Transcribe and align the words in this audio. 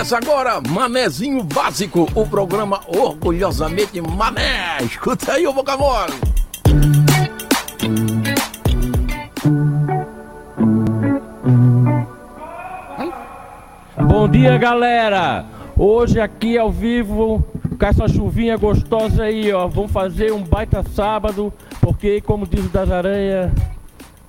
Começa 0.00 0.16
agora 0.16 0.62
Manezinho 0.66 1.44
Básico, 1.44 2.08
o 2.14 2.26
programa 2.26 2.80
orgulhosamente 2.86 4.00
mané. 4.00 4.78
Escuta 4.82 5.34
aí 5.34 5.46
o 5.46 5.52
mole. 5.52 6.14
Bom 14.08 14.26
dia, 14.26 14.56
galera! 14.56 15.44
Hoje 15.76 16.18
aqui 16.18 16.56
ao 16.56 16.72
vivo, 16.72 17.44
com 17.78 17.84
essa 17.84 18.08
chuvinha 18.08 18.56
gostosa 18.56 19.24
aí, 19.24 19.52
ó. 19.52 19.68
Vamos 19.68 19.92
fazer 19.92 20.32
um 20.32 20.42
baita 20.42 20.82
sábado, 20.94 21.52
porque 21.78 22.22
como 22.22 22.46
diz 22.46 22.64
o 22.64 22.70
das 22.70 22.90
aranhas, 22.90 23.52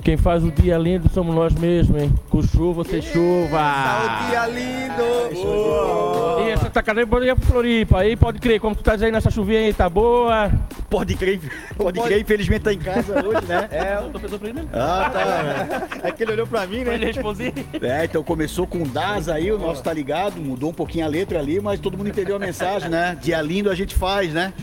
quem 0.01 0.17
faz 0.17 0.43
o 0.43 0.51
dia 0.51 0.77
lindo 0.77 1.07
somos 1.09 1.33
nós 1.35 1.53
mesmos, 1.53 2.01
hein? 2.01 2.13
Com 2.29 2.41
chuva, 2.41 2.83
sem 2.83 3.01
chuva. 3.01 3.57
Tá 3.57 4.25
o 4.25 4.29
dia 4.29 4.47
lindo! 4.47 6.30
E 6.47 6.49
essa 6.51 6.69
tá 6.69 6.81
cadê 6.81 7.05
bom 7.05 7.19
dia 7.19 7.35
pro 7.35 7.45
Floripa. 7.45 7.99
Aí 7.99 8.15
pode 8.15 8.39
crer, 8.39 8.59
como 8.59 8.75
tu 8.75 8.83
tá 8.83 8.93
aí 8.93 9.11
nessa 9.11 9.29
chuvinha 9.31 9.59
aí, 9.59 9.73
tá 9.73 9.89
boa? 9.89 10.51
Pode 10.89 11.15
crer, 11.15 11.39
pode, 11.77 11.99
Pode- 11.99 12.09
crer, 12.09 12.21
infelizmente 12.21 12.61
tá 12.63 12.73
em 12.73 12.79
casa 12.79 13.25
hoje, 13.25 13.45
né? 13.47 13.67
É, 13.71 13.97
Eu 13.97 14.09
tô 14.11 14.19
pensando 14.19 14.39
pra 14.39 14.49
ele 14.49 14.59
mesmo. 14.59 14.69
Ah, 14.73 15.09
tá. 15.11 16.07
É 16.07 16.11
que 16.11 16.23
ele 16.23 16.33
olhou 16.33 16.47
pra 16.47 16.65
mim, 16.67 16.83
Pra 16.83 16.93
ele 16.95 17.05
né? 17.05 17.11
responder. 17.11 17.53
É, 17.81 18.05
então 18.05 18.21
começou 18.23 18.67
com 18.67 18.83
DAS 18.83 19.29
aí, 19.29 19.51
o 19.51 19.57
nosso 19.57 19.81
tá 19.81 19.93
ligado, 19.93 20.41
mudou 20.41 20.69
um 20.69 20.73
pouquinho 20.73 21.05
a 21.05 21.07
letra 21.07 21.39
ali, 21.39 21.59
mas 21.61 21.79
todo 21.79 21.97
mundo 21.97 22.09
entendeu 22.09 22.35
a 22.35 22.39
mensagem, 22.39 22.89
né? 22.89 23.17
Dia 23.21 23.41
lindo 23.41 23.69
a 23.69 23.75
gente 23.75 23.95
faz, 23.95 24.33
né? 24.33 24.53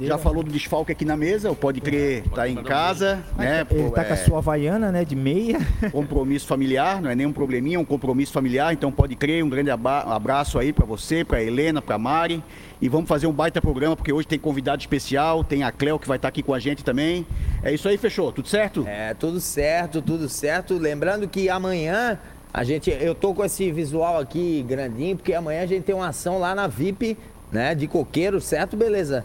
Já 0.00 0.18
falou 0.18 0.42
do 0.42 0.50
desfalque 0.50 0.90
aqui 0.92 1.04
na 1.04 1.16
mesa, 1.16 1.50
o 1.50 1.54
Pode 1.56 1.80
Crer 1.80 2.24
tá 2.34 2.48
em 2.48 2.56
casa, 2.56 3.20
né? 3.36 3.64
Ele 3.70 3.84
Pô, 3.84 3.90
tá 3.90 4.04
com 4.04 4.10
a 4.12 4.16
é, 4.16 4.18
sua 4.18 4.38
havaiana, 4.38 4.90
né, 4.90 5.04
de 5.04 5.14
meia. 5.14 5.58
compromisso 5.92 6.46
familiar, 6.46 7.00
não 7.00 7.10
é 7.10 7.14
nenhum 7.14 7.32
probleminha, 7.32 7.76
é 7.76 7.80
um 7.80 7.84
compromisso 7.84 8.32
familiar, 8.32 8.72
então 8.72 8.90
pode 8.90 9.14
crer, 9.14 9.44
um 9.44 9.48
grande 9.48 9.70
abraço 9.70 10.58
aí 10.58 10.72
pra 10.72 10.84
você, 10.84 11.19
pra 11.24 11.42
Helena, 11.42 11.80
pra 11.80 11.98
Mari, 11.98 12.42
e 12.80 12.88
vamos 12.88 13.08
fazer 13.08 13.26
um 13.26 13.32
baita 13.32 13.60
programa, 13.60 13.96
porque 13.96 14.12
hoje 14.12 14.26
tem 14.26 14.38
convidado 14.38 14.80
especial, 14.80 15.44
tem 15.44 15.62
a 15.62 15.70
Cleo 15.70 15.98
que 15.98 16.08
vai 16.08 16.16
estar 16.16 16.28
aqui 16.28 16.42
com 16.42 16.54
a 16.54 16.58
gente 16.58 16.84
também. 16.84 17.26
É 17.62 17.72
isso 17.72 17.88
aí, 17.88 17.96
fechou, 17.98 18.32
tudo 18.32 18.48
certo? 18.48 18.84
é, 18.86 19.14
tudo 19.14 19.40
certo, 19.40 20.00
tudo 20.00 20.28
certo. 20.28 20.78
Lembrando 20.78 21.28
que 21.28 21.48
amanhã 21.48 22.18
a 22.52 22.64
gente, 22.64 22.90
eu 22.90 23.14
tô 23.14 23.32
com 23.32 23.44
esse 23.44 23.70
visual 23.70 24.18
aqui 24.18 24.64
grandinho, 24.66 25.16
porque 25.16 25.34
amanhã 25.34 25.62
a 25.62 25.66
gente 25.66 25.84
tem 25.84 25.94
uma 25.94 26.08
ação 26.08 26.38
lá 26.38 26.54
na 26.54 26.66
VIP, 26.66 27.16
né, 27.52 27.74
de 27.74 27.86
coqueiro, 27.86 28.40
certo? 28.40 28.76
Beleza. 28.76 29.24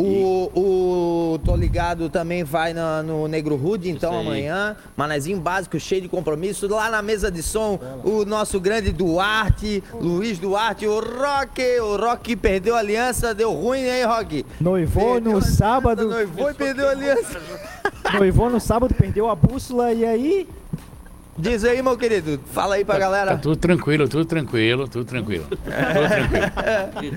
O, 0.00 1.32
o 1.34 1.38
Tô 1.44 1.54
Ligado 1.56 2.08
também 2.08 2.42
vai 2.44 2.72
na- 2.72 3.02
no 3.02 3.26
Negro 3.28 3.56
Rude, 3.56 3.90
então 3.90 4.18
amanhã. 4.18 4.76
Manezinho 4.96 5.38
básico, 5.40 5.78
cheio 5.78 6.02
de 6.02 6.08
compromisso. 6.08 6.66
Lá 6.68 6.90
na 6.90 7.02
mesa 7.02 7.30
de 7.30 7.42
som, 7.42 7.78
o 8.04 8.24
nosso 8.24 8.58
grande 8.60 8.92
Duarte, 8.92 9.82
Luiz 10.00 10.38
Duarte, 10.38 10.86
o 10.86 11.00
Rock. 11.00 11.62
O 11.80 11.96
Rock 11.96 12.36
perdeu 12.36 12.74
a 12.76 12.78
aliança, 12.78 13.34
deu 13.34 13.52
ruim, 13.52 13.80
hein, 13.80 14.04
Rock? 14.04 14.44
Noivou 14.60 15.14
Perdeu 15.14 15.20
no 15.32 15.36
aliança, 15.38 15.52
sábado. 15.56 16.08
Noivou 16.08 16.50
e 16.50 16.54
perdeu 16.54 16.88
a 16.88 16.90
aliança. 16.90 17.40
Noivou 18.14 18.50
no 18.50 18.60
sábado, 18.60 18.94
perdeu 18.94 19.28
a 19.28 19.34
bússola 19.34 19.92
e 19.92 20.04
aí. 20.04 20.48
Diz 21.40 21.64
aí, 21.64 21.82
meu 21.82 21.96
querido. 21.96 22.38
Fala 22.52 22.74
aí 22.74 22.84
pra 22.84 22.98
galera. 22.98 23.32
Tá 23.32 23.38
tudo 23.38 23.56
tranquilo, 23.56 24.06
tudo 24.06 24.24
tranquilo, 24.26 24.86
tudo 24.86 25.04
tranquilo. 25.06 25.44
Tudo 25.44 25.60
tranquilo. 25.60 27.16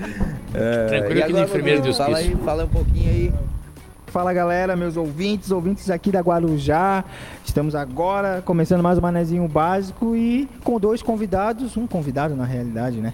tranquilo 0.88 1.18
E 1.18 1.22
aqui 1.22 1.32
no 1.32 1.42
enfermeiro 1.42 1.82
de 1.82 1.94
Fala 1.94 2.18
aí, 2.18 2.36
fala 2.44 2.64
um 2.64 2.68
pouquinho 2.68 3.10
aí. 3.10 3.32
Fala 4.06 4.32
galera, 4.32 4.76
meus 4.76 4.96
ouvintes, 4.96 5.50
ouvintes 5.50 5.90
aqui 5.90 6.10
da 6.10 6.20
Guarujá. 6.20 7.04
Estamos 7.44 7.74
agora 7.74 8.40
começando 8.42 8.82
mais 8.82 8.96
um 8.98 9.02
manezinho 9.02 9.46
básico 9.46 10.16
e 10.16 10.48
com 10.64 10.80
dois 10.80 11.02
convidados, 11.02 11.76
um 11.76 11.86
convidado 11.86 12.34
na 12.34 12.44
realidade, 12.44 13.00
né? 13.02 13.12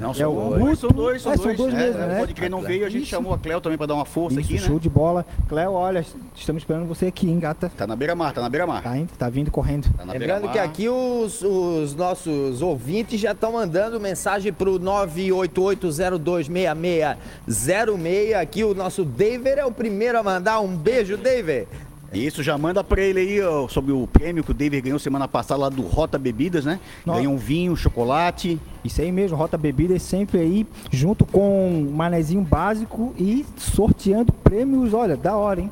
Não, 0.00 0.12
É 0.12 0.14
são 0.14 0.32
o 0.32 0.56
dois, 0.58 0.78
são 0.78 0.90
dois, 0.90 1.20
são 1.22 1.32
É, 1.32 1.36
são 1.36 1.44
dois. 1.46 1.56
dois 1.58 1.74
é, 1.74 1.76
mesmo, 1.76 2.00
é, 2.00 2.06
né? 2.06 2.20
Pode 2.20 2.34
crer, 2.34 2.48
não 2.48 2.60
veio, 2.62 2.86
a 2.86 2.88
gente 2.88 3.02
Isso. 3.02 3.10
chamou 3.10 3.34
a 3.34 3.38
Cleo 3.38 3.60
também 3.60 3.76
pra 3.76 3.86
dar 3.86 3.94
uma 3.94 4.04
força 4.04 4.40
Isso, 4.40 4.48
aqui, 4.48 4.58
show 4.62 4.74
né? 4.76 4.80
de 4.80 4.88
bola. 4.88 5.26
Cléo, 5.48 5.72
olha, 5.72 6.06
estamos 6.36 6.62
esperando 6.62 6.86
você 6.86 7.06
aqui, 7.06 7.28
hein, 7.28 7.40
gata? 7.40 7.70
Tá 7.76 7.84
na 7.86 7.96
beira-mar, 7.96 8.32
tá 8.32 8.40
na 8.40 8.48
beira-mar. 8.48 8.80
Tá 8.82 8.96
indo, 8.96 9.10
tá 9.18 9.28
vindo 9.28 9.50
correndo. 9.50 9.88
Tá 9.96 10.04
na 10.04 10.12
Lembrando 10.12 10.48
que 10.50 10.58
aqui 10.58 10.88
os, 10.88 11.42
os 11.42 11.94
nossos 11.96 12.62
ouvintes 12.62 13.20
já 13.20 13.32
estão 13.32 13.50
mandando 13.52 13.98
mensagem 14.00 14.52
pro 14.52 14.78
988026606. 14.78 17.16
Aqui 18.40 18.62
o 18.64 18.72
nosso 18.72 19.04
David 19.04 19.58
é 19.58 19.66
o 19.66 19.72
primeiro 19.72 20.16
a 20.18 20.22
mandar. 20.22 20.60
Um 20.60 20.76
beijo, 20.76 21.16
David. 21.16 21.66
Isso, 22.14 22.42
já 22.42 22.56
manda 22.56 22.82
pra 22.84 23.00
ele 23.02 23.20
aí 23.20 23.42
ó, 23.42 23.68
sobre 23.68 23.92
o 23.92 24.06
prêmio 24.06 24.44
que 24.44 24.50
o 24.50 24.54
David 24.54 24.82
ganhou 24.82 24.98
semana 24.98 25.26
passada 25.26 25.60
lá 25.60 25.68
do 25.68 25.82
Rota 25.82 26.18
Bebidas, 26.18 26.64
né? 26.64 26.80
Nossa. 27.04 27.18
Ganhou 27.18 27.34
um 27.34 27.36
vinho, 27.36 27.76
chocolate. 27.76 28.58
Isso 28.84 29.00
aí 29.00 29.10
mesmo, 29.10 29.36
Rota 29.36 29.58
Bebidas 29.58 30.02
sempre 30.02 30.38
aí, 30.38 30.66
junto 30.90 31.24
com 31.24 31.82
o 31.82 31.92
manezinho 31.92 32.42
básico 32.42 33.14
e 33.18 33.44
sorteando 33.56 34.32
prêmios, 34.32 34.94
olha, 34.94 35.16
da 35.16 35.36
hora, 35.36 35.60
hein? 35.60 35.70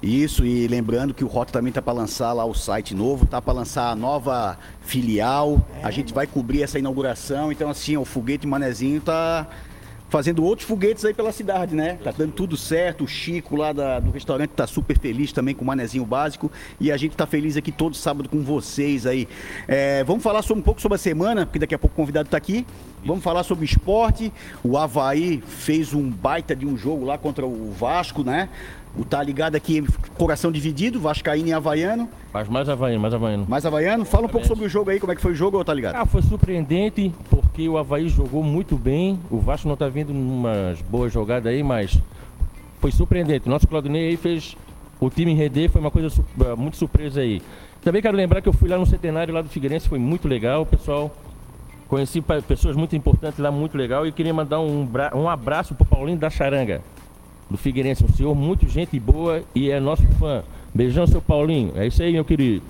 Isso, 0.00 0.44
e 0.44 0.68
lembrando 0.68 1.12
que 1.12 1.24
o 1.24 1.26
Rota 1.26 1.52
também 1.52 1.72
tá 1.72 1.82
para 1.82 1.92
lançar 1.92 2.32
lá 2.32 2.44
o 2.44 2.54
site 2.54 2.94
novo, 2.94 3.26
tá 3.26 3.42
para 3.42 3.52
lançar 3.52 3.90
a 3.90 3.96
nova 3.96 4.56
filial. 4.80 5.60
A 5.82 5.90
gente 5.90 6.14
vai 6.14 6.24
cobrir 6.24 6.62
essa 6.62 6.78
inauguração, 6.78 7.50
então 7.50 7.68
assim, 7.68 7.96
o 7.96 8.04
foguete 8.04 8.46
Manezinho 8.46 9.00
tá 9.00 9.44
fazendo 10.08 10.42
outros 10.44 10.66
foguetes 10.66 11.04
aí 11.04 11.12
pela 11.12 11.30
cidade, 11.32 11.74
né? 11.74 11.98
Tá 12.02 12.12
dando 12.16 12.32
tudo 12.32 12.56
certo. 12.56 13.04
O 13.04 13.06
Chico 13.08 13.56
lá 13.56 13.72
da- 13.72 14.00
do 14.00 14.10
restaurante 14.10 14.50
tá 14.50 14.66
super 14.66 14.98
feliz 14.98 15.32
também 15.32 15.54
com 15.54 15.62
o 15.62 15.66
Manezinho 15.66 16.04
básico 16.04 16.50
e 16.80 16.90
a 16.90 16.96
gente 16.96 17.14
tá 17.16 17.26
feliz 17.26 17.56
aqui 17.56 17.70
todo 17.70 17.94
sábado 17.94 18.28
com 18.28 18.42
vocês 18.42 19.06
aí. 19.06 19.28
É, 19.66 20.02
vamos 20.04 20.22
falar 20.22 20.42
sobre, 20.42 20.60
um 20.60 20.64
pouco 20.64 20.80
sobre 20.80 20.96
a 20.96 20.98
semana, 20.98 21.44
porque 21.44 21.58
daqui 21.58 21.74
a 21.74 21.78
pouco 21.78 21.92
o 21.94 21.96
convidado 21.96 22.28
tá 22.28 22.36
aqui. 22.36 22.66
Vamos 23.04 23.22
falar 23.22 23.42
sobre 23.44 23.64
esporte. 23.64 24.32
O 24.64 24.76
Havaí 24.76 25.40
fez 25.46 25.94
um 25.94 26.10
baita 26.10 26.56
de 26.56 26.66
um 26.66 26.76
jogo 26.76 27.04
lá 27.04 27.16
contra 27.16 27.46
o 27.46 27.70
Vasco, 27.72 28.24
né? 28.24 28.48
O 28.98 29.04
tá 29.04 29.22
ligado 29.22 29.54
aqui, 29.54 29.86
coração 30.16 30.50
dividido, 30.50 30.98
Vascaíno 30.98 31.48
e 31.48 31.52
Havaiano. 31.52 32.08
Mas 32.32 32.48
mais 32.48 32.68
havaiano, 32.68 33.00
mais 33.00 33.14
havaiano. 33.14 33.46
Mais 33.48 33.64
Havaiano, 33.64 34.04
fala 34.04 34.26
um 34.26 34.28
pouco 34.28 34.46
sobre 34.46 34.64
o 34.64 34.68
jogo 34.68 34.90
aí, 34.90 34.98
como 34.98 35.12
é 35.12 35.16
que 35.16 35.22
foi 35.22 35.32
o 35.32 35.34
jogo, 35.34 35.64
tá 35.64 35.72
ligado? 35.72 35.94
Ah, 35.94 36.04
foi 36.04 36.20
surpreendente 36.20 37.14
porque 37.30 37.68
o 37.68 37.78
Havaí 37.78 38.08
jogou 38.08 38.42
muito 38.42 38.76
bem. 38.76 39.18
O 39.30 39.38
Vasco 39.38 39.68
não 39.68 39.76
tá 39.76 39.88
vindo 39.88 40.10
umas 40.10 40.82
boas 40.82 41.12
jogadas 41.12 41.46
aí, 41.52 41.62
mas 41.62 41.96
foi 42.80 42.90
surpreendente. 42.90 43.46
O 43.46 43.50
nosso 43.50 43.68
Claudinei 43.68 44.08
aí 44.08 44.16
fez 44.16 44.56
o 45.00 45.08
time 45.08 45.32
render, 45.32 45.68
foi 45.68 45.80
uma 45.80 45.92
coisa 45.92 46.08
ah, 46.40 46.56
muito 46.56 46.76
surpresa 46.76 47.20
aí. 47.20 47.40
Também 47.82 48.02
quero 48.02 48.16
lembrar 48.16 48.42
que 48.42 48.48
eu 48.48 48.52
fui 48.52 48.68
lá 48.68 48.76
no 48.76 48.86
centenário 48.86 49.32
lá 49.32 49.40
do 49.40 49.48
Figueirense, 49.48 49.88
foi 49.88 50.00
muito 50.00 50.26
legal, 50.26 50.66
pessoal. 50.66 51.14
Conheci 51.86 52.20
pessoas 52.46 52.76
muito 52.76 52.94
importantes 52.96 53.38
lá, 53.38 53.50
muito 53.50 53.78
legal. 53.78 54.06
E 54.06 54.12
queria 54.12 54.34
mandar 54.34 54.60
um, 54.60 54.86
um 55.14 55.28
abraço 55.28 55.74
pro 55.74 55.86
Paulinho 55.86 56.18
da 56.18 56.28
Charanga, 56.28 56.82
do 57.50 57.56
Figueirense. 57.56 58.04
Um 58.04 58.08
senhor 58.14 58.34
muito 58.34 58.68
gente 58.68 58.98
boa 58.98 59.42
e 59.54 59.70
é 59.70 59.80
nosso 59.80 60.02
fã. 60.18 60.42
Beijão, 60.74 61.06
seu 61.06 61.20
Paulinho. 61.22 61.72
É 61.76 61.86
isso 61.86 62.02
aí, 62.02 62.12
meu 62.12 62.24
querido. 62.24 62.62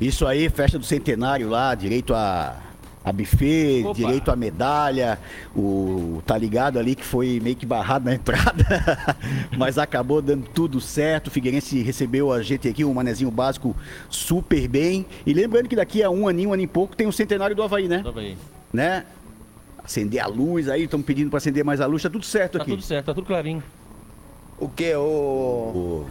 Isso 0.00 0.26
aí, 0.26 0.48
festa 0.48 0.78
do 0.78 0.84
centenário 0.84 1.48
lá, 1.48 1.74
direito 1.74 2.14
a, 2.14 2.56
a 3.04 3.12
buffet, 3.12 3.82
Opa. 3.84 3.94
direito 3.94 4.30
a 4.30 4.36
medalha, 4.36 5.18
o 5.54 6.22
tá 6.24 6.38
ligado 6.38 6.78
ali 6.78 6.94
que 6.94 7.04
foi 7.04 7.38
meio 7.42 7.54
que 7.56 7.66
barrado 7.66 8.06
na 8.06 8.14
entrada, 8.16 9.16
mas 9.58 9.76
acabou 9.78 10.22
dando 10.22 10.46
tudo 10.54 10.80
certo. 10.80 11.26
O 11.28 11.30
Figueirense 11.30 11.82
recebeu 11.82 12.32
a 12.32 12.42
gente 12.42 12.66
aqui, 12.68 12.82
um 12.84 12.94
manezinho 12.94 13.30
básico 13.30 13.76
super 14.08 14.66
bem. 14.68 15.04
E 15.26 15.32
lembrando 15.34 15.68
que 15.68 15.76
daqui 15.76 16.02
a 16.02 16.08
um 16.10 16.26
aninho, 16.28 16.50
um 16.50 16.52
ano 16.54 16.62
e 16.62 16.66
pouco, 16.66 16.96
tem 16.96 17.06
o 17.06 17.12
centenário 17.12 17.54
do 17.54 17.62
Havaí, 17.62 17.88
né? 17.88 17.98
Do 17.98 18.08
Havaí. 18.10 18.36
né? 18.72 19.04
Acender 19.84 20.20
a 20.22 20.26
luz 20.26 20.68
aí, 20.68 20.84
estão 20.84 21.02
pedindo 21.02 21.30
para 21.30 21.38
acender 21.38 21.64
mais 21.64 21.80
a 21.80 21.86
luz, 21.86 22.02
tá 22.02 22.08
tudo 22.10 22.24
certo 22.24 22.56
Tá 22.58 22.62
aqui. 22.62 22.70
tudo 22.70 22.82
certo, 22.82 23.06
tá 23.06 23.14
tudo 23.14 23.26
clarinho. 23.26 23.62
O 24.60 24.68
que? 24.68 24.94
O. 24.94 25.00
O- 25.00 26.06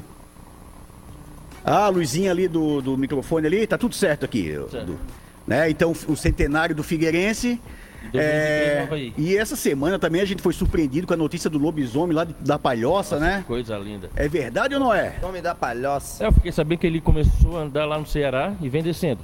Ah, 1.63 1.85
a 1.85 1.89
luzinha 1.89 2.31
ali 2.31 2.47
do, 2.47 2.81
do 2.81 2.97
microfone 2.97 3.45
ali, 3.45 3.67
tá 3.67 3.77
tudo 3.77 3.93
certo 3.93 4.25
aqui. 4.25 4.53
Certo. 4.71 4.85
Do- 4.85 4.99
né? 5.45 5.69
Então, 5.69 5.91
o 6.07 6.15
centenário 6.15 6.75
do 6.75 6.83
Figueirense. 6.83 7.59
2023 8.13 8.23
é, 8.23 8.83
Havaí. 8.83 9.13
e 9.17 9.35
essa 9.37 9.57
semana 9.57 9.99
também 9.99 10.21
a 10.21 10.25
gente 10.25 10.41
foi 10.41 10.53
surpreendido 10.53 11.05
com 11.05 11.13
a 11.13 11.17
notícia 11.17 11.49
do 11.49 11.57
lobisomem 11.59 12.15
lá 12.15 12.23
de- 12.23 12.33
da 12.39 12.57
Palhoça, 12.57 13.19
né? 13.19 13.43
Coisa 13.45 13.77
linda. 13.77 14.09
É 14.15 14.27
verdade 14.29 14.73
ou 14.73 14.79
não 14.79 14.93
é? 14.93 15.15
Nome 15.21 15.41
da 15.41 15.53
palhoça. 15.53 16.23
É, 16.23 16.27
eu 16.27 16.31
fiquei 16.31 16.51
sabendo 16.51 16.79
que 16.79 16.87
ele 16.87 17.01
começou 17.01 17.57
a 17.57 17.63
andar 17.63 17.85
lá 17.85 17.99
no 17.99 18.05
Ceará 18.07 18.53
e 18.61 18.69
vem 18.69 18.81
descendo. 18.81 19.19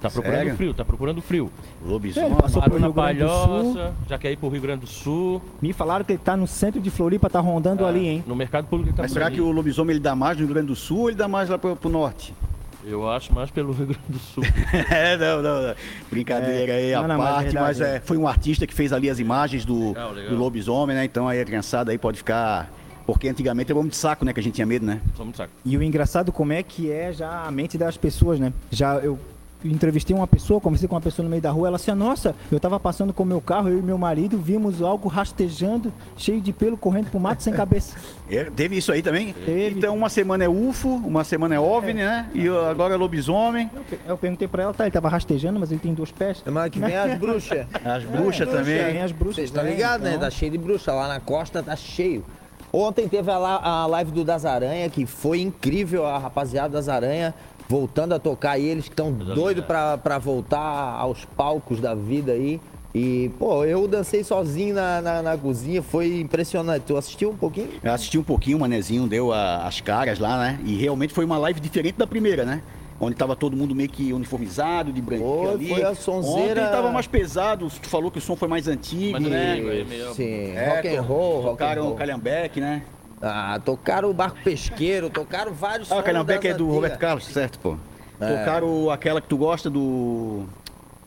Tá 0.00 0.08
procurando 0.10 0.38
Sério? 0.38 0.56
frio, 0.56 0.74
tá 0.74 0.84
procurando 0.84 1.20
frio. 1.20 1.50
Lobisomem. 1.84 2.30
Ele 2.30 2.40
passou 2.40 2.62
Parou 2.62 2.80
na 2.80 2.88
Grande 2.88 3.18
do 3.18 3.28
Sul. 3.28 3.46
Palhoça, 3.46 3.94
já 4.08 4.18
quer 4.18 4.32
ir 4.32 4.36
pro 4.36 4.48
Rio 4.48 4.62
Grande 4.62 4.80
do 4.80 4.86
Sul. 4.86 5.42
Me 5.60 5.72
falaram 5.74 6.04
que 6.04 6.12
ele 6.12 6.20
tá 6.24 6.36
no 6.36 6.46
centro 6.46 6.80
de 6.80 6.90
Floripa, 6.90 7.28
tá 7.28 7.38
rondando 7.40 7.84
ali, 7.84 8.06
hein? 8.08 8.24
No 8.26 8.34
mercado 8.34 8.66
público 8.66 8.88
ele 8.90 8.96
tá 8.96 9.02
Mas 9.02 9.12
será 9.12 9.26
ali. 9.26 9.34
que 9.36 9.40
o 9.42 9.50
lobisomem 9.50 9.92
ele 9.94 10.00
dá 10.00 10.16
mais 10.16 10.38
no 10.38 10.44
Rio 10.44 10.54
Grande 10.54 10.68
do 10.68 10.76
Sul 10.76 11.00
ou 11.00 11.08
ele 11.10 11.16
dá 11.18 11.28
mais 11.28 11.48
lá 11.50 11.58
pro, 11.58 11.76
pro 11.76 11.90
norte? 11.90 12.34
Eu 12.82 13.06
acho 13.10 13.30
mais 13.34 13.50
pelo 13.50 13.74
Rio 13.74 13.88
Grande 13.88 14.00
do 14.08 14.18
Sul. 14.18 14.42
É, 14.90 15.18
não, 15.18 15.42
não, 15.42 15.62
não. 15.62 15.74
Brincadeira 16.10 16.72
aí, 16.72 16.94
a 16.94 17.02
Não, 17.02 17.08
não, 17.08 17.18
mas 17.18 17.28
é 17.28 17.32
parte, 17.34 17.54
mas, 17.54 17.78
verdade, 17.78 17.98
é, 17.98 18.00
foi 18.00 18.16
um 18.16 18.26
artista 18.26 18.66
que 18.66 18.72
fez 18.72 18.92
ali 18.94 19.10
as 19.10 19.18
imagens 19.18 19.66
do, 19.66 19.88
Legal, 19.88 20.12
legal. 20.12 20.30
do 20.30 20.36
lobisomem, 20.38 20.96
né? 20.96 21.04
Então 21.04 21.28
aí 21.28 21.40
a 21.40 21.44
criançada 21.44 21.92
aí 21.92 21.98
pode 21.98 22.16
ficar. 22.16 22.70
Porque 23.06 23.28
antigamente 23.28 23.70
era 23.70 23.78
homem 23.78 23.90
de 23.90 23.96
saco, 23.96 24.24
né? 24.24 24.32
Que 24.32 24.40
a 24.40 24.42
gente 24.42 24.54
tinha 24.54 24.66
medo, 24.66 24.86
né? 24.86 25.00
Só 25.16 25.24
muito 25.24 25.36
saco. 25.36 25.52
E 25.64 25.76
o 25.76 25.82
engraçado 25.82 26.32
como 26.32 26.52
é 26.52 26.62
que 26.62 26.90
é 26.90 27.12
já 27.12 27.44
a 27.44 27.50
mente 27.50 27.76
das 27.76 27.96
pessoas, 27.98 28.38
né? 28.40 28.52
Já 28.70 28.94
eu 28.96 29.18
entrevistei 29.64 30.14
uma 30.14 30.26
pessoa, 30.26 30.60
conversei 30.60 30.88
com 30.88 30.94
uma 30.94 31.00
pessoa 31.00 31.24
no 31.24 31.30
meio 31.30 31.42
da 31.42 31.50
rua, 31.50 31.68
ela 31.68 31.76
assim, 31.76 31.92
nossa, 31.92 32.34
eu 32.50 32.58
tava 32.58 32.78
passando 32.80 33.12
com 33.12 33.22
o 33.22 33.26
meu 33.26 33.40
carro, 33.40 33.68
eu 33.68 33.78
e 33.78 33.82
meu 33.82 33.98
marido, 33.98 34.38
vimos 34.38 34.80
algo 34.82 35.08
rastejando, 35.08 35.92
cheio 36.16 36.40
de 36.40 36.52
pelo, 36.52 36.76
correndo 36.76 37.10
pro 37.10 37.20
mato 37.20 37.42
sem 37.42 37.52
cabeça. 37.52 37.96
É, 38.30 38.44
teve 38.44 38.76
isso 38.76 38.92
aí 38.92 39.02
também? 39.02 39.32
Teve. 39.32 39.76
Então 39.76 39.92
uma 39.92 40.08
semana 40.08 40.44
é 40.44 40.48
UFO, 40.48 40.88
uma 40.88 41.24
semana 41.24 41.56
é 41.56 41.58
OVNI, 41.58 41.94
né? 41.94 42.30
E 42.32 42.46
agora 42.48 42.94
é 42.94 42.96
lobisomem. 42.96 43.68
Eu 44.06 44.16
perguntei 44.16 44.46
pra 44.46 44.62
ela, 44.62 44.72
tá, 44.72 44.84
ele 44.84 44.92
tava 44.92 45.08
rastejando, 45.08 45.58
mas 45.58 45.72
ele 45.72 45.80
tem 45.80 45.92
duas 45.92 46.12
pés. 46.12 46.38
Semana 46.38 46.70
que 46.70 46.78
vem 46.78 46.96
as 46.96 47.18
bruxas. 47.18 47.66
As 47.84 48.04
bruxas 48.04 48.48
também. 48.48 48.84
Tem 48.84 49.02
as 49.02 49.10
bruxas. 49.10 49.34
Vocês 49.34 49.50
estão 49.50 49.64
ligados, 49.64 50.04
né? 50.04 50.10
então. 50.10 50.20
Tá 50.20 50.30
cheio 50.30 50.52
de 50.52 50.58
bruxa. 50.58 50.92
Lá 50.92 51.08
na 51.08 51.18
costa 51.18 51.60
tá 51.60 51.74
cheio. 51.74 52.24
Ontem 52.72 53.08
teve 53.08 53.28
a, 53.28 53.34
a 53.34 53.86
live 53.86 54.12
do 54.12 54.24
Das 54.24 54.44
Aranha, 54.44 54.88
que 54.88 55.04
foi 55.06 55.40
incrível. 55.40 56.06
A 56.06 56.18
rapaziada 56.18 56.68
das 56.68 56.88
Aranha 56.88 57.34
voltando 57.74 58.12
a 58.14 58.18
tocar. 58.18 58.58
E 58.58 58.64
eles 58.66 58.84
que 58.84 58.90
estão 58.90 59.12
doidos 59.12 59.64
pra, 59.64 59.96
pra 59.96 60.18
voltar 60.18 60.58
aos 60.58 61.24
palcos 61.24 61.80
da 61.80 61.94
vida 61.94 62.32
aí. 62.32 62.60
E, 62.92 63.30
pô, 63.38 63.64
eu 63.64 63.86
dancei 63.86 64.24
sozinho 64.24 64.74
na, 64.74 65.00
na, 65.00 65.22
na 65.22 65.36
cozinha. 65.38 65.80
Foi 65.80 66.18
impressionante. 66.18 66.82
Tu 66.82 66.96
assistiu 66.96 67.30
um 67.30 67.36
pouquinho? 67.36 67.68
Eu 67.80 67.92
assisti 67.92 68.18
um 68.18 68.24
pouquinho, 68.24 68.56
o 68.56 68.60
Manezinho 68.60 69.06
deu 69.06 69.32
a- 69.32 69.64
as 69.68 69.80
caras 69.80 70.18
lá, 70.18 70.36
né? 70.36 70.58
E 70.66 70.74
realmente 70.74 71.14
foi 71.14 71.24
uma 71.24 71.38
live 71.38 71.60
diferente 71.60 71.94
da 71.96 72.06
primeira, 72.08 72.44
né? 72.44 72.60
Onde 72.98 73.14
tava 73.14 73.34
todo 73.36 73.56
mundo 73.56 73.74
meio 73.74 73.88
que 73.88 74.12
uniformizado, 74.12 74.92
de 74.92 75.00
branquinho 75.00 75.28
Foi, 75.44 75.50
ali. 75.54 75.68
foi 75.68 75.82
a 75.84 75.94
sonzeira- 75.94 76.62
Ontem 76.62 76.72
tava 76.72 76.90
mais 76.90 77.06
pesado, 77.06 77.68
tu 77.80 77.88
falou 77.88 78.10
que 78.10 78.18
o 78.18 78.20
som 78.20 78.34
foi 78.36 78.48
mais 78.48 78.66
antigo, 78.68 79.12
Mais 79.12 79.24
né? 79.24 79.52
antigo, 79.52 79.70
é 79.70 79.84
meio- 79.84 80.12
Sim, 80.14 80.50
É, 80.56 80.74
rock 80.74 80.88
and 80.96 81.00
roll, 81.02 81.34
rock 81.36 81.46
and 81.46 81.50
Tocaram 81.52 81.88
o 81.92 81.94
Calhambeck, 81.94 82.60
né? 82.60 82.82
Ah, 83.22 83.60
tocaram 83.62 84.08
o 84.08 84.14
Barco 84.14 84.38
Pesqueiro, 84.42 85.10
tocaram 85.10 85.52
vários 85.52 85.90
Ah, 85.90 85.94
o 85.94 85.98
sons 85.98 86.06
Calhambeck 86.06 86.42
das 86.42 86.54
é 86.54 86.56
do 86.56 86.64
antigas. 86.64 86.74
Roberto 86.74 86.98
Carlos, 86.98 87.24
certo, 87.26 87.58
pô. 87.58 87.76
É. 88.18 88.38
Tocaram 88.38 88.90
aquela 88.90 89.20
que 89.20 89.28
tu 89.28 89.36
gosta 89.36 89.68
do... 89.68 90.44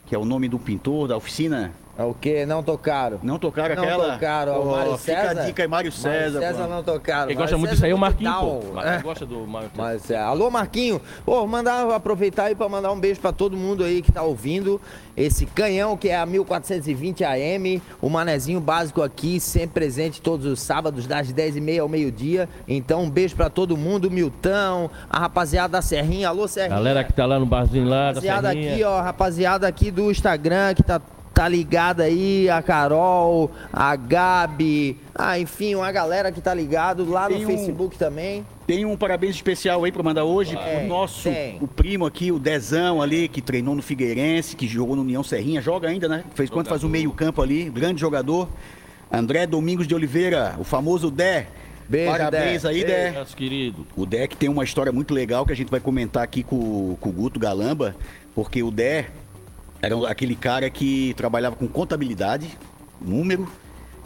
Que 0.06 0.14
é 0.14 0.18
o 0.18 0.24
nome 0.24 0.48
do 0.48 0.58
pintor 0.58 1.08
da 1.08 1.16
oficina. 1.16 1.72
É 1.96 2.02
o 2.02 2.12
quê? 2.12 2.44
Não 2.44 2.62
tocaram? 2.62 3.20
Não 3.22 3.38
tocaram 3.38 3.76
Não 3.76 3.84
aquela? 3.84 4.12
tocaram. 4.14 4.54
Pô, 4.54 4.60
o 4.60 4.70
Mário 4.72 4.98
fica 4.98 5.20
César? 5.28 5.40
a 5.40 5.44
dica 5.44 5.62
aí, 5.62 5.68
Mário 5.68 5.92
César. 5.92 6.40
Mário 6.40 6.40
César 6.40 6.64
pô. 6.64 6.74
não 6.74 6.82
tocaram. 6.82 7.26
Quem 7.28 7.36
Mário 7.36 7.38
gosta 7.38 7.56
muito 7.58 7.70
César 7.70 7.74
disso 7.74 7.84
aí 7.84 7.90
é 7.90 7.94
o 7.94 7.98
muito 7.98 8.22
Marquinho, 8.22 8.72
pô. 8.72 8.80
É. 8.80 8.98
Gosta 9.00 9.26
do 9.26 9.46
Mário 9.46 9.70
Mas 9.76 10.10
é, 10.10 10.18
alô 10.18 10.50
Marquinho, 10.50 11.00
Pô, 11.24 11.46
mandar 11.46 11.88
aproveitar 11.94 12.44
aí 12.44 12.54
para 12.54 12.68
mandar 12.68 12.90
um 12.90 12.98
beijo 12.98 13.20
para 13.20 13.32
todo 13.32 13.56
mundo 13.56 13.84
aí 13.84 14.02
que 14.02 14.10
tá 14.10 14.22
ouvindo 14.22 14.80
esse 15.16 15.46
canhão 15.46 15.96
que 15.96 16.08
é 16.08 16.16
a 16.16 16.26
1420 16.26 17.22
AM, 17.22 17.80
o 18.02 18.08
manezinho 18.08 18.60
básico 18.60 19.00
aqui, 19.00 19.38
sempre 19.38 19.74
presente 19.74 20.20
todos 20.20 20.46
os 20.46 20.60
sábados 20.60 21.06
das 21.06 21.32
10h30 21.32 21.80
ao 21.80 21.88
meio-dia. 21.88 22.48
Então 22.66 23.02
um 23.02 23.10
beijo 23.10 23.36
para 23.36 23.48
todo 23.48 23.76
mundo, 23.76 24.10
Miltão, 24.10 24.90
a 25.08 25.20
rapaziada 25.20 25.74
da 25.74 25.82
Serrinha, 25.82 26.28
alô 26.28 26.48
Serrinha. 26.48 26.74
Galera 26.74 27.04
que 27.04 27.12
tá 27.12 27.24
lá 27.26 27.38
no 27.38 27.46
barzinho 27.46 27.88
lá, 27.88 28.06
da 28.12 28.20
rapaziada 28.20 28.48
Serrinha. 28.48 28.72
aqui, 28.72 28.84
ó, 28.84 29.00
rapaziada 29.00 29.68
aqui 29.68 29.90
do 29.92 30.10
Instagram 30.10 30.74
que 30.74 30.82
tá 30.82 31.00
tá 31.34 31.48
ligada 31.48 32.04
aí, 32.04 32.48
a 32.48 32.62
Carol, 32.62 33.50
a 33.72 33.96
Gabi, 33.96 34.96
ah, 35.14 35.38
enfim, 35.38 35.74
uma 35.74 35.90
galera 35.90 36.30
que 36.30 36.40
tá 36.40 36.54
ligado 36.54 37.04
lá 37.10 37.28
no 37.28 37.34
Tem 37.36 37.44
um- 37.44 37.48
Facebook 37.48 37.98
também. 37.98 38.46
Tem 38.66 38.86
um 38.86 38.96
parabéns 38.96 39.34
especial 39.34 39.84
aí 39.84 39.92
pra 39.92 40.02
mandar 40.02 40.24
hoje 40.24 40.56
Tem, 40.56 40.84
o 40.86 40.88
nosso, 40.88 41.24
tem. 41.28 41.58
o 41.60 41.66
primo 41.68 42.06
aqui, 42.06 42.32
o 42.32 42.38
Dezão 42.38 43.02
ali, 43.02 43.28
que 43.28 43.42
treinou 43.42 43.74
no 43.74 43.82
Figueirense, 43.82 44.56
que 44.56 44.66
jogou 44.66 44.96
no 44.96 45.02
União 45.02 45.22
Serrinha, 45.22 45.60
joga 45.60 45.88
ainda, 45.88 46.08
né? 46.08 46.24
Fez 46.34 46.48
quando 46.48 46.68
faz 46.68 46.82
o 46.84 46.88
meio 46.88 47.10
campo 47.12 47.42
ali, 47.42 47.68
grande 47.68 48.00
jogador. 48.00 48.48
André 49.12 49.46
Domingos 49.46 49.86
de 49.86 49.94
Oliveira, 49.94 50.54
o 50.58 50.64
famoso 50.64 51.10
Dé. 51.10 51.46
Beijo, 51.86 52.10
Parabéns 52.12 52.62
Dé. 52.62 52.68
aí, 52.70 52.84
Dé. 52.84 53.10
Nosso 53.10 53.36
querido. 53.36 53.86
O 53.94 54.06
Dé 54.06 54.26
que 54.26 54.36
tem 54.36 54.48
uma 54.48 54.64
história 54.64 54.90
muito 54.90 55.12
legal 55.12 55.44
que 55.44 55.52
a 55.52 55.56
gente 55.56 55.70
vai 55.70 55.80
comentar 55.80 56.22
aqui 56.22 56.42
com, 56.42 56.96
com 56.98 57.08
o 57.10 57.12
Guto 57.12 57.38
Galamba, 57.38 57.94
porque 58.34 58.62
o 58.62 58.70
Dé 58.70 59.08
era 59.84 60.10
aquele 60.10 60.34
cara 60.34 60.70
que 60.70 61.12
trabalhava 61.14 61.56
com 61.56 61.68
contabilidade, 61.68 62.48
número, 63.00 63.46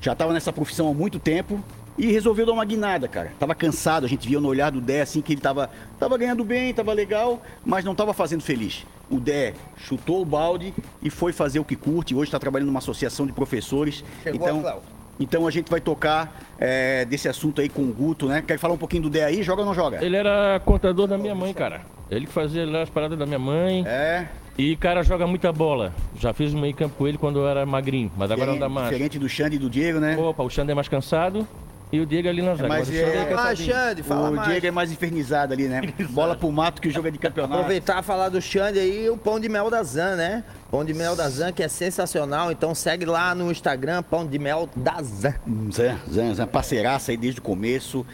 já 0.00 0.12
estava 0.12 0.32
nessa 0.32 0.52
profissão 0.52 0.88
há 0.88 0.94
muito 0.94 1.18
tempo 1.20 1.62
e 1.96 2.10
resolveu 2.10 2.44
dar 2.46 2.52
uma 2.52 2.64
guinada, 2.64 3.06
cara. 3.06 3.32
Tava 3.38 3.54
cansado, 3.54 4.04
a 4.04 4.08
gente 4.08 4.26
via 4.26 4.40
no 4.40 4.48
olhar 4.48 4.70
do 4.70 4.80
Dé 4.80 5.02
assim 5.02 5.20
que 5.20 5.32
ele 5.32 5.40
tava, 5.40 5.70
tava 5.98 6.18
ganhando 6.18 6.44
bem, 6.44 6.74
tava 6.74 6.92
legal, 6.92 7.40
mas 7.64 7.84
não 7.84 7.94
tava 7.94 8.12
fazendo 8.12 8.40
feliz. 8.40 8.84
O 9.10 9.20
Dé 9.20 9.54
chutou 9.76 10.20
o 10.20 10.24
balde 10.24 10.74
e 11.02 11.10
foi 11.10 11.32
fazer 11.32 11.60
o 11.60 11.64
que 11.64 11.76
curte. 11.76 12.14
Hoje 12.14 12.28
está 12.28 12.38
trabalhando 12.38 12.68
numa 12.68 12.78
associação 12.78 13.26
de 13.26 13.32
professores. 13.32 14.04
Chegou 14.22 14.46
a 14.46 14.50
então, 14.50 14.62
Cléo. 14.62 14.82
então 15.18 15.46
a 15.46 15.50
gente 15.50 15.70
vai 15.70 15.80
tocar 15.80 16.40
é, 16.58 17.04
desse 17.04 17.28
assunto 17.28 17.60
aí 17.60 17.68
com 17.68 17.82
o 17.82 17.92
Guto, 17.92 18.26
né? 18.26 18.42
Quer 18.46 18.58
falar 18.58 18.74
um 18.74 18.78
pouquinho 18.78 19.04
do 19.04 19.10
Dé 19.10 19.24
aí? 19.24 19.42
Joga 19.42 19.62
ou 19.62 19.66
não 19.66 19.74
joga? 19.74 20.04
Ele 20.04 20.16
era 20.16 20.60
contador 20.64 21.06
da 21.06 21.16
minha 21.16 21.34
mãe, 21.34 21.54
cara. 21.54 21.82
Ele 22.10 22.26
que 22.26 22.32
fazia 22.32 22.66
lá 22.66 22.82
as 22.82 22.90
paradas 22.90 23.18
da 23.18 23.26
minha 23.26 23.38
mãe. 23.38 23.84
É. 23.86 24.28
E 24.58 24.74
cara 24.76 25.02
joga 25.04 25.24
muita 25.26 25.52
bola. 25.52 25.92
Já 26.18 26.34
fiz 26.34 26.52
um 26.52 26.60
meio 26.60 26.74
campo 26.74 26.96
com 26.98 27.06
ele 27.06 27.16
quando 27.16 27.38
eu 27.38 27.46
era 27.48 27.64
magrinho, 27.64 28.10
mas 28.16 28.28
agora 28.30 28.50
não 28.52 28.58
dá 28.58 28.68
mais. 28.68 28.88
Diferente 28.90 29.16
do 29.18 29.28
Xande 29.28 29.54
e 29.54 29.58
do 29.58 29.70
Diego, 29.70 30.00
né? 30.00 30.16
Opa, 30.18 30.42
o 30.42 30.50
Xander 30.50 30.72
é 30.72 30.74
mais 30.74 30.88
cansado 30.88 31.46
e 31.92 32.00
o 32.00 32.04
Diego 32.06 32.28
ali 32.28 32.42
na 32.42 32.56
zaga. 32.56 32.68
mas 32.68 32.80
Mas 32.80 32.88
o 32.88 32.92
Xander 32.92 33.14
é- 33.16 33.30
é 33.30 33.34
Ah. 33.34 33.54
Xande, 33.54 34.02
fala 34.02 34.30
o 34.30 34.34
mais. 34.34 34.48
Diego 34.48 34.66
é 34.66 34.70
mais 34.72 34.90
infernizado 34.90 35.52
ali, 35.52 35.68
né? 35.68 35.80
Bola 36.10 36.34
pro 36.34 36.50
mato 36.50 36.82
que 36.82 36.88
o 36.88 36.90
jogo 36.90 37.06
é 37.06 37.10
de 37.12 37.18
campeonato. 37.18 37.54
Aproveitar 37.54 38.00
e 38.00 38.02
falar 38.02 38.30
do 38.30 38.42
Xande 38.42 38.80
aí, 38.80 39.08
o 39.08 39.16
pão 39.16 39.38
de 39.38 39.48
mel 39.48 39.70
da 39.70 39.80
Zan, 39.84 40.16
né? 40.16 40.42
Pão 40.72 40.84
de 40.84 40.92
mel 40.92 41.14
da 41.14 41.28
Zan, 41.30 41.52
que 41.52 41.62
é 41.62 41.68
sensacional. 41.68 42.50
Então 42.50 42.74
segue 42.74 43.04
lá 43.06 43.36
no 43.36 43.52
Instagram, 43.52 44.02
pão 44.02 44.26
de 44.26 44.40
mel 44.40 44.68
da 44.74 45.00
Zan. 45.02 45.34
Zan, 45.72 45.96
Zan, 46.12 46.34
Zan, 46.34 46.46
parceiraça 46.48 47.12
aí 47.12 47.16
desde 47.16 47.38
o 47.38 47.42
começo. 47.44 48.04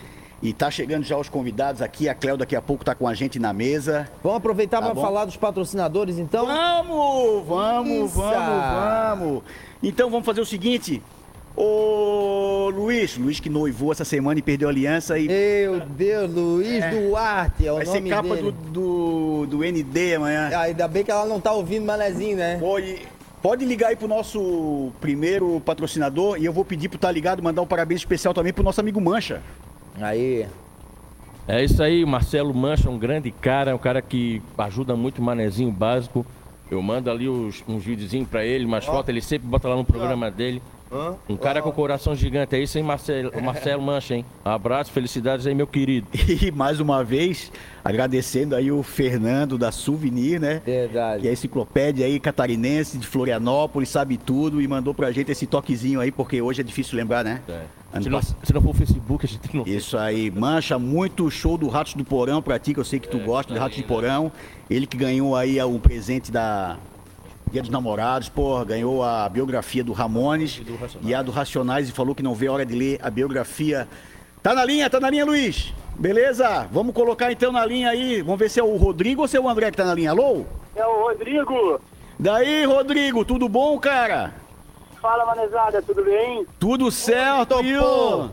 E 0.45 0.53
tá 0.53 0.71
chegando 0.71 1.05
já 1.05 1.17
os 1.17 1.31
convidados 1.31 1.81
aqui. 1.81 2.07
A 2.07 2.15
Cléo 2.15 2.37
daqui 2.37 2.55
a 2.55 2.61
pouco 2.61 2.85
tá 2.85 2.95
com 2.95 3.09
a 3.09 3.15
gente 3.15 3.39
na 3.39 3.51
mesa. 3.55 4.07
Vamos 4.23 4.37
aproveitar 4.37 4.83
Tá 4.83 4.91
para 4.91 5.01
falar 5.01 5.25
dos 5.25 5.39
patrocinadores, 5.39 6.19
então? 6.19 6.45
Vamos, 6.47 7.47
vamos, 7.47 8.11
Isso. 8.11 8.21
vamos, 8.21 9.19
vamos. 9.19 9.43
Então 9.83 10.11
vamos 10.11 10.27
fazer 10.27 10.43
o 10.43 10.47
seguinte. 10.47 11.03
Ô 11.57 12.69
Luiz, 12.75 13.17
Luiz 13.17 13.41
que 13.41 13.49
noivou 13.49 13.91
essa 13.93 14.05
semana 14.05 14.39
e 14.39 14.43
perdeu 14.43 14.69
a 14.69 14.71
aliança 14.73 15.17
e 15.19 15.29
Meu 15.29 15.81
Deus, 15.81 16.31
Luiz 16.35 16.85
Duarte 16.91 17.67
é 17.67 17.73
o 17.73 17.77
vai 17.77 17.87
ser 17.87 17.95
nome 18.01 18.11
capa 18.11 18.35
dele. 18.35 18.53
do, 18.73 19.47
do, 19.47 19.47
do 19.47 19.59
ND 19.65 20.17
amanhã. 20.17 20.51
Ah, 20.53 20.61
Ainda 20.63 20.87
bem 20.89 21.05
que 21.05 21.11
ela 21.13 21.25
não 21.27 21.41
tá 21.41 21.53
ouvindo 21.53 21.87
Manezinho, 21.87 22.37
né? 22.37 22.59
Pode, 22.59 22.99
pode 23.41 23.65
ligar 23.65 23.91
aí 23.91 23.97
pro 23.97 24.09
nosso 24.09 24.91
primeiro 25.01 25.63
patrocinador 25.65 26.37
e 26.39 26.45
eu 26.45 26.53
vou 26.53 26.65
pedir 26.65 26.89
pro 26.89 26.99
Tá 26.99 27.11
Ligado 27.11 27.41
mandar 27.43 27.63
um 27.63 27.67
parabéns 27.67 28.01
especial 28.01 28.35
também 28.35 28.53
pro 28.53 28.65
nosso 28.65 28.81
amigo 28.81 29.01
Mancha. 29.01 29.41
Aí. 30.01 30.47
É 31.47 31.63
isso 31.63 31.83
aí, 31.83 32.05
Marcelo 32.07 32.55
Mancha, 32.55 32.89
um 32.89 32.99
grande 32.99 33.31
cara, 33.31 33.75
um 33.75 33.79
cara 33.79 34.01
que 34.01 34.41
ajuda 34.57 34.97
muito 34.97 35.19
o 35.19 35.23
manezinho 35.23 35.71
básico. 35.71 36.25
Eu 36.71 36.81
mando 36.81 37.11
ali 37.11 37.29
os, 37.29 37.63
uns 37.69 37.85
videozinhos 37.85 38.29
pra 38.29 38.45
ele, 38.45 38.65
umas 38.65 38.85
fotos, 38.85 39.11
ele 39.11 39.21
sempre 39.21 39.47
bota 39.47 39.69
lá 39.69 39.77
no 39.77 39.85
programa 39.85 40.31
dele. 40.31 40.63
Um 41.29 41.37
cara 41.37 41.61
com 41.61 41.73
coração 41.73 42.15
gigante, 42.15 42.55
é 42.55 42.61
isso, 42.61 42.79
hein, 42.79 42.85
Marcelo, 42.85 43.33
o 43.35 43.43
Marcelo 43.43 43.83
Mancha, 43.83 44.15
hein? 44.15 44.25
Abraço, 44.45 44.93
felicidades 44.93 45.47
aí, 45.47 45.55
meu 45.55 45.67
querido. 45.67 46.07
E 46.45 46.51
mais 46.51 46.79
uma 46.79 47.03
vez, 47.03 47.51
agradecendo 47.85 48.55
aí 48.55 48.71
o 48.71 48.83
Fernando 48.83 49.59
da 49.59 49.73
Souvenir, 49.73 50.41
né? 50.41 50.63
Verdade. 50.65 51.23
Que 51.23 51.27
é 51.29 51.31
a 51.31 51.33
enciclopédia 51.33 52.07
aí 52.07 52.21
catarinense 52.21 52.97
de 52.99 53.07
Florianópolis, 53.07 53.89
sabe 53.89 54.17
tudo 54.17 54.61
e 54.63 54.69
mandou 54.69 54.95
pra 54.95 55.11
gente 55.11 55.33
esse 55.33 55.47
toquezinho 55.47 56.01
aí, 56.01 56.13
porque 56.13 56.41
hoje 56.41 56.61
é 56.61 56.65
difícil 56.65 56.97
lembrar, 56.97 57.25
né? 57.25 57.41
Ano 57.95 58.03
Se 58.03 58.11
não, 58.11 58.21
se 58.21 58.53
não 58.53 58.61
for 58.61 58.71
o 58.71 58.75
Facebook, 58.75 59.25
a 59.25 59.29
gente 59.29 59.57
não. 59.57 59.65
Isso 59.65 59.97
aí, 59.97 60.29
mancha 60.29 60.77
muito 60.81 61.31
show 61.31 61.57
do 61.57 61.69
Ratos 61.69 61.95
do 61.95 62.05
Porão 62.05 62.43
pra 62.43 62.59
ti, 62.59 62.75
que 62.75 62.81
eu 62.81 62.85
sei 62.85 62.99
que 62.99 63.07
tu 63.07 63.21
gosta 63.21 63.55
do 63.55 63.61
Ratos 63.61 63.79
do 63.79 63.85
Porão. 63.85 64.33
Ele 64.69 64.85
que 64.85 64.97
ganhou 64.97 65.37
aí 65.37 65.63
o 65.63 65.79
presente 65.79 66.33
da 66.33 66.77
Dia 67.53 67.63
dos 67.63 67.71
Namorados, 67.71 68.29
porra, 68.29 68.65
ganhou 68.65 69.05
a 69.05 69.29
biografia 69.29 69.85
do 69.85 69.93
Ramones 69.93 70.59
do 70.59 70.75
Racionais. 70.75 71.09
e 71.09 71.15
a 71.15 71.23
do 71.23 71.31
Racionais 71.31 71.89
e 71.89 71.93
falou 71.93 72.13
que 72.13 72.23
não 72.23 72.35
vê 72.35 72.49
a 72.49 72.53
hora 72.53 72.67
de 72.67 72.75
ler 72.75 72.99
a 73.01 73.09
biografia. 73.09 73.87
Tá 74.43 74.53
na 74.53 74.65
linha, 74.65 74.91
tá 74.91 74.99
na 74.99 75.09
linha, 75.09 75.25
Luiz? 75.25 75.73
Beleza? 75.97 76.67
Vamos 76.73 76.93
colocar 76.93 77.31
então 77.31 77.53
na 77.53 77.65
linha 77.65 77.91
aí. 77.91 78.23
Vamos 78.23 78.41
ver 78.41 78.51
se 78.51 78.59
é 78.59 78.65
o 78.65 78.77
Rodrigo 78.77 79.23
ou 79.23 79.29
se 79.29 79.37
é 79.37 79.41
o 79.41 79.49
André 79.49 79.71
que 79.71 79.77
tá 79.77 79.85
na 79.85 79.95
linha. 79.95 80.11
Alô? 80.11 80.45
É 80.75 80.85
o 80.85 81.05
Rodrigo. 81.07 81.81
Daí, 82.19 82.65
Rodrigo, 82.65 83.25
tudo 83.25 83.49
bom, 83.49 83.79
cara? 83.79 84.35
Fala, 85.05 85.27
manezada, 85.27 85.83
tudo 85.83 86.03
bem? 86.03 86.47
Tudo 86.59 86.91
certo, 86.91 87.51
topou. 87.63 88.31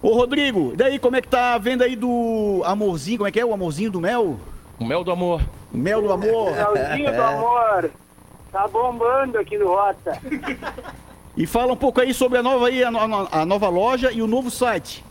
Ô, 0.00 0.14
Rodrigo, 0.14 0.72
daí 0.74 0.98
como 0.98 1.16
é 1.16 1.20
que 1.20 1.28
tá 1.28 1.52
a 1.52 1.58
venda 1.58 1.84
aí 1.84 1.94
do 1.94 2.62
amorzinho? 2.64 3.18
Como 3.18 3.28
é 3.28 3.30
que 3.30 3.38
é 3.38 3.44
o 3.44 3.52
amorzinho 3.52 3.90
do 3.90 4.00
mel? 4.00 4.38
O 4.80 4.86
mel 4.86 5.04
do 5.04 5.10
amor. 5.12 5.42
Mel 5.70 6.00
do 6.00 6.10
amor. 6.10 6.52
Melzinho 6.72 7.12
do 7.14 7.20
amor. 7.22 7.90
Tá 8.50 8.66
bombando 8.68 9.36
aqui 9.38 9.58
no 9.58 9.66
Rota. 9.68 10.18
E 11.36 11.46
fala 11.46 11.74
um 11.74 11.76
pouco 11.76 12.00
aí 12.00 12.14
sobre 12.14 12.38
a 12.38 12.42
nova, 12.42 12.68
aí, 12.68 12.82
a, 12.82 12.90
no- 12.90 13.28
a 13.30 13.44
nova 13.44 13.68
loja 13.68 14.10
e 14.10 14.22
o 14.22 14.26
novo 14.26 14.50
site. 14.50 15.04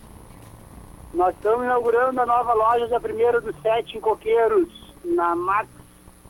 Nós 1.13 1.35
estamos 1.35 1.63
inaugurando 1.63 2.19
a 2.19 2.25
nova 2.25 2.53
loja 2.55 2.87
dia 2.87 2.97
1 2.97 3.41
do 3.41 3.53
7 3.61 3.97
em 3.99 4.01
Coqueiros, 4.01 4.67
na 5.05 5.35
Max, 5.35 5.69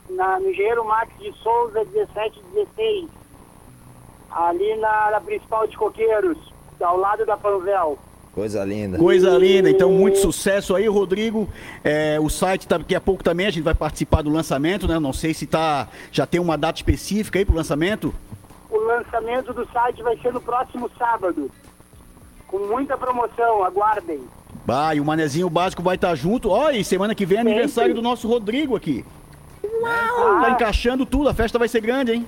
na, 0.09 0.41
no 0.41 0.49
Engenheiro 0.49 0.83
Max 0.83 1.09
de 1.19 1.31
Souza 1.41 1.85
1716. 1.85 3.16
Ali 4.37 4.75
na, 4.75 5.11
na 5.11 5.19
principal 5.19 5.67
de 5.67 5.75
Coqueiros, 5.75 6.37
ao 6.79 6.95
lado 6.95 7.25
da 7.25 7.35
Panvel. 7.35 7.97
Coisa 8.31 8.63
linda. 8.63 8.99
Coisa 8.99 9.35
linda, 9.35 9.67
então 9.67 9.91
muito 9.91 10.19
sucesso 10.19 10.75
aí, 10.75 10.87
Rodrigo. 10.87 11.49
É, 11.83 12.19
o 12.21 12.29
site 12.29 12.67
tá, 12.67 12.77
daqui 12.77 12.93
a 12.93 13.01
pouco 13.01 13.23
também 13.23 13.47
a 13.47 13.49
gente 13.49 13.63
vai 13.63 13.73
participar 13.73 14.21
do 14.21 14.29
lançamento, 14.29 14.87
né? 14.87 14.99
Não 14.99 15.11
sei 15.11 15.33
se 15.33 15.47
tá, 15.47 15.87
já 16.11 16.27
tem 16.27 16.39
uma 16.39 16.55
data 16.55 16.77
específica 16.77 17.39
aí 17.39 17.45
pro 17.45 17.55
lançamento. 17.55 18.13
O 18.69 18.77
lançamento 18.77 19.51
do 19.53 19.67
site 19.71 20.03
vai 20.03 20.15
ser 20.17 20.31
no 20.31 20.39
próximo 20.39 20.87
sábado. 20.99 21.49
Com 22.45 22.59
muita 22.59 22.95
promoção, 22.95 23.63
aguardem. 23.63 24.21
Bah, 24.63 24.93
e 24.93 24.99
o 24.99 25.05
Manezinho 25.05 25.49
Básico 25.49 25.81
vai 25.81 25.95
estar 25.95 26.13
junto. 26.13 26.51
Ó, 26.51 26.69
e 26.69 26.83
semana 26.83 27.15
que 27.15 27.25
vem 27.25 27.39
é 27.39 27.41
aniversário 27.41 27.95
do 27.95 28.03
nosso 28.03 28.27
Rodrigo 28.27 28.75
aqui. 28.75 29.03
Tá 29.81 30.51
encaixando 30.51 31.07
tudo, 31.07 31.27
a 31.27 31.33
festa 31.33 31.57
vai 31.57 31.67
ser 31.67 31.81
grande, 31.81 32.11
hein? 32.11 32.27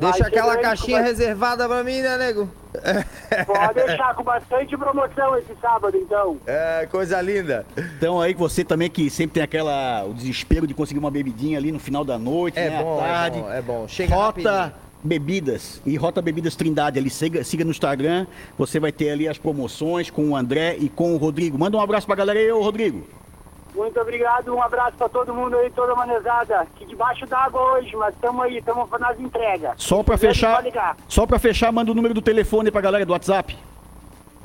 Deixa 0.00 0.26
aquela 0.26 0.56
caixinha 0.56 0.98
vai- 1.00 1.08
reservada 1.08 1.68
pra 1.68 1.84
mim, 1.84 2.00
né, 2.00 2.16
nego? 2.18 2.48
Pode 3.46 3.74
deixar 3.74 4.14
com 4.14 4.24
bastante 4.24 4.76
promoção 4.76 5.36
esse 5.38 5.54
sábado, 5.60 5.96
então. 5.96 6.36
É, 6.46 6.86
coisa 6.90 7.20
linda. 7.20 7.64
Então 7.76 8.20
aí 8.20 8.34
você 8.34 8.64
também 8.64 8.90
que 8.90 9.08
sempre 9.08 9.34
tem 9.34 9.42
aquela 9.42 10.04
o 10.04 10.12
desespero 10.12 10.66
de 10.66 10.74
conseguir 10.74 10.98
uma 10.98 11.10
bebidinha 11.10 11.56
ali 11.58 11.70
no 11.70 11.78
final 11.78 12.04
da 12.04 12.18
noite, 12.18 12.58
É 12.58 12.70
né, 12.70 12.82
bom, 12.82 13.00
à 13.00 13.06
é 13.06 13.08
tarde. 13.12 13.38
bom, 13.40 13.52
é 13.52 13.62
bom. 13.62 13.88
Chega 13.88 14.14
Rota 14.14 14.50
rapidinho. 14.52 14.84
Bebidas 15.04 15.80
e 15.84 15.96
Rota 15.96 16.22
Bebidas 16.22 16.56
Trindade 16.56 16.98
ali, 16.98 17.10
siga, 17.10 17.44
siga 17.44 17.62
no 17.64 17.70
Instagram, 17.70 18.26
você 18.58 18.80
vai 18.80 18.90
ter 18.90 19.10
ali 19.10 19.28
as 19.28 19.36
promoções 19.38 20.08
com 20.10 20.30
o 20.30 20.36
André 20.36 20.76
e 20.80 20.88
com 20.88 21.12
o 21.14 21.18
Rodrigo. 21.18 21.58
Manda 21.58 21.76
um 21.76 21.80
abraço 21.80 22.06
pra 22.06 22.16
galera 22.16 22.38
aí, 22.38 22.50
ô 22.50 22.62
Rodrigo. 22.62 23.06
Muito 23.74 24.00
obrigado, 24.00 24.54
um 24.54 24.62
abraço 24.62 24.96
pra 24.96 25.08
todo 25.08 25.34
mundo 25.34 25.56
aí, 25.56 25.68
toda 25.70 25.94
manezada. 25.96 26.64
Que 26.76 26.86
debaixo 26.86 27.26
d'água 27.26 27.60
hoje, 27.72 27.94
mas 27.96 28.14
estamos 28.14 28.44
aí, 28.44 28.58
estamos 28.58 28.88
nas 29.00 29.18
entregas. 29.18 29.72
Só 29.76 30.02
pra 30.02 30.14
Quiser, 30.14 30.28
fechar, 30.28 30.96
só 31.08 31.26
pra 31.26 31.38
fechar, 31.40 31.72
manda 31.72 31.90
o 31.90 31.94
número 31.94 32.14
do 32.14 32.22
telefone 32.22 32.70
pra 32.70 32.80
galera 32.80 33.04
do 33.04 33.12
WhatsApp. 33.12 33.58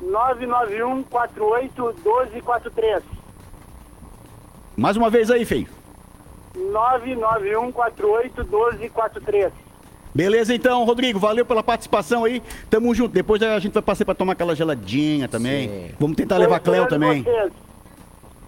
991 0.02 1.02
48 1.04 1.82
1243. 2.04 3.02
Mais 4.76 4.96
uma 4.96 5.08
vez 5.10 5.30
aí, 5.30 5.44
feio. 5.44 5.68
991 6.56 7.70
48 7.70 8.44
1243. 8.44 9.52
Beleza 10.12 10.52
então, 10.52 10.84
Rodrigo, 10.84 11.20
valeu 11.20 11.46
pela 11.46 11.62
participação 11.62 12.24
aí. 12.24 12.42
Tamo 12.68 12.92
junto. 12.94 13.12
Depois 13.12 13.40
a 13.42 13.58
gente 13.60 13.72
vai 13.74 13.82
passar 13.82 14.04
pra 14.04 14.14
tomar 14.14 14.32
aquela 14.32 14.56
geladinha 14.56 15.28
também. 15.28 15.68
Sim. 15.68 15.94
Vamos 16.00 16.16
tentar 16.16 16.36
levar 16.36 16.56
a 16.56 16.60
Cleo 16.60 16.82
Esperando 16.82 16.88
também. 17.00 17.22
vocês. 17.22 17.52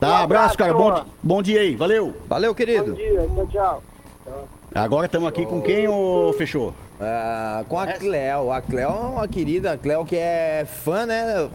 Tá, 0.03 0.21
Um 0.21 0.25
abraço, 0.25 0.59
cara. 0.59 0.75
Bom, 0.75 1.05
bom 1.23 1.41
dia 1.41 1.61
aí. 1.61 1.77
Valeu. 1.77 2.13
Valeu, 2.29 2.51
Bom 2.51 2.57
querido. 2.57 2.95
dia, 2.95 3.25
tchau, 3.33 3.47
tchau. 3.47 3.83
Agora 4.75 5.07
estamos 5.07 5.29
aqui 5.29 5.47
com 5.47 5.63
quem, 5.63 5.87
ô 5.87 6.35
Fechou? 6.37 6.75
Ah, 7.01 7.65
com 7.69 7.79
a 7.79 7.87
Cleo. 7.87 8.51
A 8.51 8.61
Cleo 8.61 8.89
é 8.89 8.89
uma 8.89 9.29
querida, 9.29 9.73
a 9.73 9.79
Cleo 9.79 10.05
que 10.05 10.17
é 10.17 10.67
fã, 10.67 11.07
né? 11.07 11.49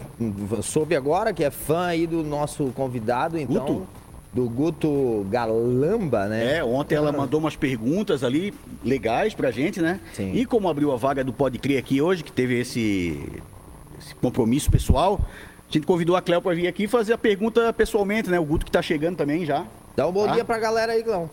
Soube 0.62 0.96
agora 0.96 1.34
que 1.34 1.44
é 1.44 1.50
fã 1.50 1.88
aí 1.88 2.06
do 2.06 2.22
nosso 2.22 2.72
convidado, 2.74 3.38
então. 3.38 3.66
Guto? 3.66 3.86
Do 4.32 4.48
Guto 4.48 5.26
Galamba, 5.30 6.26
né? 6.26 6.56
É, 6.58 6.64
ontem 6.64 6.94
ela 6.94 7.12
mandou 7.12 7.40
umas 7.40 7.56
perguntas 7.56 8.24
ali 8.24 8.54
legais 8.82 9.34
pra 9.34 9.50
gente, 9.50 9.80
né? 9.82 10.00
Sim. 10.14 10.32
E 10.32 10.46
como 10.46 10.70
abriu 10.70 10.90
a 10.92 10.96
vaga 10.96 11.22
do 11.22 11.34
Pode 11.34 11.58
Crer 11.58 11.78
aqui 11.78 12.00
hoje, 12.00 12.24
que 12.24 12.32
teve 12.32 12.58
esse, 12.60 13.20
esse 13.98 14.14
compromisso 14.14 14.70
pessoal, 14.70 15.20
a 15.68 15.72
gente 15.72 15.86
convidou 15.86 16.16
a 16.16 16.22
Cléo 16.22 16.40
pra 16.40 16.54
vir 16.54 16.66
aqui 16.66 16.86
fazer 16.88 17.12
a 17.12 17.18
pergunta 17.18 17.72
pessoalmente, 17.72 18.30
né? 18.30 18.38
O 18.40 18.44
Guto 18.44 18.64
que 18.64 18.72
tá 18.72 18.80
chegando 18.82 19.16
também 19.16 19.44
já. 19.44 19.66
Dá 19.96 20.06
um 20.06 20.12
bom 20.12 20.26
Tá. 20.26 20.32
dia 20.34 20.44
pra 20.44 20.58
galera 20.58 20.92
aí, 20.92 21.02
Cleo. 21.02 21.28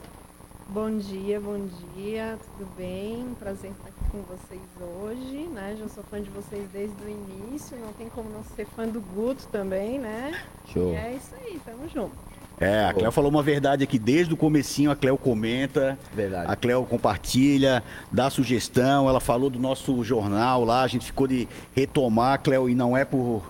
Bom 0.67 0.97
dia, 0.97 1.39
bom 1.39 1.67
dia, 1.95 2.37
tudo 2.57 2.67
bem? 2.75 3.27
Prazer 3.39 3.69
estar 3.71 3.87
aqui 3.89 4.11
com 4.11 4.23
vocês 4.23 4.61
hoje, 4.81 5.47
né? 5.53 5.75
Já 5.79 5.87
sou 5.87 6.03
fã 6.09 6.19
de 6.19 6.29
vocês 6.31 6.67
desde 6.73 6.95
o 7.03 7.07
início, 7.09 7.77
não 7.77 7.93
tem 7.93 8.09
como 8.09 8.29
não 8.31 8.43
ser 8.55 8.65
fã 8.75 8.87
do 8.87 8.99
Guto 8.99 9.47
também, 9.51 9.99
né? 9.99 10.33
Show. 10.73 10.91
E 10.93 10.95
é 10.95 11.13
isso 11.15 11.29
aí, 11.39 11.59
tamo 11.63 11.87
junto. 11.93 12.11
É, 12.59 12.85
a 12.85 12.93
Cléo 12.93 13.11
falou 13.11 13.29
uma 13.29 13.43
verdade 13.43 13.83
aqui 13.83 13.99
desde 13.99 14.33
o 14.33 14.37
comecinho, 14.37 14.89
a 14.89 14.95
Cléo 14.95 15.17
comenta, 15.17 15.99
Verdade. 16.13 16.49
a 16.51 16.55
Cléo 16.55 16.83
compartilha, 16.85 17.83
dá 18.11 18.29
sugestão, 18.29 19.07
ela 19.09 19.19
falou 19.19 19.49
do 19.49 19.59
nosso 19.59 20.01
jornal 20.05 20.63
lá, 20.63 20.81
a 20.81 20.87
gente 20.87 21.05
ficou 21.05 21.27
de 21.27 21.47
retomar, 21.75 22.41
Cléo, 22.41 22.69
e 22.69 22.73
não 22.73 22.95
é 22.95 23.03
por, 23.03 23.43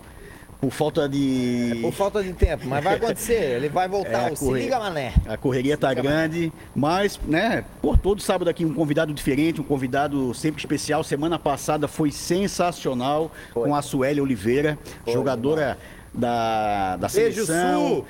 por 0.61 0.71
falta 0.71 1.07
de... 1.07 1.77
Por 1.81 1.91
falta 1.91 2.23
de 2.23 2.33
tempo, 2.33 2.65
mas 2.67 2.83
vai 2.83 2.95
acontecer, 2.95 3.55
ele 3.57 3.69
vai 3.69 3.87
voltar. 3.87 4.31
É, 4.31 4.35
Se 4.35 4.51
liga, 4.51 4.79
mané. 4.79 5.13
A 5.27 5.37
correria 5.37 5.77
tá 5.77 5.93
grande, 5.93 6.51
mas, 6.75 7.19
né, 7.25 7.63
por 7.81 7.97
todo 7.97 8.21
sábado 8.21 8.49
aqui 8.49 8.65
um 8.65 8.73
convidado 8.73 9.13
diferente, 9.13 9.61
um 9.61 9.63
convidado 9.63 10.33
sempre 10.33 10.59
especial. 10.59 11.03
Semana 11.03 11.37
passada 11.37 11.87
foi 11.87 12.11
sensacional 12.11 13.31
Foi. 13.53 13.67
com 13.67 13.75
a 13.75 13.81
Sueli 13.81 14.19
Oliveira, 14.21 14.77
Foi, 15.03 15.13
jogadora 15.13 15.77
da, 16.13 16.97
da 16.97 17.07
Beijo, 17.07 17.45
seleção. 17.45 17.97
Su! 17.97 18.05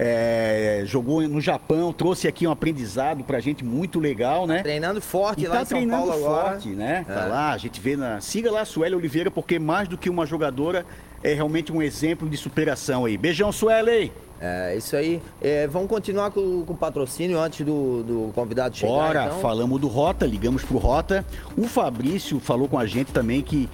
É, 0.00 0.82
jogou 0.86 1.20
no 1.22 1.40
Japão, 1.40 1.92
trouxe 1.92 2.28
aqui 2.28 2.46
um 2.46 2.52
aprendizado 2.52 3.24
pra 3.24 3.40
gente 3.40 3.64
muito 3.64 3.98
legal, 3.98 4.46
né? 4.46 4.62
Treinando 4.62 5.00
forte 5.00 5.42
E 5.42 5.48
lá 5.48 5.56
tá 5.56 5.62
em 5.62 5.64
São 5.64 5.78
treinando 5.78 6.06
Paulo 6.06 6.24
agora. 6.24 6.50
forte, 6.52 6.68
né? 6.68 7.04
Tá 7.04 7.24
É. 7.24 7.26
lá, 7.26 7.52
a 7.52 7.58
gente 7.58 7.80
vê 7.80 7.96
na. 7.96 8.20
Siga 8.20 8.48
lá 8.48 8.60
a 8.60 8.64
Sueli 8.64 8.94
Oliveira, 8.94 9.28
porque 9.28 9.58
mais 9.58 9.88
do 9.88 9.98
que 9.98 10.08
uma 10.08 10.24
jogadora, 10.24 10.86
é 11.22 11.34
realmente 11.34 11.72
um 11.72 11.82
exemplo 11.82 12.28
de 12.28 12.36
superação 12.36 13.04
aí. 13.04 13.16
Beijão, 13.16 13.50
Sueli! 13.52 14.12
É, 14.40 14.76
isso 14.76 14.94
aí. 14.94 15.20
É, 15.40 15.66
vamos 15.66 15.88
continuar 15.88 16.30
com, 16.30 16.64
com 16.64 16.72
o 16.72 16.76
patrocínio 16.76 17.40
antes 17.40 17.66
do, 17.66 18.02
do 18.02 18.32
convidado 18.34 18.76
chegar. 18.76 18.92
Bora, 18.92 19.24
então. 19.26 19.40
falamos 19.40 19.80
do 19.80 19.88
Rota, 19.88 20.24
ligamos 20.24 20.62
pro 20.62 20.78
Rota. 20.78 21.24
O 21.56 21.66
Fabrício 21.66 22.38
falou 22.38 22.68
com 22.68 22.78
a 22.78 22.86
gente 22.86 23.12
também 23.12 23.42
que 23.42 23.68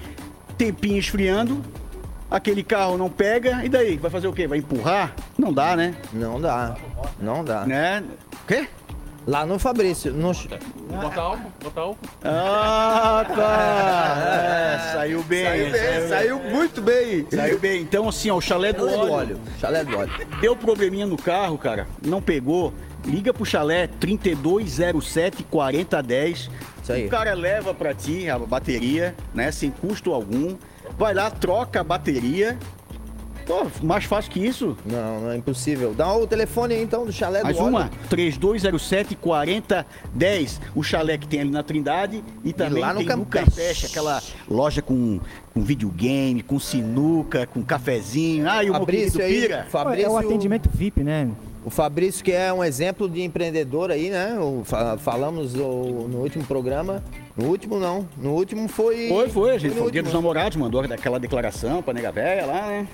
tempinho 0.57 0.99
esfriando, 0.99 1.61
aquele 2.31 2.63
carro 2.63 2.97
não 2.97 3.11
pega, 3.11 3.65
e 3.65 3.69
daí? 3.69 3.97
Vai 3.97 4.11
fazer 4.11 4.27
o 4.27 4.33
quê? 4.33 4.47
Vai 4.47 4.59
empurrar? 4.59 5.15
Não 5.37 5.53
dá, 5.53 5.77
né? 5.77 5.95
Não 6.13 6.41
dá. 6.41 6.77
Não 7.21 7.45
dá. 7.45 7.67
Né? 7.67 8.03
O 8.33 8.47
quê? 8.47 8.69
Lá 9.27 9.47
no 9.47 9.59
Fabrício. 9.59 10.13
No... 10.13 10.33
Bota 10.33 11.21
álcool, 11.21 11.53
bota 11.63 11.81
álcool. 11.81 12.09
Ah, 12.23 13.25
tá! 13.27 14.17
É, 14.21 14.93
saiu 14.93 15.23
bem. 15.23 15.45
Saiu 15.45 15.73
bem, 15.73 16.09
saiu 16.09 16.39
muito 16.39 16.83
bem. 16.83 17.27
Saiu 17.31 17.59
bem. 17.59 17.83
Então, 17.83 18.09
assim, 18.09 18.31
ó, 18.31 18.37
o 18.37 18.41
chalé 18.41 18.73
do 18.73 18.85
Chalé 18.85 18.93
do 18.93 19.01
óleo. 19.01 19.13
óleo. 19.13 19.41
Chalé 19.59 19.85
do 19.85 19.97
óleo. 19.97 20.13
Deu 20.41 20.55
probleminha 20.55 21.07
no 21.07 21.17
carro, 21.17 21.57
cara, 21.57 21.87
não 22.03 22.21
pegou. 22.21 22.73
Liga 23.07 23.35
pro 23.35 23.45
chalé 23.45 23.87
3207 24.01 25.43
4010. 25.45 26.51
Isso 26.83 26.93
aí. 26.93 27.07
O 27.07 27.11
cara 27.11 27.35
leva 27.35 27.75
pra 27.75 27.95
ti 27.95 28.29
a 28.29 28.39
bateria, 28.39 29.15
né, 29.35 29.51
sem 29.51 29.71
custo 29.71 30.13
algum. 30.13 30.57
Vai 30.99 31.15
lá, 31.15 31.31
troca 31.31 31.81
a 31.81 31.85
bateria. 31.85 32.59
Pô, 33.47 33.67
mais 33.83 34.05
fácil 34.05 34.31
que 34.31 34.41
isso. 34.45 34.77
Não, 34.87 35.21
não 35.21 35.31
é 35.31 35.37
impossível. 35.37 35.93
Dá 35.95 36.13
o 36.15 36.27
telefone 36.27 36.75
aí, 36.75 36.83
então 36.83 37.05
do 37.05 37.13
chalé 37.13 37.41
do 37.41 37.45
Mais 37.45 37.59
uma, 37.59 37.91
3207 38.09 39.15
4010. 39.17 40.61
O 40.75 40.83
chalé 40.83 41.19
que 41.19 41.27
tem 41.27 41.41
ali 41.41 41.51
na 41.51 41.63
Trindade 41.63 42.23
e 42.43 42.53
também 42.53 42.81
lá 42.83 42.95
no 42.95 43.01
tem 43.05 43.17
no 43.17 43.27
Campeche. 43.27 43.87
Aquela 43.87 44.23
loja 44.49 44.81
com, 44.81 45.21
com 45.53 45.61
videogame, 45.63 46.43
com 46.43 46.59
sinuca, 46.59 47.47
com 47.47 47.63
cafezinho. 47.63 48.49
Ah, 48.49 48.65
e 48.65 48.71
o 48.71 48.73
do 48.73 48.79
Fabrício 48.81 49.23
aí. 49.23 49.41
Pira. 49.43 49.67
Fabrício, 49.71 50.07
É 50.07 50.11
o 50.11 50.17
atendimento 50.17 50.71
VIP, 50.73 51.03
né? 51.03 51.29
O 51.65 51.71
Fabrício, 51.71 52.23
que 52.23 52.31
é 52.31 52.53
um 52.53 52.63
exemplo 52.63 53.09
de 53.09 53.23
empreendedor 53.23 53.91
aí, 53.91 54.11
né? 54.11 54.37
O, 54.39 54.63
fa- 54.65 54.99
falamos 54.99 55.55
o- 55.55 56.07
no 56.11 56.19
último 56.19 56.45
programa. 56.45 57.03
No 57.35 57.47
último, 57.47 57.81
não. 57.81 58.07
No 58.19 58.33
último 58.33 58.69
foi. 58.69 59.09
Foi, 59.09 59.29
foi, 59.31 59.55
a 59.55 59.59
gente 59.59 59.73
no 59.73 59.79
foi 59.79 59.89
o 59.89 59.91
dia 59.91 60.03
dos 60.03 60.13
namorados, 60.13 60.57
mandou 60.59 60.83
aquela 60.83 61.19
declaração 61.19 61.83
pra 61.83 61.95
nega 61.95 62.13
véia 62.13 62.45
lá, 62.45 62.67
né? 62.69 62.87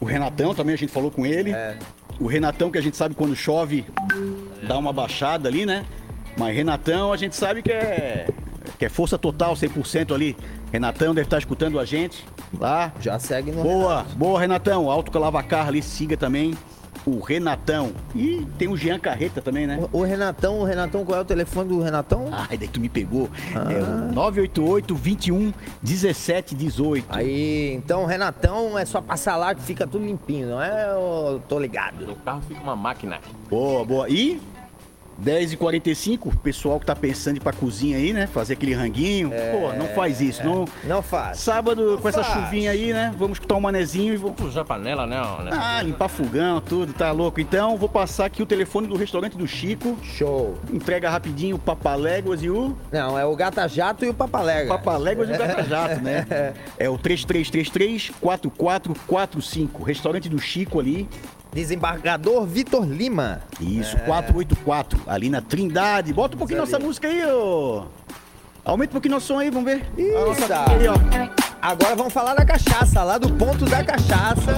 O 0.00 0.04
Renatão 0.04 0.54
também, 0.54 0.74
a 0.74 0.78
gente 0.78 0.92
falou 0.92 1.10
com 1.10 1.26
ele. 1.26 1.52
É. 1.52 1.76
O 2.18 2.26
Renatão, 2.26 2.70
que 2.70 2.78
a 2.78 2.80
gente 2.80 2.96
sabe 2.96 3.14
quando 3.14 3.36
chove, 3.36 3.84
dá 4.66 4.76
uma 4.78 4.92
baixada 4.92 5.48
ali, 5.48 5.66
né? 5.66 5.84
Mas 6.36 6.56
Renatão, 6.56 7.12
a 7.12 7.16
gente 7.16 7.36
sabe 7.36 7.62
que 7.62 7.70
é, 7.70 8.26
que 8.78 8.84
é 8.84 8.88
força 8.88 9.18
total, 9.18 9.54
100% 9.54 10.14
ali. 10.14 10.36
Renatão 10.72 11.14
deve 11.14 11.26
estar 11.26 11.38
escutando 11.38 11.78
a 11.78 11.84
gente 11.84 12.24
lá. 12.58 12.92
Já 13.00 13.18
segue 13.18 13.50
no. 13.52 13.62
Boa, 13.62 14.06
boa, 14.16 14.40
Renatão. 14.40 14.90
Alto 14.90 15.10
Calavacar 15.10 15.68
ali, 15.68 15.82
siga 15.82 16.16
também 16.16 16.56
o 17.06 17.20
Renatão. 17.20 17.92
E 18.14 18.46
tem 18.58 18.68
o 18.68 18.76
Jean 18.76 18.98
Carreta 18.98 19.40
também, 19.40 19.66
né? 19.66 19.78
O, 19.92 19.98
o 19.98 20.02
Renatão, 20.02 20.60
o 20.60 20.64
Renatão, 20.64 21.04
qual 21.04 21.18
é 21.18 21.22
o 21.22 21.24
telefone 21.24 21.68
do 21.68 21.80
Renatão? 21.80 22.28
Ai, 22.32 22.56
daí 22.56 22.68
tu 22.68 22.80
me 22.80 22.88
pegou. 22.88 23.28
É 23.54 23.82
o 23.82 24.12
988 24.12 24.94
21 24.94 25.52
17 25.82 26.54
18. 26.54 27.06
Aí, 27.08 27.74
então, 27.74 28.04
Renatão 28.04 28.78
é 28.78 28.84
só 28.84 29.00
passar 29.00 29.36
lá 29.36 29.54
que 29.54 29.62
fica 29.62 29.86
tudo 29.86 30.04
limpinho, 30.04 30.50
não 30.50 30.62
é? 30.62 30.90
Eu 30.90 31.42
tô 31.48 31.58
ligado. 31.58 32.06
No 32.06 32.16
carro 32.16 32.42
fica 32.46 32.60
uma 32.60 32.76
máquina. 32.76 33.18
Boa, 33.48 33.84
boa. 33.84 34.08
E 34.08 34.40
10h45, 35.24 36.26
o 36.26 36.36
pessoal 36.38 36.80
que 36.80 36.86
tá 36.86 36.96
pensando 36.96 37.34
em 37.34 37.36
ir 37.36 37.40
pra 37.40 37.52
cozinha 37.52 37.96
aí, 37.96 38.12
né? 38.12 38.26
Fazer 38.26 38.54
aquele 38.54 38.74
ranguinho. 38.74 39.30
Pô, 39.30 39.72
não 39.72 39.86
faz 39.88 40.20
isso. 40.20 40.44
Não... 40.44 40.66
Não 40.84 41.02
faz. 41.02 41.38
Sábado, 41.38 41.98
com 42.00 42.08
essa 42.08 42.24
faz. 42.24 42.44
chuvinha 42.44 42.70
aí, 42.70 42.92
né? 42.92 43.12
Vamos 43.18 43.36
escutar 43.36 43.56
um 43.56 43.60
manezinho 43.60 44.14
e 44.14 44.16
vou. 44.16 44.32
Puxar 44.32 44.62
a 44.62 44.64
panela, 44.64 45.06
né? 45.06 45.20
né? 45.44 45.50
Ah, 45.52 45.82
limpar 45.82 46.08
fogão, 46.08 46.60
tudo, 46.60 46.92
tá 46.92 47.10
louco. 47.12 47.40
Então, 47.40 47.76
vou 47.76 47.88
passar 47.88 48.26
aqui 48.26 48.42
o 48.42 48.46
telefone 48.46 48.86
do 48.86 48.96
restaurante 48.96 49.36
do 49.36 49.46
Chico. 49.46 49.96
Show. 50.02 50.58
Entrega 50.72 51.10
rapidinho 51.10 51.56
o 51.56 51.58
Papaléguas 51.58 52.42
e 52.42 52.50
o 52.50 52.76
Não, 52.90 53.18
é 53.18 53.24
o 53.24 53.34
Gata 53.36 53.66
Jato 53.68 54.04
e 54.04 54.08
o 54.08 54.14
Papalega. 54.14 54.68
Papaléguas 54.68 55.28
e 55.28 55.32
o 55.32 55.38
Gata 55.38 55.62
Jato, 55.64 56.00
né? 56.02 56.26
É 56.78 56.88
o 56.88 56.98
3333-4445. 56.98 59.82
Restaurante 59.84 60.28
do 60.28 60.38
Chico 60.38 60.78
ali. 60.80 61.08
Desembargador 61.52 62.46
Vitor 62.46 62.84
Lima. 62.86 63.42
Isso, 63.60 63.96
484, 63.98 65.00
ali 65.06 65.28
na 65.28 65.40
Trindade. 65.40 66.12
Bota 66.12 66.36
um 66.36 66.38
pouquinho 66.38 66.60
nossa 66.60 66.78
música 66.78 67.08
aí, 67.08 67.24
ô. 67.26 67.86
Aumenta 68.64 68.90
um 68.90 68.92
pouquinho 68.94 69.14
nosso 69.14 69.26
som 69.28 69.38
aí, 69.38 69.50
vamos 69.50 69.70
ver. 69.72 69.84
Isso. 69.96 70.18
música 70.18 70.64
aí, 70.70 70.86
ó. 70.88 71.50
Agora 71.62 71.94
vamos 71.94 72.12
falar 72.12 72.34
da 72.34 72.44
cachaça, 72.44 73.02
lá 73.02 73.18
do 73.18 73.30
ponto 73.34 73.66
da 73.66 73.84
cachaça. 73.84 74.50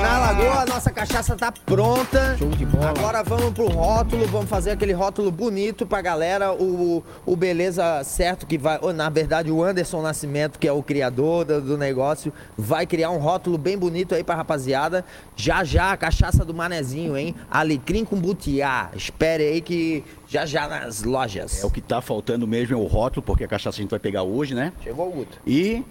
Na 0.00 0.18
Lagoa, 0.18 0.62
a 0.62 0.64
nossa 0.64 0.90
cachaça 0.90 1.36
tá 1.36 1.52
pronta. 1.52 2.36
Show 2.38 2.48
de 2.48 2.64
bola. 2.64 2.88
Agora 2.88 3.22
vamos 3.22 3.52
pro 3.52 3.68
rótulo, 3.68 4.26
vamos 4.28 4.48
fazer 4.48 4.70
aquele 4.70 4.94
rótulo 4.94 5.30
bonito 5.30 5.84
pra 5.86 6.00
galera. 6.00 6.52
O, 6.54 7.04
o 7.26 7.36
Beleza 7.36 8.02
Certo, 8.02 8.46
que 8.46 8.56
vai. 8.56 8.78
ou, 8.80 8.94
Na 8.94 9.10
verdade, 9.10 9.50
o 9.50 9.62
Anderson 9.62 10.00
Nascimento, 10.00 10.58
que 10.58 10.66
é 10.66 10.72
o 10.72 10.82
criador 10.82 11.44
do, 11.44 11.60
do 11.60 11.78
negócio, 11.78 12.32
vai 12.56 12.86
criar 12.86 13.10
um 13.10 13.18
rótulo 13.18 13.58
bem 13.58 13.76
bonito 13.76 14.14
aí 14.14 14.24
pra 14.24 14.34
rapaziada. 14.34 15.04
Já 15.36 15.62
já 15.64 15.92
a 15.92 15.96
cachaça 15.98 16.46
do 16.46 16.54
Manezinho, 16.54 17.14
hein? 17.14 17.34
Alecrim 17.50 18.06
com 18.06 18.16
butiá. 18.16 18.88
Espere 18.96 19.44
aí 19.44 19.60
que 19.60 20.02
já 20.32 20.46
já 20.46 20.66
nas 20.66 21.02
lojas. 21.02 21.62
É 21.62 21.66
o 21.66 21.70
que 21.70 21.82
tá 21.82 22.00
faltando 22.00 22.46
mesmo 22.46 22.74
é 22.74 22.78
o 22.78 22.86
rótulo, 22.86 23.22
porque 23.22 23.44
a 23.44 23.48
cachaça 23.48 23.78
a 23.78 23.82
gente 23.82 23.90
vai 23.90 24.00
pegar 24.00 24.22
hoje, 24.22 24.54
né? 24.54 24.72
Chegou 24.82 25.08
o 25.08 25.12
Guto. 25.12 25.38
E 25.46 25.84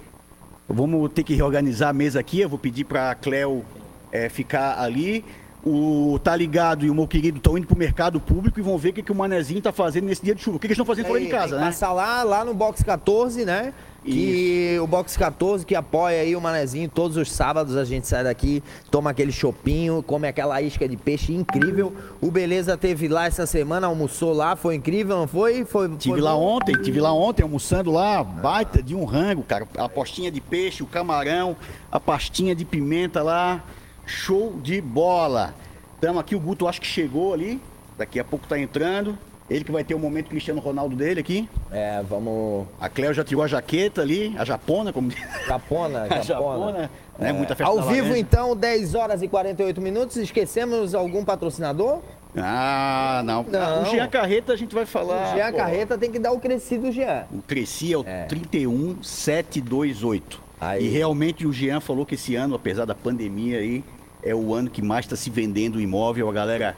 vamos 0.67 1.11
ter 1.13 1.23
que 1.23 1.35
reorganizar 1.35 1.89
a 1.89 1.93
mesa 1.93 2.19
aqui. 2.19 2.39
Eu 2.41 2.49
vou 2.49 2.57
pedir 2.57 2.85
pra 2.85 3.13
Cleo 3.13 3.63
é, 4.11 4.29
ficar 4.29 4.79
ali. 4.79 5.23
O 5.63 6.17
Tá 6.23 6.35
Ligado 6.35 6.83
e 6.83 6.89
o 6.89 6.95
meu 6.95 7.07
querido 7.07 7.37
estão 7.37 7.55
indo 7.55 7.67
pro 7.67 7.77
mercado 7.77 8.19
público 8.19 8.59
e 8.59 8.63
vão 8.63 8.79
ver 8.79 8.89
o 8.89 8.93
que, 8.93 9.03
que 9.03 9.11
o 9.11 9.15
Manezinho 9.15 9.61
tá 9.61 9.71
fazendo 9.71 10.05
nesse 10.05 10.23
dia 10.23 10.33
de 10.33 10.41
chuva. 10.41 10.57
O 10.57 10.59
que, 10.59 10.67
que 10.67 10.73
eles 10.73 10.75
estão 10.75 10.87
fazendo 10.87 11.05
fora 11.05 11.19
de 11.19 11.27
casa, 11.27 11.59
né? 11.59 11.65
Passar 11.65 11.93
lá, 11.93 12.23
lá 12.23 12.43
no 12.43 12.55
Box 12.55 12.83
14, 12.83 13.45
né? 13.45 13.71
Que 14.03 14.79
o 14.81 14.87
Box 14.87 15.15
14 15.15 15.63
que 15.63 15.75
apoia 15.75 16.21
aí 16.21 16.35
o 16.35 16.41
Manezinho. 16.41 16.89
Todos 16.89 17.17
os 17.17 17.31
sábados 17.31 17.77
a 17.77 17.85
gente 17.85 18.07
sai 18.07 18.23
daqui, 18.23 18.63
toma 18.89 19.11
aquele 19.11 19.31
chopinho, 19.31 20.01
come 20.01 20.27
aquela 20.27 20.59
isca 20.59 20.87
de 20.89 20.97
peixe 20.97 21.33
incrível. 21.33 21.93
O 22.19 22.31
Beleza 22.31 22.75
teve 22.75 23.07
lá 23.07 23.27
essa 23.27 23.45
semana, 23.45 23.85
almoçou 23.85 24.33
lá, 24.33 24.55
foi 24.55 24.75
incrível, 24.75 25.17
não 25.17 25.27
foi? 25.27 25.63
Foi. 25.65 25.87
Tive 25.97 26.15
foi 26.15 26.21
lá 26.21 26.35
ontem, 26.35 26.73
tive 26.81 26.99
lá 26.99 27.13
ontem 27.13 27.43
almoçando 27.43 27.91
lá, 27.91 28.23
baita 28.23 28.81
de 28.81 28.95
um 28.95 29.05
rango, 29.05 29.43
cara. 29.43 29.67
A 29.77 29.87
postinha 29.87 30.31
de 30.31 30.41
peixe, 30.41 30.81
o 30.81 30.87
camarão, 30.87 31.55
a 31.91 31.99
pastinha 31.99 32.55
de 32.55 32.65
pimenta 32.65 33.21
lá. 33.21 33.63
Show 34.05 34.59
de 34.63 34.81
bola. 34.81 35.53
Tamo 36.01 36.19
aqui, 36.19 36.35
o 36.35 36.39
Guto 36.39 36.67
acho 36.67 36.81
que 36.81 36.87
chegou 36.87 37.33
ali. 37.33 37.61
Daqui 37.97 38.19
a 38.19 38.23
pouco 38.23 38.47
tá 38.47 38.57
entrando. 38.57 39.15
Ele 39.51 39.63
que 39.65 39.71
vai 39.71 39.83
ter 39.83 39.93
o 39.93 39.99
momento 39.99 40.29
Cristiano 40.29 40.61
Ronaldo 40.61 40.95
dele 40.95 41.19
aqui. 41.19 41.47
É, 41.71 42.01
vamos. 42.07 42.65
A 42.79 42.87
Cleo 42.87 43.13
já 43.13 43.21
tirou 43.23 43.43
a 43.43 43.47
jaqueta 43.47 44.01
ali, 44.01 44.33
a 44.37 44.45
japona, 44.45 44.93
como 44.93 45.09
diz. 45.09 45.19
Japona, 45.45 46.03
A 46.09 46.21
Japona. 46.21 46.67
japona, 46.77 46.89
né? 47.19 47.33
Muita 47.33 47.53
festa 47.55 47.69
Ao 47.71 47.81
vivo, 47.81 48.03
laranja. 48.07 48.17
então, 48.17 48.55
10 48.55 48.95
horas 48.95 49.21
e 49.21 49.27
48 49.27 49.81
minutos. 49.81 50.15
Esquecemos 50.15 50.95
algum 50.95 51.25
patrocinador? 51.25 51.99
Ah, 52.37 53.21
não. 53.25 53.43
Não. 53.43 53.81
O 53.83 53.85
Jean 53.87 54.07
Carreta 54.07 54.53
a 54.53 54.55
gente 54.55 54.73
vai 54.73 54.85
falar. 54.85 55.33
o 55.33 55.35
Jean 55.35 55.51
pô, 55.51 55.57
Carreta 55.57 55.97
tem 55.97 56.09
que 56.09 56.17
dar 56.17 56.31
o 56.31 56.39
crescido 56.39 56.89
Jean. 56.89 57.25
O 57.29 57.41
Cresci 57.41 57.91
é 57.91 57.97
o 57.97 58.05
É. 58.07 58.23
31728. 58.27 60.39
Aí. 60.59 60.85
E 60.85 60.89
realmente 60.89 61.45
o 61.45 61.51
Jean 61.51 61.79
falou 61.81 62.05
que 62.05 62.15
esse 62.15 62.35
ano, 62.35 62.55
apesar 62.55 62.85
da 62.85 62.95
pandemia 62.95 63.57
aí, 63.59 63.83
é 64.23 64.33
o 64.35 64.53
ano 64.53 64.69
que 64.69 64.81
mais 64.81 65.05
está 65.05 65.15
se 65.15 65.29
vendendo 65.29 65.77
o 65.77 65.81
imóvel. 65.81 66.29
A 66.29 66.33
galera 66.33 66.75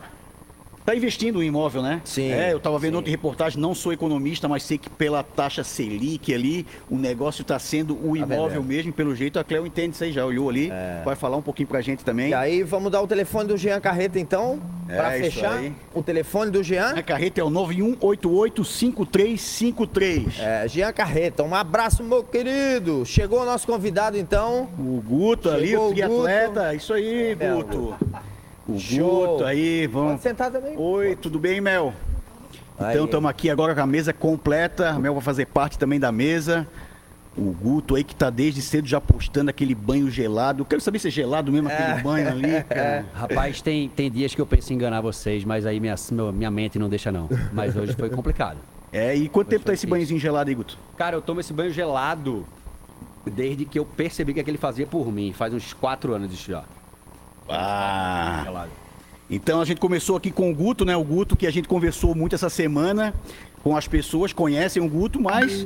tá 0.85 0.95
investindo 0.95 1.35
no 1.35 1.43
imóvel, 1.43 1.81
né? 1.81 2.01
Sim, 2.03 2.29
É, 2.31 2.51
eu 2.53 2.59
tava 2.59 2.77
vendo 2.79 2.91
sim. 2.91 2.97
outra 2.97 3.11
reportagem, 3.11 3.59
não 3.59 3.73
sou 3.75 3.91
economista, 3.93 4.47
mas 4.47 4.63
sei 4.63 4.77
que 4.77 4.89
pela 4.89 5.23
taxa 5.23 5.63
Selic 5.63 6.33
ali, 6.33 6.65
o 6.89 6.97
negócio 6.97 7.41
está 7.41 7.57
sendo 7.59 7.95
o 7.95 8.15
imóvel 8.17 8.61
vendendo. 8.61 8.63
mesmo. 8.65 8.93
Pelo 8.93 9.15
jeito, 9.15 9.39
a 9.39 9.43
Cleo 9.43 9.65
entende 9.65 9.95
isso 9.95 10.03
aí, 10.03 10.11
já 10.11 10.25
olhou 10.25 10.49
ali. 10.49 10.71
Vai 11.05 11.15
falar 11.15 11.37
um 11.37 11.41
pouquinho 11.41 11.67
pra 11.67 11.81
gente 11.81 12.03
também. 12.03 12.29
E 12.29 12.33
aí, 12.33 12.63
vamos 12.63 12.91
dar 12.91 13.01
o 13.01 13.07
telefone 13.07 13.47
do 13.47 13.57
Jean 13.57 13.79
Carreta, 13.79 14.19
então, 14.19 14.59
É, 14.89 15.19
isso 15.19 15.31
fechar. 15.35 15.61
O 15.93 16.01
telefone 16.03 16.51
do 16.51 16.61
Jean. 16.63 16.93
A 16.95 17.03
carreta 17.03 17.39
é 17.41 17.43
o 17.43 17.49
91885353. 17.49 20.39
É, 20.39 20.67
Jean 20.67 20.91
Carreta, 20.91 21.43
um 21.43 21.53
abraço, 21.55 22.03
meu 22.03 22.23
querido. 22.23 23.05
Chegou 23.05 23.41
o 23.41 23.45
nosso 23.45 23.65
convidado, 23.67 24.17
então. 24.17 24.67
O 24.77 25.01
Guto 25.05 25.49
ali, 25.49 25.69
Chegou 25.69 25.87
o 25.87 25.91
o 25.91 25.93
triatleta. 25.93 26.73
Isso 26.75 26.93
aí, 26.93 27.37
É, 27.39 27.51
Guto. 27.53 27.95
O 28.67 28.79
Show. 28.79 29.27
Guto 29.33 29.43
aí, 29.45 29.87
Pode 29.87 29.93
vamos. 30.07 30.21
sentar 30.21 30.51
também. 30.51 30.75
Oi, 30.77 31.15
tudo 31.15 31.37
bem, 31.39 31.59
Mel? 31.59 31.93
Então 32.75 33.05
estamos 33.05 33.29
aqui 33.29 33.49
agora 33.49 33.75
com 33.75 33.81
a 33.81 33.85
mesa 33.87 34.11
completa. 34.13 34.89
A 34.89 34.99
Mel 34.99 35.13
vai 35.13 35.23
fazer 35.23 35.45
parte 35.47 35.77
também 35.77 35.99
da 35.99 36.11
mesa. 36.11 36.67
O 37.37 37.51
Guto 37.51 37.95
aí 37.95 38.03
que 38.03 38.15
tá 38.15 38.29
desde 38.29 38.61
cedo 38.61 38.87
já 38.87 39.01
postando 39.01 39.49
aquele 39.49 39.73
banho 39.73 40.09
gelado. 40.09 40.61
Eu 40.61 40.65
quero 40.65 40.81
saber 40.81 40.99
se 40.99 41.07
é 41.07 41.11
gelado 41.11 41.51
mesmo 41.51 41.67
aquele 41.67 42.01
banho 42.01 42.29
ali, 42.29 42.63
cara. 42.69 43.05
Rapaz, 43.13 43.61
tem, 43.61 43.89
tem 43.89 44.09
dias 44.11 44.35
que 44.35 44.41
eu 44.41 44.45
penso 44.45 44.71
em 44.71 44.75
enganar 44.75 45.01
vocês, 45.01 45.43
mas 45.43 45.65
aí 45.65 45.79
minha, 45.79 45.95
meu- 46.11 46.31
minha 46.31 46.51
mente 46.51 46.77
não 46.77 46.87
deixa 46.89 47.11
não. 47.11 47.27
Mas 47.51 47.75
hoje 47.75 47.93
foi 47.93 48.09
complicado. 48.09 48.57
É, 48.91 49.15
e 49.15 49.27
quanto 49.27 49.47
tempo 49.47 49.65
tá 49.65 49.73
esse 49.73 49.81
difícil. 49.81 49.89
banhozinho 49.89 50.19
gelado 50.19 50.49
aí, 50.49 50.55
Guto? 50.55 50.77
Cara, 50.95 51.15
eu 51.15 51.21
tomo 51.21 51.39
esse 51.39 51.51
banho 51.51 51.71
gelado 51.71 52.45
desde 53.25 53.65
que 53.65 53.79
eu 53.79 53.85
percebi 53.85 54.33
que 54.35 54.39
aquele 54.39 54.57
fazia 54.57 54.85
por 54.85 55.11
mim. 55.11 55.33
Faz 55.33 55.53
uns 55.53 55.73
quatro 55.73 56.13
anos 56.13 56.31
isso 56.31 56.51
já. 56.51 56.63
Ah. 57.47 58.67
Então 59.29 59.61
a 59.61 59.65
gente 59.65 59.79
começou 59.79 60.15
aqui 60.15 60.31
com 60.31 60.51
o 60.51 60.55
Guto, 60.55 60.85
né? 60.85 60.95
O 60.95 61.03
Guto 61.03 61.35
que 61.35 61.47
a 61.47 61.51
gente 61.51 61.67
conversou 61.67 62.13
muito 62.13 62.35
essa 62.35 62.49
semana 62.49 63.13
com 63.63 63.75
as 63.75 63.87
pessoas, 63.87 64.33
conhecem 64.33 64.81
o 64.83 64.87
Guto, 64.87 65.19
mas 65.21 65.65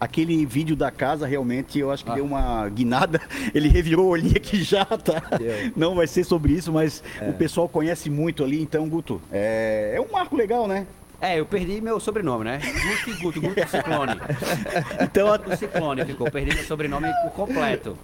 aquele 0.00 0.44
vídeo 0.44 0.74
da 0.74 0.90
casa 0.90 1.26
realmente 1.26 1.78
eu 1.78 1.90
acho 1.90 2.04
que 2.04 2.10
deu 2.12 2.24
uma 2.24 2.68
guinada. 2.68 3.20
Ele 3.54 3.68
revirou 3.68 4.06
o 4.06 4.08
olhinho 4.08 4.36
aqui 4.36 4.62
já, 4.62 4.84
tá? 4.84 5.20
Deu. 5.38 5.72
Não 5.76 5.94
vai 5.94 6.06
ser 6.06 6.24
sobre 6.24 6.52
isso, 6.54 6.72
mas 6.72 7.02
o 7.28 7.32
pessoal 7.34 7.68
conhece 7.68 8.08
muito 8.10 8.42
ali. 8.42 8.60
Então, 8.62 8.88
Guto, 8.88 9.20
é, 9.30 9.92
é 9.96 10.00
um 10.00 10.10
marco 10.10 10.34
legal, 10.36 10.66
né? 10.66 10.86
É, 11.20 11.38
eu 11.38 11.46
perdi 11.46 11.80
meu 11.80 12.00
sobrenome, 12.00 12.44
né? 12.44 12.58
Guto 12.60 13.10
e 13.10 13.22
Guto, 13.22 13.40
Guto 13.40 13.68
Ciclone. 13.68 14.20
Então, 15.00 15.32
a- 15.32 15.38
Guto 15.38 15.56
Ciclone 15.56 16.04
ficou. 16.04 16.30
Perdi 16.30 16.54
meu 16.54 16.64
sobrenome 16.64 17.08
por 17.22 17.30
completo. 17.32 17.96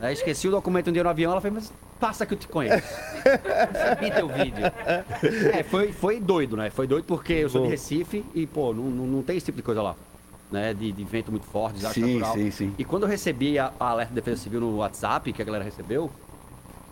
Aí 0.00 0.12
esqueci 0.12 0.46
o 0.48 0.50
documento 0.50 0.90
um 0.90 0.92
dia 0.92 1.02
no 1.02 1.10
avião, 1.10 1.32
ela 1.32 1.40
falou, 1.40 1.56
mas 1.56 1.72
passa 2.00 2.24
que 2.26 2.34
eu 2.34 2.38
te 2.38 2.48
conheço. 2.48 2.88
Vi 4.00 4.10
teu 4.10 4.28
vídeo. 4.28 4.64
É, 5.52 5.62
foi, 5.62 5.92
foi 5.92 6.18
doido, 6.18 6.56
né? 6.56 6.70
Foi 6.70 6.86
doido 6.86 7.04
porque 7.04 7.32
eu 7.34 7.48
sou 7.50 7.62
de 7.62 7.68
Recife 7.68 8.24
e, 8.34 8.46
pô, 8.46 8.72
não, 8.72 8.84
não, 8.84 9.06
não 9.06 9.22
tem 9.22 9.36
esse 9.36 9.46
tipo 9.46 9.56
de 9.56 9.62
coisa 9.62 9.82
lá. 9.82 9.94
Né? 10.50 10.72
De, 10.74 10.90
de 10.90 11.04
vento 11.04 11.30
muito 11.30 11.46
forte, 11.46 11.76
desastre 11.76 12.02
Sim, 12.02 12.14
natural. 12.14 12.34
sim, 12.34 12.50
sim. 12.50 12.74
E 12.78 12.84
quando 12.84 13.02
eu 13.04 13.08
recebi 13.08 13.58
a, 13.58 13.72
a 13.78 13.90
alerta 13.90 14.08
de 14.12 14.20
defesa 14.20 14.42
civil 14.42 14.60
no 14.60 14.76
WhatsApp, 14.78 15.32
que 15.32 15.40
a 15.42 15.44
galera 15.44 15.62
recebeu, 15.62 16.10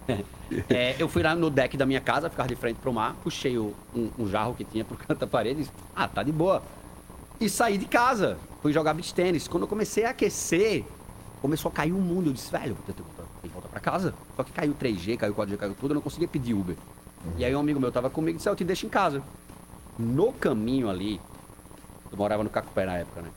é, 0.71 0.95
eu 0.99 1.09
fui 1.09 1.23
lá 1.23 1.35
no 1.35 1.51
deck 1.51 1.77
da 1.77 1.85
minha 1.87 2.01
casa, 2.01 2.31
ficar 2.31 2.47
de 2.47 2.55
frente 2.57 2.77
pro 2.77 2.93
mar, 2.93 3.17
puxei 3.23 3.59
o- 3.59 3.75
um, 3.95 4.11
um 4.19 4.29
jarro 4.29 4.55
que 4.55 4.65
tinha 4.65 4.85
pro 4.85 4.97
canto 5.07 5.19
da 5.19 5.27
parede 5.27 5.61
e 5.61 5.63
disse, 5.65 5.73
ah, 5.97 6.07
tá 6.07 6.23
de 6.23 6.33
boa. 6.33 6.63
E 7.41 7.49
saí 7.49 7.79
de 7.79 7.87
casa, 7.87 8.37
fui 8.63 8.73
jogar 8.73 8.95
beach 8.95 9.15
tênis. 9.15 9.47
Quando 9.49 9.63
eu 9.65 9.69
comecei 9.69 10.05
a 10.05 10.11
aquecer, 10.11 10.85
começou 11.41 11.69
a 11.71 11.73
cair 11.73 11.93
o 11.93 11.97
mundo. 11.99 12.29
Eu 12.31 12.33
disse, 12.33 12.51
velho, 12.51 12.77
eu 12.89 12.95
tenho 12.95 13.09
que 13.09 13.18
pra 13.71 13.81
casa. 13.81 14.15
Só 14.37 14.43
que 14.45 14.53
caiu 14.53 14.75
3G, 14.75 15.17
caiu 15.17 15.35
4G, 15.35 15.57
caiu 15.57 15.75
tudo, 15.75 15.91
eu 15.93 15.95
não 15.97 16.03
conseguia 16.03 16.29
pedir 16.29 16.55
Uber. 16.55 16.77
E 17.37 17.45
aí 17.45 17.55
um 17.55 17.61
amigo 17.61 17.81
meu 17.81 17.91
tava 17.93 18.09
comigo 18.11 18.37
e 18.37 18.39
disse, 18.39 18.49
ah, 18.49 18.53
eu 18.53 18.57
te 18.57 18.65
deixo 18.65 18.87
em 18.87 18.89
casa. 18.89 19.23
No 19.99 20.33
caminho 20.33 20.89
ali, 20.89 21.21
eu 22.11 22.17
morava 22.17 22.45
no 22.45 22.51
Cacupé 22.51 22.87
na 22.87 22.97
época, 22.99 23.23
né? 23.23 23.29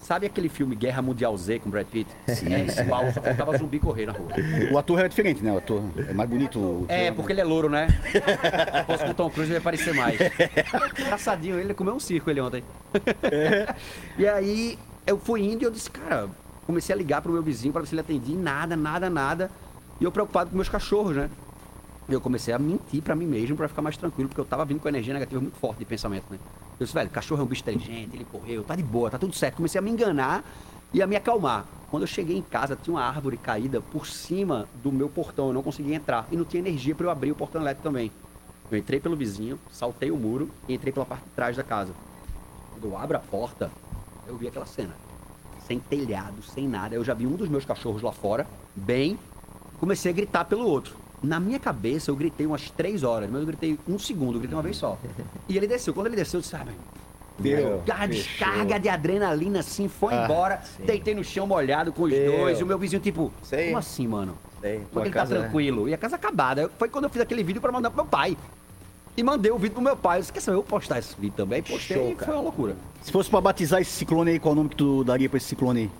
Sabe 0.00 0.26
aquele 0.26 0.48
filme 0.48 0.74
Guerra 0.76 1.02
Mundial 1.02 1.36
Z 1.36 1.58
com 1.58 1.68
Brad 1.68 1.86
Pitt? 1.86 2.08
Sim. 2.28 2.54
É 2.54 2.64
esse 2.64 2.76
só 2.88 3.20
faltava 3.20 3.58
zumbi 3.58 3.78
correr 3.78 4.06
na 4.06 4.12
rua. 4.12 4.30
o 4.72 4.78
ator 4.78 5.00
é 5.00 5.08
diferente, 5.08 5.42
né? 5.42 5.52
O 5.52 5.58
ator 5.58 5.82
é 6.08 6.14
mais 6.14 6.30
bonito. 6.30 6.58
o- 6.58 6.86
É, 6.88 7.10
porque 7.10 7.32
ele 7.32 7.40
é 7.40 7.44
louro, 7.44 7.68
né? 7.68 7.88
Se 8.10 8.84
fosse 8.86 9.04
com 9.04 9.10
o 9.10 9.14
Tom 9.14 9.28
Cruise, 9.28 9.50
ele 9.50 9.58
ia 9.58 9.60
parecer 9.60 9.92
mais. 9.94 10.18
Engraçadinho, 10.98 11.58
ele 11.58 11.74
comeu 11.74 11.94
um 11.94 12.00
circo 12.00 12.30
ele 12.30 12.40
ontem. 12.40 12.62
e 14.16 14.26
aí, 14.26 14.78
eu 15.06 15.18
fui 15.18 15.42
indo 15.42 15.62
e 15.62 15.64
eu 15.66 15.70
disse, 15.70 15.90
cara, 15.90 16.28
comecei 16.66 16.94
a 16.94 16.96
ligar 16.96 17.20
pro 17.20 17.32
meu 17.32 17.42
vizinho 17.42 17.72
para 17.72 17.82
ver 17.82 17.88
se 17.88 17.94
ele 17.94 18.00
atendia, 18.00 18.34
e 18.34 18.38
nada, 18.38 18.76
nada, 18.76 19.10
nada. 19.10 19.50
E 20.00 20.04
eu 20.04 20.12
preocupado 20.12 20.50
com 20.50 20.56
meus 20.56 20.68
cachorros, 20.68 21.16
né? 21.16 21.30
E 22.08 22.12
eu 22.12 22.20
comecei 22.20 22.54
a 22.54 22.58
mentir 22.58 23.02
pra 23.02 23.14
mim 23.14 23.26
mesmo 23.26 23.56
pra 23.56 23.68
ficar 23.68 23.82
mais 23.82 23.96
tranquilo, 23.96 24.28
porque 24.28 24.40
eu 24.40 24.44
tava 24.44 24.64
vindo 24.64 24.80
com 24.80 24.88
energia 24.88 25.12
negativa 25.12 25.40
muito 25.40 25.58
forte 25.58 25.78
de 25.78 25.84
pensamento, 25.84 26.24
né? 26.30 26.38
Eu 26.80 26.86
disse, 26.86 26.94
velho, 26.94 27.10
cachorro 27.10 27.42
é 27.42 27.44
um 27.44 27.46
bicho 27.46 27.62
inteligente, 27.62 28.14
ele 28.14 28.24
correu, 28.24 28.62
tá 28.62 28.76
de 28.76 28.82
boa, 28.82 29.10
tá 29.10 29.18
tudo 29.18 29.34
certo. 29.34 29.56
Comecei 29.56 29.78
a 29.78 29.82
me 29.82 29.90
enganar 29.90 30.44
e 30.92 31.02
a 31.02 31.06
me 31.06 31.16
acalmar. 31.16 31.66
Quando 31.90 32.04
eu 32.04 32.06
cheguei 32.06 32.36
em 32.36 32.42
casa, 32.42 32.76
tinha 32.76 32.94
uma 32.94 33.02
árvore 33.02 33.36
caída 33.36 33.80
por 33.80 34.06
cima 34.06 34.68
do 34.82 34.92
meu 34.92 35.08
portão, 35.08 35.48
eu 35.48 35.52
não 35.52 35.62
conseguia 35.62 35.96
entrar. 35.96 36.26
E 36.30 36.36
não 36.36 36.44
tinha 36.44 36.60
energia 36.60 36.94
pra 36.94 37.06
eu 37.06 37.10
abrir 37.10 37.32
o 37.32 37.34
portão 37.34 37.60
elétrico 37.60 37.82
também. 37.82 38.12
Eu 38.70 38.78
entrei 38.78 39.00
pelo 39.00 39.16
vizinho, 39.16 39.58
saltei 39.72 40.10
o 40.10 40.16
muro 40.16 40.50
e 40.68 40.74
entrei 40.74 40.92
pela 40.92 41.04
parte 41.04 41.24
de 41.24 41.30
trás 41.30 41.56
da 41.56 41.64
casa. 41.64 41.92
Quando 42.72 42.84
eu 42.84 42.96
abro 42.96 43.16
a 43.16 43.20
porta, 43.20 43.70
eu 44.26 44.36
vi 44.36 44.46
aquela 44.46 44.66
cena. 44.66 44.94
Sem 45.66 45.78
telhado, 45.78 46.42
sem 46.42 46.68
nada. 46.68 46.94
Eu 46.94 47.02
já 47.02 47.14
vi 47.14 47.26
um 47.26 47.34
dos 47.36 47.48
meus 47.48 47.64
cachorros 47.64 48.02
lá 48.02 48.12
fora, 48.12 48.46
bem, 48.76 49.18
comecei 49.78 50.10
a 50.10 50.14
gritar 50.14 50.44
pelo 50.44 50.66
outro. 50.66 50.94
Na 51.22 51.40
minha 51.40 51.58
cabeça, 51.58 52.10
eu 52.10 52.16
gritei 52.16 52.46
umas 52.46 52.70
três 52.70 53.02
horas, 53.02 53.28
mas 53.30 53.40
eu 53.40 53.46
gritei 53.46 53.78
um 53.88 53.98
segundo, 53.98 54.36
eu 54.36 54.40
gritei 54.40 54.56
uma 54.56 54.62
vez 54.62 54.76
só. 54.76 54.96
E 55.48 55.56
ele 55.56 55.66
desceu. 55.66 55.92
Quando 55.92 56.06
ele 56.06 56.16
desceu, 56.16 56.38
eu 56.38 56.42
disse, 56.42 56.54
ah, 56.54 56.64
meu, 56.64 56.74
Deu. 57.38 57.82
a 57.92 58.06
descarga 58.06 58.78
de 58.78 58.88
adrenalina 58.88 59.60
assim, 59.60 59.88
foi 59.88 60.14
Ah, 60.14 60.24
embora. 60.24 60.62
sim. 60.76 60.84
Deitei 60.84 61.14
no 61.14 61.24
chão 61.24 61.46
molhado 61.46 61.92
com 61.92 62.04
os 62.04 62.10
Deu. 62.10 62.36
dois. 62.38 62.60
E 62.60 62.62
o 62.62 62.66
meu 62.66 62.78
vizinho, 62.78 63.00
tipo, 63.02 63.32
Sei. 63.42 63.66
como 63.66 63.78
assim, 63.78 64.06
mano? 64.06 64.34
Sei, 64.60 64.82
ele 64.96 65.10
casa, 65.10 65.34
tá 65.34 65.40
né? 65.40 65.46
tranquilo. 65.46 65.88
E 65.88 65.94
a 65.94 65.98
casa 65.98 66.16
acabada. 66.16 66.70
Foi 66.78 66.88
quando 66.88 67.04
eu 67.04 67.10
fiz 67.10 67.22
aquele 67.22 67.42
vídeo 67.42 67.60
pra 67.60 67.70
mandar 67.72 67.90
pro 67.90 68.02
meu 68.02 68.06
pai. 68.10 68.36
E 69.16 69.22
mandei 69.22 69.50
o 69.50 69.58
vídeo 69.58 69.74
pro 69.74 69.82
meu 69.82 69.96
pai. 69.96 70.18
Eu 70.18 70.20
disse, 70.20 70.32
quer 70.32 70.40
saber, 70.40 70.56
eu 70.58 70.62
vou 70.62 70.70
postar 70.70 70.98
esse 71.00 71.14
vídeo 71.18 71.34
também. 71.36 71.62
Postei 71.62 71.96
Show, 71.96 72.10
e 72.10 72.14
cara. 72.14 72.26
foi 72.26 72.34
uma 72.34 72.42
loucura. 72.42 72.76
Se 73.02 73.10
fosse 73.10 73.28
pra 73.30 73.40
batizar 73.40 73.80
esse 73.80 73.90
ciclone 73.90 74.30
aí, 74.32 74.38
qual 74.38 74.52
o 74.52 74.56
nome 74.56 74.68
que 74.68 74.76
tu 74.76 75.02
daria 75.02 75.28
pra 75.28 75.36
esse 75.36 75.46
ciclone 75.46 75.80
aí? 75.82 75.90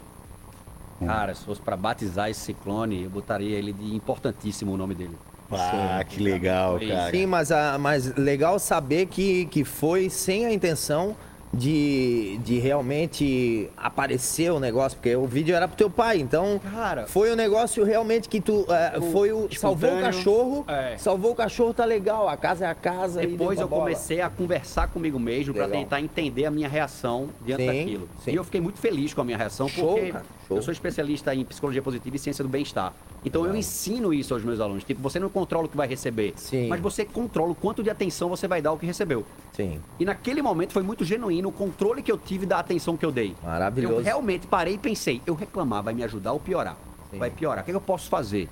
Cara, 1.05 1.35
se 1.35 1.45
fosse 1.45 1.61
pra 1.61 1.77
batizar 1.77 2.29
esse 2.29 2.41
ciclone, 2.41 3.05
eu 3.05 3.11
botaria 3.11 3.57
ele 3.57 3.73
de 3.73 3.95
importantíssimo 3.95 4.73
o 4.73 4.77
nome 4.77 4.95
dele. 4.95 5.17
Ah, 5.51 6.05
que 6.07 6.21
legal, 6.21 6.79
cara. 6.79 7.11
Sim, 7.11 7.27
mas, 7.27 7.51
a, 7.51 7.79
mas 7.79 8.15
legal 8.17 8.59
saber 8.59 9.07
que, 9.07 9.47
que 9.47 9.65
foi 9.65 10.11
sem 10.11 10.45
a 10.45 10.53
intenção 10.53 11.17
de, 11.53 12.39
de 12.45 12.59
realmente 12.59 13.69
aparecer 13.77 14.51
o 14.53 14.61
negócio, 14.61 14.97
porque 14.99 15.15
o 15.17 15.27
vídeo 15.27 15.55
era 15.55 15.67
pro 15.67 15.77
teu 15.77 15.91
pai, 15.91 16.19
então 16.19 16.61
Cara, 16.73 17.07
foi 17.07 17.33
um 17.33 17.37
negócio 17.37 17.85
realmente 17.85 18.29
que 18.29 18.41
tu 18.41 18.67
é, 18.69 19.01
foi 19.13 19.33
o 19.33 19.49
salvou 19.55 19.97
o 19.99 20.01
cachorro, 20.01 20.65
É. 20.69 20.97
salvou 20.99 21.33
o 21.33 21.35
cachorro 21.35 21.73
tá 21.75 21.85
legal, 21.85 22.29
a 22.29 22.37
casa 22.37 22.67
é 22.67 22.69
a 22.69 22.75
casa. 22.75 23.21
Depois 23.21 23.59
eu 23.59 23.67
bola. 23.69 23.83
comecei 23.83 24.21
a 24.21 24.29
conversar 24.29 24.89
comigo 24.89 25.19
mesmo 25.19 25.55
pra 25.55 25.67
Legal. 25.67 25.83
tentar 25.83 26.01
entender 26.01 26.45
a 26.45 26.51
minha 26.51 26.69
reação 26.69 27.29
diante 27.45 27.63
Sim, 27.63 27.67
daquilo. 27.67 28.09
sim. 28.25 28.31
E 28.33 28.35
eu 28.35 28.45
fiquei 28.45 28.61
muito 28.61 28.79
feliz 28.79 29.15
com 29.15 29.21
a 29.21 29.25
minha 29.25 29.37
reação, 29.39 29.69
Show, 29.69 29.95
porque 29.95 30.13
cara, 30.13 30.25
show. 30.47 30.57
eu 30.57 30.63
sou 30.63 30.73
especialista 30.73 31.35
em 31.35 31.45
psicologia 31.45 31.83
positiva 31.83 32.17
e 32.17 32.19
ciência 32.19 32.43
do 32.45 32.49
bem-estar. 32.49 32.93
Então 33.25 33.45
eu 33.45 33.55
ensino 33.57 34.13
isso 34.15 34.33
aos 34.33 34.45
meus 34.45 34.61
alunos. 34.61 34.85
Tipo, 34.85 35.01
você 35.03 35.19
não 35.19 35.29
controla 35.29 35.67
o 35.67 35.69
que 35.69 35.77
vai 35.77 35.89
receber, 35.89 36.33
Sim. 36.37 36.69
mas 36.69 36.81
você 36.81 37.05
controla 37.05 37.53
o 37.53 37.55
quanto 37.55 37.83
de 37.83 37.91
atenção 37.91 38.29
você 38.29 38.47
vai 38.47 38.63
dar 38.63 38.71
ao 38.71 38.79
que 38.79 38.87
recebeu. 38.87 39.25
Sim, 39.53 39.81
E 39.99 40.05
naquele 40.05 40.41
momento 40.41 40.73
foi 40.73 40.83
muito 40.83 41.05
genuíno 41.05 41.49
o 41.49 41.53
controle 41.53 42.03
que 42.03 42.13
eu 42.13 42.17
tive 42.19 42.47
da 42.47 42.59
atenção 42.61 42.97
que 42.97 43.05
eu 43.05 43.11
dei. 43.11 43.35
maravilhoso. 43.43 43.97
Eu 43.97 44.03
realmente 44.05 44.47
parei 44.47 44.75
e 44.75 44.79
pensei, 44.79 45.21
eu 45.27 45.35
reclamar 45.35 45.83
vai 45.83 45.93
me 45.95 46.05
ajudar 46.05 46.33
ou 46.33 46.41
piorar? 46.41 46.77
Sim. 47.11 47.19
Vai 47.19 47.31
piorar. 47.31 47.63
O 47.63 47.65
que, 47.65 47.71
é 47.71 47.73
que 47.73 47.77
eu 47.77 47.81
posso 47.81 48.09
fazer? 48.09 48.49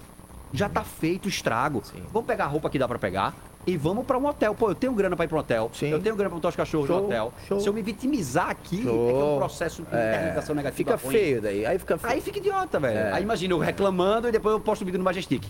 Já 0.52 0.68
tá 0.68 0.82
feito 0.82 1.26
o 1.26 1.28
estrago. 1.28 1.82
Sim. 1.84 2.02
Vamos 2.12 2.26
pegar 2.26 2.44
a 2.44 2.48
roupa 2.48 2.68
que 2.70 2.78
dá 2.78 2.88
pra 2.88 2.98
pegar 2.98 3.34
e 3.66 3.76
vamos 3.76 4.06
pra 4.06 4.16
um 4.16 4.26
hotel. 4.26 4.54
Pô, 4.54 4.70
eu 4.70 4.74
tenho 4.74 4.92
grana 4.92 5.16
pra 5.16 5.24
ir 5.24 5.28
pra 5.28 5.36
um 5.36 5.40
hotel. 5.40 5.70
Sim. 5.74 5.88
Eu 5.90 6.00
tenho 6.00 6.14
grana 6.14 6.30
pra 6.30 6.36
botar 6.36 6.48
os 6.50 6.56
cachorros 6.56 6.88
no 6.88 6.94
Show, 6.96 7.04
hotel. 7.06 7.32
show. 7.48 7.60
Se 7.60 7.68
eu 7.68 7.72
me 7.72 7.82
vitimizar 7.82 8.50
aqui, 8.50 8.82
Show. 8.82 9.08
é 9.08 9.12
que 9.12 9.18
é 9.18 9.24
um 9.24 9.36
processo 9.38 9.82
de 9.82 9.88
É, 9.94 10.54
negativa. 10.54 10.72
Fica 10.72 10.96
ruim. 10.96 11.12
feio 11.12 11.42
daí, 11.42 11.66
aí 11.66 11.78
fica 11.78 11.98
feio. 11.98 12.12
Aí 12.12 12.20
fica 12.20 12.38
idiota, 12.38 12.78
velho. 12.78 12.98
É. 12.98 13.12
Aí 13.12 13.22
imagina 13.22 13.52
eu 13.54 13.58
reclamando 13.58 14.28
e 14.28 14.32
depois 14.32 14.52
eu 14.54 14.60
posto 14.60 14.82
o 14.82 14.84
vídeo 14.84 14.98
no 14.98 15.04
Majestic. 15.04 15.42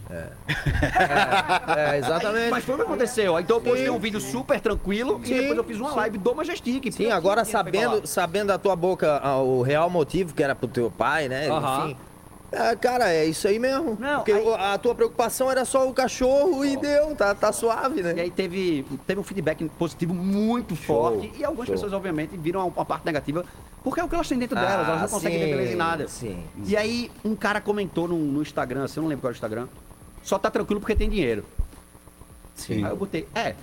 É, 1.76 1.98
exatamente. 1.98 2.50
Mas 2.50 2.64
foi 2.64 2.74
o 2.74 2.78
que 2.78 2.84
aconteceu. 2.84 3.36
Aí, 3.36 3.44
Então 3.44 3.56
eu 3.56 3.60
postei 3.62 3.90
um 3.90 3.98
vídeo 3.98 4.20
super 4.20 4.60
tranquilo 4.60 5.20
Sim, 5.24 5.34
e 5.34 5.40
depois 5.40 5.58
eu 5.58 5.64
fiz 5.64 5.78
uma 5.78 5.90
sim. 5.90 5.96
live 5.96 6.18
do 6.18 6.34
Majestic. 6.34 6.92
Sim, 6.92 7.10
agora 7.10 7.44
sabendo, 7.44 8.06
sabendo 8.06 8.48
da 8.48 8.58
tua 8.58 8.76
boca 8.76 9.20
ah, 9.22 9.38
o 9.40 9.62
real 9.62 9.88
motivo 9.90 10.34
que 10.34 10.42
era 10.42 10.54
pro 10.54 10.68
teu 10.68 10.90
pai, 10.90 11.28
né? 11.28 11.48
Aham. 11.48 11.84
Enfim. 11.90 11.96
É, 12.52 12.76
cara, 12.76 13.12
é 13.12 13.24
isso 13.26 13.48
aí 13.48 13.58
mesmo. 13.58 13.96
Não, 13.98 14.16
Porque 14.16 14.32
aí- 14.32 14.54
a 14.54 14.78
tua 14.78 14.94
preocupação 14.94 15.50
era 15.50 15.64
só 15.64 15.88
o 15.88 15.92
cachorro 15.92 16.64
e 16.64 16.76
deu, 16.76 17.14
tá, 17.14 17.34
tá 17.34 17.52
suave, 17.52 18.00
E 18.00 18.02
né? 18.02 18.14
aí 18.22 18.30
teve, 18.30 18.84
teve 19.06 19.20
um 19.20 19.24
feedback 19.24 19.68
positivo 19.70 20.14
muito 20.14 20.76
forte. 20.76 21.32
E 21.36 21.44
algumas 21.44 21.66
show. 21.66 21.74
pessoas, 21.74 21.92
obviamente, 21.92 22.36
viram 22.36 22.66
uma, 22.68 22.84
parte 22.84 23.04
negativa. 23.04 23.44
Porque 23.82 24.00
é 24.00 24.04
o 24.04 24.08
que 24.08 24.14
elas 24.14 24.28
têm 24.28 24.38
dentro 24.38 24.54
delas, 24.56 24.88
elas 24.88 25.02
não 25.02 25.08
conseguem 25.08 25.38
sim, 25.38 25.44
ver 25.44 25.50
beleza 25.52 25.72
em 25.72 25.76
nada. 25.76 26.08
Sim. 26.08 26.42
E 26.64 26.76
aí, 26.76 27.10
um 27.24 27.34
cara 27.36 27.60
comentou 27.60 28.08
no, 28.08 28.16
no 28.16 28.42
Instagram, 28.42 28.84
assim, 28.84 28.98
eu 29.00 29.02
não 29.02 29.08
lembro 29.08 29.22
qual 29.22 29.30
era 29.30 29.34
o 29.34 29.36
Instagram. 29.36 29.68
Só 30.22 30.38
tá 30.38 30.50
tranquilo 30.50 30.80
porque 30.80 30.94
tem 30.96 31.08
dinheiro. 31.10 31.44
Sim. 32.54 32.84
Aí 32.84 32.90
eu 32.90 32.96
botei, 32.96 33.28
é, 33.34 33.54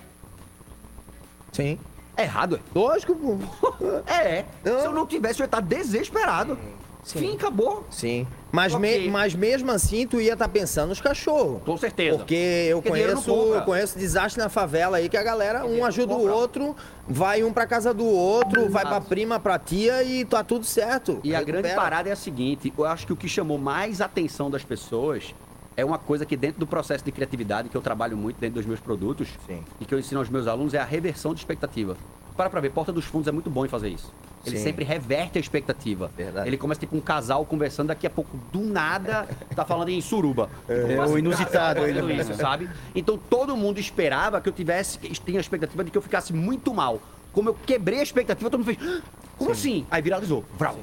Sim. 1.52 1.78
é 2.15 2.24
errado, 2.24 2.60
Lógico, 2.74 3.15
pô. 3.15 3.38
é. 4.08 4.39
É, 4.39 4.46
Não. 4.63 4.80
Se 4.80 4.86
eu 4.86 4.91
não 4.93 5.06
tivesse, 5.08 5.39
eu 5.41 5.43
ia 5.43 5.48
estar 5.48 5.60
desesperado. 5.62 6.58
Sim. 7.04 7.20
Fim, 7.20 7.36
acabou. 7.36 7.86
Sim. 7.92 8.26
Mas, 8.52 8.74
Ok. 8.74 9.02
me- 9.04 9.10
mas 9.10 9.36
mesmo 9.36 9.70
assim, 9.72 10.08
tu 10.08 10.22
ia 10.22 10.34
estar 10.34 10.48
pensando 10.48 10.89
nos 10.89 11.02
cachorros. 11.02 11.62
Com 11.63 11.76
certeza. 11.78 12.18
Porque 12.18 12.34
eu 12.70 12.82
Porque 12.82 12.89
conheço, 12.89 13.30
eu 13.32 13.62
conheço 13.63 14.00
desastre 14.00 14.42
na 14.42 14.48
favela 14.48 14.98
aí 14.98 15.10
que 15.10 15.18
a 15.18 15.24
galera 15.24 15.66
um 15.66 15.84
ajuda 15.84 16.13
o 16.13 16.30
outro, 16.32 16.76
vai 17.08 17.44
um 17.44 17.52
pra 17.52 17.68
casa 17.68 17.94
do 17.94 18.06
outro, 18.06 18.70
vai 18.70 18.86
pra 18.86 19.02
prima, 19.02 19.38
pra 19.39 19.60
tia 19.60 20.02
e 20.04 20.24
tá 20.24 20.44
tudo 20.44 20.66
certo. 20.66 21.20
E 21.24 21.36
a 21.36 21.44
grande 21.44 21.74
parada 21.76 22.08
é 22.08 22.12
a 22.13 22.16
seguinte: 22.16 22.72
eu 22.78 22.86
acho 22.86 23.06
que 23.06 23.12
o 23.13 23.18
que 23.18 23.28
chamou 23.28 23.58
mais 23.58 24.00
atenção 24.00 24.50
das 24.50 24.63
pessoas 24.63 25.36
é 25.76 25.84
uma 25.84 25.98
coisa 25.98 26.26
que 26.26 26.38
dentro 26.38 26.60
do 26.60 26.68
processo 26.68 27.04
de 27.04 27.12
criatividade, 27.12 27.68
que 27.68 27.76
eu 27.76 27.82
trabalho 27.82 28.16
muito 28.16 28.38
dentro 28.39 28.56
dos 28.56 28.66
meus 28.66 28.80
produtos, 28.80 29.28
Sim. 29.46 29.62
e 29.82 29.86
que 29.86 29.94
eu 29.94 30.00
ensino 30.00 30.20
aos 30.22 30.30
meus 30.30 30.48
alunos, 30.48 30.74
é 30.74 30.78
a 30.80 30.86
reversão 30.86 31.34
de 31.34 31.42
expectativa. 31.42 31.98
Para 32.38 32.50
pra 32.50 32.62
ver, 32.62 32.72
Porta 32.72 32.92
dos 32.94 33.04
Fundos 33.06 33.28
é 33.28 33.32
muito 33.32 33.50
bom 33.50 33.66
em 33.66 33.70
fazer 33.70 33.89
isso. 33.89 34.10
Ele 34.45 34.58
Sim. 34.58 34.63
sempre 34.63 34.84
reverte 34.84 35.38
a 35.38 35.41
expectativa. 35.41 36.12
Verdade. 36.17 36.47
Ele 36.49 36.58
começa 36.58 36.79
tipo 36.82 36.95
um 36.97 36.99
casal 36.99 37.45
conversando, 37.45 37.88
daqui 37.88 38.06
a 38.06 38.10
pouco, 38.10 38.38
do 38.51 38.60
nada, 38.62 39.25
tá 39.56 39.63
falando 39.63 39.88
em 39.89 40.01
suruba. 40.01 40.49
É, 40.67 40.99
o 41.08 41.17
inusitado, 41.17 41.79
Tá 41.82 41.88
ele- 41.88 42.13
isso, 42.21 42.34
sabe? 42.36 42.69
Então 42.93 43.17
todo 43.17 43.56
mundo 43.56 43.79
esperava 43.79 44.41
que 44.41 44.49
eu 44.49 44.53
tivesse, 44.53 44.97
tinha 44.99 45.39
a 45.39 45.41
expectativa 45.41 45.84
de 45.84 45.91
que 45.91 45.97
eu 45.97 46.01
ficasse 46.01 46.34
muito 46.34 46.73
mal. 46.73 46.99
Como 47.32 47.49
eu 47.49 47.53
quebrei 47.53 47.99
a 47.99 48.03
expectativa, 48.03 48.49
todo 48.49 48.60
mundo 48.65 48.75
fez, 48.75 48.77
"Ah, 48.86 49.01
como 49.38 49.51
assim? 49.51 49.86
Aí 49.89 50.01
viralizou. 50.01 50.43
Vrau. 50.58 50.77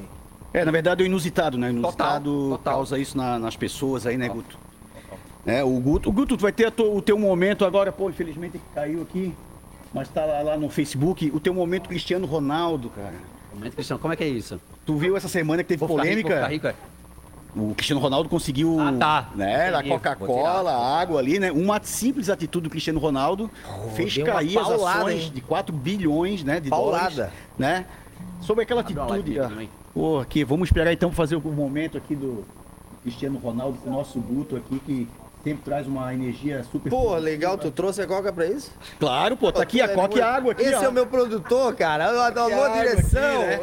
É, 0.55 0.65
na 0.65 0.73
verdade 0.73 1.03
é 1.03 1.05
o 1.05 1.07
inusitado, 1.07 1.57
né? 1.59 1.69
O 1.69 1.71
inusitado 1.71 2.25
Total, 2.33 2.59
total. 2.59 2.75
causa 2.75 2.99
isso 2.99 3.17
na- 3.17 3.39
nas 3.39 3.57
pessoas 3.57 4.07
aí, 4.07 4.17
né, 4.17 4.29
Guto? 4.29 4.59
É, 5.47 5.63
o 5.63 5.71
Guto, 5.81 6.09
o 6.09 6.13
Guto, 6.13 6.37
tu 6.37 6.41
vai 6.43 6.53
ter 6.53 6.73
o 6.79 7.01
teu 7.03 7.19
momento 7.19 7.65
agora, 7.65 7.93
pô, 7.93 8.09
infelizmente 8.11 8.61
caiu 8.75 9.03
aqui, 9.03 9.35
mas 9.93 10.09
tá 10.09 10.25
lá, 10.25 10.41
lá 10.43 10.57
no 10.57 10.69
Facebook, 10.69 11.31
o 11.33 11.39
teu 11.41 11.55
momento 11.55 11.89
Cristiano 11.89 12.27
Ronaldo, 12.27 12.91
cara. 12.91 13.15
Momento, 13.53 13.75
Cristiano, 13.75 14.01
como 14.01 14.13
é 14.13 14.17
que 14.17 14.25
é 14.25 14.29
isso? 14.29 14.61
Tu 14.87 14.97
viu 14.97 15.17
essa 15.17 15.29
semana 15.29 15.63
que 15.63 15.69
teve 15.69 15.81
Vou 15.81 15.89
rico, 15.89 16.01
polêmica? 16.03 16.35
ficar 16.37 16.49
rico, 16.49 16.67
é? 16.69 16.75
O 17.57 17.75
Cristiano 17.75 18.01
Ronaldo 18.01 18.29
conseguiu, 18.29 18.79
Ah, 18.79 18.93
tá. 18.93 19.29
né, 19.35 19.73
da 19.73 19.83
Coca-Cola, 19.83 20.73
água 20.73 21.19
ali, 21.19 21.41
né? 21.41 21.51
Uma 21.51 21.81
simples 21.83 22.31
atitude 22.31 22.65
do 22.65 22.71
Cristiano 22.71 23.01
Ronaldo 23.01 23.51
fez 23.97 24.15
deu 24.15 24.25
uma 24.25 24.35
cair 24.35 24.57
as 24.59 24.69
paulada, 24.69 24.99
ações 25.01 25.23
hein? 25.25 25.33
de 25.35 25.41
4 25.41 25.75
bilhões, 25.75 26.45
né, 26.45 26.61
de 26.61 26.71
Paulada. 26.71 27.11
dólares, 27.11 27.33
né? 27.59 27.87
Sobre 28.41 28.63
aquela 28.63 28.81
Abre 28.83 28.95
atitude, 28.95 29.69
pô, 29.93 30.21
aqui, 30.21 30.45
vamos 30.45 30.69
esperar 30.69 30.93
então 30.93 31.11
fazer 31.11 31.35
o 31.37 31.41
momento 31.41 31.99
aqui 31.99 32.15
do 32.15 32.45
Cristiano 33.03 33.39
Ronaldo 33.39 33.79
com 33.79 33.91
o 33.91 33.93
nosso 33.93 34.21
Guto 34.21 34.55
aqui 34.57 34.79
que 34.87 35.09
sempre 35.43 35.63
traz 35.65 35.87
uma 35.87 36.13
energia 36.13 36.63
super 36.71 36.91
Pô, 36.91 37.17
legal, 37.17 37.57
tu 37.57 37.71
trouxe 37.71 38.03
a 38.03 38.07
coca 38.07 38.33
pra 38.33 38.47
isso? 38.47 38.71
Claro, 38.99 39.37
pô, 39.37 39.51
tá 39.51 39.63
aqui 39.63 39.81
a 39.81 39.89
coca 39.89 40.19
e 40.19 40.21
a 40.21 40.35
água 40.35 40.53
aqui, 40.53 40.63
Esse 40.63 40.75
ó. 40.75 40.85
é 40.85 40.89
o 40.89 40.93
meu 40.93 41.07
produtor, 41.07 41.75
cara. 41.75 42.07
Alô, 42.07 42.31
direção. 42.75 43.41
aqui, 43.43 43.47
né? 43.47 43.61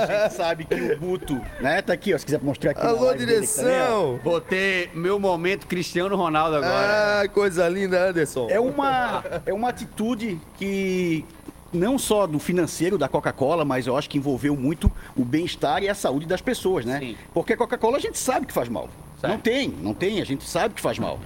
A 0.00 0.24
gente 0.24 0.34
sabe 0.34 0.64
que 0.64 0.74
o 0.74 0.98
Guto, 0.98 1.40
né, 1.60 1.82
tá 1.82 1.92
aqui, 1.92 2.14
ó, 2.14 2.18
se 2.18 2.24
quiser 2.24 2.40
mostrar 2.42 2.72
aqui 2.72 2.80
Alô, 2.80 3.12
dele 3.12 3.18
também, 3.18 3.24
ó. 3.24 3.26
direção. 3.26 4.20
Vou 4.22 4.40
ter 4.40 4.90
meu 4.94 5.18
momento 5.18 5.66
Cristiano 5.66 6.16
Ronaldo 6.16 6.56
agora. 6.56 7.22
Ah, 7.22 7.28
coisa 7.28 7.68
linda, 7.68 8.08
Anderson. 8.08 8.48
É 8.50 8.58
uma, 8.60 9.24
é 9.46 9.52
uma 9.52 9.68
atitude 9.68 10.40
que 10.58 11.24
não 11.72 11.98
só 11.98 12.26
do 12.26 12.38
financeiro 12.38 12.98
da 12.98 13.08
Coca-Cola, 13.08 13.64
mas 13.64 13.86
eu 13.86 13.96
acho 13.96 14.08
que 14.10 14.18
envolveu 14.18 14.54
muito 14.54 14.90
o 15.16 15.24
bem-estar 15.24 15.82
e 15.82 15.88
a 15.88 15.94
saúde 15.94 16.26
das 16.26 16.40
pessoas, 16.40 16.84
né? 16.84 16.98
Sim. 16.98 17.16
Porque 17.32 17.54
a 17.54 17.56
Coca-Cola 17.56 17.96
a 17.96 18.00
gente 18.00 18.18
sabe 18.18 18.46
que 18.46 18.52
faz 18.52 18.68
mal. 18.68 18.88
Certo. 19.22 19.32
Não 19.32 19.38
tem, 19.40 19.68
não 19.80 19.94
tem, 19.94 20.20
a 20.20 20.24
gente 20.26 20.44
sabe 20.44 20.74
que 20.74 20.80
faz 20.82 20.98
mal. 20.98 21.18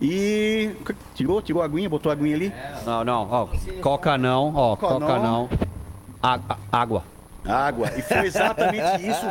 E 0.00 0.70
tirou, 1.14 1.40
tirou 1.42 1.62
a 1.62 1.64
aguinha, 1.66 1.88
botou 1.88 2.10
a 2.10 2.12
aguinha 2.14 2.34
ali. 2.34 2.52
Não, 2.84 3.04
não, 3.04 3.28
ó. 3.30 3.48
Coca 3.82 4.16
não, 4.18 4.54
ó. 4.54 4.76
Coca 4.76 4.94
Coca 4.94 5.18
não. 5.18 5.22
não. 5.22 5.50
Á- 6.22 6.40
Água. 6.72 7.04
Água. 7.46 7.90
E 7.96 8.00
foi 8.02 8.26
exatamente 8.26 8.80
isso. 9.06 9.26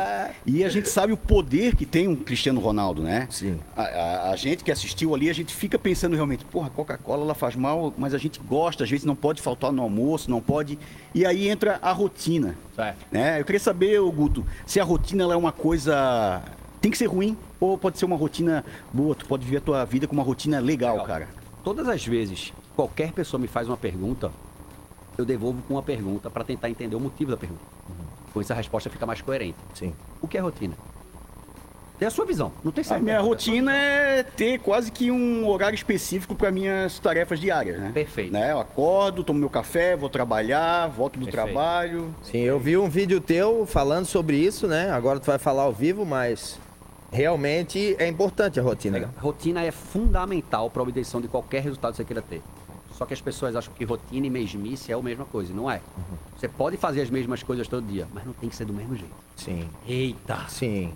E 0.46 0.62
a 0.64 0.68
gente 0.68 0.88
sabe 0.88 1.12
o 1.12 1.16
poder 1.16 1.74
que 1.74 1.84
tem 1.84 2.06
um 2.06 2.14
Cristiano 2.14 2.60
Ronaldo, 2.60 3.02
né? 3.02 3.26
Sim. 3.30 3.58
A, 3.76 3.82
a- 3.82 4.30
a 4.30 4.36
gente 4.36 4.62
que 4.64 4.70
assistiu 4.70 5.14
ali, 5.14 5.28
a 5.28 5.32
gente 5.32 5.52
fica 5.54 5.76
pensando 5.78 6.14
realmente, 6.14 6.44
porra, 6.44 6.70
Coca-Cola 6.70 7.24
ela 7.24 7.34
faz 7.34 7.56
mal, 7.56 7.92
mas 7.98 8.14
a 8.14 8.18
gente 8.18 8.38
gosta, 8.40 8.84
às 8.84 8.90
vezes 8.90 9.04
não 9.04 9.16
pode 9.16 9.42
faltar 9.42 9.72
no 9.72 9.82
almoço, 9.82 10.30
não 10.30 10.40
pode. 10.40 10.78
E 11.14 11.26
aí 11.26 11.48
entra 11.48 11.78
a 11.82 11.90
rotina. 11.92 12.56
Certo. 12.76 12.98
Né? 13.10 13.40
Eu 13.40 13.44
queria 13.44 13.60
saber, 13.60 14.00
Guto, 14.00 14.46
se 14.64 14.78
a 14.80 14.84
rotina 14.84 15.24
ela 15.24 15.34
é 15.34 15.36
uma 15.36 15.52
coisa. 15.52 16.40
Tem 16.80 16.90
que 16.90 16.98
ser 16.98 17.06
ruim 17.06 17.36
ou 17.70 17.78
pode 17.78 17.98
ser 17.98 18.04
uma 18.04 18.16
rotina 18.16 18.64
boa? 18.92 19.14
Tu 19.14 19.26
pode 19.26 19.44
viver 19.44 19.58
a 19.58 19.60
tua 19.60 19.84
vida 19.84 20.06
com 20.06 20.14
uma 20.14 20.22
rotina 20.22 20.58
legal, 20.60 20.92
Legal. 20.92 21.06
cara. 21.06 21.28
Todas 21.62 21.88
as 21.88 22.04
vezes 22.06 22.50
que 22.50 22.52
qualquer 22.76 23.12
pessoa 23.12 23.40
me 23.40 23.46
faz 23.46 23.68
uma 23.68 23.76
pergunta, 23.76 24.30
eu 25.16 25.24
devolvo 25.24 25.62
com 25.66 25.74
uma 25.74 25.82
pergunta 25.82 26.28
para 26.30 26.44
tentar 26.44 26.68
entender 26.70 26.96
o 26.96 27.00
motivo 27.00 27.30
da 27.30 27.36
pergunta. 27.36 27.62
Com 28.32 28.40
isso 28.40 28.52
a 28.52 28.56
resposta 28.56 28.90
fica 28.90 29.06
mais 29.06 29.22
coerente. 29.22 29.56
Sim. 29.74 29.94
O 30.20 30.26
que 30.28 30.36
é 30.36 30.40
rotina? 30.40 30.74
Tem 31.96 32.08
a 32.08 32.10
sua 32.10 32.26
visão. 32.26 32.50
Não 32.64 32.72
tem 32.72 32.82
A 32.82 32.84
certo. 32.84 33.02
minha 33.04 33.20
rotina 33.20 33.72
é 33.72 34.24
ter 34.24 34.58
quase 34.58 34.90
que 34.90 35.12
um 35.12 35.46
horário 35.48 35.76
específico 35.76 36.34
para 36.34 36.50
minhas 36.50 36.98
tarefas 36.98 37.38
diárias, 37.38 37.78
né? 37.78 37.92
Perfeito. 37.94 38.32
Né? 38.32 38.50
Eu 38.50 38.58
acordo, 38.58 39.22
tomo 39.22 39.38
meu 39.38 39.48
café, 39.48 39.94
vou 39.96 40.08
trabalhar, 40.08 40.88
volto 40.88 41.20
do 41.20 41.26
Perfeito. 41.26 41.44
trabalho. 41.52 42.12
Sim, 42.24 42.38
eu 42.40 42.58
vi 42.58 42.76
um 42.76 42.88
vídeo 42.88 43.20
teu 43.20 43.64
falando 43.64 44.06
sobre 44.06 44.36
isso, 44.36 44.66
né? 44.66 44.90
Agora 44.90 45.20
tu 45.20 45.26
vai 45.26 45.38
falar 45.38 45.62
ao 45.62 45.72
vivo, 45.72 46.04
mas 46.04 46.58
realmente 47.14 47.94
é 47.98 48.08
importante 48.08 48.58
a 48.58 48.62
rotina. 48.62 48.98
né? 48.98 49.08
Rotina 49.18 49.62
é 49.62 49.70
fundamental 49.70 50.68
para 50.68 50.82
a 50.82 50.82
obtenção 50.82 51.20
de 51.20 51.28
qualquer 51.28 51.62
resultado 51.62 51.92
que 51.92 51.98
você 51.98 52.04
queira 52.04 52.20
ter. 52.20 52.42
Só 52.92 53.04
que 53.06 53.14
as 53.14 53.20
pessoas 53.20 53.56
acham 53.56 53.72
que 53.74 53.84
rotina 53.84 54.26
e 54.26 54.30
mesmice 54.30 54.92
é 54.92 54.94
a 54.94 55.02
mesma 55.02 55.24
coisa. 55.24 55.52
e 55.52 55.54
Não 55.54 55.70
é. 55.70 55.80
Você 56.36 56.48
pode 56.48 56.76
fazer 56.76 57.02
as 57.02 57.10
mesmas 57.10 57.42
coisas 57.42 57.66
todo 57.68 57.86
dia, 57.86 58.06
mas 58.12 58.24
não 58.24 58.32
tem 58.32 58.48
que 58.48 58.56
ser 58.56 58.64
do 58.64 58.72
mesmo 58.72 58.94
jeito. 58.96 59.14
Sim, 59.36 59.68
Eita! 59.86 60.44
sim. 60.48 60.92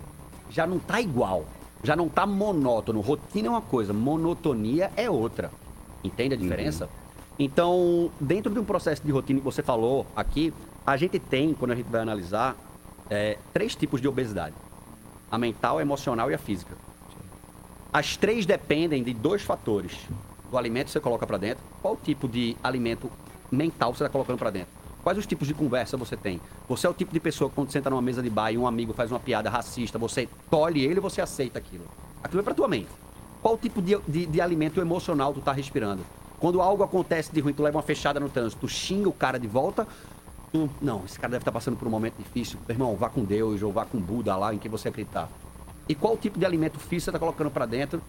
Já 0.49 0.65
não 0.67 0.79
tá 0.79 0.99
igual. 1.01 1.45
Já 1.83 1.95
não 1.95 2.09
tá 2.09 2.25
monótono. 2.25 2.99
Rotina 3.01 3.47
é 3.47 3.51
uma 3.51 3.61
coisa, 3.61 3.93
monotonia 3.93 4.91
é 4.97 5.09
outra. 5.09 5.51
Entende 6.03 6.33
a 6.35 6.37
diferença? 6.37 6.89
Então, 7.37 8.11
dentro 8.19 8.53
de 8.53 8.59
um 8.59 8.65
processo 8.65 9.01
de 9.03 9.11
rotina 9.11 9.39
que 9.39 9.45
você 9.45 9.63
falou 9.63 10.05
aqui, 10.15 10.53
a 10.85 10.97
gente 10.97 11.19
tem, 11.19 11.53
quando 11.53 11.71
a 11.71 11.75
gente 11.75 11.89
vai 11.89 12.01
analisar, 12.01 12.55
é, 13.09 13.37
três 13.53 13.75
tipos 13.75 14.01
de 14.01 14.07
obesidade: 14.07 14.55
a 15.31 15.37
mental, 15.37 15.77
a 15.77 15.81
emocional 15.81 16.29
e 16.31 16.33
a 16.33 16.37
física. 16.37 16.75
As 17.91 18.15
três 18.15 18.45
dependem 18.45 19.03
de 19.03 19.13
dois 19.13 19.41
fatores: 19.41 19.93
do 20.49 20.57
alimento 20.57 20.87
que 20.87 20.91
você 20.93 20.99
coloca 20.99 21.25
para 21.25 21.37
dentro, 21.37 21.63
qual 21.81 21.95
tipo 21.95 22.27
de 22.27 22.55
alimento 22.63 23.09
mental 23.51 23.93
você 23.93 24.03
está 24.03 24.11
colocando 24.11 24.37
para 24.37 24.49
dentro. 24.49 24.79
Quais 25.03 25.17
os 25.17 25.25
tipos 25.25 25.47
de 25.47 25.53
conversa 25.53 25.95
você 25.95 26.17
tem? 26.17 26.41
Você 26.67 26.85
é 26.85 26.89
o 26.89 26.93
tipo 26.93 27.13
de 27.13 27.19
pessoa 27.19 27.49
que 27.49 27.55
quando 27.55 27.71
senta 27.71 27.89
numa 27.89 28.01
mesa 28.01 28.21
de 28.21 28.29
bar 28.29 28.51
e 28.51 28.57
um 28.57 28.67
amigo 28.67 28.93
faz 28.93 29.11
uma 29.11 29.19
piada 29.19 29.49
racista, 29.49 29.97
você 29.97 30.27
tolhe 30.49 30.83
ele 30.83 30.99
você 30.99 31.21
aceita 31.21 31.57
aquilo. 31.57 31.85
Aquilo 32.21 32.41
é 32.41 32.43
para 32.43 32.53
tua 32.53 32.67
mente. 32.67 32.89
Qual 33.41 33.57
tipo 33.57 33.81
de, 33.81 33.97
de, 34.07 34.25
de 34.25 34.41
alimento 34.41 34.81
emocional 34.81 35.33
tu 35.33 35.39
tá 35.39 35.53
respirando? 35.53 36.03
Quando 36.37 36.61
algo 36.61 36.83
acontece 36.83 37.31
de 37.31 37.39
ruim, 37.39 37.53
tu 37.53 37.63
leva 37.63 37.77
uma 37.77 37.83
fechada 37.83 38.19
no 38.19 38.29
trânsito, 38.29 38.61
tu 38.61 38.67
xinga 38.67 39.09
o 39.09 39.13
cara 39.13 39.39
de 39.39 39.47
volta, 39.47 39.87
tu, 40.51 40.69
não, 40.81 41.03
esse 41.05 41.17
cara 41.19 41.31
deve 41.31 41.41
estar 41.41 41.51
passando 41.51 41.77
por 41.77 41.87
um 41.87 41.91
momento 41.91 42.15
difícil. 42.17 42.59
Meu 42.67 42.75
irmão, 42.75 42.95
vá 42.95 43.09
com 43.09 43.23
Deus 43.23 43.61
ou 43.61 43.71
vá 43.71 43.85
com 43.85 43.99
Buda 43.99 44.35
lá 44.35 44.53
em 44.53 44.57
quem 44.57 44.69
você 44.69 44.89
acreditar. 44.89 45.29
E 45.87 45.95
qual 45.95 46.15
tipo 46.17 46.37
de 46.39 46.45
alimento 46.45 46.79
físico 46.79 47.05
você 47.05 47.09
está 47.11 47.19
colocando 47.19 47.49
para 47.51 47.65
dentro 47.65 48.01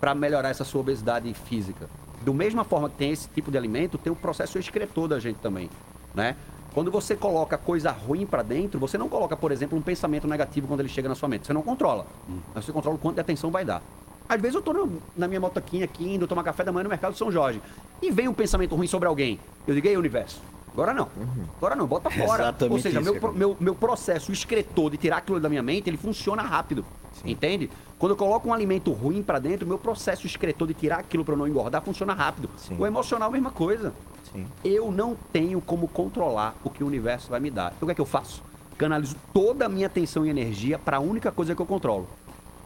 para 0.00 0.14
melhorar 0.14 0.50
essa 0.50 0.64
sua 0.64 0.80
obesidade 0.80 1.32
física? 1.34 1.88
Do 2.22 2.32
mesma 2.32 2.64
forma 2.64 2.88
que 2.88 2.96
tem 2.96 3.10
esse 3.10 3.28
tipo 3.28 3.50
de 3.50 3.58
alimento, 3.58 3.98
tem 3.98 4.12
o 4.12 4.16
processo 4.16 4.58
excretor 4.58 5.08
da 5.08 5.18
gente 5.18 5.36
também, 5.38 5.68
né? 6.14 6.36
Quando 6.72 6.90
você 6.90 7.14
coloca 7.14 7.56
coisa 7.56 7.92
ruim 7.92 8.26
para 8.26 8.42
dentro, 8.42 8.80
você 8.80 8.98
não 8.98 9.08
coloca, 9.08 9.36
por 9.36 9.52
exemplo, 9.52 9.78
um 9.78 9.82
pensamento 9.82 10.26
negativo 10.26 10.66
quando 10.66 10.80
ele 10.80 10.88
chega 10.88 11.08
na 11.08 11.14
sua 11.14 11.28
mente. 11.28 11.46
Você 11.46 11.52
não 11.52 11.62
controla. 11.62 12.04
Mas 12.52 12.64
você 12.64 12.72
controla 12.72 12.96
o 12.96 12.98
quanto 12.98 13.14
de 13.14 13.20
atenção 13.20 13.48
vai 13.50 13.64
dar. 13.64 13.80
Às 14.28 14.40
vezes 14.40 14.56
eu 14.56 14.62
tô 14.62 14.72
no- 14.72 15.00
na 15.16 15.28
minha 15.28 15.38
motoquinha 15.40 15.84
aqui, 15.84 16.14
indo 16.14 16.26
tomar 16.26 16.42
café 16.42 16.64
da 16.64 16.72
manhã 16.72 16.82
no 16.84 16.88
mercado 16.90 17.12
de 17.12 17.18
São 17.18 17.30
Jorge. 17.30 17.60
E 18.02 18.10
vem 18.10 18.26
um 18.26 18.34
pensamento 18.34 18.74
ruim 18.74 18.88
sobre 18.88 19.06
alguém. 19.06 19.38
Eu 19.68 19.74
digo, 19.74 19.86
ei, 19.86 19.96
universo, 19.96 20.40
agora 20.74 20.92
não. 20.92 21.08
Agora 21.56 21.74
não, 21.74 21.86
bota 21.86 22.10
fora. 22.10 22.42
Exatamente 22.42 22.72
Ou 22.72 22.80
seja, 22.80 23.00
meu, 23.00 23.32
meu, 23.32 23.56
meu 23.58 23.74
processo 23.74 24.30
excretor 24.30 24.90
de 24.90 24.98
tirar 24.98 25.18
aquilo 25.18 25.40
da 25.40 25.48
minha 25.48 25.62
mente, 25.62 25.88
ele 25.88 25.96
funciona 25.96 26.42
rápido. 26.42 26.84
Entende? 27.24 27.70
Quando 27.98 28.10
eu 28.12 28.16
coloco 28.16 28.48
um 28.48 28.52
alimento 28.52 28.92
ruim 28.92 29.22
pra 29.22 29.38
dentro, 29.38 29.66
meu 29.66 29.78
processo 29.78 30.26
excretor 30.26 30.68
de 30.68 30.74
tirar 30.74 30.98
aquilo 30.98 31.24
pra 31.24 31.34
eu 31.34 31.38
não 31.38 31.48
engordar 31.48 31.80
funciona 31.80 32.12
rápido. 32.12 32.50
Sim. 32.56 32.76
O 32.78 32.86
emocional, 32.86 33.30
mesma 33.30 33.50
coisa. 33.50 33.94
Sim. 34.32 34.46
Eu 34.64 34.90
não 34.90 35.16
tenho 35.32 35.60
como 35.60 35.88
controlar 35.88 36.54
o 36.64 36.70
que 36.70 36.82
o 36.82 36.86
universo 36.86 37.30
vai 37.30 37.40
me 37.40 37.50
dar. 37.50 37.72
Então 37.76 37.86
o 37.86 37.86
que 37.86 37.92
é 37.92 37.94
que 37.94 38.00
eu 38.00 38.06
faço? 38.06 38.42
Canalizo 38.76 39.16
toda 39.32 39.66
a 39.66 39.68
minha 39.68 39.86
atenção 39.86 40.26
e 40.26 40.28
energia 40.28 40.78
para 40.78 40.96
a 40.96 41.00
única 41.00 41.30
coisa 41.30 41.54
que 41.54 41.62
eu 41.62 41.66
controlo. 41.66 42.08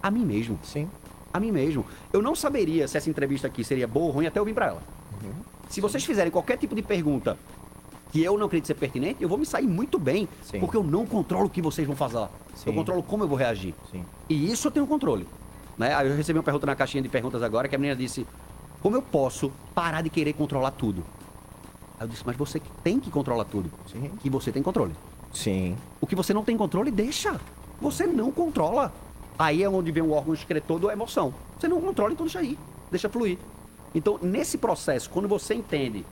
A 0.02 0.10
mim 0.10 0.24
mesmo. 0.24 0.58
Sim. 0.62 0.88
A 1.32 1.38
mim 1.38 1.52
mesmo. 1.52 1.84
Eu 2.12 2.22
não 2.22 2.34
saberia 2.34 2.88
se 2.88 2.96
essa 2.96 3.10
entrevista 3.10 3.46
aqui 3.46 3.62
seria 3.62 3.86
boa 3.86 4.06
ou 4.06 4.12
ruim 4.12 4.26
até 4.26 4.40
eu 4.40 4.44
vir 4.44 4.54
para 4.54 4.66
ela. 4.66 4.82
Se 5.68 5.80
vocês 5.80 6.04
fizerem 6.04 6.32
qualquer 6.32 6.56
tipo 6.56 6.74
de 6.74 6.82
pergunta 6.82 7.36
que 8.10 8.22
eu 8.22 8.38
não 8.38 8.46
acredito 8.46 8.66
ser 8.66 8.74
pertinente, 8.74 9.22
eu 9.22 9.28
vou 9.28 9.38
me 9.38 9.44
sair 9.44 9.66
muito 9.66 9.98
bem, 9.98 10.28
Sim. 10.42 10.60
porque 10.60 10.76
eu 10.76 10.82
não 10.82 11.04
controlo 11.06 11.46
o 11.46 11.50
que 11.50 11.60
vocês 11.60 11.86
vão 11.86 11.96
fazer. 11.96 12.26
Sim. 12.54 12.70
Eu 12.70 12.74
controlo 12.74 13.02
como 13.02 13.24
eu 13.24 13.28
vou 13.28 13.36
reagir. 13.36 13.74
Sim. 13.90 14.04
E 14.28 14.50
isso 14.50 14.68
eu 14.68 14.72
tenho 14.72 14.86
controle. 14.86 15.26
Né? 15.76 15.94
Aí 15.94 16.08
eu 16.08 16.16
recebi 16.16 16.38
uma 16.38 16.42
pergunta 16.42 16.66
na 16.66 16.74
caixinha 16.74 17.02
de 17.02 17.08
perguntas 17.08 17.42
agora 17.42 17.68
que 17.68 17.76
a 17.76 17.78
menina 17.78 17.94
disse: 17.94 18.26
Como 18.82 18.96
eu 18.96 19.02
posso 19.02 19.52
parar 19.74 20.02
de 20.02 20.10
querer 20.10 20.32
controlar 20.32 20.72
tudo? 20.72 21.04
Aí 21.98 22.06
eu 22.06 22.08
disse: 22.08 22.22
Mas 22.26 22.36
você 22.36 22.60
tem 22.82 22.98
que 22.98 23.10
controlar 23.10 23.44
tudo. 23.44 23.70
Sim. 23.90 24.10
Que 24.20 24.28
você 24.28 24.50
tem 24.50 24.62
controle. 24.62 24.92
Sim. 25.32 25.76
O 26.00 26.06
que 26.06 26.16
você 26.16 26.32
não 26.34 26.42
tem 26.42 26.56
controle, 26.56 26.90
deixa. 26.90 27.40
Você 27.80 28.06
não 28.06 28.32
controla. 28.32 28.92
Aí 29.38 29.62
é 29.62 29.68
onde 29.68 29.92
vem 29.92 30.02
o 30.02 30.10
órgão 30.10 30.34
excretor 30.34 30.80
da 30.80 30.92
emoção. 30.92 31.32
Você 31.58 31.68
não 31.68 31.80
controla, 31.80 32.12
então 32.12 32.26
deixa 32.26 32.40
aí. 32.40 32.58
Deixa 32.90 33.08
fluir. 33.08 33.38
Então, 33.94 34.18
nesse 34.20 34.58
processo, 34.58 35.08
quando 35.08 35.28
você 35.28 35.54
entende 35.54 36.04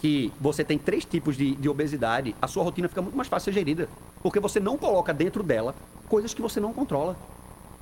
que 0.00 0.32
você 0.40 0.64
tem 0.64 0.78
três 0.78 1.04
tipos 1.04 1.36
de, 1.36 1.54
de 1.54 1.68
obesidade, 1.68 2.34
a 2.40 2.46
sua 2.46 2.62
rotina 2.62 2.88
fica 2.88 3.02
muito 3.02 3.16
mais 3.16 3.28
fácil 3.28 3.50
de 3.50 3.54
ser 3.54 3.60
gerida. 3.60 3.88
Porque 4.22 4.40
você 4.40 4.60
não 4.60 4.76
coloca 4.76 5.12
dentro 5.12 5.42
dela 5.42 5.74
coisas 6.08 6.32
que 6.32 6.40
você 6.40 6.60
não 6.60 6.72
controla. 6.72 7.16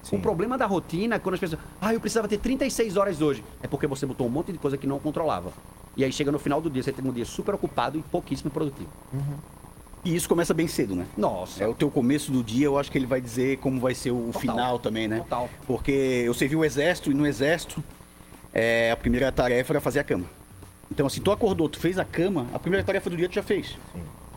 Sim. 0.02 0.16
O 0.16 0.20
problema 0.20 0.56
da 0.56 0.66
rotina 0.66 1.16
é 1.16 1.18
quando 1.18 1.34
as 1.34 1.40
pessoas. 1.40 1.60
Ah, 1.80 1.92
eu 1.92 2.00
precisava 2.00 2.28
ter 2.28 2.38
36 2.38 2.96
horas 2.96 3.20
hoje. 3.20 3.44
É 3.62 3.66
porque 3.66 3.86
você 3.86 4.06
botou 4.06 4.26
um 4.26 4.30
monte 4.30 4.52
de 4.52 4.58
coisa 4.58 4.76
que 4.76 4.86
não 4.86 4.98
controlava. 4.98 5.52
E 5.96 6.04
aí 6.04 6.12
chega 6.12 6.30
no 6.30 6.38
final 6.38 6.60
do 6.60 6.70
dia, 6.70 6.82
você 6.82 6.92
tem 6.92 7.04
um 7.04 7.12
dia 7.12 7.24
super 7.24 7.54
ocupado 7.54 7.98
e 7.98 8.02
pouquíssimo 8.02 8.50
produtivo. 8.50 8.88
E 10.04 10.14
isso 10.14 10.28
começa 10.28 10.54
bem 10.54 10.68
cedo, 10.68 10.94
né? 10.94 11.06
Nossa. 11.16 11.64
É 11.64 11.66
o 11.66 11.74
teu 11.74 11.90
começo 11.90 12.30
do 12.30 12.42
dia, 12.42 12.66
eu 12.66 12.78
acho 12.78 12.92
que 12.92 12.98
ele 12.98 13.06
vai 13.06 13.20
dizer 13.20 13.58
como 13.58 13.80
vai 13.80 13.94
ser 13.94 14.12
o 14.12 14.26
Total. 14.26 14.40
final 14.40 14.78
também, 14.78 15.08
né? 15.08 15.18
Total. 15.20 15.50
Porque 15.66 15.90
eu 15.90 16.32
servi 16.32 16.54
o 16.54 16.64
exército 16.64 17.10
e 17.10 17.14
no 17.14 17.26
exército 17.26 17.82
é, 18.54 18.92
a 18.92 18.96
primeira 18.96 19.32
tarefa 19.32 19.72
era 19.72 19.80
fazer 19.80 19.98
a 19.98 20.04
cama. 20.04 20.26
Então, 20.90 21.06
assim, 21.06 21.20
tu 21.20 21.30
acordou, 21.32 21.68
tu 21.68 21.78
fez 21.78 21.98
a 21.98 22.04
cama, 22.04 22.46
a 22.54 22.58
primeira 22.58 22.84
tarefa 22.84 23.10
do 23.10 23.16
dia 23.16 23.28
tu 23.28 23.34
já 23.34 23.42
fez. 23.42 23.76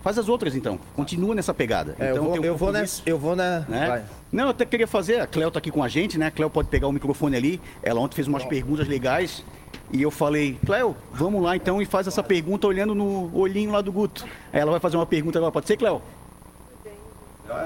Faz 0.01 0.17
as 0.17 0.29
outras 0.29 0.55
então. 0.55 0.79
Continua 0.95 1.35
nessa 1.35 1.53
pegada. 1.53 1.95
É, 1.99 2.11
então, 2.11 2.15
eu 2.15 2.23
vou, 2.23 2.39
um 2.39 2.45
eu 2.45 2.57
vou 2.57 2.71
nessa. 2.71 3.01
Eu 3.05 3.19
vou 3.19 3.35
na. 3.35 3.59
né? 3.67 3.87
Vai. 3.87 4.05
Não, 4.31 4.45
eu 4.45 4.49
até 4.51 4.65
queria 4.65 4.87
fazer, 4.87 5.19
a 5.19 5.27
Cleo 5.27 5.51
tá 5.51 5.59
aqui 5.59 5.71
com 5.71 5.83
a 5.83 5.87
gente, 5.87 6.17
né? 6.17 6.27
A 6.27 6.31
Cleo 6.31 6.49
pode 6.49 6.69
pegar 6.69 6.87
o 6.87 6.91
microfone 6.91 7.35
ali. 7.35 7.61
Ela 7.83 7.99
ontem 7.99 8.15
fez 8.15 8.27
umas 8.27 8.45
perguntas 8.45 8.87
legais. 8.87 9.43
E 9.91 10.01
eu 10.01 10.11
falei, 10.11 10.57
Cleo, 10.65 10.95
vamos 11.11 11.41
lá 11.41 11.55
então 11.55 11.81
e 11.81 11.85
faz 11.85 12.07
essa 12.07 12.23
pergunta 12.23 12.67
olhando 12.67 12.93
no 12.95 13.35
olhinho 13.35 13.71
lá 13.71 13.81
do 13.81 13.91
Guto. 13.91 14.25
Aí 14.53 14.59
ela 14.59 14.71
vai 14.71 14.79
fazer 14.79 14.97
uma 14.97 15.05
pergunta 15.05 15.37
agora, 15.37 15.51
pode 15.51 15.67
ser, 15.67 15.77
Cleo? 15.77 16.01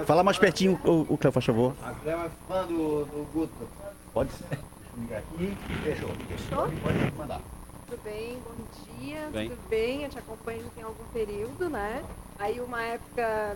Fala 0.05 0.23
mais 0.23 0.37
pertinho, 0.37 0.79
o, 0.85 1.13
o 1.13 1.17
Cleo, 1.17 1.33
faz 1.33 1.45
favor. 1.45 1.73
A 1.83 1.91
Cleo 1.91 2.17
é 2.17 2.29
fã 2.47 2.65
do, 2.65 3.05
do 3.05 3.27
Guto. 3.33 3.67
Pode 4.13 4.31
ser. 4.31 4.59
Fechou? 5.83 6.09
Tudo 7.93 8.03
bem, 8.05 8.39
bom 8.43 8.99
dia, 8.99 9.29
Bem. 9.31 9.49
tudo 9.49 9.69
bem, 9.69 10.03
eu 10.03 10.09
te 10.09 10.17
acompanho 10.17 10.63
tem 10.73 10.83
algum 10.83 11.03
período, 11.13 11.69
né? 11.69 12.03
Aí 12.39 12.59
uma 12.59 12.81
época 12.81 13.55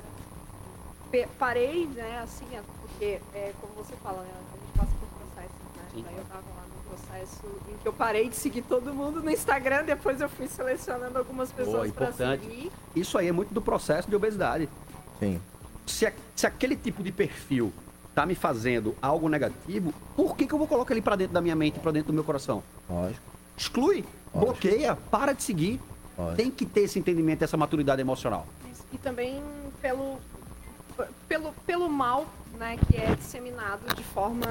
parei, 1.40 1.88
né, 1.88 2.20
assim, 2.22 2.46
é, 2.54 2.62
porque 2.82 3.20
é, 3.34 3.52
como 3.60 3.74
você 3.74 3.96
fala, 3.96 4.22
né, 4.22 4.30
a 4.30 4.58
gente 4.60 4.78
passa 4.78 4.92
por 5.00 5.08
processos, 5.08 5.58
né? 5.76 5.84
Sim. 5.92 6.06
Aí 6.08 6.18
eu 6.18 6.26
tava 6.26 6.44
lá 6.56 6.66
no 6.68 6.90
processo 6.90 7.48
em 7.68 7.78
que 7.78 7.88
eu 7.88 7.94
parei 7.94 8.30
de 8.30 8.36
seguir 8.36 8.62
todo 8.62 8.94
mundo 8.94 9.24
no 9.24 9.32
Instagram, 9.32 9.86
depois 9.86 10.22
eu 10.22 10.30
fui 10.30 10.48
selecionando 10.48 11.18
algumas 11.18 11.52
pessoas 11.52 11.92
para 11.92 12.10
importante. 12.10 12.44
seguir. 12.44 12.72
Isso 12.96 13.18
aí 13.18 13.30
é 13.30 13.32
muito 13.32 13.52
do 13.52 13.62
processo 13.62 14.08
de 14.08 14.16
obesidade. 14.16 14.70
Sim. 15.18 15.42
Se, 15.88 16.14
se 16.36 16.46
aquele 16.46 16.76
tipo 16.76 17.02
de 17.02 17.12
perfil 17.12 17.74
tá 18.14 18.24
me 18.24 18.36
fazendo 18.36 18.96
algo 19.02 19.28
negativo, 19.30 19.92
por 20.16 20.36
que, 20.36 20.46
que 20.46 20.54
eu 20.54 20.60
vou 20.60 20.68
colocar 20.68 20.94
ele 20.94 21.02
para 21.02 21.16
dentro 21.16 21.34
da 21.34 21.42
minha 21.42 21.56
mente, 21.56 21.80
para 21.80 21.92
dentro 21.92 22.12
do 22.12 22.14
meu 22.14 22.24
coração? 22.24 22.62
Lógico. 22.88 23.26
Exclui, 23.58 24.06
bloqueia, 24.34 24.96
para 24.96 25.34
de 25.34 25.44
seguir. 25.44 25.80
Tem 26.36 26.50
que 26.50 26.66
ter 26.66 26.82
esse 26.82 26.98
entendimento, 26.98 27.44
essa 27.44 27.58
maturidade 27.58 28.02
emocional. 28.02 28.48
E 28.92 28.98
também 28.98 29.42
pelo, 29.82 30.18
pelo, 31.28 31.54
pelo 31.66 31.90
mal 31.90 32.26
né, 32.58 32.78
que 32.88 32.98
é 32.98 33.14
disseminado 33.16 33.94
de 33.96 34.04
forma 34.04 34.48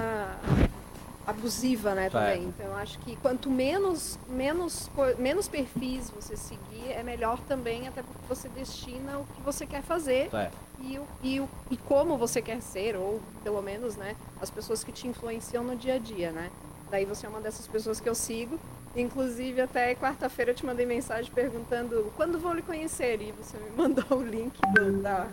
abusiva 1.27 1.95
né, 1.95 2.09
também. 2.09 2.45
Então 2.45 2.67
eu 2.67 2.77
acho 2.77 2.99
que 3.01 3.17
quanto 3.17 3.51
menos, 3.51 4.19
menos, 4.29 4.89
menos 5.19 5.49
perfis 5.49 6.09
você 6.11 6.37
seguir, 6.37 6.91
é 6.91 7.03
melhor 7.03 7.41
também, 7.49 7.89
até 7.89 8.03
porque 8.03 8.27
você 8.29 8.49
destina 8.49 9.19
o 9.19 9.27
que 9.27 9.43
você 9.43 9.67
quer 9.67 9.83
fazer 9.83 10.31
e, 10.81 10.99
o, 10.99 11.07
e, 11.23 11.41
o, 11.41 11.49
e 11.71 11.77
como 11.77 12.17
você 12.17 12.41
quer 12.41 12.63
ser, 12.63 12.97
ou 12.97 13.21
pelo 13.43 13.61
menos 13.61 13.97
né, 13.97 14.15
as 14.41 14.51
pessoas 14.51 14.85
que 14.85 14.93
te 14.93 15.09
influenciam 15.09 15.65
no 15.65 15.75
dia 15.75 15.95
a 15.95 15.99
dia. 15.99 16.31
Né? 16.31 16.51
Daí 16.91 17.05
você 17.05 17.27
é 17.27 17.29
uma 17.29 17.41
dessas 17.41 17.67
pessoas 17.67 17.99
que 17.99 18.09
eu 18.09 18.15
sigo. 18.15 18.59
Inclusive, 18.97 19.61
até 19.61 19.95
quarta-feira 19.95 20.53
eu 20.53 20.55
te 20.55 20.65
mandei 20.65 20.87
mensagem 20.87 21.31
perguntando 21.31 22.11
quando 22.17 22.39
vou 22.39 22.55
lhe 22.55 22.63
conhecer. 22.63 23.21
E 23.21 23.33
você 23.33 23.59
me 23.59 23.71
mandou 23.77 24.05
o 24.19 24.23
link 24.23 24.55
do- 24.75 25.03
da, 25.03 25.27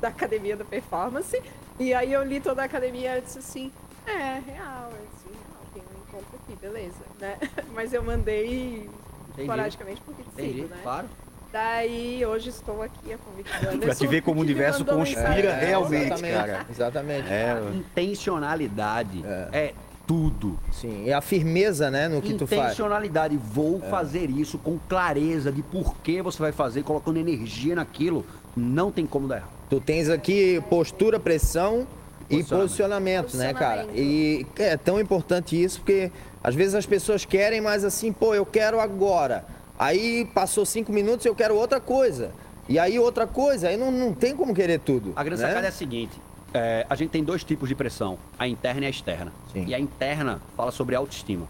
da 0.00 0.08
Academia 0.08 0.56
da 0.56 0.64
Performance. 0.64 1.40
E 1.78 1.92
aí 1.92 2.12
eu 2.12 2.22
li 2.24 2.40
toda 2.40 2.62
a 2.62 2.64
academia 2.64 3.18
e 3.18 3.20
disse 3.20 3.38
assim, 3.38 3.70
é, 4.06 4.40
real. 4.50 4.90
Eu 4.92 5.06
disse, 5.12 5.26
real, 5.28 5.62
tem 5.74 5.82
um 5.82 6.00
encontro 6.08 6.38
aqui, 6.42 6.56
beleza. 6.60 7.02
Né? 7.20 7.36
Mas 7.74 7.92
eu 7.92 8.02
mandei 8.02 8.88
Entendi. 9.28 9.40
esporadicamente 9.42 10.00
porque 10.02 10.22
te 10.22 10.28
Entendi, 10.30 10.52
sigo, 10.62 10.68
né? 10.68 10.80
claro. 10.82 11.08
Daí 11.52 12.24
hoje 12.24 12.48
estou 12.48 12.80
aqui 12.82 13.12
a 13.12 13.18
convite 13.18 13.50
do 13.76 13.78
Pra 13.80 13.94
te 13.94 14.06
ver 14.06 14.22
como 14.22 14.40
o 14.40 14.42
universo 14.42 14.86
conspira 14.86 15.28
mensagem. 15.28 15.66
realmente, 15.66 16.04
exatamente, 16.06 16.32
cara. 16.46 16.66
Exatamente. 16.70 17.28
É, 17.28 17.54
Intencionalidade 17.74 19.22
é, 19.52 19.74
tudo. 20.06 20.58
Sim, 20.72 21.04
e 21.06 21.12
a 21.12 21.20
firmeza, 21.20 21.90
né, 21.90 22.08
no 22.08 22.20
que 22.20 22.34
tu 22.34 22.46
faz. 22.46 22.60
Intencionalidade. 22.62 23.36
Vou 23.36 23.80
É. 23.82 23.88
fazer 23.88 24.30
isso 24.30 24.58
com 24.58 24.78
clareza 24.88 25.50
de 25.52 25.62
por 25.62 25.94
que 25.98 26.20
você 26.22 26.38
vai 26.38 26.52
fazer, 26.52 26.82
colocando 26.82 27.18
energia 27.18 27.74
naquilo. 27.74 28.24
Não 28.56 28.90
tem 28.90 29.06
como 29.06 29.26
dar 29.28 29.36
errado. 29.36 29.50
Tu 29.70 29.80
tens 29.80 30.08
aqui 30.10 30.62
postura, 30.68 31.18
pressão 31.18 31.86
e 32.28 32.42
posicionamento, 32.44 33.34
né, 33.36 33.54
cara? 33.54 33.86
E 33.94 34.46
é 34.58 34.76
tão 34.76 35.00
importante 35.00 35.60
isso 35.60 35.80
porque 35.80 36.10
às 36.42 36.54
vezes 36.54 36.74
as 36.74 36.84
pessoas 36.84 37.24
querem, 37.24 37.60
mas 37.60 37.84
assim, 37.84 38.12
pô, 38.12 38.34
eu 38.34 38.44
quero 38.44 38.80
agora. 38.80 39.44
Aí 39.78 40.26
passou 40.34 40.66
cinco 40.66 40.92
minutos 40.92 41.24
eu 41.24 41.34
quero 41.34 41.56
outra 41.56 41.80
coisa. 41.80 42.30
E 42.68 42.78
aí 42.78 42.98
outra 42.98 43.26
coisa, 43.26 43.68
aí 43.68 43.76
não, 43.76 43.90
não 43.90 44.12
tem 44.12 44.36
como 44.36 44.54
querer 44.54 44.78
tudo. 44.78 45.12
A 45.16 45.24
grande 45.24 45.42
né? 45.42 45.48
sacada 45.48 45.66
é 45.66 45.70
a 45.70 45.72
seguinte: 45.72 46.20
é, 46.54 46.86
a 46.88 46.94
gente 46.94 47.10
tem 47.10 47.24
dois 47.24 47.42
tipos 47.44 47.68
de 47.68 47.74
pressão, 47.74 48.18
a 48.38 48.46
interna 48.46 48.82
e 48.82 48.86
a 48.86 48.90
externa. 48.90 49.32
E 49.54 49.74
a 49.74 49.78
interna 49.80 50.40
fala 50.56 50.70
sobre 50.70 50.94
autoestima. 50.94 51.46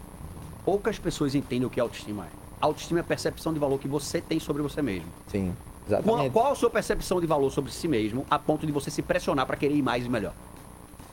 Poucas 0.65 0.97
pessoas 0.97 1.35
entendem 1.35 1.65
o 1.65 1.69
que 1.69 1.79
autoestima 1.79 2.25
é. 2.25 2.29
Autoestima 2.61 2.99
é 2.99 3.01
a 3.01 3.03
percepção 3.03 3.53
de 3.53 3.59
valor 3.59 3.77
que 3.79 3.87
você 3.87 4.21
tem 4.21 4.39
sobre 4.39 4.61
você 4.61 4.81
mesmo. 4.81 5.07
Sim, 5.27 5.53
Qual, 5.85 5.99
exatamente. 5.99 6.31
qual 6.31 6.51
a 6.53 6.55
sua 6.55 6.69
percepção 6.69 7.19
de 7.19 7.27
valor 7.27 7.51
sobre 7.51 7.71
si 7.71 7.87
mesmo 7.87 8.25
a 8.29 8.39
ponto 8.39 8.65
de 8.65 8.71
você 8.71 8.89
se 8.89 9.01
pressionar 9.01 9.45
pra 9.45 9.57
querer 9.57 9.75
ir 9.75 9.81
mais 9.81 10.05
e 10.05 10.09
melhor? 10.09 10.33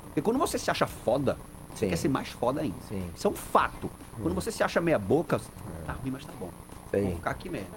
Porque 0.04 0.22
quando 0.22 0.38
você 0.38 0.58
se 0.58 0.70
acha 0.70 0.86
foda, 0.86 1.36
você 1.74 1.88
quer 1.88 1.96
ser 1.96 2.08
mais 2.08 2.28
foda 2.28 2.60
ainda. 2.60 2.76
Isso 3.16 3.26
é 3.26 3.30
um 3.30 3.34
fato. 3.34 3.90
Quando 4.22 4.34
você 4.34 4.52
se 4.52 4.62
acha 4.62 4.80
meia 4.80 4.98
boca, 4.98 5.40
tá 5.86 5.92
ruim, 5.94 6.10
mas 6.12 6.24
tá 6.24 6.32
bom. 6.38 6.50
Vou 6.92 7.10
ficar 7.16 7.30
aqui 7.30 7.48
mesmo. 7.48 7.68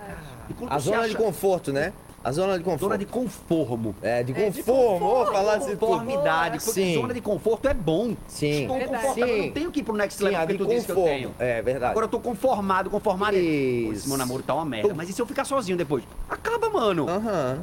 E 0.50 0.54
quando 0.54 0.72
A 0.72 0.78
zona 0.80 1.08
de 1.08 1.16
acha- 1.16 1.18
conforto, 1.18 1.72
né? 1.74 1.94
A 2.24 2.32
zona 2.32 2.58
de 2.58 2.64
conforto. 2.64 2.82
Zona 2.84 2.98
de 2.98 3.06
conformo. 3.06 3.96
É, 4.02 4.24
de 4.24 4.34
conformo. 4.34 5.00
Vou 5.00 5.26
falar 5.26 5.56
assim. 5.56 5.76
Conformidade. 5.76 6.58
Porque 6.64 6.72
Sim. 6.82 6.94
zona 6.94 7.14
de 7.14 7.20
conforto 7.22 7.68
é 7.68 7.74
bom. 7.74 8.16
Sim. 8.30 8.62
Estou 8.62 8.80
confortável, 8.80 9.28
eu 9.28 9.36
Sim. 9.36 9.46
não 9.48 9.52
tenho 9.52 9.72
que 9.72 9.80
ir 9.82 9.84
pro 9.84 9.94
next 9.94 10.18
Sim, 10.18 10.24
level 10.24 10.40
a 10.40 10.42
porque 10.44 10.58
de 10.58 10.64
tu 10.64 10.70
disse 10.70 10.86
que 10.86 10.92
eu 10.92 10.96
conformo. 10.96 11.16
tenho. 11.18 11.36
É 11.40 11.62
verdade. 11.62 11.92
Agora 11.92 12.06
eu 12.06 12.10
tô 12.10 12.20
conformado, 12.20 12.90
conformado. 12.90 13.36
Isso. 13.36 13.88
Pô, 13.88 13.94
Esse 13.94 14.08
meu 14.08 14.18
namoro 14.18 14.42
tá 14.42 14.54
uma 14.56 14.64
merda. 14.64 14.94
Mas 14.94 15.10
e 15.10 15.14
se 15.14 15.22
eu 15.22 15.26
ficar 15.26 15.44
sozinho 15.44 15.78
depois? 15.78 16.04
Acaba, 16.30 16.70
mano. 16.70 17.06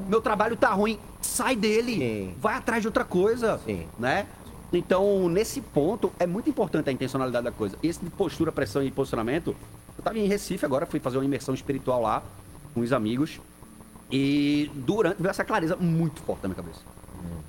Meu 0.07 0.21
trabalho 0.21 0.57
tá 0.57 0.71
ruim. 0.71 0.99
Sai 1.23 1.57
dele. 1.57 2.35
Vai 2.39 2.55
atrás 2.55 2.83
de 2.83 2.89
outra 2.89 3.05
coisa. 3.05 3.59
Né? 3.99 4.27
Então, 4.73 5.29
nesse 5.29 5.61
ponto, 5.61 6.13
é 6.19 6.27
muito 6.27 6.49
importante 6.51 6.89
a 6.91 6.93
intencionalidade 6.93 7.45
da 7.45 7.51
coisa. 7.51 7.77
Esse 7.83 8.05
de 8.05 8.11
postura, 8.11 8.53
pressão 8.53 8.83
e 8.83 8.91
posicionamento. 8.91 9.57
Eu 9.97 10.05
tava 10.05 10.19
em 10.19 10.27
Recife 10.27 10.65
agora, 10.65 10.87
fui 10.87 11.01
fazer 11.01 11.17
uma 11.19 11.25
imersão 11.25 11.55
espiritual 11.55 12.01
lá 12.03 12.23
com 12.73 12.81
os 12.81 12.93
amigos. 12.93 13.41
E 14.11 14.71
durante. 14.75 15.27
essa 15.27 15.45
clareza 15.45 15.77
muito 15.77 16.21
forte 16.23 16.43
na 16.43 16.49
minha 16.49 16.57
cabeça. 16.57 16.81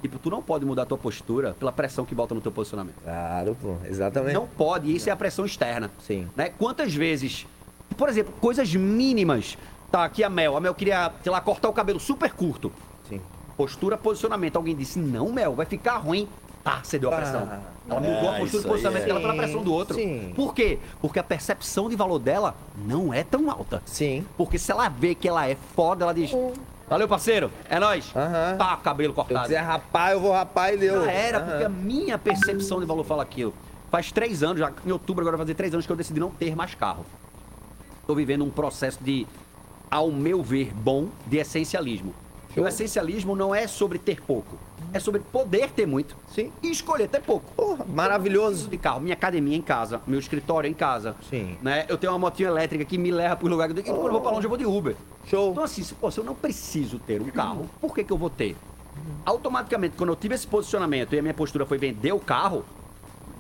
Tipo, 0.01 0.17
tu 0.17 0.29
não 0.29 0.41
pode 0.41 0.65
mudar 0.65 0.83
a 0.83 0.85
tua 0.85 0.97
postura 0.97 1.55
pela 1.57 1.71
pressão 1.71 2.05
que 2.05 2.15
bota 2.15 2.33
no 2.33 2.41
teu 2.41 2.51
posicionamento. 2.51 2.95
Claro, 3.03 3.55
pô, 3.61 3.75
exatamente. 3.85 4.33
Não 4.33 4.47
pode, 4.47 4.89
e 4.89 4.95
isso 4.95 5.09
é 5.09 5.11
a 5.11 5.15
pressão 5.15 5.45
externa. 5.45 5.91
Sim. 6.05 6.27
Né? 6.35 6.49
Quantas 6.49 6.93
vezes, 6.93 7.45
por 7.95 8.09
exemplo, 8.09 8.33
coisas 8.41 8.73
mínimas. 8.73 9.57
Tá, 9.91 10.05
aqui 10.05 10.23
a 10.23 10.29
Mel. 10.29 10.55
A 10.55 10.59
Mel 10.59 10.73
queria, 10.73 11.11
sei 11.21 11.31
lá, 11.31 11.39
cortar 11.41 11.69
o 11.69 11.73
cabelo 11.73 11.99
super 11.99 12.31
curto. 12.31 12.71
Sim. 13.07 13.21
Postura, 13.57 13.97
posicionamento. 13.97 14.55
Alguém 14.55 14.75
disse, 14.75 14.97
não, 14.97 15.31
Mel, 15.31 15.53
vai 15.53 15.65
ficar 15.65 15.97
ruim. 15.97 16.27
Tá, 16.63 16.81
cedeu 16.83 17.11
a 17.11 17.17
pressão. 17.17 17.47
Ah, 17.51 17.59
ela 17.89 17.99
mudou 17.99 18.29
a 18.29 18.35
é, 18.35 18.39
postura 18.39 18.63
e 18.63 18.67
posicionamento 18.67 19.01
aí. 19.01 19.07
dela 19.07 19.19
pela 19.19 19.33
pressão 19.33 19.63
do 19.63 19.73
outro. 19.73 19.95
Sim. 19.95 20.31
Por 20.35 20.53
quê? 20.53 20.77
Porque 21.01 21.17
a 21.19 21.23
percepção 21.23 21.89
de 21.89 21.95
valor 21.95 22.19
dela 22.19 22.55
não 22.85 23.13
é 23.13 23.23
tão 23.23 23.49
alta. 23.49 23.81
Sim. 23.85 24.25
Porque 24.37 24.59
se 24.59 24.71
ela 24.71 24.87
vê 24.87 25.15
que 25.15 25.27
ela 25.27 25.47
é 25.47 25.57
foda, 25.75 26.05
ela 26.05 26.13
diz. 26.13 26.31
Valeu, 26.87 27.07
parceiro. 27.07 27.49
É 27.69 27.79
nóis. 27.79 28.11
Tá, 28.57 28.77
cabelo 28.83 29.13
cortado. 29.13 29.47
Se 29.47 29.53
eu 29.53 29.57
quiser 29.57 29.61
rapar, 29.61 30.11
eu 30.11 30.19
vou 30.19 30.33
rapar 30.33 30.73
e 30.73 30.77
deu. 30.77 31.03
Já 31.05 31.11
era, 31.11 31.37
Aham. 31.39 31.47
porque 31.47 31.63
a 31.63 31.69
minha 31.69 32.17
percepção 32.17 32.79
de 32.79 32.85
valor 32.85 33.03
fala 33.03 33.23
aquilo. 33.23 33.53
Faz 33.89 34.11
três 34.11 34.43
anos, 34.43 34.59
já 34.59 34.71
em 34.85 34.91
outubro 34.91 35.21
agora 35.21 35.37
vai 35.37 35.45
fazer 35.45 35.55
três 35.55 35.73
anos 35.73 35.85
que 35.85 35.91
eu 35.91 35.95
decidi 35.95 36.19
não 36.19 36.29
ter 36.29 36.55
mais 36.55 36.75
carro. 36.75 37.05
Tô 38.05 38.13
vivendo 38.13 38.43
um 38.43 38.49
processo 38.49 39.03
de, 39.03 39.25
ao 39.89 40.11
meu 40.11 40.43
ver, 40.43 40.73
bom 40.73 41.07
de 41.27 41.37
essencialismo. 41.37 42.13
O 42.55 42.67
essencialismo 42.67 43.35
não 43.35 43.55
é 43.55 43.67
sobre 43.67 43.97
ter 43.97 44.21
pouco. 44.21 44.57
É 44.93 44.99
sobre 44.99 45.21
poder 45.21 45.69
ter 45.71 45.85
muito. 45.85 46.15
Sim. 46.33 46.51
E 46.61 46.69
escolher 46.69 47.07
ter 47.07 47.21
pouco. 47.21 47.85
maravilhoso. 47.87 48.67
De 48.67 48.77
carro. 48.77 48.99
Minha 48.99 49.13
academia 49.13 49.55
em 49.55 49.61
casa, 49.61 50.01
meu 50.05 50.19
escritório 50.19 50.69
em 50.69 50.73
casa. 50.73 51.15
Sim. 51.29 51.57
Né? 51.61 51.85
Eu 51.87 51.97
tenho 51.97 52.11
uma 52.11 52.19
motinha 52.19 52.49
elétrica 52.49 52.83
que 52.83 52.97
me 52.97 53.11
leva 53.11 53.35
pro 53.35 53.47
lugar. 53.47 53.69
E 53.69 53.73
quando 53.83 54.05
eu 54.05 54.11
vou 54.11 54.21
pra 54.21 54.31
longe, 54.31 54.45
eu 54.45 54.49
vou 54.49 54.57
de 54.57 54.65
Uber. 54.65 54.95
Show. 55.25 55.51
Então, 55.51 55.63
assim, 55.63 55.83
se, 55.83 55.93
pô, 55.93 56.09
se 56.11 56.19
eu 56.19 56.23
não 56.23 56.35
preciso 56.35 56.99
ter 56.99 57.21
um 57.21 57.29
carro, 57.29 57.69
por 57.79 57.93
que, 57.93 58.03
que 58.03 58.11
eu 58.11 58.17
vou 58.17 58.29
ter? 58.29 58.55
Automaticamente, 59.25 59.95
quando 59.95 60.09
eu 60.09 60.15
tive 60.15 60.35
esse 60.35 60.45
posicionamento 60.47 61.13
e 61.13 61.19
a 61.19 61.21
minha 61.21 61.33
postura 61.33 61.65
foi 61.65 61.77
vender 61.77 62.11
o 62.11 62.19
carro, 62.19 62.65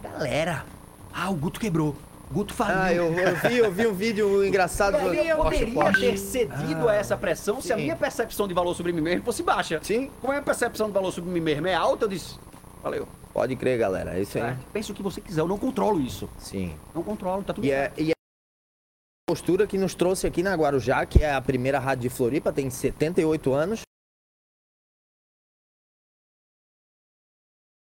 galera, 0.01 0.65
ah, 1.13 1.29
o 1.29 1.35
Guto 1.35 1.59
quebrou. 1.59 1.95
Guto 2.31 2.53
faliu. 2.53 2.77
Ah, 2.81 2.93
eu, 2.93 3.13
eu 3.13 3.35
vi, 3.35 3.57
eu 3.57 3.71
vi 3.71 3.87
um 3.87 3.93
vídeo 3.93 4.45
engraçado. 4.45 4.95
Eu 4.95 5.03
poderia 5.03 5.35
Poxa, 5.73 5.99
ter 5.99 6.17
cedido 6.17 6.87
a 6.87 6.95
essa 6.95 7.17
pressão 7.17 7.61
se 7.61 7.73
a 7.73 7.75
Sim. 7.75 7.83
minha 7.83 7.95
percepção 7.95 8.47
de 8.47 8.53
valor 8.53 8.73
sobre 8.73 8.93
mim 8.93 9.01
mesmo 9.01 9.23
fosse 9.23 9.43
baixa. 9.43 9.79
Sim. 9.83 10.09
Como 10.21 10.31
a 10.31 10.35
minha 10.35 10.43
percepção 10.43 10.87
de 10.87 10.93
valor 10.93 11.11
sobre 11.11 11.29
mim 11.29 11.41
mesmo 11.41 11.67
é 11.67 11.73
alta, 11.73 12.05
eu 12.05 12.09
disse, 12.09 12.39
valeu. 12.81 13.07
Pode 13.33 13.55
crer, 13.55 13.77
galera. 13.77 14.17
É 14.17 14.21
isso 14.21 14.37
aí. 14.37 14.43
É, 14.45 14.57
pensa 14.71 14.91
o 14.91 14.95
que 14.95 15.03
você 15.03 15.19
quiser, 15.19 15.41
eu 15.41 15.47
não 15.47 15.57
controlo 15.57 15.99
isso. 15.99 16.29
Sim. 16.37 16.73
Não 16.95 17.03
controlo, 17.03 17.43
tá 17.43 17.53
tudo 17.53 17.65
E 17.65 17.71
é, 17.71 17.91
e 17.97 18.11
é 18.11 18.13
a 18.13 19.31
postura 19.31 19.67
que 19.67 19.77
nos 19.77 19.93
trouxe 19.93 20.25
aqui 20.25 20.41
na 20.41 20.53
Guarujá, 20.55 21.05
que 21.05 21.23
é 21.23 21.33
a 21.33 21.41
primeira 21.41 21.79
rádio 21.79 22.03
de 22.03 22.09
Floripa, 22.09 22.51
tem 22.51 22.69
78 22.69 23.53
anos. 23.53 23.81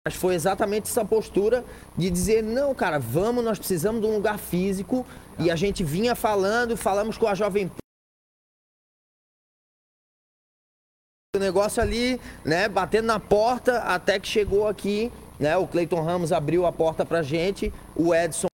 Mas 0.09 0.15
foi 0.15 0.35
exatamente 0.35 0.89
essa 0.89 1.05
postura 1.05 1.63
de 1.95 2.09
dizer, 2.09 2.43
não, 2.43 2.75
cara, 2.75 2.99
vamos, 2.99 3.45
nós 3.45 3.59
precisamos 3.59 4.01
de 4.01 4.07
um 4.07 4.15
lugar 4.15 4.39
físico. 4.39 5.05
E 5.39 5.51
a 5.51 5.55
gente 5.55 5.85
vinha 5.85 6.15
falando, 6.17 6.79
falamos 6.79 7.19
com 7.19 7.27
a 7.27 7.35
Jovem. 7.35 7.71
O 11.37 11.39
negócio 11.39 11.83
ali, 11.83 12.19
né, 12.43 12.71
batendo 12.71 13.05
na 13.05 13.21
porta, 13.21 13.81
até 13.81 14.19
que 14.19 14.27
chegou 14.27 14.67
aqui, 14.67 15.13
né, 15.39 15.59
o 15.59 15.69
Cleiton 15.69 16.01
Ramos 16.01 16.33
abriu 16.33 16.65
a 16.65 16.73
porta 16.73 17.05
pra 17.05 17.21
gente, 17.21 17.71
o 17.95 18.15
Edson 18.15 18.49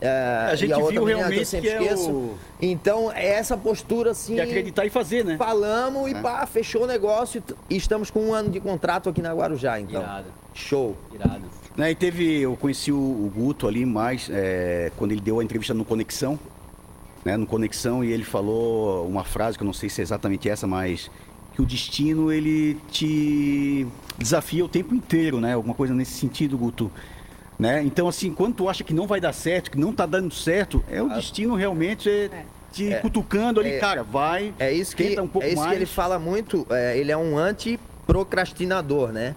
É, 0.00 0.48
A 0.50 0.54
gente 0.54 0.70
e 0.70 0.74
outra 0.74 0.90
viu 0.92 1.00
menina 1.02 1.18
realmente 1.18 1.40
eu 1.40 1.44
sempre 1.46 1.68
que 1.70 1.76
é 1.76 1.82
esqueço. 1.82 2.10
o- 2.10 2.34
Então, 2.60 3.12
é 3.12 3.26
essa 3.26 3.56
postura 3.56 4.12
assim. 4.12 4.34
De 4.34 4.40
acreditar 4.40 4.86
e 4.86 4.90
fazer, 4.90 5.24
né? 5.24 5.36
Falamos 5.36 6.10
e 6.10 6.14
É. 6.14 6.20
pá, 6.22 6.46
fechou 6.46 6.84
o 6.84 6.86
negócio 6.86 7.42
e 7.68 7.76
estamos 7.76 8.10
com 8.10 8.20
um 8.20 8.32
ano 8.34 8.48
de 8.48 8.60
contrato 8.60 9.08
aqui 9.10 9.20
na 9.20 9.32
Guarujá, 9.34 9.78
então. 9.78 10.00
Irado. 10.02 10.26
Show. 10.54 10.96
Irado. 11.12 11.42
Né, 11.76 11.90
e 11.92 11.94
teve, 11.94 12.40
eu 12.40 12.56
conheci 12.56 12.90
o, 12.90 12.96
o 12.96 13.32
Guto 13.34 13.68
ali 13.68 13.86
mais 13.86 14.28
é, 14.30 14.90
quando 14.96 15.12
ele 15.12 15.20
deu 15.20 15.38
a 15.38 15.44
entrevista 15.44 15.72
no 15.72 15.84
Conexão, 15.84 16.38
né, 17.24 17.36
no 17.36 17.46
Conexão, 17.46 18.02
e 18.02 18.10
ele 18.10 18.24
falou 18.24 19.06
uma 19.06 19.22
frase 19.24 19.56
que 19.56 19.62
eu 19.62 19.66
não 19.66 19.72
sei 19.72 19.88
se 19.88 20.00
é 20.00 20.02
exatamente 20.02 20.48
essa, 20.48 20.66
mas 20.66 21.10
que 21.54 21.62
o 21.62 21.66
destino 21.66 22.32
ele 22.32 22.74
te 22.90 23.86
desafia 24.18 24.64
o 24.64 24.68
tempo 24.68 24.94
inteiro, 24.94 25.40
né? 25.40 25.54
Alguma 25.54 25.74
coisa 25.74 25.94
nesse 25.94 26.12
sentido, 26.12 26.56
Guto. 26.58 26.90
Né? 27.60 27.82
Então, 27.82 28.08
assim, 28.08 28.32
quando 28.32 28.54
tu 28.54 28.68
acha 28.70 28.82
que 28.82 28.94
não 28.94 29.06
vai 29.06 29.20
dar 29.20 29.34
certo, 29.34 29.70
que 29.70 29.78
não 29.78 29.92
tá 29.92 30.06
dando 30.06 30.32
certo, 30.32 30.82
é 30.90 31.02
o 31.02 31.10
destino 31.10 31.54
realmente 31.54 32.08
é, 32.08 32.30
te 32.72 32.90
É. 32.90 33.00
cutucando 33.00 33.60
ali, 33.60 33.72
É. 33.72 33.78
cara, 33.78 34.02
vai, 34.02 34.54
É 34.58 34.72
isso 34.72 34.96
que, 34.96 35.20
um 35.20 35.28
pouco 35.28 35.46
é 35.46 35.50
isso 35.50 35.58
mais. 35.58 35.70
que 35.72 35.76
ele 35.76 35.84
fala 35.86 36.18
muito. 36.18 36.66
é, 36.70 36.96
ele 36.96 37.12
é 37.12 37.16
um 37.18 37.36
anti-procrastinador, 37.36 39.12
né? 39.12 39.34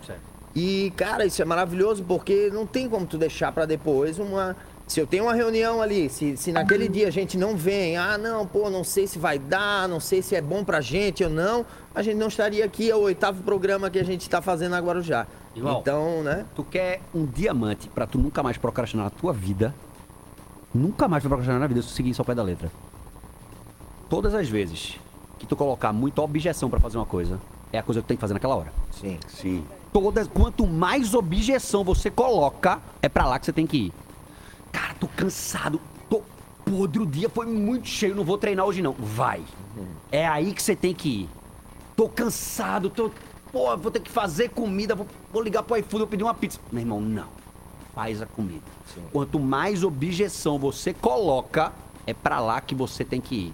E, 0.55 0.93
cara, 0.95 1.25
isso 1.25 1.41
é 1.41 1.45
maravilhoso 1.45 2.01
porque 2.07 2.49
não 2.53 2.65
tem 2.65 2.88
como 2.88 3.05
tu 3.05 3.17
deixar 3.17 3.51
pra 3.51 3.65
depois 3.65 4.17
uma. 4.19 4.55
Se 4.88 4.99
eu 4.99 5.07
tenho 5.07 5.23
uma 5.23 5.33
reunião 5.33 5.81
ali, 5.81 6.09
se, 6.09 6.38
se 6.38 6.51
naquele 6.51 6.88
dia 6.88 7.07
a 7.07 7.12
gente 7.12 7.38
não 7.38 7.55
vem, 7.57 7.97
ah, 7.97 8.17
não, 8.17 8.45
pô, 8.45 8.69
não 8.69 8.83
sei 8.83 9.07
se 9.07 9.17
vai 9.17 9.39
dar, 9.39 9.88
não 9.89 9.99
sei 9.99 10.21
se 10.21 10.36
é 10.36 10.41
bom 10.41 10.63
pra 10.63 10.79
gente 10.81 11.23
ou 11.23 11.29
não, 11.29 11.65
a 11.95 12.01
gente 12.03 12.15
não 12.17 12.27
estaria 12.27 12.63
aqui, 12.63 12.89
é 12.91 12.95
o 12.95 12.99
oitavo 12.99 13.41
programa 13.43 13.89
que 13.89 13.97
a 13.97 14.03
gente 14.03 14.29
tá 14.29 14.41
fazendo 14.41 14.75
agora 14.75 15.01
já. 15.01 15.25
Irmão, 15.55 15.79
Então, 15.79 16.23
né? 16.23 16.45
Tu 16.55 16.63
quer 16.63 17.01
um 17.13 17.25
diamante 17.25 17.87
pra 17.89 18.07
tu 18.07 18.17
nunca 18.17 18.41
mais 18.41 18.57
procrastinar 18.57 19.05
na 19.05 19.09
tua 19.09 19.31
vida? 19.31 19.73
Nunca 20.73 21.07
mais 21.07 21.23
vai 21.23 21.29
procrastinar 21.29 21.59
na 21.59 21.67
vida 21.67 21.81
se 21.81 21.89
tu 21.89 21.93
seguir 21.93 22.09
isso 22.09 22.21
ao 22.21 22.25
pé 22.25 22.33
da 22.33 22.41
letra. 22.43 22.71
Todas 24.09 24.33
as 24.33 24.49
vezes 24.49 24.97
que 25.37 25.45
tu 25.45 25.55
colocar 25.55 25.93
muita 25.93 26.21
objeção 26.21 26.69
pra 26.69 26.79
fazer 26.79 26.97
uma 26.97 27.05
coisa, 27.05 27.39
é 27.71 27.77
a 27.77 27.83
coisa 27.83 28.01
que 28.01 28.05
tu 28.05 28.07
tem 28.07 28.17
que 28.17 28.21
fazer 28.21 28.33
naquela 28.33 28.55
hora. 28.55 28.73
Sim. 28.91 29.19
Sim. 29.27 29.65
Todas, 29.91 30.27
quanto 30.27 30.65
mais 30.65 31.13
objeção 31.13 31.83
você 31.83 32.09
coloca, 32.09 32.79
é 33.01 33.07
pra 33.07 33.27
lá 33.27 33.37
que 33.37 33.45
você 33.45 33.53
tem 33.53 33.67
que 33.67 33.77
ir. 33.77 33.93
Cara, 34.71 34.95
tô 34.99 35.07
cansado, 35.07 35.79
tô 36.09 36.23
podre, 36.65 36.99
o 36.99 37.05
dia 37.05 37.29
foi 37.29 37.45
muito 37.45 37.87
cheio, 37.87 38.15
não 38.15 38.23
vou 38.23 38.37
treinar 38.37 38.65
hoje 38.65 38.81
não. 38.81 38.93
Vai. 38.93 39.43
É 40.11 40.27
aí 40.27 40.51
que 40.53 40.63
você 40.63 40.75
tem 40.75 40.93
que 40.95 41.09
ir. 41.09 41.29
Tô 41.95 42.09
cansado, 42.09 42.89
tô. 42.89 43.11
Pô, 43.53 43.77
vou 43.77 43.91
ter 43.91 43.99
que 44.01 44.09
fazer 44.11 44.49
comida, 44.49 44.95
vou, 44.95 45.07
vou 45.31 45.41
ligar 45.41 45.61
pro 45.63 45.77
iFood, 45.77 45.99
vou 45.99 46.07
pedir 46.07 46.23
uma 46.23 46.33
pizza. 46.33 46.59
Meu 46.71 46.81
irmão, 46.81 46.99
não. 46.99 47.27
Faz 47.93 48.19
a 48.21 48.25
comida. 48.25 48.63
Quanto 49.11 49.39
mais 49.39 49.83
objeção 49.83 50.57
você 50.59 50.93
coloca, 50.93 51.71
É 52.05 52.13
pra 52.13 52.41
lá 52.41 52.60
que 52.60 52.75
você 52.75 53.06
tem 53.06 53.21
que 53.21 53.33
ir. 53.35 53.54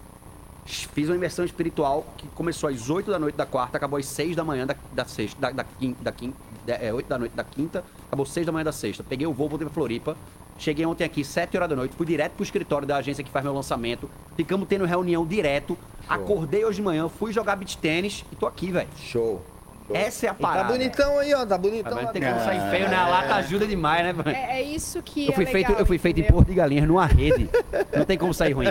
Fiz 0.65 1.07
uma 1.07 1.15
imersão 1.15 1.45
espiritual 1.45 2.03
que 2.17 2.27
começou 2.29 2.67
às 2.69 2.89
8 2.89 3.11
da 3.11 3.19
noite 3.19 3.35
da 3.35 3.45
quarta, 3.45 3.77
acabou 3.77 3.99
às 3.99 4.07
6 4.07 4.35
da 4.35 4.43
manhã 4.43 4.65
da, 4.65 4.75
da 4.91 5.05
sexta, 5.05 5.39
da, 5.39 5.51
da, 5.51 5.63
quin- 5.63 5.95
da, 6.01 6.11
quin- 6.11 6.33
da- 6.65 6.73
é, 6.75 6.91
8 6.91 7.05
da 7.07 7.19
noite 7.19 7.35
da 7.35 7.43
quinta, 7.43 7.83
acabou 8.07 8.25
6 8.25 8.45
da 8.47 8.51
manhã 8.51 8.63
da 8.65 8.71
sexta. 8.71 9.03
Peguei 9.03 9.27
o 9.27 9.33
voo, 9.33 9.47
voltei 9.49 9.67
pra 9.67 9.73
Floripa. 9.73 10.17
Cheguei 10.57 10.83
ontem 10.85 11.03
aqui, 11.03 11.23
7 11.23 11.55
horas 11.57 11.69
da 11.69 11.75
noite, 11.75 11.95
fui 11.95 12.07
direto 12.07 12.31
pro 12.33 12.43
escritório 12.43 12.87
da 12.87 12.97
agência 12.97 13.23
que 13.23 13.29
faz 13.29 13.43
meu 13.45 13.53
lançamento. 13.53 14.09
Ficamos 14.35 14.67
tendo 14.67 14.83
reunião 14.85 15.23
direto. 15.27 15.77
Acordei 16.07 16.65
hoje 16.65 16.77
de 16.77 16.81
manhã, 16.81 17.07
fui 17.07 17.31
jogar 17.31 17.55
beach 17.55 17.77
tênis 17.77 18.25
e 18.31 18.35
tô 18.35 18.47
aqui, 18.47 18.71
velho. 18.71 18.89
Show. 18.97 19.45
Essa 19.93 20.25
é 20.27 20.29
a 20.29 20.33
E 20.33 20.35
tá 20.35 20.41
parada. 20.47 20.71
bonitão 20.71 21.19
aí, 21.19 21.33
ó. 21.33 21.45
Tá 21.45 21.57
bonitão. 21.57 21.95
mas 21.95 22.11
tem 22.11 22.21
como 22.21 22.39
sair 22.43 22.69
feio 22.69 22.89
na 22.89 23.07
lata, 23.07 23.35
ajuda 23.35 23.65
demais, 23.65 24.03
né? 24.05 24.13
velho? 24.13 24.35
É, 24.35 24.59
é 24.59 24.61
isso 24.61 25.01
que 25.01 25.27
Eu 25.27 25.33
fui, 25.33 25.43
é 25.43 25.47
feito, 25.47 25.67
legal, 25.69 25.79
eu 25.79 25.85
fui 25.85 25.97
feito 25.97 26.19
em? 26.19 26.23
Porto 26.23 26.47
de 26.47 26.53
Galinhas, 26.53 26.87
numa 26.87 27.05
rede. 27.05 27.49
Não 27.95 28.05
tem 28.05 28.17
como 28.17 28.33
sair 28.33 28.53
ruim. 28.53 28.67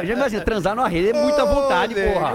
Eu 0.00 0.06
já 0.06 0.14
imagino, 0.14 0.44
transar 0.44 0.74
numa 0.74 0.88
rede 0.88 1.10
é 1.10 1.12
muita 1.22 1.44
Ô, 1.44 1.46
vontade, 1.54 1.94
velho. 1.94 2.14
porra. 2.14 2.32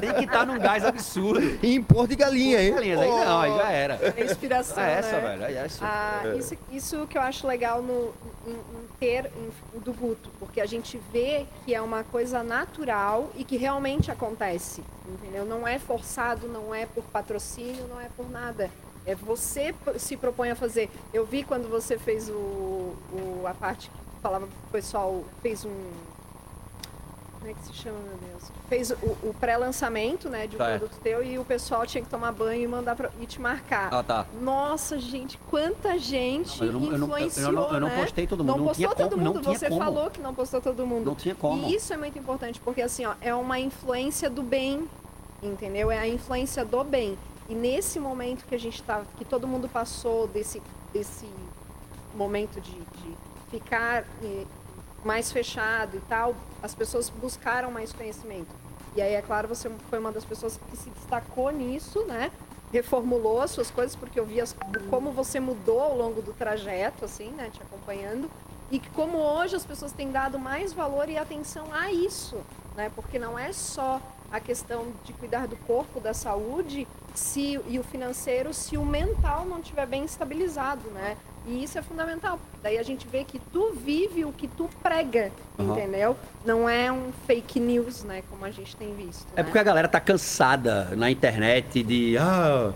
Tem 0.00 0.12
que 0.14 0.24
estar 0.24 0.46
num 0.46 0.58
gás 0.58 0.84
absurdo. 0.84 1.58
E 1.62 1.74
em 1.74 1.82
Porto 1.82 2.10
de 2.10 2.16
Galinha, 2.16 2.62
hein? 2.62 2.74
Galinhas, 2.74 3.00
aí 3.00 3.08
não, 3.08 3.40
aí 3.40 3.56
já 3.56 3.70
era. 3.70 3.98
É 4.16 4.24
inspiração, 4.24 4.82
É 4.82 4.92
essa, 4.98 5.12
né? 5.12 5.20
velho. 5.36 5.44
É 5.44 5.64
essa. 5.64 5.84
Ah, 5.84 6.22
isso, 6.36 6.54
isso 6.70 7.06
que 7.06 7.16
eu 7.16 7.22
acho 7.22 7.46
legal 7.46 7.82
no, 7.82 8.12
em, 8.46 8.50
em 8.52 8.88
ter 9.00 9.26
em- 9.36 9.78
do 9.80 9.92
Guto, 9.92 10.28
porque 10.40 10.60
a 10.60 10.66
gente 10.66 11.00
vê 11.12 11.46
que 11.64 11.74
é 11.74 11.80
uma 11.80 12.02
coisa 12.04 12.42
natural 12.42 13.30
e 13.36 13.44
que 13.44 13.56
realmente 13.56 14.10
acontece, 14.10 14.82
entendeu? 15.08 15.44
Não 15.46 15.66
é 15.66 15.78
forçado, 15.78 16.48
não 16.48 16.74
é 16.74 16.84
por 16.84 17.04
patrocínio, 17.04 17.37
não 17.88 18.00
é 18.00 18.08
por 18.16 18.28
nada. 18.30 18.70
É 19.06 19.14
você 19.14 19.74
se 19.96 20.16
propõe 20.16 20.50
a 20.50 20.56
fazer. 20.56 20.90
Eu 21.14 21.24
vi 21.24 21.42
quando 21.42 21.68
você 21.70 21.98
fez 21.98 22.28
o, 22.28 22.32
o- 22.34 23.42
a 23.46 23.54
parte 23.54 23.88
que 23.88 24.20
falava 24.22 24.46
pro 24.46 24.70
pessoal, 24.72 25.24
fez 25.42 25.64
um 25.64 25.70
como 27.38 27.52
é 27.52 27.54
que 27.54 27.66
se 27.68 27.72
chama, 27.72 27.98
meu 28.00 28.16
Deus? 28.30 28.50
Fez 28.68 28.90
o, 28.90 28.94
o 29.28 29.34
pré-lançamento, 29.38 30.28
né, 30.28 30.48
de 30.48 30.56
um 30.56 30.58
Tá, 30.58 30.70
é. 30.70 30.78
produto 30.78 30.98
teu 31.04 31.22
e 31.22 31.38
o 31.38 31.44
pessoal 31.44 31.86
tinha 31.86 32.02
que 32.02 32.10
tomar 32.10 32.32
banho 32.32 32.64
e 32.64 32.66
mandar 32.66 32.96
pra, 32.96 33.10
e 33.20 33.26
te 33.26 33.40
marcar. 33.40 33.94
Ah, 33.94 34.02
tá. 34.02 34.26
Nossa, 34.42 34.98
gente, 34.98 35.38
quanta 35.48 35.96
gente 35.98 36.58
Não, 36.58 36.66
eu 36.66 36.72
não- 36.72 36.80
não- 36.80 36.92
eu 36.92 36.98
não- 36.98 37.06
influenciou, 37.06 37.46
eu 37.46 37.52
não- 37.52 37.72
eu 37.74 37.80
não 37.80 37.88
né? 37.88 38.00
postei 38.02 38.26
todo 38.26 38.40
mundo, 38.40 38.48
Não, 38.50 38.58
não 38.58 38.66
postou 38.66 38.88
todo 38.94 39.10
como, 39.10 39.24
mundo, 39.24 39.42
você 39.44 39.68
como. 39.68 39.80
falou 39.80 40.10
que 40.10 40.20
não 40.20 40.34
postou 40.34 40.60
todo 40.60 40.84
mundo. 40.84 41.04
Não 41.06 41.14
tinha 41.14 41.34
como. 41.36 41.68
E 41.68 41.76
isso 41.76 41.92
é 41.92 41.96
muito 41.96 42.18
importante, 42.18 42.60
porque 42.60 42.82
assim, 42.82 43.06
ó, 43.06 43.14
é 43.20 43.32
uma 43.32 43.58
influência 43.60 44.28
do 44.28 44.42
bem, 44.42 44.88
entendeu? 45.42 45.90
É 45.90 45.98
a 45.98 46.08
influência 46.08 46.64
do 46.64 46.82
bem. 46.84 47.18
E 47.48 47.54
nesse 47.54 47.98
momento 47.98 48.44
que 48.44 48.54
a 48.54 48.58
gente 48.58 48.82
tá, 48.82 49.02
que 49.16 49.24
todo 49.24 49.46
mundo 49.46 49.68
passou 49.68 50.26
desse, 50.26 50.62
desse 50.92 51.26
momento 52.14 52.60
de, 52.60 52.72
de 52.72 53.16
ficar 53.50 54.04
eh, 54.22 54.44
mais 55.04 55.32
fechado 55.32 55.96
e 55.96 56.00
tal, 56.00 56.34
as 56.62 56.74
pessoas 56.74 57.08
buscaram 57.08 57.70
mais 57.70 57.92
conhecimento. 57.92 58.54
E 58.94 59.00
aí, 59.00 59.14
é 59.14 59.22
claro, 59.22 59.48
você 59.48 59.70
foi 59.88 59.98
uma 59.98 60.12
das 60.12 60.24
pessoas 60.24 60.58
que 60.70 60.76
se 60.76 60.90
destacou 60.90 61.50
nisso, 61.50 62.04
né? 62.04 62.30
Reformulou 62.72 63.40
as 63.40 63.50
suas 63.50 63.70
coisas, 63.70 63.94
porque 63.94 64.18
eu 64.18 64.26
vi 64.26 64.38
como 64.90 65.10
você 65.10 65.40
mudou 65.40 65.80
ao 65.80 65.96
longo 65.96 66.20
do 66.20 66.32
trajeto, 66.32 67.04
assim, 67.04 67.30
né? 67.30 67.50
Te 67.52 67.62
acompanhando. 67.62 68.30
E 68.70 68.80
como 68.80 69.16
hoje 69.18 69.56
as 69.56 69.64
pessoas 69.64 69.92
têm 69.92 70.10
dado 70.10 70.38
mais 70.38 70.72
valor 70.72 71.08
e 71.08 71.16
atenção 71.16 71.72
a 71.72 71.90
isso, 71.90 72.36
né? 72.76 72.90
Porque 72.94 73.18
não 73.18 73.38
é 73.38 73.52
só 73.52 74.00
a 74.30 74.40
questão 74.40 74.86
de 75.04 75.12
cuidar 75.12 75.46
do 75.46 75.56
corpo, 75.56 76.00
da 76.00 76.12
saúde, 76.12 76.86
se 77.14 77.60
e 77.66 77.78
o 77.78 77.82
financeiro, 77.82 78.52
se 78.52 78.76
o 78.76 78.84
mental 78.84 79.44
não 79.44 79.58
estiver 79.58 79.86
bem 79.86 80.04
estabilizado, 80.04 80.88
né? 80.90 81.16
E 81.46 81.64
isso 81.64 81.78
é 81.78 81.82
fundamental. 81.82 82.38
Daí 82.62 82.78
a 82.78 82.82
gente 82.82 83.06
vê 83.08 83.24
que 83.24 83.38
tu 83.52 83.72
vive 83.72 84.24
o 84.24 84.32
que 84.32 84.46
tu 84.46 84.68
prega, 84.82 85.32
Aham. 85.58 85.72
entendeu? 85.72 86.16
Não 86.44 86.68
é 86.68 86.92
um 86.92 87.10
fake 87.26 87.58
news, 87.58 88.04
né? 88.04 88.22
Como 88.28 88.44
a 88.44 88.50
gente 88.50 88.76
tem 88.76 88.94
visto. 88.94 89.26
É 89.34 89.38
né? 89.38 89.42
porque 89.44 89.58
a 89.58 89.62
galera 89.62 89.88
tá 89.88 90.00
cansada 90.00 90.90
na 90.96 91.10
internet 91.10 91.82
de. 91.82 92.18
Ah, 92.18 92.72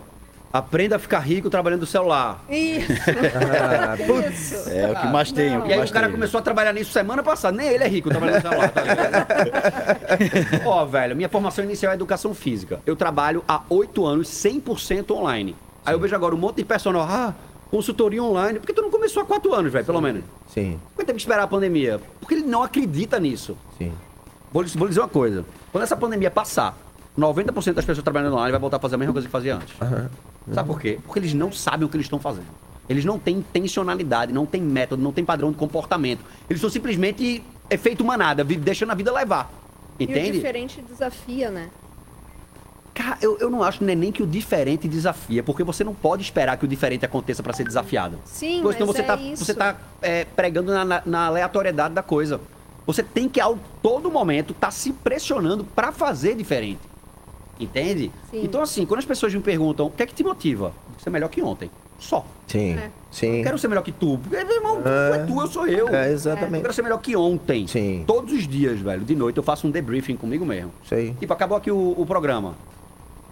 aprenda 0.53 0.97
a 0.97 0.99
ficar 0.99 1.21
rico 1.21 1.49
trabalhando 1.49 1.81
no 1.81 1.87
celular. 1.87 2.45
Isso. 2.49 2.93
Ah, 3.35 3.97
Isso. 4.31 4.69
É 4.71 4.91
o 4.91 4.95
que 5.01 5.07
mais 5.09 5.33
tem, 5.33 5.55
é 5.55 5.59
o 5.59 5.63
que 5.63 5.69
E 5.69 5.73
aí 5.73 5.79
mais 5.79 5.91
o 5.91 5.93
cara 5.93 6.07
tem. 6.07 6.15
começou 6.15 6.39
a 6.39 6.43
trabalhar 6.43 6.73
nisso 6.73 6.93
semana 6.93 7.23
passada. 7.23 7.57
Nem 7.57 7.69
ele 7.69 7.85
é 7.85 7.89
rico 7.89 8.09
trabalhando 8.11 8.37
no 8.37 8.49
celular, 8.51 8.69
tá 8.71 8.81
ligado? 8.83 9.27
Ó, 10.67 10.85
velho, 10.85 11.17
minha 11.17 11.29
formação 11.29 11.65
inicial 11.65 11.93
é 11.93 11.95
educação 11.95 12.35
física. 12.35 12.81
Eu 12.87 12.95
trabalho 12.97 13.43
há 13.49 13.63
oito 13.71 14.05
anos 14.07 14.29
100% 14.29 15.11
online. 15.13 15.57
Aí 15.85 15.95
eu 15.95 15.99
vejo 16.01 16.15
agora 16.15 16.35
um 16.35 16.39
monte 16.39 16.57
de 16.57 16.65
personal. 16.65 17.03
Ah, 17.03 17.35
consultoria 17.71 18.23
online. 18.23 18.59
Por 18.59 18.67
que 18.67 18.73
tu 18.73 18.83
não 18.83 18.91
começou 18.91 19.23
há 19.23 19.27
quatro 19.27 19.53
anos, 19.55 19.73
velho, 19.73 19.85
pelo 19.85 20.01
menos? 20.01 20.23
Sim, 20.49 20.79
Por 20.95 21.01
que 21.01 21.07
teve 21.07 21.17
que 21.17 21.23
esperar 21.23 21.43
a 21.45 21.47
pandemia? 21.49 22.01
Porque 22.21 22.35
ele 22.35 22.45
não 22.47 22.63
acredita 22.63 23.19
nisso. 23.19 23.57
sim. 23.79 23.93
Vou, 24.53 24.63
lhes- 24.63 24.75
vou 24.75 24.85
lhe 24.87 24.91
dizer 24.91 25.01
uma 25.01 25.09
coisa. 25.09 25.47
Quando 25.73 25.83
essa 25.85 25.97
pandemia 25.97 26.31
passar, 26.31 26.77
90% 27.19 27.75
das 27.75 27.85
pessoas 27.85 28.03
trabalhando 28.03 28.33
online 28.35 28.51
vai 28.53 28.61
voltar 28.61 28.77
a 28.79 28.81
fazer 28.81 28.95
a 28.95 28.99
mesma 28.99 29.13
coisa 29.13 29.29
que 29.29 29.33
fazia 29.33 29.57
antes. 29.57 29.75
Sabe 30.53 30.67
por 30.69 30.81
quê? 30.81 30.99
Porque 31.05 31.19
eles 31.19 31.35
não 31.35 31.53
sabem 31.53 31.87
o 31.87 31.89
que 31.89 31.97
eles 31.97 32.07
estão 32.07 32.19
fazendo. 32.19 32.47
Eles 32.89 33.05
não 33.05 33.19
têm 33.19 33.37
intencionalidade, 33.39 34.33
não 34.33 34.45
têm 34.45 34.61
método, 34.61 35.03
não 35.03 35.13
têm 35.13 35.25
padrão 35.25 35.51
de 35.53 35.57
comportamento. 35.57 36.21
Eles 36.51 36.61
são 36.61 36.69
simplesmente 36.69 37.43
efeito 37.71 38.05
manada, 38.05 38.43
vi- 38.43 38.57
deixando 38.57 38.91
a 38.91 38.95
vida 38.95 39.13
levar. 39.13 39.51
E 39.99 40.05
o 40.05 40.11
Entende? 40.11 40.33
diferente 40.33 40.83
desafia, 40.83 41.51
né? 41.51 41.69
Cara, 42.95 43.17
eu, 43.23 43.39
eu 43.39 43.49
não 43.49 43.63
acho 43.63 43.83
né, 43.85 43.95
nem 43.95 44.13
que 44.13 44.23
o 44.23 44.27
diferente 44.27 44.87
desafia, 44.87 45.43
porque 45.43 45.65
você 45.65 45.83
não 45.83 45.95
pode 45.95 46.23
esperar 46.23 46.57
que 46.59 46.65
o 46.65 46.69
diferente 46.69 47.05
aconteça 47.07 47.43
para 47.43 47.53
ser 47.55 47.65
desafiado. 47.65 48.19
Sim, 48.27 48.57
senão 48.59 48.65
mas 48.65 48.77
você 48.97 49.01
é 49.01 49.05
tá, 49.05 49.17
isso. 49.17 49.45
você 49.45 49.55
tá 49.55 49.77
é, 50.03 50.25
pregando 50.27 50.73
na, 50.73 50.85
na- 50.85 51.03
na 51.07 51.27
aleatoriedade 51.27 51.95
da 51.95 52.03
coisa. 52.03 52.41
Você 52.87 53.03
tem 53.03 53.29
que, 53.29 53.41
a 53.41 53.51
todo 53.83 54.11
momento, 54.11 54.53
estar 54.53 54.71
se 54.73 54.93
pressionando 54.93 55.65
para 55.65 55.93
fazer 55.93 56.35
diferente. 56.35 56.81
Entende? 57.61 58.11
Sim. 58.31 58.43
Então, 58.45 58.61
assim, 58.63 58.85
quando 58.87 58.99
as 58.99 59.05
pessoas 59.05 59.35
me 59.35 59.41
perguntam 59.41 59.87
o 59.87 59.91
que 59.91 60.03
é 60.03 60.07
que 60.07 60.15
te 60.15 60.25
motiva, 60.25 60.73
ser 60.99 61.11
melhor 61.11 61.29
que 61.29 61.43
ontem. 61.43 61.71
Só. 61.99 62.27
Sim, 62.49 62.73
É. 62.73 62.91
sim. 63.13 63.37
Eu 63.39 63.45
quero 63.45 63.59
ser 63.59 63.69
melhor 63.69 63.83
que 63.83 63.93
tu. 63.93 64.19
Porque, 64.19 64.43
meu 64.45 64.57
irmão, 64.57 64.83
tu 64.83 64.89
é 64.89 65.19
tu, 65.25 65.41
eu 65.41 65.47
sou 65.47 65.67
eu. 65.69 65.89
É, 65.89 66.09
Eu 66.09 66.13
exatamente. 66.13 66.63
quero 66.63 66.73
ser 66.75 66.83
melhor 66.83 66.99
que 67.01 67.15
ontem. 67.15 67.67
Sim. 67.69 68.03
Todos 68.07 68.33
os 68.33 68.49
dias, 68.49 68.81
velho, 68.81 69.05
de 69.05 69.15
noite, 69.15 69.37
eu 69.37 69.43
faço 69.43 69.69
um 69.69 69.71
debriefing 69.71 70.17
comigo 70.17 70.45
mesmo. 70.45 70.73
Aí. 70.91 71.15
Tipo, 71.21 71.33
acabou 71.33 71.57
aqui 71.57 71.71
o, 71.71 71.95
o 71.97 72.05
programa. 72.05 72.55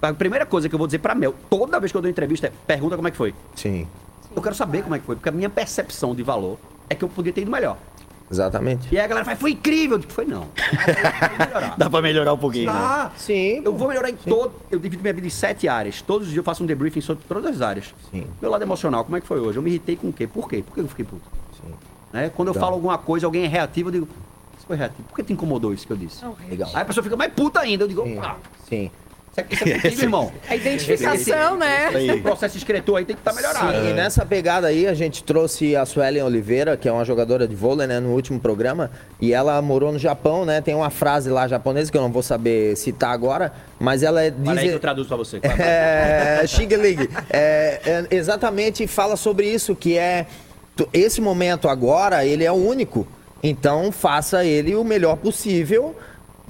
A 0.01 0.12
primeira 0.14 0.47
coisa 0.47 0.68
que 0.68 0.75
eu 0.75 0.79
vou 0.79 0.87
dizer 0.87 1.01
pra 1.01 1.14
Mel, 1.16 1.35
toda 1.51 1.81
vez 1.81 1.91
que 1.91 1.99
eu 1.99 2.01
dou 2.03 2.11
entrevista, 2.11 2.47
é 2.47 2.53
pergunta 2.66 2.95
como 2.97 3.09
é 3.09 3.11
que 3.11 3.16
foi. 3.16 3.35
Sim, 3.57 3.87
Eu 4.35 4.41
quero 4.41 4.55
saber 4.55 4.83
como 4.83 4.95
é 4.95 4.99
que 5.01 5.05
foi, 5.05 5.16
porque 5.16 5.29
a 5.29 5.33
minha 5.33 5.51
percepção 5.51 6.14
de 6.14 6.23
valor 6.23 6.57
é 6.89 6.95
que 6.95 7.03
eu 7.05 7.09
podia 7.09 7.33
ter 7.33 7.43
ido 7.43 7.51
melhor. 7.51 7.77
Exatamente. 8.31 8.89
E 8.93 8.99
aí 8.99 9.05
a 9.05 9.09
galera 9.09 9.24
fala, 9.24 9.37
foi 9.37 9.53
incrível. 9.53 9.97
Eu 9.97 10.01
digo, 10.01 10.12
foi 10.12 10.24
não. 10.24 10.47
Dá 11.76 11.91
pra 11.91 12.01
melhorar 12.03 12.33
um 12.33 12.39
pouquinho, 12.39 12.66
né? 12.72 12.78
Ah, 12.78 13.11
Sim, 13.16 13.62
eu 13.64 13.72
vou 13.74 13.89
melhorar 13.89 14.11
em 14.11 14.16
todo. 14.16 14.53
Eu 14.70 14.78
divido 14.78 15.03
minha 15.03 15.12
vida 15.14 15.26
em 15.26 15.31
sete 15.31 15.68
áreas. 15.68 16.01
Todos 16.03 16.26
os 16.28 16.33
dias 16.33 16.39
eu 16.39 16.45
faço 16.45 16.62
um 16.62 16.66
debriefing 16.66 17.01
sobre 17.01 17.24
todas 17.28 17.45
as 17.57 17.61
áreas. 17.62 17.95
Sim. 18.11 18.26
Meu 18.41 18.51
lado 18.51 18.62
emocional, 18.62 19.05
como 19.05 19.16
é 19.16 19.20
que 19.20 19.26
foi 19.26 19.41
hoje? 19.41 19.59
Eu 19.59 19.62
me 19.62 19.70
irritei 19.70 19.97
com 19.97 20.09
o 20.09 20.12
quê? 20.12 20.26
Por 20.26 20.49
quê? 20.49 20.62
Por 20.62 20.74
que 20.74 20.81
eu 20.81 20.89
fiquei 20.89 21.05
puto? 21.05 21.22
Sim. 21.61 21.72
Né? 22.12 22.31
Quando 22.35 22.49
eu 22.49 22.55
Legal. 22.55 22.66
falo 22.68 22.74
alguma 22.76 22.99
coisa, 22.99 23.26
alguém 23.26 23.45
é 23.45 23.49
reativo, 23.49 23.89
eu 23.89 23.93
digo, 23.93 24.09
isso 24.57 24.66
foi 24.66 24.76
reativo. 24.76 25.03
Por 25.09 25.16
que 25.16 25.22
te 25.22 25.33
incomodou 25.33 25.72
isso 25.72 25.87
que 25.87 25.93
eu 25.93 25.97
disse? 25.97 26.24
Legal. 26.49 26.70
Aí 26.74 26.83
a 26.83 26.85
pessoa 26.85 27.03
fica 27.05 27.16
mais 27.16 27.33
puta 27.33 27.61
ainda. 27.61 27.85
Eu 27.85 27.89
digo, 27.89 28.03
Sim, 28.03 28.18
opa, 28.18 28.37
sim. 28.68 28.91
Isso 29.31 29.41
é, 29.41 29.47
isso 29.51 29.64
é 29.68 29.81
contigo, 29.81 30.03
irmão. 30.03 30.33
A 30.49 30.57
identificação, 30.57 31.57
né? 31.57 31.91
O 32.16 32.22
processo 32.22 32.57
escritor 32.57 32.99
aí 32.99 33.05
tem 33.05 33.14
que 33.14 33.20
estar 33.20 33.33
melhorado. 33.33 33.72
Sim, 33.72 33.91
e 33.91 33.93
nessa 33.93 34.26
pegada 34.26 34.66
aí 34.66 34.87
a 34.87 34.95
gente 34.95 35.22
trouxe 35.22 35.76
a 35.76 35.87
Suelen 35.87 36.22
Oliveira, 36.22 36.76
que 36.76 36.89
é 36.89 36.93
uma 36.93 37.05
jogadora 37.05 37.47
de 37.47 37.55
vôlei, 37.55 37.87
né, 37.87 38.01
no 38.01 38.11
último 38.11 38.41
programa, 38.41 38.91
e 39.20 39.33
ela 39.33 39.61
morou 39.62 39.93
no 39.93 39.99
Japão, 39.99 40.45
né? 40.45 40.61
Tem 40.61 40.74
uma 40.74 40.91
frase 40.91 41.31
lá 41.31 41.47
japonesa 41.47 41.91
que 41.91 41.97
eu 41.97 42.03
não 42.03 42.11
vou 42.11 42.22
saber 42.22 42.76
citar 42.76 43.12
agora, 43.12 43.53
mas 43.78 44.03
ela 44.03 44.31
diz 44.31 44.49
Olha 44.49 44.61
aí 44.61 44.68
que 44.68 44.74
eu 44.74 44.81
traduzo 44.81 45.09
pra 45.09 45.16
você. 45.16 45.41
é, 45.43 46.45
Xing 46.47 46.68
é, 47.31 47.81
é, 47.85 48.07
exatamente 48.11 48.87
fala 48.87 49.16
sobre 49.16 49.47
isso, 49.47 49.74
que 49.76 49.97
é 49.97 50.26
esse 50.93 51.20
momento 51.20 51.68
agora, 51.68 52.24
ele 52.24 52.45
é 52.45 52.51
o 52.51 52.55
único. 52.55 53.07
Então 53.43 53.91
faça 53.91 54.45
ele 54.45 54.74
o 54.74 54.85
melhor 54.85 55.16
possível. 55.16 55.95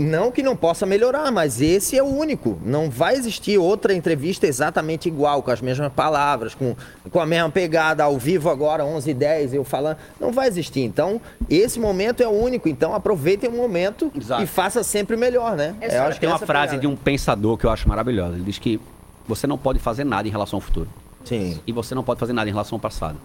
Não 0.03 0.33
que 0.33 0.43
não 0.43 0.57
possa 0.57 0.87
melhorar, 0.87 1.31
mas 1.31 1.61
esse 1.61 1.97
é 1.97 2.03
o 2.03 2.07
único. 2.07 2.59
Não 2.65 2.89
vai 2.89 3.15
existir 3.17 3.59
outra 3.59 3.93
entrevista 3.93 4.47
exatamente 4.47 5.09
igual, 5.09 5.43
com 5.43 5.51
as 5.51 5.61
mesmas 5.61 5.93
palavras, 5.93 6.55
com, 6.55 6.75
com 7.11 7.21
a 7.21 7.27
mesma 7.27 7.51
pegada, 7.51 8.03
ao 8.05 8.19
vivo 8.19 8.49
agora, 8.49 8.85
11 8.85 9.11
h 9.11 9.19
10 9.19 9.55
eu 9.55 9.63
falando. 9.65 9.99
Não 10.19 10.33
vai 10.33 10.49
existir. 10.49 10.81
Então, 10.81 11.21
esse 11.51 11.79
momento 11.79 12.23
é 12.23 12.27
o 12.27 12.31
único. 12.31 12.69
Então, 12.69 12.95
aproveitem 12.95 13.51
o 13.51 13.53
momento 13.53 14.11
Exato. 14.17 14.43
e 14.43 14.47
faça 14.47 14.83
sempre 14.83 15.17
o 15.17 15.19
melhor, 15.19 15.55
né? 15.55 15.75
É 15.81 15.87
Eu 15.87 15.91
só- 15.91 15.99
acho 16.07 16.15
que 16.15 16.21
Tem 16.21 16.29
uma 16.31 16.37
é 16.37 16.47
frase 16.47 16.71
pegada. 16.71 16.81
de 16.81 16.87
um 16.87 16.97
pensador 16.97 17.59
que 17.59 17.67
eu 17.67 17.71
acho 17.71 17.89
maravilhosa. 17.89 18.35
Ele 18.37 18.45
diz 18.45 18.59
que 18.59 18.81
você 19.29 19.47
não 19.47 19.59
pode 19.59 19.79
fazer 19.79 20.05
nada 20.05 20.27
em 20.27 20.31
relação 20.31 20.57
ao 20.57 20.61
futuro. 20.63 20.89
Sim, 21.25 21.61
E 21.67 21.73
você 21.73 21.95
não 21.95 22.03
pode 22.03 22.19
fazer 22.19 22.33
nada 22.33 22.49
em 22.49 22.53
relação 22.53 22.77
ao 22.77 22.81
passado. 22.81 23.19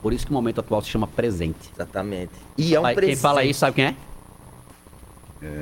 Por 0.00 0.12
isso 0.12 0.24
que 0.24 0.30
o 0.30 0.34
momento 0.34 0.60
atual 0.60 0.80
se 0.80 0.88
chama 0.88 1.06
presente. 1.06 1.58
exatamente. 1.74 2.30
E 2.56 2.74
é 2.74 2.80
um 2.80 2.86
Aí, 2.86 2.94
Quem 2.94 3.02
presente. 3.04 3.20
fala 3.20 3.44
isso, 3.44 3.60
sabe 3.60 3.74
quem 3.74 3.84
é? 3.86 3.94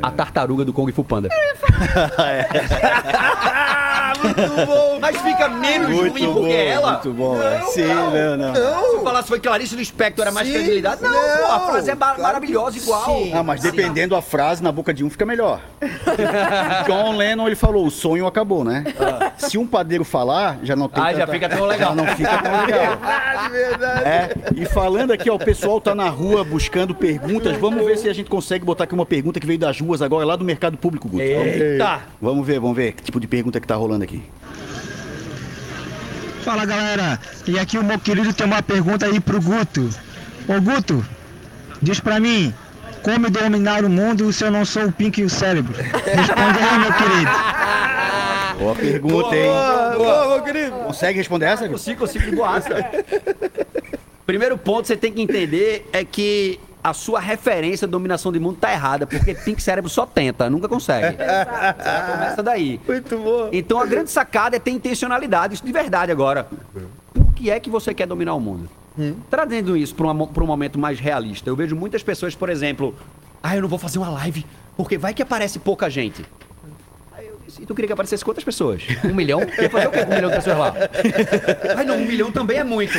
A 0.02 0.10
tartaruga 0.10 0.64
do 0.64 0.72
Kung 0.72 0.90
Fu 0.92 1.04
Panda. 1.04 1.28
muito 4.22 4.66
bom, 4.66 4.98
Mas 5.00 5.16
fica 5.20 5.48
menos 5.48 5.88
ruim 5.96 6.32
porque 6.32 6.52
é 6.52 6.68
ela. 6.70 6.92
muito 6.92 7.12
bom. 7.12 7.40
é. 7.40 7.60
Sim, 7.62 7.86
não, 7.86 8.36
não. 8.36 8.54
Se 8.54 8.60
eu 8.60 9.02
falasse 9.04 9.28
foi 9.28 9.38
Clarice 9.40 9.76
Lispector, 9.76 10.22
era 10.24 10.32
mais 10.32 10.46
Sim, 10.46 10.54
credibilidade. 10.54 11.02
Não, 11.02 11.10
não, 11.12 11.20
pô, 11.46 11.52
a 11.52 11.60
frase 11.60 11.90
é 11.90 11.96
claro 11.96 12.22
maravilhosa 12.22 12.76
que 12.78 12.82
igual. 12.82 13.04
sim. 13.04 13.32
Ah, 13.34 13.42
mas 13.42 13.60
dependendo 13.60 14.14
da 14.14 14.22
frase, 14.22 14.62
na 14.62 14.72
boca 14.72 14.92
de 14.92 15.04
um 15.04 15.10
fica 15.10 15.24
melhor. 15.24 15.60
John 16.86 17.16
Lennon, 17.16 17.46
ele 17.46 17.56
falou, 17.56 17.86
o 17.86 17.90
sonho 17.90 18.26
acabou, 18.26 18.64
né? 18.64 18.84
Se 19.36 19.56
um 19.58 19.66
padeiro 19.66 20.04
falar, 20.04 20.58
já 20.62 20.74
não 20.74 20.88
tem 20.88 21.02
Ah, 21.02 21.12
já 21.12 21.20
tanta- 21.20 21.32
fica 21.32 21.48
tão 21.48 21.66
legal. 21.66 21.90
Já 21.90 21.94
não 21.94 22.06
fica 22.16 22.38
tão 22.38 22.60
legal. 22.66 22.96
Verdade, 22.96 23.48
verdade. 23.52 24.04
É, 24.04 24.30
e 24.56 24.66
falando 24.66 25.12
aqui, 25.12 25.30
ó, 25.30 25.34
o 25.34 25.38
pessoal 25.38 25.80
tá 25.80 25.94
na 25.94 26.08
rua 26.08 26.42
buscando 26.42 26.94
perguntas. 26.94 27.56
Vamos 27.56 27.84
ver 27.84 27.96
se 27.98 28.08
a 28.08 28.12
gente 28.12 28.28
consegue 28.28 28.64
botar 28.64 28.84
aqui 28.84 28.94
uma 28.94 29.06
pergunta 29.06 29.38
que 29.38 29.46
veio 29.46 29.58
das 29.68 29.78
ruas 29.80 30.00
agora, 30.00 30.24
lá 30.24 30.34
do 30.34 30.44
mercado 30.44 30.78
público, 30.78 31.08
Guto. 31.08 31.22
Vamos 31.22 31.44
ver. 31.44 31.72
Eita! 31.72 32.00
Vamos 32.20 32.46
ver, 32.46 32.58
vamos 32.58 32.76
ver 32.76 32.92
que 32.92 33.02
tipo 33.02 33.20
de 33.20 33.26
pergunta 33.26 33.60
que 33.60 33.66
tá 33.66 33.74
rolando 33.74 34.04
aqui. 34.04 34.22
Fala 36.42 36.64
galera, 36.64 37.20
e 37.46 37.58
aqui 37.58 37.78
o 37.78 37.84
meu 37.84 37.98
querido 37.98 38.32
tem 38.32 38.46
uma 38.46 38.62
pergunta 38.62 39.04
aí 39.04 39.20
pro 39.20 39.40
Guto. 39.40 39.90
Ô 40.48 40.58
Guto, 40.60 41.04
diz 41.82 42.00
pra 42.00 42.18
mim, 42.18 42.54
como 43.02 43.28
dominar 43.28 43.84
o 43.84 43.90
mundo 43.90 44.32
se 44.32 44.42
eu 44.42 44.50
não 44.50 44.64
sou 44.64 44.86
o 44.86 44.92
Pink 44.92 45.20
e 45.20 45.24
o 45.24 45.30
cérebro? 45.30 45.74
Responde 45.74 46.58
aí, 46.58 46.78
meu 46.78 46.92
querido. 46.94 47.30
Boa 48.58 48.74
pergunta, 48.74 49.36
hein? 49.36 49.50
Boa, 49.96 50.28
meu 50.28 50.42
querido. 50.42 50.72
Consegue 50.72 51.18
responder 51.18 51.44
essa? 51.44 51.68
Consigo, 51.68 52.00
consigo 52.00 52.24
de 52.24 52.34
boaça. 52.34 52.70
Primeiro 54.24 54.56
ponto 54.56 54.82
que 54.82 54.88
você 54.88 54.96
tem 54.96 55.12
que 55.12 55.20
entender 55.20 55.88
é 55.92 56.04
que 56.04 56.58
a 56.82 56.92
sua 56.92 57.20
referência 57.20 57.86
de 57.86 57.90
dominação 57.90 58.32
de 58.32 58.38
mundo 58.38 58.58
tá 58.60 58.72
errada, 58.72 59.06
porque 59.06 59.34
Pink 59.34 59.62
Cérebro 59.62 59.90
só 59.90 60.06
tenta, 60.06 60.48
nunca 60.48 60.68
consegue. 60.68 61.16
Já 61.18 62.12
começa 62.12 62.42
daí. 62.42 62.80
Muito 62.86 63.18
bom. 63.18 63.48
Então 63.52 63.80
a 63.80 63.86
grande 63.86 64.10
sacada 64.10 64.56
é 64.56 64.58
ter 64.58 64.70
intencionalidade, 64.70 65.54
isso 65.54 65.64
de 65.64 65.72
verdade 65.72 66.12
agora. 66.12 66.46
Por 67.12 67.32
que 67.34 67.50
é 67.50 67.58
que 67.60 67.70
você 67.70 67.92
quer 67.92 68.06
dominar 68.06 68.34
o 68.34 68.40
mundo? 68.40 68.68
Trazendo 69.30 69.76
isso 69.76 69.94
para 69.94 70.06
um 70.12 70.46
momento 70.46 70.78
mais 70.78 70.98
realista, 70.98 71.48
eu 71.48 71.54
vejo 71.54 71.76
muitas 71.76 72.02
pessoas, 72.02 72.34
por 72.34 72.48
exemplo, 72.48 72.94
ah, 73.42 73.54
eu 73.54 73.62
não 73.62 73.68
vou 73.68 73.78
fazer 73.78 73.98
uma 73.98 74.10
live, 74.10 74.44
porque 74.76 74.98
vai 74.98 75.14
que 75.14 75.22
aparece 75.22 75.58
pouca 75.58 75.88
gente. 75.88 76.24
E 77.60 77.64
tu 77.64 77.74
queria 77.74 77.86
que 77.86 77.92
aparecesse 77.92 78.24
quantas 78.24 78.44
pessoas? 78.44 78.82
Um 79.04 79.14
milhão? 79.14 79.40
Quer 79.40 79.70
fazer 79.70 79.86
o 79.88 79.90
quê 79.90 80.04
com 80.04 80.12
um 80.12 80.14
milhão 80.14 80.30
de 80.30 80.36
pessoas 80.36 80.58
lá? 80.58 80.74
Ai 81.76 81.84
não, 81.84 81.96
um 81.96 82.04
milhão 82.04 82.30
também 82.30 82.58
é 82.58 82.64
muito. 82.64 82.92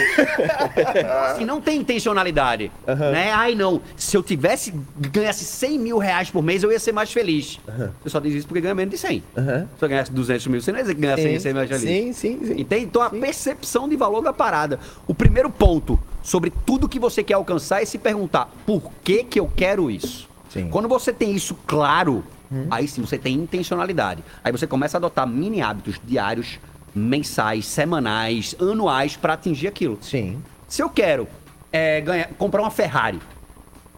Assim, 1.32 1.46
não 1.46 1.62
tem 1.62 1.80
intencionalidade. 1.80 2.72
Né? 2.88 3.32
Ai 3.32 3.54
não, 3.56 3.82
se 3.96 4.16
eu 4.18 4.24
tivesse, 4.24 4.74
ganhasse 4.98 5.46
100 5.46 5.80
mil 5.80 5.98
reais 5.98 6.30
por 6.30 6.42
mês, 6.42 6.64
eu 6.64 6.72
ia 6.72 6.80
ser 6.80 6.92
mais 6.92 7.12
feliz. 7.12 7.60
Você 8.02 8.10
só 8.10 8.20
diz 8.20 8.34
isso 8.34 8.48
porque 8.48 8.62
ganha 8.62 8.76
menos 8.76 8.92
de 8.92 8.98
100. 8.98 9.24
Aham. 9.38 9.68
Se 9.78 9.86
eu 9.86 9.90
ganhasse 9.90 10.12
200 10.12 10.48
mil, 10.48 10.62
você 10.62 10.72
não 10.72 10.80
ia 10.80 10.94
ganhar 10.94 11.18
100, 11.18 11.40
100 11.40 11.54
mais 11.54 11.70
feliz. 11.70 11.84
sim, 11.84 12.14
sim, 12.14 12.40
sim. 12.46 12.62
Entende? 12.62 12.86
Então 12.86 13.02
a 13.02 13.10
percepção 13.10 13.88
de 13.88 13.96
valor 13.96 14.22
da 14.22 14.34
parada. 14.34 14.80
O 15.08 15.14
primeiro 15.14 15.50
ponto 15.50 16.00
sobre 16.24 16.52
tudo 16.66 16.90
que 16.90 17.00
você 17.00 17.24
quer 17.24 17.36
alcançar 17.36 17.82
é 17.82 17.86
se 17.86 17.98
perguntar 17.98 18.50
por 18.66 18.92
que 19.04 19.24
que 19.24 19.40
eu 19.40 19.50
quero 19.56 19.90
isso. 19.92 20.28
Sim. 20.50 20.70
Quando 20.70 20.88
você 20.88 21.14
tem 21.14 21.36
isso 21.36 21.56
claro, 21.68 22.24
aí 22.70 22.88
sim 22.88 23.02
você 23.02 23.18
tem 23.18 23.36
intencionalidade. 23.36 24.24
Aí 24.44 24.52
você 24.52 24.66
começa 24.66 24.98
a 24.98 25.00
adotar 25.00 25.28
mini 25.28 25.62
hábitos 25.62 26.00
diários, 26.04 26.60
mensais, 26.94 27.66
semanais, 27.66 28.56
anuais 28.60 29.16
para 29.16 29.34
atingir 29.34 29.68
aquilo. 29.68 29.98
Sim. 30.02 30.42
Se 30.68 30.82
eu 30.82 30.90
quero 30.90 31.28
é, 31.72 32.02
ganhar, 32.02 32.28
comprar 32.38 32.62
uma 32.62 32.72
Ferrari 32.72 33.20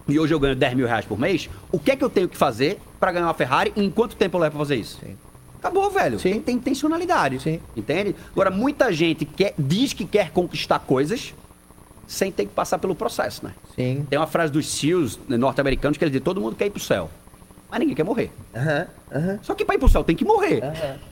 e 0.07 0.19
hoje 0.19 0.33
eu 0.33 0.39
ganho 0.39 0.55
10 0.55 0.73
mil 0.73 0.87
reais 0.87 1.05
por 1.05 1.17
mês, 1.17 1.49
o 1.71 1.79
que 1.79 1.91
é 1.91 1.95
que 1.95 2.03
eu 2.03 2.09
tenho 2.09 2.27
que 2.27 2.37
fazer 2.37 2.79
para 2.99 3.11
ganhar 3.11 3.27
uma 3.27 3.33
Ferrari 3.33 3.71
e 3.75 3.83
em 3.83 3.89
quanto 3.89 4.15
tempo 4.15 4.37
eu 4.37 4.41
levo 4.41 4.57
pra 4.57 4.65
fazer 4.65 4.75
isso? 4.75 4.99
Sim. 4.99 5.17
Acabou, 5.59 5.89
velho. 5.91 6.19
Sim. 6.19 6.31
Tem, 6.31 6.41
tem 6.41 6.55
intencionalidade. 6.55 7.39
Sim. 7.39 7.59
Entende? 7.77 8.15
Agora, 8.31 8.49
muita 8.49 8.91
gente 8.91 9.25
quer, 9.25 9.53
diz 9.57 9.93
que 9.93 10.05
quer 10.05 10.31
conquistar 10.31 10.79
coisas 10.79 11.33
sem 12.07 12.31
ter 12.31 12.45
que 12.45 12.51
passar 12.51 12.79
pelo 12.79 12.95
processo, 12.95 13.45
né? 13.45 13.53
Sim. 13.75 14.05
Tem 14.09 14.19
uma 14.19 14.27
frase 14.27 14.51
dos 14.51 14.67
SEALs 14.67 15.19
né, 15.29 15.37
norte-americanos 15.37 15.97
que 15.97 16.03
eles 16.03 16.11
dizem 16.11 16.23
todo 16.23 16.41
mundo 16.41 16.55
quer 16.55 16.65
ir 16.65 16.71
pro 16.71 16.79
céu. 16.79 17.09
Mas 17.71 17.79
ninguém 17.79 17.95
quer 17.95 18.03
morrer. 18.03 18.29
Aham, 18.53 18.85
aham. 19.15 19.39
Só 19.41 19.55
que 19.55 19.63
pra 19.63 19.75
ir 19.75 19.77
pro 19.77 19.87
céu 19.87 20.03
tem 20.03 20.13
que 20.13 20.25
morrer. 20.25 20.61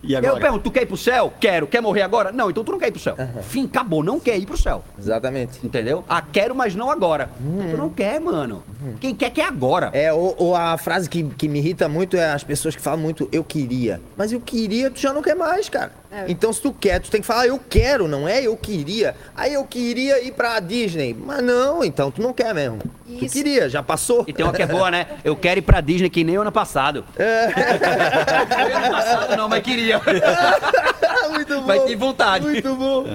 E 0.03 0.14
agora? 0.14 0.36
Eu 0.36 0.39
pergunto, 0.41 0.64
tu 0.66 0.72
quer 0.72 0.82
ir 0.84 0.88
pro 0.88 0.97
céu? 0.97 1.32
Quero. 1.39 1.66
Quer 1.68 1.82
morrer 1.82 2.01
agora? 2.01 2.34
Não, 2.34 2.49
então 2.49 2.66
tu 2.66 2.74
não 2.74 2.80
quer 2.80 2.89
ir 2.89 2.91
pro 2.91 2.99
céu. 2.99 3.16
Fim, 3.43 3.64
acabou. 3.64 4.03
Não 4.03 4.20
quer 4.20 4.38
ir 4.38 4.45
pro 4.45 4.57
céu. 4.57 4.84
Exatamente. 4.99 5.66
Entendeu? 5.66 6.03
Ah, 6.10 6.22
quero, 6.22 6.53
mas 6.53 6.76
não 6.76 6.91
agora. 6.91 7.30
Tu 7.72 7.78
não 7.78 7.89
quer, 7.89 8.20
mano. 8.20 8.62
Quem 8.99 9.16
quer, 9.16 9.30
quer 9.30 9.45
agora. 9.45 9.89
É, 9.93 10.12
ou, 10.12 10.36
ou 10.38 10.53
a 10.55 10.78
frase 10.78 11.10
que, 11.10 11.24
que 11.24 11.47
me 11.47 11.60
irrita 11.60 11.88
muito 11.88 12.18
é 12.18 12.30
as 12.30 12.43
pessoas 12.43 12.76
que 12.76 12.82
falam 12.82 12.99
muito 12.99 13.30
eu 13.32 13.43
queria. 13.43 14.01
Mas 14.18 14.34
eu 14.34 14.41
queria, 14.41 14.91
tu 14.91 14.99
já 14.99 15.14
não 15.14 15.22
quer 15.22 15.36
mais, 15.36 15.70
cara. 15.70 15.93
É. 16.12 16.26
Então 16.28 16.51
se 16.51 16.62
tu 16.62 16.74
quer, 16.74 16.99
tu 16.99 17.12
tem 17.12 17.22
que 17.22 17.28
falar 17.28 17.45
eu 17.45 17.60
quero, 17.70 18.07
não 18.07 18.28
é 18.28 18.41
eu 18.41 18.57
queria. 18.57 19.16
Aí 19.36 19.53
eu 19.53 19.64
queria 19.64 20.24
ir 20.24 20.32
pra 20.32 20.60
Disney. 20.60 21.14
Mas 21.14 21.43
não, 21.43 21.84
então 21.84 22.10
tu 22.10 22.22
não 22.22 22.34
quer 22.34 22.53
mesmo. 22.53 22.80
Tu 23.05 23.26
Isso. 23.26 23.34
queria, 23.34 23.70
já 23.70 23.84
passou. 23.84 24.24
E 24.28 24.34
tem 24.34 24.43
uma 24.43 24.53
que 24.53 24.62
é 24.62 24.68
boa, 24.68 24.89
né? 24.89 25.05
Eu 25.24 25.36
quero 25.36 25.60
ir 25.60 25.64
pra 25.64 25.82
Disney 25.82 26.10
que 26.10 26.24
nem 26.24 26.38
o 26.38 26.41
ano 26.41 26.51
passado. 26.51 27.05
ano 27.18 28.91
passado 28.91 29.38
não, 29.38 29.47
mas 29.47 29.62
queria. 29.62 30.01
muito 31.30 31.55
bom. 31.62 31.68
Mas 31.68 31.84
tem 31.84 31.95
vontade. 31.95 32.45
Muito 32.45 32.76
bom. 32.76 33.05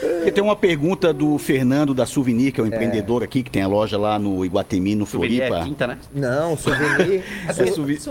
Porque 0.00 0.32
tem 0.32 0.42
uma 0.42 0.56
pergunta 0.56 1.12
do 1.12 1.36
Fernando 1.38 1.92
da 1.94 2.06
Souvenir, 2.06 2.52
que 2.52 2.60
é 2.60 2.64
um 2.64 2.66
empreendedor 2.66 3.22
aqui, 3.22 3.42
que 3.42 3.50
tem 3.50 3.62
a 3.62 3.66
loja 3.68 3.98
lá 3.98 4.18
no 4.18 4.44
Iguatemi, 4.44 4.94
no 4.94 5.06
Souvenir 5.06 5.46
Floripa. 5.46 5.58
é 5.60 5.64
tinta, 5.64 5.86
né? 5.86 5.98
Não, 6.14 6.56
souvenir. 6.56 7.22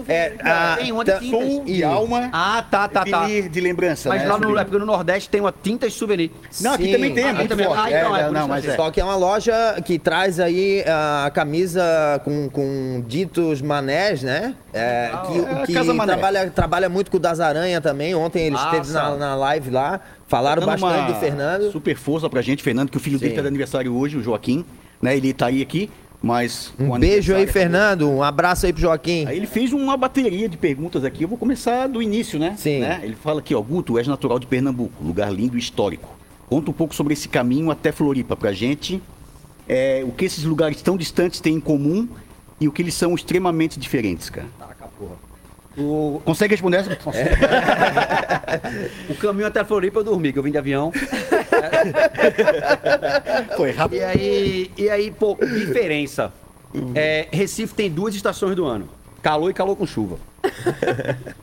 É, 0.07 0.33
a, 0.41 0.75
Tem 0.77 0.91
onde 0.91 1.11
tá- 1.11 1.19
tintas. 1.19 1.39
Som 1.39 1.63
e 1.65 1.83
alma, 1.83 2.29
Ah, 2.31 2.63
tá, 2.69 2.87
tá, 2.87 3.03
tá. 3.05 3.19
souvenir 3.21 3.49
de 3.49 3.59
lembrança, 3.61 4.09
Mas 4.09 4.21
né? 4.21 4.27
lá 4.27 4.33
no, 4.37 4.43
Souvenir. 4.43 4.61
é 4.61 4.63
porque 4.65 4.77
no 4.79 4.85
Nordeste 4.85 5.29
tem 5.29 5.41
uma 5.41 5.51
tinta 5.53 5.87
de 5.87 5.93
souvenir. 5.93 6.31
Não, 6.61 6.73
aqui 6.73 6.85
Sim. 6.85 6.91
também 6.93 7.13
tem, 7.13 7.23
é 7.23 7.27
Aqui 7.29 7.37
muito 7.37 7.49
também. 7.49 7.65
forte. 7.65 7.81
Ah, 7.93 7.99
então, 7.99 8.15
É, 8.15 8.21
é 8.21 8.29
não, 8.31 8.47
mas 8.47 8.65
é. 8.67 8.75
Só 8.75 8.91
que 8.91 8.99
é 9.01 9.03
uma 9.03 9.15
loja 9.15 9.53
que 9.85 9.97
traz 9.99 10.39
aí 10.39 10.83
a 10.87 11.29
camisa 11.31 11.83
com, 12.23 12.49
com 12.49 13.03
ditos 13.07 13.61
manés, 13.61 14.21
né? 14.23 14.53
É, 14.73 15.11
que 15.27 15.39
É, 15.39 15.65
que 15.65 15.73
Casa 15.73 15.93
Mané. 15.93 16.13
trabalha, 16.13 16.49
trabalha 16.51 16.89
muito 16.89 17.09
com 17.11 17.17
o 17.17 17.19
das 17.19 17.39
Aranha 17.39 17.81
também. 17.81 18.13
Ontem 18.15 18.43
ele 18.43 18.51
Massa. 18.55 18.77
esteve 18.77 18.93
na, 18.93 19.15
na 19.15 19.35
live 19.35 19.69
lá, 19.71 19.99
falaram 20.29 20.61
Dando 20.61 20.79
bastante 20.79 21.13
do 21.13 21.19
Fernando. 21.19 21.71
Super 21.71 21.97
força 21.97 22.29
pra 22.29 22.41
gente, 22.41 22.63
Fernando, 22.63 22.89
que 22.89 22.97
o 22.97 22.99
filho 22.99 23.19
dele 23.19 23.31
Sim. 23.31 23.35
tá 23.35 23.41
de 23.41 23.47
aniversário 23.47 23.93
hoje, 23.93 24.15
o 24.15 24.23
Joaquim, 24.23 24.63
né? 25.01 25.17
Ele 25.17 25.33
tá 25.33 25.47
aí 25.47 25.61
aqui, 25.61 25.89
mas. 26.21 26.71
com 26.77 26.95
Um 26.95 26.99
beijo 26.99 27.35
aí, 27.35 27.47
Fernando. 27.47 28.09
Um 28.09 28.23
abraço 28.23 28.65
aí 28.65 28.71
pro 28.71 28.81
Joaquim. 28.81 29.25
Aí 29.25 29.35
ele 29.35 29.47
fez 29.47 29.73
uma 29.73 29.97
bateria 29.97 30.47
de 30.47 30.55
perguntas 30.55 31.03
aqui, 31.03 31.23
eu 31.23 31.27
vou 31.27 31.37
começar 31.37 31.87
do 31.87 32.01
início, 32.01 32.39
né? 32.39 32.55
Sim. 32.57 32.79
Né? 32.79 33.01
Ele 33.03 33.15
fala 33.15 33.39
aqui, 33.39 33.53
ó, 33.55 33.61
Guto, 33.61 33.97
és 33.97 34.07
natural 34.07 34.39
de 34.39 34.45
Pernambuco, 34.45 35.03
lugar 35.03 35.33
lindo 35.33 35.57
e 35.57 35.59
histórico. 35.59 36.07
Conta 36.47 36.69
um 36.69 36.73
pouco 36.73 36.95
sobre 36.95 37.13
esse 37.13 37.27
caminho 37.27 37.69
até 37.71 37.91
Floripa 37.91 38.35
pra 38.35 38.53
gente, 38.53 39.01
é, 39.67 40.03
o 40.05 40.11
que 40.11 40.25
esses 40.25 40.43
lugares 40.43 40.81
tão 40.81 40.95
distantes 40.95 41.39
têm 41.39 41.55
em 41.55 41.59
comum 41.59 42.07
e 42.59 42.67
o 42.67 42.71
que 42.71 42.81
eles 42.81 42.93
são 42.93 43.13
extremamente 43.15 43.79
diferentes, 43.79 44.29
cara. 44.29 44.47
O... 45.79 46.21
Consegue 46.25 46.53
responder 46.53 46.77
essa? 46.77 46.97
O 49.09 49.15
caminho 49.15 49.47
até 49.47 49.63
Floripa 49.63 49.99
eu 49.99 50.03
dormi, 50.03 50.33
que 50.33 50.39
eu 50.39 50.43
vim 50.43 50.51
de 50.51 50.57
avião. 50.57 50.91
Foi 53.55 53.71
rápido. 53.71 53.99
E 53.99 54.03
aí, 54.03 54.71
e 54.77 54.89
aí 54.89 55.11
pô, 55.11 55.37
diferença. 55.41 56.33
É, 56.93 57.27
Recife 57.31 57.73
tem 57.73 57.89
duas 57.89 58.13
estações 58.13 58.55
do 58.55 58.65
ano: 58.65 58.89
calor 59.21 59.49
e 59.49 59.53
calor 59.53 59.75
com 59.75 59.85
chuva. 59.85 60.17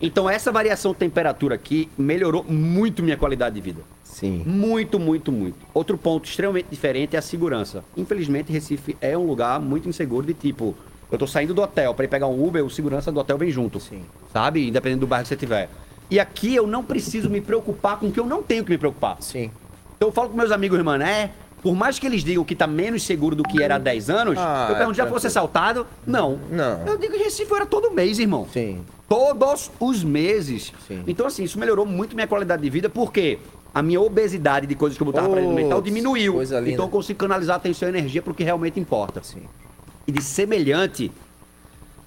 Então, 0.00 0.28
essa 0.28 0.52
variação 0.52 0.92
de 0.92 0.98
temperatura 0.98 1.54
aqui 1.54 1.88
melhorou 1.96 2.44
muito 2.44 3.02
minha 3.02 3.16
qualidade 3.16 3.54
de 3.54 3.60
vida. 3.60 3.80
Sim. 4.04 4.42
Muito, 4.46 4.98
muito, 4.98 5.30
muito. 5.30 5.58
Outro 5.74 5.98
ponto 5.98 6.26
extremamente 6.26 6.68
diferente 6.70 7.16
é 7.16 7.18
a 7.18 7.22
segurança. 7.22 7.84
Infelizmente, 7.96 8.52
Recife 8.52 8.96
é 9.00 9.16
um 9.16 9.26
lugar 9.26 9.60
muito 9.60 9.88
inseguro 9.88 10.26
de 10.26 10.34
tipo. 10.34 10.74
Eu 11.10 11.18
tô 11.18 11.26
saindo 11.26 11.54
do 11.54 11.62
hotel 11.62 11.94
para 11.94 12.04
ir 12.04 12.08
pegar 12.08 12.26
um 12.26 12.44
Uber, 12.46 12.64
o 12.64 12.70
segurança 12.70 13.12
do 13.12 13.20
hotel 13.20 13.38
vem 13.38 13.50
junto. 13.50 13.78
Sim. 13.78 14.02
Sabe? 14.32 14.68
Independente 14.68 15.00
do 15.00 15.06
bairro 15.06 15.22
que 15.24 15.28
você 15.28 15.36
tiver. 15.36 15.68
E 16.10 16.18
aqui 16.20 16.54
eu 16.54 16.66
não 16.66 16.82
preciso 16.84 17.28
me 17.30 17.40
preocupar 17.40 17.98
com 17.98 18.06
o 18.06 18.12
que 18.12 18.18
eu 18.20 18.26
não 18.26 18.42
tenho 18.42 18.64
que 18.64 18.70
me 18.70 18.78
preocupar. 18.78 19.16
Sim. 19.20 19.50
Então 19.96 20.08
eu 20.08 20.12
falo 20.12 20.30
com 20.30 20.36
meus 20.36 20.50
amigos 20.50 20.80
mané, 20.82 21.30
por 21.62 21.74
mais 21.74 21.98
que 21.98 22.06
eles 22.06 22.22
digam 22.22 22.44
que 22.44 22.54
tá 22.54 22.66
menos 22.66 23.02
seguro 23.04 23.34
do 23.34 23.42
que 23.42 23.62
era 23.62 23.76
há 23.76 23.78
10 23.78 24.10
anos, 24.10 24.38
Ah, 24.38 24.66
eu 24.70 24.76
pergunto, 24.76 24.96
já 24.96 25.06
fosse 25.06 25.26
assaltado? 25.26 25.86
Não. 26.06 26.38
Não. 26.50 26.86
Eu 26.86 26.98
digo 26.98 27.12
que 27.14 27.22
Recife 27.24 27.52
era 27.54 27.66
todo 27.66 27.90
mês, 27.90 28.18
irmão. 28.18 28.46
Sim. 28.52 28.82
Todos 29.08 29.70
os 29.80 30.02
meses. 30.04 30.72
Sim. 30.86 31.02
Então, 31.06 31.26
assim, 31.26 31.44
isso 31.44 31.58
melhorou 31.58 31.86
muito 31.86 32.14
minha 32.14 32.26
qualidade 32.26 32.62
de 32.62 32.70
vida, 32.70 32.88
porque 32.88 33.38
a 33.72 33.82
minha 33.82 34.00
obesidade 34.00 34.66
de 34.66 34.74
coisas 34.74 34.96
que 34.96 35.02
eu 35.02 35.06
botava 35.06 35.28
pra 35.28 35.36
dentro 35.36 35.50
do 35.50 35.56
mental 35.56 35.80
diminuiu. 35.82 36.34
coisa 36.34 36.58
linda. 36.58 36.72
Então 36.72 36.84
eu 36.86 36.90
consigo 36.90 37.18
canalizar 37.18 37.56
atenção 37.56 37.88
e 37.88 37.92
energia 37.92 38.20
pro 38.22 38.34
que 38.34 38.42
realmente 38.44 38.78
importa. 38.80 39.22
Sim. 39.22 39.42
E 40.06 40.12
de 40.12 40.22
semelhante. 40.22 41.10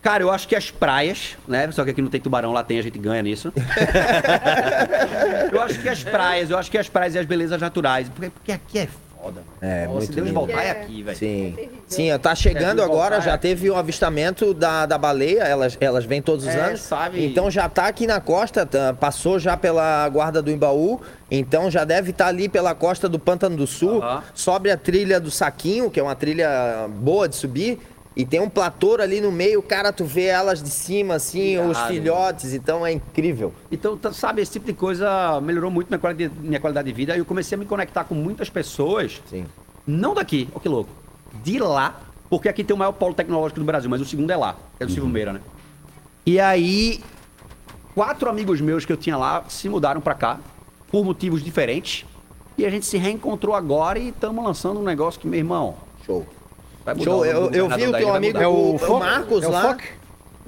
Cara, 0.01 0.23
eu 0.23 0.31
acho 0.31 0.47
que 0.47 0.55
as 0.55 0.71
praias, 0.71 1.35
né? 1.47 1.69
Só 1.71 1.83
que 1.83 1.91
aqui 1.91 2.01
não 2.01 2.09
tem 2.09 2.21
tubarão, 2.21 2.53
lá 2.53 2.63
tem, 2.63 2.79
a 2.79 2.81
gente 2.81 2.97
ganha 2.97 3.21
nisso. 3.21 3.51
eu 5.51 5.61
acho 5.61 5.79
que 5.81 5.89
as 5.89 6.03
praias, 6.03 6.49
eu 6.49 6.57
acho 6.57 6.71
que 6.71 6.77
as 6.77 6.87
praias 6.87 7.15
e 7.15 7.19
as 7.19 7.25
belezas 7.25 7.59
naturais. 7.59 8.07
Porque, 8.09 8.29
porque 8.29 8.51
aqui 8.53 8.79
é 8.79 8.87
foda. 9.21 9.43
É, 9.61 9.85
Pô, 9.85 9.93
muito 9.95 10.05
Se 10.05 10.11
Deus 10.13 10.27
lindo. 10.27 10.39
voltar 10.39 10.63
é 10.63 10.67
É. 10.67 10.71
aqui, 10.71 11.03
velho. 11.03 11.17
Sim. 11.17 11.53
terrível. 11.55 11.79
Sim, 11.87 12.17
tá 12.19 12.33
chegando 12.35 12.81
É, 12.81 12.85
agora, 12.85 13.19
já 13.19 13.33
é. 13.33 13.37
teve 13.37 13.69
o 13.69 13.75
avistamento 13.75 14.53
da, 14.53 14.85
da 14.85 14.97
baleia, 14.97 15.43
elas, 15.43 15.77
elas 15.81 16.05
vêm 16.05 16.21
todos 16.21 16.45
os 16.45 16.53
É, 16.55 16.59
anos. 16.61 16.79
sabe? 16.81 17.25
Então 17.25 17.51
já 17.51 17.67
tá 17.67 17.87
aqui 17.87 18.07
na 18.07 18.21
costa, 18.21 18.65
tá- 18.65 18.93
passou 18.93 19.37
já 19.37 19.57
pela 19.57 20.07
guarda 20.07 20.41
do 20.41 20.49
Imbaú, 20.49 21.01
então 21.31 21.69
já 21.69 21.83
deve 21.83 22.11
estar 22.11 22.27
ali 22.27 22.49
pela 22.49 22.73
costa 22.73 23.07
do 23.07 23.19
Pântano 23.19 23.55
do 23.55 23.67
Sul, 23.67 24.01
sobe 24.33 24.71
a 24.71 24.77
trilha 24.77 25.19
do 25.19 25.29
Saquinho, 25.29 25.89
que 25.91 25.99
é 25.99 26.03
uma 26.03 26.15
trilha 26.15 26.87
boa 26.89 27.27
de 27.29 27.35
subir, 27.35 27.79
e 28.15 28.25
tem 28.25 28.41
um 28.41 28.49
platô 28.49 28.95
ali 28.95 29.21
no 29.21 29.31
meio, 29.31 29.61
cara, 29.61 29.93
tu 29.93 30.03
vê 30.03 30.25
elas 30.25 30.61
de 30.61 30.69
cima, 30.69 31.15
assim, 31.15 31.57
os 31.59 31.79
filhotes, 31.81 32.53
então 32.53 32.85
é 32.85 32.91
incrível. 32.91 33.53
Então, 33.71 33.95
tá- 33.95 34.11
sabe, 34.11 34.41
esse 34.41 34.51
tipo 34.53 34.65
de 34.65 34.73
coisa 34.73 35.39
melhorou 35.39 35.71
muito 35.71 35.87
minha 35.87 35.99
qualidade, 35.99 36.31
minha 36.41 36.59
qualidade 36.59 36.87
de 36.87 36.93
vida. 36.93 37.15
E 37.15 37.19
eu 37.19 37.25
comecei 37.25 37.55
a 37.55 37.59
me 37.59 37.65
conectar 37.65 38.03
com 38.03 38.15
muitas 38.15 38.49
pessoas, 38.49 39.21
Sim. 39.29 39.45
não 39.87 40.13
daqui, 40.13 40.49
ó 40.53 40.59
que 40.59 40.67
louco, 40.67 40.89
de 41.43 41.59
lá, 41.59 42.01
porque 42.29 42.49
aqui 42.49 42.63
tem 42.63 42.75
o 42.75 42.79
maior 42.79 42.91
polo 42.91 43.13
tecnológico 43.13 43.59
do 43.59 43.65
Brasil, 43.65 43.89
mas 43.89 44.01
o 44.01 44.05
segundo 44.05 44.31
é 44.31 44.35
lá, 44.35 44.55
é 44.79 44.85
o 44.85 44.89
Silvio 44.89 45.09
Meira, 45.09 45.31
né? 45.31 45.39
E 46.25 46.39
aí, 46.41 47.01
quatro 47.95 48.29
amigos 48.29 48.59
meus 48.59 48.83
que 48.85 48.91
eu 48.91 48.97
tinha 48.97 49.15
lá 49.15 49.45
se 49.47 49.69
mudaram 49.69 50.01
pra 50.01 50.13
cá, 50.13 50.39
por 50.91 51.03
motivos 51.03 51.43
diferentes. 51.43 52.05
E 52.57 52.65
a 52.65 52.69
gente 52.69 52.85
se 52.85 52.97
reencontrou 52.97 53.55
agora 53.55 53.97
e 53.97 54.09
estamos 54.09 54.43
lançando 54.43 54.79
um 54.79 54.83
negócio 54.83 55.19
que, 55.19 55.27
meu 55.27 55.39
irmão, 55.39 55.75
Show. 56.05 56.25
vai 56.83 56.93
mudar 56.93 57.11
Show, 57.11 57.25
eu, 57.25 57.51
eu 57.51 57.69
vi 57.69 57.87
o 57.87 57.91
teu 57.93 58.13
amigo, 58.13 58.37
mudar. 58.37 58.49
o, 58.49 58.75
o? 58.75 58.99
Marcos 58.99 59.43
É 59.43 59.47
o 59.47 59.51
lá. 59.51 59.61
Foc? 59.61 59.81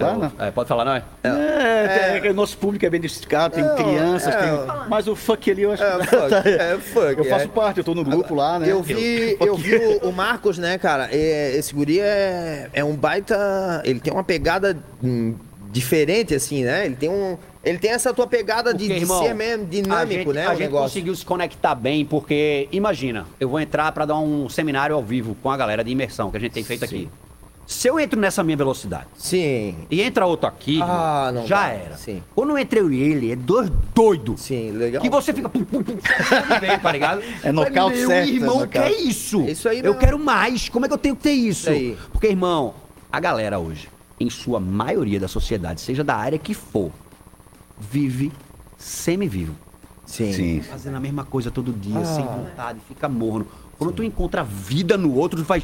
Tá, 0.02 0.18
né? 0.18 0.32
É, 0.39 0.52
pode 0.52 0.68
falar, 0.68 0.84
não 0.84 0.94
é? 0.94 1.04
É, 1.24 2.28
é, 2.28 2.34
nosso 2.34 2.58
público 2.58 2.86
é 2.86 2.89
bem 2.89 3.00
diversificado, 3.00 3.54
tem 3.54 3.76
crianças, 3.76 4.34
é. 4.34 4.39
tem... 4.39 4.50
Mas 4.89 5.08
o 5.08 5.16
fuck 5.16 5.52
ali 5.52 5.62
eu 5.62 5.72
acho 5.72 5.84
É, 5.84 6.00
que... 6.00 6.08
fuck, 6.08 6.34
é, 6.50 6.78
fuck, 6.78 7.18
Eu 7.20 7.26
faço 7.26 7.46
é. 7.46 7.48
parte, 7.48 7.78
eu 7.78 7.84
tô 7.84 7.94
no 7.94 8.04
grupo 8.04 8.34
lá, 8.34 8.58
né? 8.58 8.72
Eu 8.72 8.82
vi, 8.82 9.38
eu 9.39 9.56
vi 9.56 9.76
o, 9.76 10.10
o 10.10 10.14
Marcos, 10.14 10.58
né, 10.58 10.78
cara? 10.78 11.08
é, 11.12 11.56
esse 11.56 11.74
guri 11.74 12.00
é, 12.00 12.70
é 12.74 12.84
um 12.84 12.96
baita. 12.96 13.82
Ele 13.86 14.00
tem 14.00 14.12
uma 14.12 14.24
pegada 14.24 14.78
hum, 15.04 15.36
diferente, 15.72 16.34
assim, 16.34 16.64
né? 16.64 16.86
Ele 16.86 16.96
tem 16.96 17.10
um. 17.10 17.38
Ele 17.64 17.78
tem 17.78 17.91
essa 17.91 18.12
tua 18.14 18.26
pegada 18.26 18.74
de, 18.74 18.86
Porque, 18.86 18.95
de 18.95 19.01
irmão, 19.01 19.22
ser 19.24 19.36
mesmo 19.36 19.66
dinâmico, 19.68 19.93
a 19.93 20.05
gente, 20.05 20.34
né? 20.34 20.45
A 20.45 20.47
o 20.47 20.51
gente 20.53 20.62
negócio. 20.62 20.88
conseguiu 20.88 21.16
se 21.16 21.24
conectar 21.26 21.76
bem, 21.76 22.03
porque, 22.03 22.68
imagina, 22.72 23.28
eu 23.39 23.47
vou 23.49 23.59
entrar 23.59 23.91
pra 23.91 24.03
dar 24.05 24.18
um 24.18 24.49
seminário 24.49 24.95
ao 24.95 25.03
vivo 25.03 25.36
com 25.43 25.49
a 25.51 25.55
galera 25.57 25.84
de 25.84 25.91
imersão 25.91 26.32
que 26.32 26.38
a 26.38 26.39
gente 26.39 26.53
tem 26.53 26.64
feito 26.64 26.84
aqui. 26.84 27.07
Se 27.68 27.88
eu 27.88 27.97
entro 27.99 28.20
nessa 28.20 28.43
minha 28.43 28.57
velocidade 28.57 29.05
Sim. 29.16 29.76
e 29.89 30.01
entra 30.01 30.26
outro 30.26 30.45
aqui, 30.47 30.82
Ah, 30.82 31.28
irmão, 31.28 31.41
não 31.43 31.47
já 31.47 31.62
dá. 31.62 31.68
era. 31.70 31.97
Sim. 31.97 32.22
Quando 32.36 32.57
entra 32.57 32.80
eu 32.80 32.91
e 32.91 32.99
ele, 33.01 33.32
é 33.32 33.36
dois 33.36 33.72
doidos. 33.95 34.41
Sim, 34.41 34.72
legal. 34.72 35.01
Que 35.01 35.09
você 35.09 35.32
fica. 35.32 35.47
pum, 35.47 35.64
pum, 35.64 35.82
pum, 35.84 35.95
vem, 36.59 36.80
tá 36.80 36.91
ligado? 36.91 37.22
É 37.43 37.51
nocaute 37.51 37.95
Meu 37.97 38.07
certo, 38.09 38.28
é 38.28 38.32
irmão, 38.34 38.59
nocaute. 38.62 38.70
que 38.72 38.78
é 38.80 38.91
isso? 39.03 39.41
Isso 39.43 39.70
aí 39.70 39.78
eu 39.78 39.84
mesmo. 39.84 39.99
quero 39.99 40.20
mais. 40.20 40.68
Como 40.68 40.84
é 40.86 40.88
que 40.89 40.93
eu 40.93 40.97
tenho 40.97 41.16
que 41.16 41.22
ter 41.24 41.32
isso? 41.32 41.62
Isso 41.62 41.70
aí. 41.70 41.97
Porque, 42.12 42.28
irmão, 42.28 42.74
a 43.09 43.20
galera 43.22 43.57
hoje, 43.59 43.88
em 44.20 44.30
sua 44.30 44.59
maioria 44.59 45.20
da 45.20 45.30
sociedade, 45.30 45.80
seja 45.80 46.03
da 46.03 46.16
área 46.16 46.38
que 46.38 46.53
for, 46.53 46.91
vive 47.82 48.32
semi-vivo. 48.78 49.56
Sim. 50.06 50.34
Sim. 50.34 50.62
Fazendo 50.62 50.98
a 50.98 51.00
mesma 51.00 51.24
coisa 51.24 51.50
todo 51.50 51.72
dia, 51.72 52.00
Ah. 52.00 52.06
sem 52.06 52.26
vontade, 52.26 52.80
fica 52.88 53.08
morno. 53.10 53.48
Quando 53.78 53.94
tu 53.94 54.04
encontra 54.04 54.44
vida 54.44 54.96
no 54.96 55.16
outro, 55.16 55.42
tu 55.42 55.46
faz. 55.46 55.64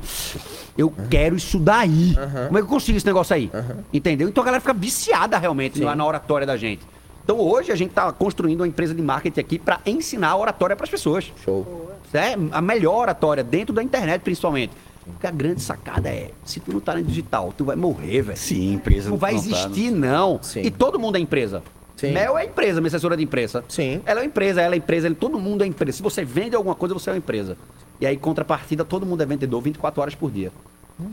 Eu 0.76 0.92
quero 1.10 1.36
isso 1.36 1.60
daí. 1.60 2.16
Como 2.48 2.58
é 2.58 2.62
que 2.62 2.66
eu 2.66 2.70
consigo 2.70 2.98
esse 2.98 3.06
negócio 3.06 3.36
aí? 3.36 3.52
Entendeu? 3.94 4.28
Então 4.28 4.42
a 4.42 4.46
galera 4.46 4.60
fica 4.62 4.74
viciada 4.74 5.38
realmente 5.38 5.80
na, 5.80 5.96
na 5.96 6.04
oratória 6.04 6.48
da 6.48 6.58
gente. 6.58 6.82
Então 7.24 7.40
hoje 7.40 7.72
a 7.72 7.76
gente 7.76 7.92
tá 7.92 8.12
construindo 8.12 8.62
uma 8.62 8.68
empresa 8.68 8.96
de 8.96 9.02
marketing 9.04 9.40
aqui 9.40 9.60
para 9.60 9.80
ensinar 9.86 10.30
a 10.30 10.38
oratória 10.38 10.76
para 10.76 10.86
as 10.86 10.90
pessoas. 10.90 11.32
Show. 11.46 11.92
É 12.14 12.34
a 12.52 12.62
melhor 12.62 13.02
oratória, 13.02 13.44
dentro 13.44 13.76
da 13.76 13.84
internet 13.84 14.22
principalmente. 14.22 14.74
Porque 15.06 15.28
a 15.28 15.32
grande 15.32 15.62
sacada 15.62 16.10
é, 16.10 16.32
se 16.44 16.60
tu 16.60 16.74
não 16.74 16.80
tá 16.80 16.96
no 16.96 17.04
digital, 17.04 17.54
tu 17.56 17.64
vai 17.66 17.76
morrer, 17.76 18.24
velho. 18.24 18.38
Sim, 18.38 18.74
empresa 18.74 19.10
Não 19.10 19.18
vai 19.18 19.34
não 19.34 19.42
tá, 19.42 19.48
existir, 19.48 19.92
não. 19.92 20.40
Sim. 20.42 20.62
E 20.62 20.72
todo 20.72 21.00
mundo 21.00 21.18
é 21.18 21.20
empresa. 21.20 21.62
Sim. 21.98 22.12
Mel 22.12 22.38
é 22.38 22.46
empresa, 22.46 22.80
minha 22.80 22.88
assessora 22.88 23.18
de 23.18 23.24
imprensa. 23.24 23.66
Sim. 23.68 24.02
Ela 24.06 24.20
é 24.20 24.24
uma 24.24 24.28
empresa, 24.28 24.62
ela 24.62 24.76
é 24.76 24.78
empresa, 24.78 25.08
ele, 25.08 25.16
todo 25.16 25.40
mundo 25.40 25.64
é 25.64 25.68
empresa. 25.68 25.98
Se 25.98 26.04
você 26.04 26.24
vende 26.24 26.56
alguma 26.56 26.76
coisa, 26.76 26.94
você 26.94 27.10
é 27.10 27.14
uma 27.14 27.18
empresa. 27.18 27.58
E 28.00 28.06
aí, 28.06 28.16
contrapartida, 28.16 28.86
todo 28.86 29.06
mundo 29.06 29.24
é 29.24 29.26
vendedor 29.26 29.60
24 29.62 30.02
horas 30.02 30.14
por 30.16 30.30
dia. 30.32 30.52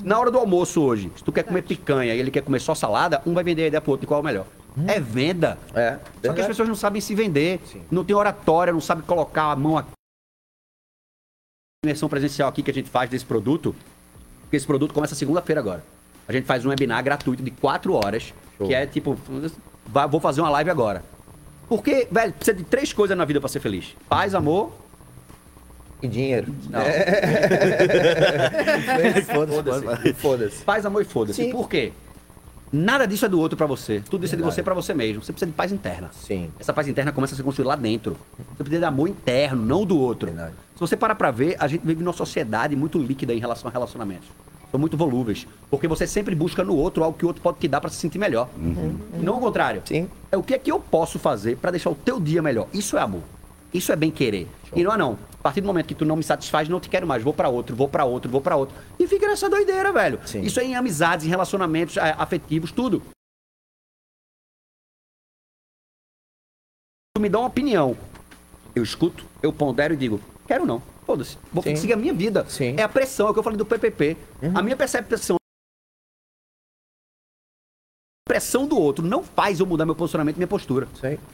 Na 0.02 0.18
hora 0.18 0.30
do 0.30 0.38
almoço 0.38 0.82
hoje, 0.82 1.10
se 1.16 1.24
tu 1.24 1.32
quer 1.32 1.42
comer 1.42 1.62
picanha 1.62 2.14
e 2.14 2.18
ele 2.18 2.30
quer 2.30 2.42
comer 2.42 2.60
só 2.60 2.74
salada, 2.74 3.22
um 3.26 3.32
vai 3.32 3.42
vender 3.42 3.64
a 3.64 3.66
ideia 3.66 3.80
pro 3.80 3.92
outro 3.92 4.06
qual 4.06 4.18
é 4.18 4.22
o 4.22 4.24
melhor. 4.24 4.46
É 4.86 5.00
venda. 5.00 5.58
É. 5.74 5.92
Só 5.92 5.98
que 5.98 6.06
as 6.06 6.22
verdade. 6.22 6.48
pessoas 6.48 6.68
não 6.68 6.74
sabem 6.74 7.00
se 7.00 7.14
vender. 7.14 7.60
Sim. 7.66 7.82
Não 7.90 8.04
tem 8.04 8.14
oratória, 8.14 8.72
não 8.72 8.80
sabe 8.80 9.02
colocar 9.02 9.52
a 9.52 9.56
mão 9.56 9.78
aqui. 9.78 9.90
Imersão 11.84 12.08
presencial 12.08 12.48
aqui 12.48 12.62
que 12.62 12.70
a 12.70 12.74
gente 12.74 12.90
faz 12.90 13.08
desse 13.08 13.24
produto. 13.24 13.74
Porque 14.42 14.56
esse 14.56 14.66
produto 14.66 14.92
começa 14.92 15.14
segunda-feira 15.14 15.60
agora. 15.60 15.84
A 16.26 16.32
gente 16.32 16.44
faz 16.44 16.64
um 16.64 16.70
webinar 16.70 17.02
gratuito 17.02 17.42
de 17.42 17.50
4 17.50 17.92
horas. 17.94 18.34
Show. 18.56 18.66
Que 18.66 18.74
é 18.74 18.86
tipo, 18.86 19.18
vai- 19.86 20.08
vou 20.08 20.20
fazer 20.20 20.40
uma 20.40 20.50
live 20.50 20.70
agora. 20.70 21.02
Porque, 21.68 22.06
velho, 22.10 22.32
precisa 22.32 22.56
de 22.56 22.64
três 22.64 22.92
coisas 22.92 23.16
na 23.16 23.24
vida 23.24 23.40
pra 23.40 23.48
ser 23.48 23.60
feliz: 23.60 23.94
paz, 24.08 24.34
amor. 24.34 24.72
E 26.02 26.08
dinheiro. 26.08 26.54
Não. 26.68 26.80
Foda-se. 29.24 30.12
Foda-se. 30.14 30.62
Paz, 30.64 30.84
amor 30.86 31.02
e 31.02 31.04
foda-se. 31.04 31.42
Sim. 31.44 31.50
Por 31.50 31.68
quê? 31.68 31.92
Nada 32.72 33.06
disso 33.06 33.24
é 33.24 33.28
do 33.28 33.38
outro 33.40 33.56
pra 33.56 33.66
você. 33.66 34.02
Tudo 34.10 34.24
isso 34.24 34.34
é 34.34 34.36
de 34.36 34.42
Verdade. 34.42 34.56
você 34.56 34.62
pra 34.62 34.74
você 34.74 34.92
mesmo. 34.92 35.22
Você 35.22 35.32
precisa 35.32 35.50
de 35.50 35.56
paz 35.56 35.70
interna. 35.70 36.10
Sim. 36.12 36.50
Essa 36.58 36.72
paz 36.72 36.88
interna 36.88 37.12
começa 37.12 37.32
a 37.34 37.36
ser 37.36 37.42
construída 37.44 37.68
lá 37.68 37.76
dentro. 37.76 38.16
Você 38.36 38.64
precisa 38.64 38.80
de 38.80 38.84
amor 38.84 39.08
interno, 39.08 39.64
não 39.64 39.84
do 39.86 39.96
outro. 39.98 40.26
Verdade. 40.28 40.54
Se 40.74 40.80
você 40.80 40.96
parar 40.96 41.14
pra 41.14 41.30
ver, 41.30 41.56
a 41.60 41.68
gente 41.68 41.86
vive 41.86 42.02
numa 42.02 42.12
sociedade 42.12 42.74
muito 42.74 42.98
líquida 42.98 43.32
em 43.32 43.38
relação 43.38 43.68
a 43.68 43.72
relacionamentos. 43.72 44.26
São 44.74 44.80
muito 44.80 44.96
volúveis. 44.96 45.46
Porque 45.70 45.86
você 45.86 46.04
sempre 46.04 46.34
busca 46.34 46.64
no 46.64 46.74
outro 46.74 47.04
algo 47.04 47.16
que 47.16 47.24
o 47.24 47.28
outro 47.28 47.40
pode 47.40 47.60
te 47.60 47.68
dar 47.68 47.80
pra 47.80 47.88
se 47.88 47.94
sentir 47.94 48.18
melhor. 48.18 48.48
E 48.58 49.22
não 49.22 49.38
o 49.38 49.40
contrário. 49.40 49.80
Sim. 49.84 50.10
É 50.32 50.36
o 50.36 50.42
que 50.42 50.52
é 50.52 50.58
que 50.58 50.72
eu 50.72 50.80
posso 50.80 51.16
fazer 51.16 51.56
pra 51.58 51.70
deixar 51.70 51.90
o 51.90 51.94
teu 51.94 52.18
dia 52.18 52.42
melhor. 52.42 52.66
Isso 52.74 52.98
é 52.98 53.00
amor. 53.00 53.22
Isso 53.72 53.92
é 53.92 53.96
bem 53.96 54.10
querer. 54.10 54.48
E 54.74 54.82
não 54.82 54.92
é 54.92 54.96
não. 54.96 55.16
A 55.38 55.42
partir 55.44 55.60
do 55.60 55.68
momento 55.68 55.86
que 55.86 55.94
tu 55.94 56.04
não 56.04 56.16
me 56.16 56.24
satisfaz, 56.24 56.68
não 56.68 56.80
te 56.80 56.88
quero 56.88 57.06
mais. 57.06 57.22
Vou 57.22 57.32
pra 57.32 57.48
outro, 57.48 57.76
vou 57.76 57.88
pra 57.88 58.04
outro, 58.04 58.28
vou 58.28 58.40
pra 58.40 58.56
outro. 58.56 58.74
E 58.98 59.06
fica 59.06 59.28
nessa 59.28 59.48
doideira, 59.48 59.92
velho. 59.92 60.18
Sim. 60.26 60.40
Isso 60.40 60.58
é 60.58 60.64
em 60.64 60.74
amizades, 60.74 61.24
em 61.24 61.28
relacionamentos 61.28 61.96
é, 61.96 62.12
afetivos, 62.18 62.72
tudo. 62.72 63.00
Tu 67.16 67.22
me 67.22 67.28
dá 67.28 67.38
uma 67.38 67.46
opinião. 67.46 67.96
Eu 68.74 68.82
escuto, 68.82 69.24
eu 69.40 69.52
pondero 69.52 69.94
e 69.94 69.96
digo, 69.96 70.20
quero 70.48 70.66
não. 70.66 70.82
Foda-se. 71.06 71.36
Vou 71.52 71.62
Sim. 71.62 71.76
seguir 71.76 71.92
a 71.92 71.96
minha 71.96 72.14
vida. 72.14 72.46
Sim. 72.48 72.74
É 72.78 72.82
a 72.82 72.88
pressão, 72.88 73.26
é 73.26 73.30
o 73.30 73.32
que 73.32 73.38
eu 73.38 73.42
falei 73.42 73.58
do 73.58 73.66
PPP. 73.66 74.16
A 74.54 74.62
minha 74.62 74.76
percepção. 74.76 75.36
A 78.26 78.28
pressão 78.28 78.66
do 78.66 78.78
outro 78.78 79.04
não 79.04 79.22
faz 79.22 79.60
eu 79.60 79.66
mudar 79.66 79.84
meu 79.84 79.94
posicionamento 79.94 80.36
e 80.36 80.38
minha 80.38 80.48
postura. 80.48 80.88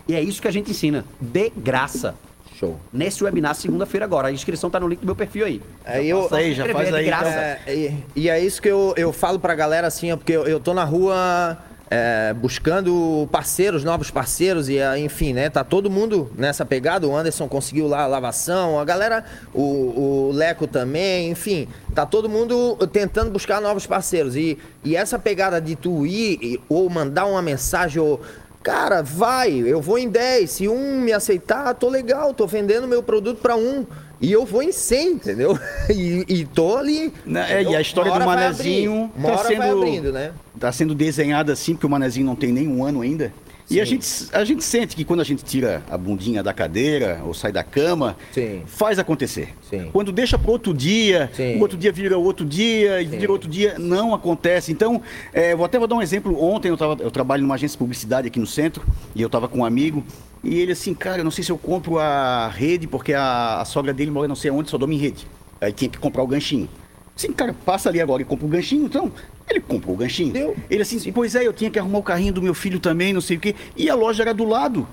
E 0.09 0.14
é 0.14 0.21
isso 0.21 0.43
que 0.43 0.49
a 0.49 0.51
gente 0.51 0.71
ensina. 0.71 1.05
De 1.21 1.51
graça. 1.51 2.16
Show. 2.57 2.79
Nesse 2.93 3.25
webinar, 3.25 3.55
segunda-feira 3.55 4.05
agora. 4.05 4.29
A 4.29 4.33
inscrição 4.33 4.68
tá 4.68 4.79
no 4.79 4.89
link 4.89 5.01
do 5.01 5.07
meu 5.07 5.16
perfil 5.16 5.47
aí. 5.47 5.62
Aí 5.85 6.11
eu, 6.11 6.29
aí, 6.35 6.53
já 6.53 6.68
faz 6.68 6.89
é 6.89 6.91
de 6.91 6.97
aí. 6.99 7.07
graça. 7.07 7.29
então. 7.29 7.43
É, 7.43 7.75
e, 7.75 8.05
e 8.16 8.29
é 8.29 8.39
isso 8.39 8.61
que 8.61 8.68
eu, 8.68 8.93
eu 8.99 9.12
falo 9.14 9.39
pra 9.41 9.55
galera 9.55 9.87
assim, 9.87 10.12
ó, 10.12 10.16
porque 10.16 10.33
eu, 10.33 10.47
eu 10.47 10.61
tô 10.61 10.75
na 10.75 10.85
rua 10.85 11.57
é, 11.91 12.32
buscando 12.32 13.28
parceiros, 13.32 13.82
novos 13.82 14.12
parceiros, 14.12 14.68
e 14.68 14.80
ah, 14.80 14.97
enfim, 14.97 15.32
né? 15.32 15.51
Tá 15.51 15.64
todo 15.64 15.91
mundo 15.91 16.30
nessa 16.38 16.64
pegada. 16.64 17.07
O 17.07 17.16
Anderson 17.16 17.49
conseguiu 17.49 17.88
lá 17.88 18.03
a 18.03 18.07
lavação, 18.07 18.78
a 18.78 18.84
galera, 18.84 19.24
o, 19.53 20.28
o 20.28 20.32
Leco 20.32 20.68
também, 20.68 21.30
enfim, 21.30 21.66
tá 21.93 22.07
todo 22.07 22.28
mundo 22.28 22.76
tentando 22.93 23.32
buscar 23.32 23.61
novos 23.61 23.86
parceiros. 23.88 24.36
E, 24.36 24.57
e 24.84 24.95
essa 24.95 25.18
pegada 25.18 25.61
de 25.61 25.74
tu 25.74 26.07
ir 26.07 26.61
ou 26.68 26.88
mandar 26.88 27.26
uma 27.26 27.43
mensagem 27.43 28.01
ou. 28.01 28.20
Cara, 28.62 29.03
vai, 29.03 29.53
eu 29.53 29.80
vou 29.80 29.99
em 29.99 30.07
10. 30.07 30.51
Se 30.51 30.68
um 30.68 31.01
me 31.01 31.14
aceitar, 31.14 31.74
tô 31.74 31.88
legal, 31.88 32.34
tô 32.34 32.47
vendendo 32.47 32.86
meu 32.86 33.03
produto 33.03 33.41
pra 33.41 33.57
um. 33.57 33.86
E 34.21 34.31
eu 34.31 34.45
vou 34.45 34.62
em 34.62 34.73
100, 34.73 35.12
entendeu? 35.12 35.59
E, 35.91 36.25
e 36.29 36.45
tô 36.45 36.77
ali. 36.77 37.12
Né, 37.27 37.47
é, 37.49 37.62
e 37.62 37.75
a 37.75 37.81
história 37.81 38.12
do 38.12 38.21
Manezinho 38.25 39.11
tá 39.21 39.39
sendo- 39.39 39.62
abrindo, 39.62 40.12
né? 40.12 40.33
Tá 40.59 40.71
sendo 40.71 40.95
desenhada 40.95 41.53
assim, 41.53 41.73
porque 41.75 41.87
o 41.87 41.91
Manezinho 41.91 42.27
não 42.27 42.37
tem 42.37 42.53
nem 42.53 42.68
um 42.68 42.85
ano 42.85 43.01
ainda. 43.01 43.33
E 43.68 43.81
a 43.81 43.85
gente, 43.85 44.05
a 44.33 44.45
gente 44.45 44.64
sente 44.64 44.97
que 44.97 45.05
quando 45.05 45.21
a 45.21 45.25
gente 45.25 45.45
tira 45.45 45.81
a 45.89 45.97
bundinha 45.97 46.43
da 46.43 46.53
cadeira 46.53 47.21
ou 47.25 47.33
sai 47.33 47.53
da 47.53 47.62
cama, 47.62 48.16
Sim. 48.33 48.62
faz 48.66 48.99
acontecer. 48.99 49.55
Sim. 49.71 49.91
Quando 49.93 50.11
deixa 50.11 50.37
para 50.37 50.51
outro 50.51 50.75
dia, 50.75 51.31
Sim. 51.33 51.57
o 51.57 51.61
outro 51.61 51.79
dia 51.79 51.93
vira 51.93 52.18
outro 52.18 52.45
dia, 52.45 53.01
e 53.01 53.09
Sim. 53.09 53.16
vira 53.18 53.31
outro 53.31 53.49
dia, 53.49 53.77
não 53.79 54.12
acontece. 54.12 54.73
Então, 54.73 55.01
é, 55.33 55.55
vou 55.55 55.64
até 55.64 55.79
vou 55.79 55.87
dar 55.87 55.95
um 55.95 56.03
exemplo. 56.03 56.43
Ontem 56.43 56.68
eu, 56.68 56.77
tava, 56.77 57.01
eu 57.01 57.12
trabalho 57.12 57.43
numa 57.43 57.55
agência 57.55 57.75
de 57.75 57.79
publicidade 57.79 58.27
aqui 58.27 58.41
no 58.41 58.47
centro, 58.47 58.83
e 59.14 59.23
eu 59.23 59.27
estava 59.27 59.47
com 59.47 59.59
um 59.59 59.64
amigo, 59.64 60.03
e 60.43 60.59
ele 60.59 60.72
assim, 60.72 60.95
cara, 60.95 61.18
eu 61.18 61.24
não 61.24 61.30
sei 61.30 61.45
se 61.45 61.53
eu 61.53 61.59
compro 61.59 61.99
a 61.99 62.49
rede, 62.49 62.86
porque 62.86 63.12
a, 63.12 63.61
a 63.61 63.64
sogra 63.64 63.93
dele 63.93 64.11
mora 64.11 64.26
não 64.26 64.36
sei 64.36 64.51
onde, 64.51 64.70
só 64.70 64.78
dorme 64.78 64.97
em 64.97 64.99
rede. 64.99 65.26
Aí 65.61 65.72
tinha 65.72 65.91
que 65.91 65.99
comprar 65.99 66.22
o 66.22 66.26
ganchinho. 66.26 66.68
Sim, 67.14 67.32
cara, 67.32 67.55
passa 67.66 67.91
ali 67.91 68.01
agora 68.01 68.22
e 68.22 68.24
compra 68.24 68.47
o 68.47 68.49
ganchinho, 68.49 68.86
então. 68.86 69.12
Ele 69.49 69.61
comprou 69.61 69.95
o 69.95 69.99
ganchinho. 69.99 70.32
Deu. 70.32 70.57
Ele 70.70 70.82
assim, 70.82 71.12
pois 71.12 71.34
é, 71.34 71.47
eu 71.47 71.53
tinha 71.53 71.70
que 71.70 71.78
arrumar 71.78 71.99
o 71.99 72.03
carrinho 72.03 72.32
do 72.32 72.41
meu 72.41 72.55
filho 72.55 72.80
também, 72.80 73.12
não 73.12 73.20
sei 73.20 73.36
o 73.36 73.41
quê. 73.41 73.55
E 73.76 73.91
a 73.91 73.95
loja 73.95 74.22
era 74.22 74.32
do 74.32 74.45
lado. 74.45 74.88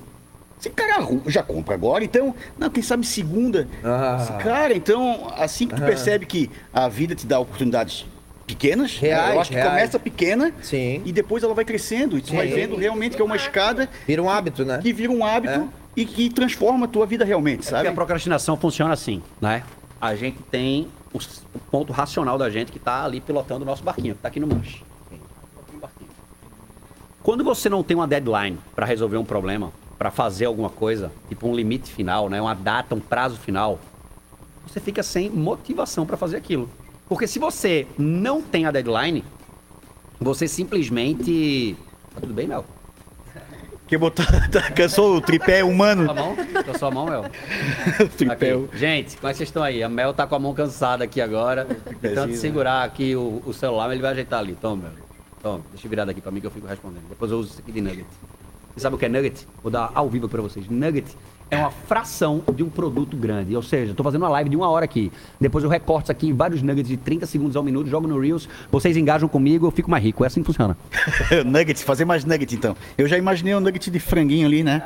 Esse 0.59 0.69
cara 0.71 1.07
já 1.27 1.43
compra 1.43 1.75
agora, 1.75 2.03
então, 2.03 2.35
não, 2.57 2.69
quem 2.69 2.81
sabe 2.81 3.05
segunda. 3.05 3.67
Ah. 3.83 4.39
Cara, 4.41 4.75
então, 4.75 5.31
assim 5.37 5.67
que 5.67 5.75
tu 5.75 5.81
percebe 5.81 6.25
que 6.25 6.49
a 6.73 6.89
vida 6.89 7.13
te 7.13 7.27
dá 7.27 7.39
oportunidades 7.39 8.05
pequenas, 8.47 8.93
né? 8.93 9.09
Reais, 9.09 9.33
eu 9.35 9.41
acho 9.41 9.49
que 9.49 9.55
reais. 9.55 9.69
começa 9.69 9.99
pequena 9.99 10.53
Sim. 10.63 11.01
e 11.05 11.11
depois 11.11 11.43
ela 11.43 11.53
vai 11.53 11.65
crescendo. 11.65 12.17
E 12.17 12.21
tu 12.21 12.29
Sim. 12.29 12.37
vai 12.37 12.47
vendo 12.47 12.77
realmente 12.77 13.15
que 13.15 13.21
é 13.21 13.25
uma 13.25 13.35
escada 13.35 13.89
Vira 14.07 14.23
um 14.23 14.29
hábito, 14.29 14.63
né? 14.63 14.79
que 14.81 14.93
vira 14.93 15.11
um 15.11 15.23
hábito 15.23 15.69
e 15.95 16.05
que 16.05 16.29
transforma 16.29 16.85
a 16.85 16.87
tua 16.87 17.05
vida 17.05 17.25
realmente, 17.25 17.57
Porque 17.57 17.71
sabe? 17.71 17.89
a 17.89 17.91
procrastinação 17.91 18.55
funciona 18.55 18.93
assim, 18.93 19.21
né? 19.41 19.63
A 19.99 20.15
gente 20.15 20.37
tem 20.49 20.87
o, 21.13 21.19
ponto 21.69 21.91
racional 21.91 22.37
da 22.37 22.49
gente 22.49 22.71
que 22.71 22.79
tá 22.79 23.03
ali 23.03 23.19
pilotando 23.19 23.63
o 23.63 23.65
nosso 23.65 23.83
barquinho, 23.83 24.15
que 24.15 24.21
tá 24.21 24.29
aqui 24.29 24.39
no 24.39 24.47
manche. 24.47 24.81
Quando 27.21 27.43
você 27.43 27.67
não 27.67 27.83
tem 27.83 27.97
uma 27.97 28.07
deadline 28.07 28.57
para 28.73 28.85
resolver 28.85 29.17
um 29.17 29.25
problema, 29.25 29.73
para 29.97 30.09
fazer 30.09 30.45
alguma 30.45 30.69
coisa, 30.69 31.11
tipo 31.27 31.45
um 31.49 31.53
limite 31.53 31.91
final, 31.91 32.29
né? 32.29 32.41
Uma 32.41 32.53
data, 32.53 32.95
um 32.95 33.01
prazo 33.01 33.35
final, 33.37 33.79
você 34.65 34.79
fica 34.79 35.03
sem 35.03 35.29
motivação 35.29 36.05
para 36.05 36.15
fazer 36.15 36.37
aquilo. 36.37 36.69
Porque 37.07 37.27
se 37.27 37.39
você 37.39 37.87
não 37.97 38.41
tem 38.41 38.65
a 38.65 38.71
deadline, 38.71 39.23
você 40.19 40.47
simplesmente. 40.47 41.75
Tá 42.13 42.21
tudo 42.21 42.33
bem, 42.33 42.47
Mel? 42.47 42.65
Que 43.87 43.97
botar, 43.97 44.25
tá, 44.51 44.69
cansou 44.71 45.15
o 45.15 45.21
tripé 45.21 45.63
humano. 45.63 46.03
Sua 46.05 46.13
mão? 46.13 46.35
Tô 46.65 46.77
sua 46.77 46.91
mão, 46.91 47.05
Mel. 47.05 47.25
o 48.03 48.09
tripé. 48.09 48.51
Aqui. 48.51 48.77
Gente, 48.77 49.15
como 49.15 49.29
é 49.29 49.31
que 49.31 49.37
vocês 49.37 49.49
estão 49.49 49.63
aí? 49.63 49.81
A 49.81 49.87
Mel 49.87 50.13
tá 50.13 50.27
com 50.27 50.35
a 50.35 50.39
mão 50.39 50.53
cansada 50.53 51.05
aqui 51.05 51.21
agora. 51.21 51.65
De 52.01 52.09
tanto 52.09 52.35
segurar 52.35 52.83
aqui 52.83 53.15
o, 53.15 53.41
o 53.45 53.53
celular, 53.53 53.89
ele 53.91 54.01
vai 54.01 54.11
ajeitar 54.11 54.39
ali. 54.39 54.55
Toma, 54.55 54.83
Mel. 54.83 54.91
Toma, 55.41 55.63
deixa 55.71 55.85
eu 55.85 55.89
virar 55.89 56.03
daqui 56.03 56.19
pra 56.19 56.31
mim 56.31 56.41
que 56.41 56.47
eu 56.47 56.51
fico 56.51 56.67
respondendo. 56.67 57.07
Depois 57.07 57.31
eu 57.31 57.39
uso 57.39 57.51
isso 57.51 57.61
aqui 57.61 57.71
de 57.71 57.79
nugget. 57.79 58.07
Você 58.73 58.81
sabe 58.81 58.95
o 58.95 58.99
que 58.99 59.05
é 59.05 59.09
nugget? 59.09 59.47
Vou 59.63 59.71
dar 59.71 59.89
ao 59.95 60.09
vivo 60.09 60.27
pra 60.27 60.41
vocês. 60.41 60.67
Nugget 60.67 61.07
é 61.49 61.57
uma 61.57 61.71
fração 61.71 62.43
de 62.53 62.63
um 62.63 62.69
produto 62.69 63.15
grande. 63.15 63.55
Ou 63.55 63.61
seja, 63.61 63.93
tô 63.93 64.03
fazendo 64.03 64.23
uma 64.23 64.29
live 64.29 64.49
de 64.49 64.55
uma 64.55 64.69
hora 64.69 64.85
aqui. 64.85 65.11
Depois 65.39 65.63
eu 65.63 65.69
recorto 65.69 66.05
isso 66.05 66.11
aqui 66.11 66.27
em 66.27 66.33
vários 66.33 66.61
nuggets 66.61 66.89
de 66.89 66.97
30 66.97 67.25
segundos 67.25 67.55
ao 67.55 67.63
minuto, 67.63 67.89
jogo 67.89 68.07
no 68.07 68.19
Reels. 68.19 68.47
Vocês 68.71 68.95
engajam 68.97 69.27
comigo, 69.27 69.67
eu 69.67 69.71
fico 69.71 69.89
mais 69.89 70.03
rico. 70.03 70.23
É 70.23 70.27
assim 70.27 70.41
que 70.41 70.47
funciona. 70.47 70.77
nuggets, 71.45 71.81
fazer 71.81 72.05
mais 72.05 72.25
nuggets 72.25 72.53
então. 72.53 72.75
Eu 72.97 73.07
já 73.07 73.17
imaginei 73.17 73.55
um 73.55 73.59
nugget 73.59 73.89
de 73.89 73.99
franguinho 73.99 74.47
ali, 74.47 74.63
né? 74.63 74.83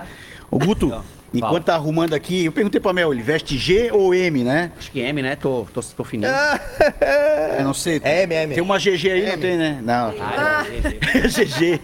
O 0.50 0.60
Guto, 0.60 0.94
enquanto 1.34 1.64
tá 1.64 1.76
arrumando 1.76 2.14
aqui, 2.14 2.46
eu 2.46 2.52
perguntei 2.52 2.82
pra 2.82 2.92
Mel, 2.92 3.14
ele 3.14 3.22
veste 3.22 3.58
G 3.58 3.90
ou 3.92 4.14
M, 4.14 4.44
né? 4.44 4.72
Acho 4.78 4.92
que 4.92 5.00
M, 5.00 5.22
né? 5.22 5.38
Tô, 5.38 5.66
tô, 5.74 5.82
tô 5.82 6.04
fininho. 6.04 6.30
Eu 7.58 7.64
não 7.64 7.74
sei. 7.74 8.02
É 8.04 8.24
M, 8.24 8.36
M. 8.36 8.54
Tem 8.54 8.64
uma 8.64 8.78
GG 8.78 9.10
aí, 9.10 9.32
não 9.32 9.38
tem, 9.38 9.58
né? 9.58 9.80
Não. 9.82 10.14
Ah, 10.20 10.66
GG. 11.26 11.80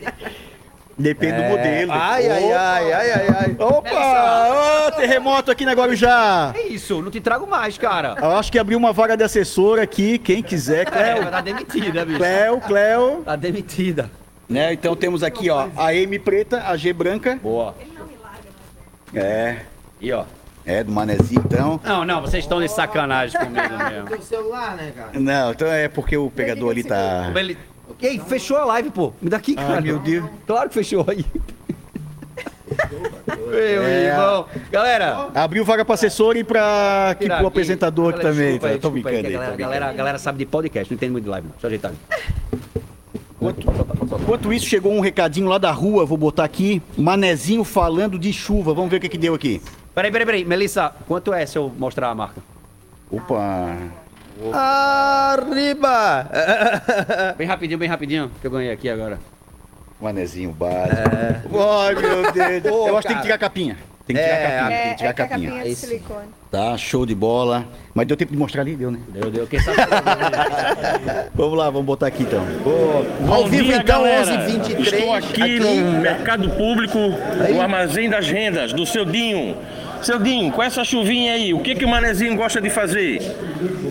Depende 0.97 1.37
do 1.37 1.43
modelo. 1.43 1.91
Ai, 1.91 2.27
ai, 2.27 2.51
ai, 2.51 2.93
ai, 2.93 3.11
ai, 3.11 3.27
ai. 3.39 3.55
Opa! 3.59 4.87
Ô, 4.87 4.91
terremoto 4.93 5.51
aqui 5.51 5.63
na 5.63 5.73
Guarujá. 5.73 6.53
É 6.55 6.63
isso, 6.67 7.01
não 7.03 7.11
te 7.11 7.21
trago 7.21 7.45
mais, 7.45 7.77
cara. 7.77 8.15
Eu 8.19 8.31
acho 8.35 8.51
que 8.51 8.57
abriu 8.57 8.77
uma 8.79 8.91
vaga 8.91 9.15
de 9.15 9.23
assessora 9.23 9.83
aqui, 9.83 10.17
quem 10.17 10.41
quiser, 10.41 10.81
É, 10.81 10.85
Cléo. 10.85 11.29
tá 11.29 11.41
demitida, 11.41 12.03
bicho. 12.03 12.17
Cléo, 12.17 12.61
Cléo. 12.61 13.21
Tá 13.23 13.35
demitida. 13.35 14.09
Né? 14.49 14.73
Então 14.73 14.95
temos 14.95 15.21
aqui, 15.23 15.49
ó, 15.51 15.67
a 15.77 15.93
M 15.93 16.17
preta, 16.17 16.63
a 16.65 16.75
G 16.75 16.91
branca. 16.93 17.37
Boa. 17.43 17.75
É, 19.13 19.57
E 20.01 20.11
ó. 20.11 20.23
é 20.65 20.83
do 20.83 20.91
manezinho, 20.91 21.41
então. 21.45 21.79
Não, 21.83 22.05
não, 22.05 22.21
vocês 22.21 22.43
estão 22.43 22.59
de 22.61 22.67
sacanagem 22.69 23.39
comigo 23.39 23.77
mesmo. 23.89 24.07
Tem 24.09 24.21
celular, 24.21 24.75
né, 24.75 24.91
cara? 24.95 25.09
Não, 25.13 25.51
então 25.51 25.67
é 25.67 25.87
porque 25.87 26.17
o 26.17 26.29
pegador 26.31 26.71
ali 26.71 26.83
tá. 26.83 27.31
Ei, 28.01 28.19
fechou 28.19 28.57
a 28.57 28.65
live, 28.65 28.89
pô. 28.91 29.13
Me 29.21 29.29
dá 29.29 29.37
aqui, 29.37 29.55
cara. 29.55 29.81
meu 29.81 29.99
Deus. 29.99 30.29
Claro 30.45 30.67
que 30.69 30.75
fechou 30.75 31.05
aí. 31.07 31.25
Meu 33.47 33.83
É. 33.83 34.05
irmão. 34.11 34.45
Galera. 34.71 35.29
Abriu 35.33 35.63
vaga 35.65 35.83
pra 35.85 35.95
assessor 35.95 36.35
e 36.37 36.43
pra 36.43 37.11
aqui 37.11 37.23
tirar 37.25 37.37
pro 37.39 37.47
apresentador 37.47 38.13
aqui 38.13 38.21
também. 38.21 38.59
desculpa 38.59 38.67
Tá? 38.67 38.73
aí, 38.73 38.79
Tô 38.79 38.89
desculpa 38.89 39.09
brincando 39.09 39.21
que 39.21 39.27
aí. 39.27 39.35
a 39.35 39.39
galera, 39.39 39.55
galera, 39.57 39.89
a 39.89 39.93
galera 39.93 40.19
sabe 40.19 40.37
de 40.39 40.45
podcast, 40.45 40.91
não 40.91 40.95
entende 40.95 41.11
muito 41.13 41.23
de 41.23 41.29
live, 41.29 41.47
não. 41.47 41.53
Deixa 41.53 41.65
eu 41.65 41.69
ajeitar 41.69 41.91
brincando. 41.91 42.07
Enquanto 44.21 44.51
isso, 44.53 44.65
chegou 44.65 44.91
um 44.93 44.99
recadinho 44.99 45.47
lá 45.47 45.57
da 45.57 45.71
rua, 45.71 46.05
vou 46.05 46.17
botar 46.17 46.43
aqui. 46.43 46.81
Manezinho 46.97 47.63
falando 47.63 48.19
de 48.19 48.33
chuva. 48.33 48.73
Vamos 48.73 48.91
ver 48.91 48.97
o 48.97 48.99
que, 48.99 49.09
que 49.09 49.17
deu 49.17 49.33
aqui. 49.33 49.61
Peraí, 49.95 50.11
peraí, 50.11 50.25
peraí. 50.25 50.45
Melissa, 50.45 50.91
quanto 51.07 51.33
é 51.33 51.45
se 51.45 51.57
eu 51.57 51.71
mostrar 51.77 52.09
a 52.09 52.15
marca? 52.15 52.41
Opa! 53.09 53.77
Arriba! 54.53 56.29
Bem 57.37 57.47
rapidinho, 57.47 57.77
bem 57.79 57.89
rapidinho, 57.89 58.31
que 58.41 58.47
eu 58.47 58.51
ganhei 58.51 58.71
aqui 58.71 58.89
agora. 58.89 59.19
Manezinho 59.99 60.51
básico. 60.51 60.95
Ai, 61.59 61.95
meu 61.95 62.31
Deus. 62.31 62.63
Pô, 62.63 62.87
Eu 62.87 62.97
acho 62.97 63.07
que 63.07 63.13
tem 63.13 63.17
que 63.17 63.23
tirar 63.23 63.35
a 63.35 63.39
capinha. 63.39 63.77
Tem 64.05 64.15
que 64.15 64.21
tirar 64.21 64.35
a 64.35 64.37
É, 64.39 64.59
capinha, 64.59 64.67
tem 64.69 64.77
É, 64.77 64.81
que 64.81 64.87
é 64.89 64.93
tirar 64.95 65.09
a 65.09 65.13
que 65.13 65.21
a 65.21 65.27
capinha. 65.27 65.49
capinha 65.49 65.63
de 65.65 65.71
Esse. 65.71 65.87
silicone. 65.87 66.27
Tá, 66.51 66.77
show 66.77 67.05
de 67.05 67.15
bola. 67.15 67.65
Mas 67.93 68.07
deu 68.07 68.15
tempo 68.15 68.31
de 68.31 68.37
mostrar 68.37 68.61
ali, 68.61 68.75
deu, 68.75 68.91
né? 68.91 68.99
Deu, 69.09 69.31
deu. 69.31 69.47
Quem 69.47 69.59
sabe? 69.59 69.77
Vamos 71.35 71.57
lá, 71.57 71.69
vamos 71.69 71.85
botar 71.85 72.07
aqui 72.07 72.23
então. 72.23 72.39
Ao 72.39 73.41
Bom 73.43 73.47
vivo 73.49 73.63
dia, 73.65 73.77
então, 73.77 74.03
galera. 74.03 74.25
11h23. 74.47 74.79
Estou 74.79 75.13
aqui, 75.13 75.59
no 75.59 75.99
Mercado 75.99 76.49
Público, 76.51 76.97
no 76.99 77.61
Armazém 77.61 78.09
das 78.09 78.27
Rendas, 78.29 78.71
do 78.71 78.85
seu 78.85 79.03
Dinho. 79.03 79.57
Seu 80.01 80.19
Dinho, 80.19 80.51
com 80.51 80.61
essa 80.63 80.83
chuvinha 80.83 81.33
aí, 81.33 81.53
o 81.53 81.59
que, 81.59 81.75
que 81.75 81.83
o 81.85 81.87
manezinho 81.87 82.35
gosta 82.35 82.61
de 82.61 82.69
fazer? 82.69 83.19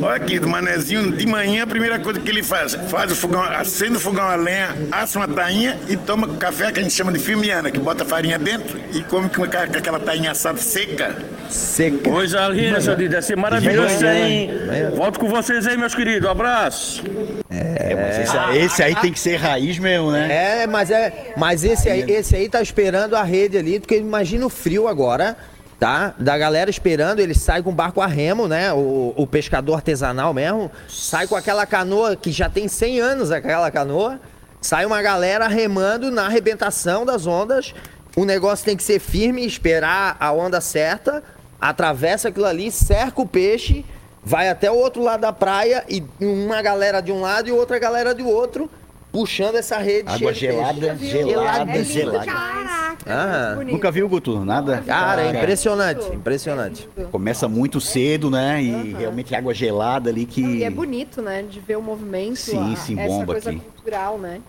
Olha 0.01 0.15
aqui, 0.17 0.39
do 0.39 0.49
manezinho, 0.49 1.11
de 1.13 1.27
manhã, 1.27 1.65
a 1.65 1.67
primeira 1.67 1.99
coisa 1.99 2.21
que 2.21 2.31
ele 2.31 2.43
faz, 2.43 2.75
faz 2.89 3.11
o 3.11 3.17
fogão, 3.17 3.43
acende 3.43 3.97
o 3.97 4.01
fogão 4.01 4.25
a 4.27 4.35
lenha, 4.37 4.69
assa 4.93 5.19
uma 5.19 5.27
tainha 5.29 5.79
e 5.89 5.97
toma 5.97 6.29
café 6.37 6.71
que 6.71 6.81
a 6.81 6.83
gente 6.83 6.95
chama 6.95 7.11
de 7.13 7.19
filmiana, 7.19 7.71
que 7.71 7.79
bota 7.79 8.05
farinha 8.05 8.39
dentro 8.39 8.79
e 8.93 9.03
come 9.03 9.29
com 9.29 9.43
aquela- 9.45 9.99
tainha 10.01 10.31
assada 10.31 10.59
seca. 10.59 11.17
Seca. 11.51 12.11
Coisa 12.11 12.47
linda, 12.49 12.81
seu 12.81 12.95
Dinho, 12.95 13.11
deve 13.11 13.23
ser 13.23 13.37
maravilhoso 13.37 13.95
isso 13.95 14.07
aí, 14.07 14.33
hein? 14.33 14.51
Volto 14.95 15.19
com 15.19 15.29
vocês 15.29 15.67
aí, 15.67 15.77
meus 15.77 15.95
queridos, 15.95 16.29
um 16.29 16.31
abraço. 16.33 17.03
É, 17.51 17.95
mas 17.95 18.19
esse, 18.19 18.37
aí- 18.39 18.59
esse 18.63 18.83
aí 18.83 18.95
tem 18.97 19.13
que 19.13 19.19
ser 19.21 19.37
raiz 19.37 19.79
mesmo, 19.79 20.11
né? 20.13 20.63
É, 20.63 20.67
mas 20.67 20.91
é, 20.91 21.33
mas 21.37 21.65
esse 21.65 21.89
aí, 21.89 22.05
esse 22.11 22.37
aí 22.37 22.49
tá 22.49 22.61
esperando 22.63 23.17
a 23.17 23.23
rede 23.23 23.57
ali, 23.59 23.81
porque 23.81 23.97
imagina 23.97 24.45
o 24.47 24.51
frio 24.51 24.87
agora, 24.89 25.37
tá? 25.79 26.15
Da 26.19 26.37
galera 26.39 26.71
esperando, 26.71 27.21
ele 27.21 27.35
sai 27.35 27.63
com 27.63 27.71
o 27.71 27.73
barco 27.75 28.01
a 28.01 28.07
remo, 28.07 28.49
né? 28.49 28.73
O, 28.73 29.13
o 29.17 29.27
pescador 29.27 29.75
artesanal 29.75 30.33
mesmo, 30.33 30.71
sai 30.89 31.27
com 31.27 31.37
aquela 31.37 31.67
canoa 31.67 32.17
que 32.17 32.33
já 32.33 32.49
tem 32.49 32.69
100 32.69 33.01
anos 33.01 33.31
aquela 33.31 33.71
canoa, 33.71 34.19
sai 34.61 34.87
uma 34.87 35.03
galera 35.03 35.47
remando 35.49 36.11
na 36.11 36.27
arrebentação 36.27 37.05
das 37.05 37.27
ondas. 37.27 37.75
O 38.17 38.25
negócio 38.25 38.65
tem 38.65 38.77
que 38.77 38.83
ser 38.83 38.99
firme, 38.99 39.47
esperar 39.47 40.17
a 40.19 40.33
onda 40.33 40.61
certa, 40.61 41.23
atravessa 41.61 42.29
aquilo 42.29 42.47
ali, 42.47 42.71
cerca 42.71 43.21
o 43.21 43.27
peixe, 43.27 43.85
vai 44.25 44.49
até 44.49 44.71
o 44.71 44.75
outro 44.75 45.03
lado 45.03 45.21
da 45.21 45.33
praia 45.33 45.85
e 45.89 46.03
uma 46.21 46.63
galera 46.63 47.01
de 47.01 47.13
um 47.13 47.21
lado 47.21 47.49
e 47.49 47.53
outra 47.53 47.79
galera 47.79 48.15
do 48.15 48.27
outro, 48.27 48.71
puxando 49.17 49.55
essa 49.55 49.79
rede 49.79 50.11
Água 50.11 50.35
gelada, 50.35 50.95
gelada, 50.99 51.73
É 51.73 51.83
gelada. 51.83 52.27
Caraca, 52.27 52.97
Ah. 53.07 53.57
Nunca 53.65 53.91
viu, 53.91 54.07
Guto? 54.11 54.45
Nada? 54.45 54.83
Cara, 54.87 55.23
é 55.23 55.31
impressionante, 55.31 56.07
impressionante. 56.13 56.87
Começa 57.11 57.49
muito 57.49 57.81
cedo, 57.81 58.31
né? 58.31 58.63
E 58.63 58.93
realmente 58.93 59.35
água 59.35 59.55
gelada 59.55 60.11
ali 60.11 60.27
que. 60.27 60.43
E 60.43 60.65
é 60.65 60.69
bonito, 60.71 61.23
né? 61.23 61.43
De 61.43 61.59
ver 61.61 61.77
o 61.79 61.83
movimento, 61.83 62.37
Sim, 62.37 62.75
a- 62.75 62.77
sim, 62.77 62.99
essa 62.99 63.09
bomba 63.09 63.33
coisa 63.33 63.51
aqui. 63.51 63.61
cultural, 63.61 64.19
né? 64.19 64.41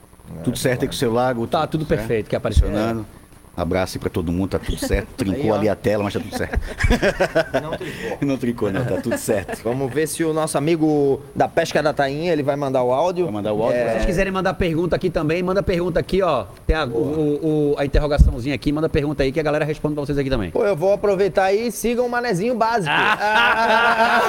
Tudo 0.44 0.58
certo 0.58 0.82
aí 0.82 0.88
com 0.90 0.94
o 0.94 0.98
seu 0.98 1.14
lago? 1.14 1.48
Tá 1.48 1.66
tudo 1.66 1.86
perfeito, 1.86 2.30
que 2.30 2.36
apareceu. 2.36 2.68
Funcionando. 2.68 3.06
Abraço 3.58 3.98
aí 3.98 4.00
pra 4.00 4.10
todo 4.10 4.32
mundo, 4.32 4.52
tá 4.52 4.60
tudo 4.60 4.78
certo. 4.78 5.08
Trincou 5.18 5.52
ali 5.54 5.68
a 5.68 5.76
tela, 5.76 6.04
mas 6.04 6.14
tá 6.14 6.20
tudo 6.20 6.38
certo. 6.38 6.60
Não 7.62 7.72
trincou. 7.72 8.18
Não 8.28 8.38
trincou, 8.38 8.72
não, 8.72 8.86
tá 8.86 9.02
tudo 9.02 9.18
certo. 9.18 9.62
Vamos 9.64 9.92
ver 9.92 10.08
se 10.08 10.24
o 10.24 10.32
nosso 10.34 10.58
amigo 10.58 11.20
da 11.36 11.48
pesca 11.48 11.82
da 11.82 11.92
Tainha, 11.94 12.32
ele 12.32 12.44
vai 12.44 12.56
mandar 12.56 12.84
o 12.84 12.92
áudio. 12.94 13.26
Vai 13.26 13.34
mandar 13.34 13.54
o 13.54 13.64
áudio? 13.64 13.80
Se 13.80 13.90
vocês 13.94 14.06
quiserem 14.06 14.32
mandar 14.32 14.54
pergunta 14.54 14.96
aqui 14.96 15.10
também, 15.10 15.42
manda 15.42 15.64
pergunta 15.64 16.00
aqui, 16.00 16.22
ó. 16.22 16.46
Tem 16.68 16.76
a, 16.76 16.86
o, 16.86 17.74
o- 17.74 17.76
a 17.80 17.86
interrogaçãozinha 17.86 18.54
aqui, 18.54 18.72
manda 18.72 18.88
pergunta 18.90 19.24
aí 19.24 19.32
que 19.32 19.40
a 19.40 19.44
galera 19.44 19.66
responde 19.66 19.96
pra 19.96 20.06
vocês 20.06 20.18
aqui 20.18 20.30
também. 20.30 20.52
Pô, 20.52 20.64
eu 20.66 20.76
vou 20.76 20.94
aproveitar 20.94 21.46
aí 21.46 21.68
e 21.68 21.72
sigam 21.72 22.06
o 22.06 22.10
manezinho 22.10 22.54
básico. 22.56 22.94
Ah. 22.94 24.28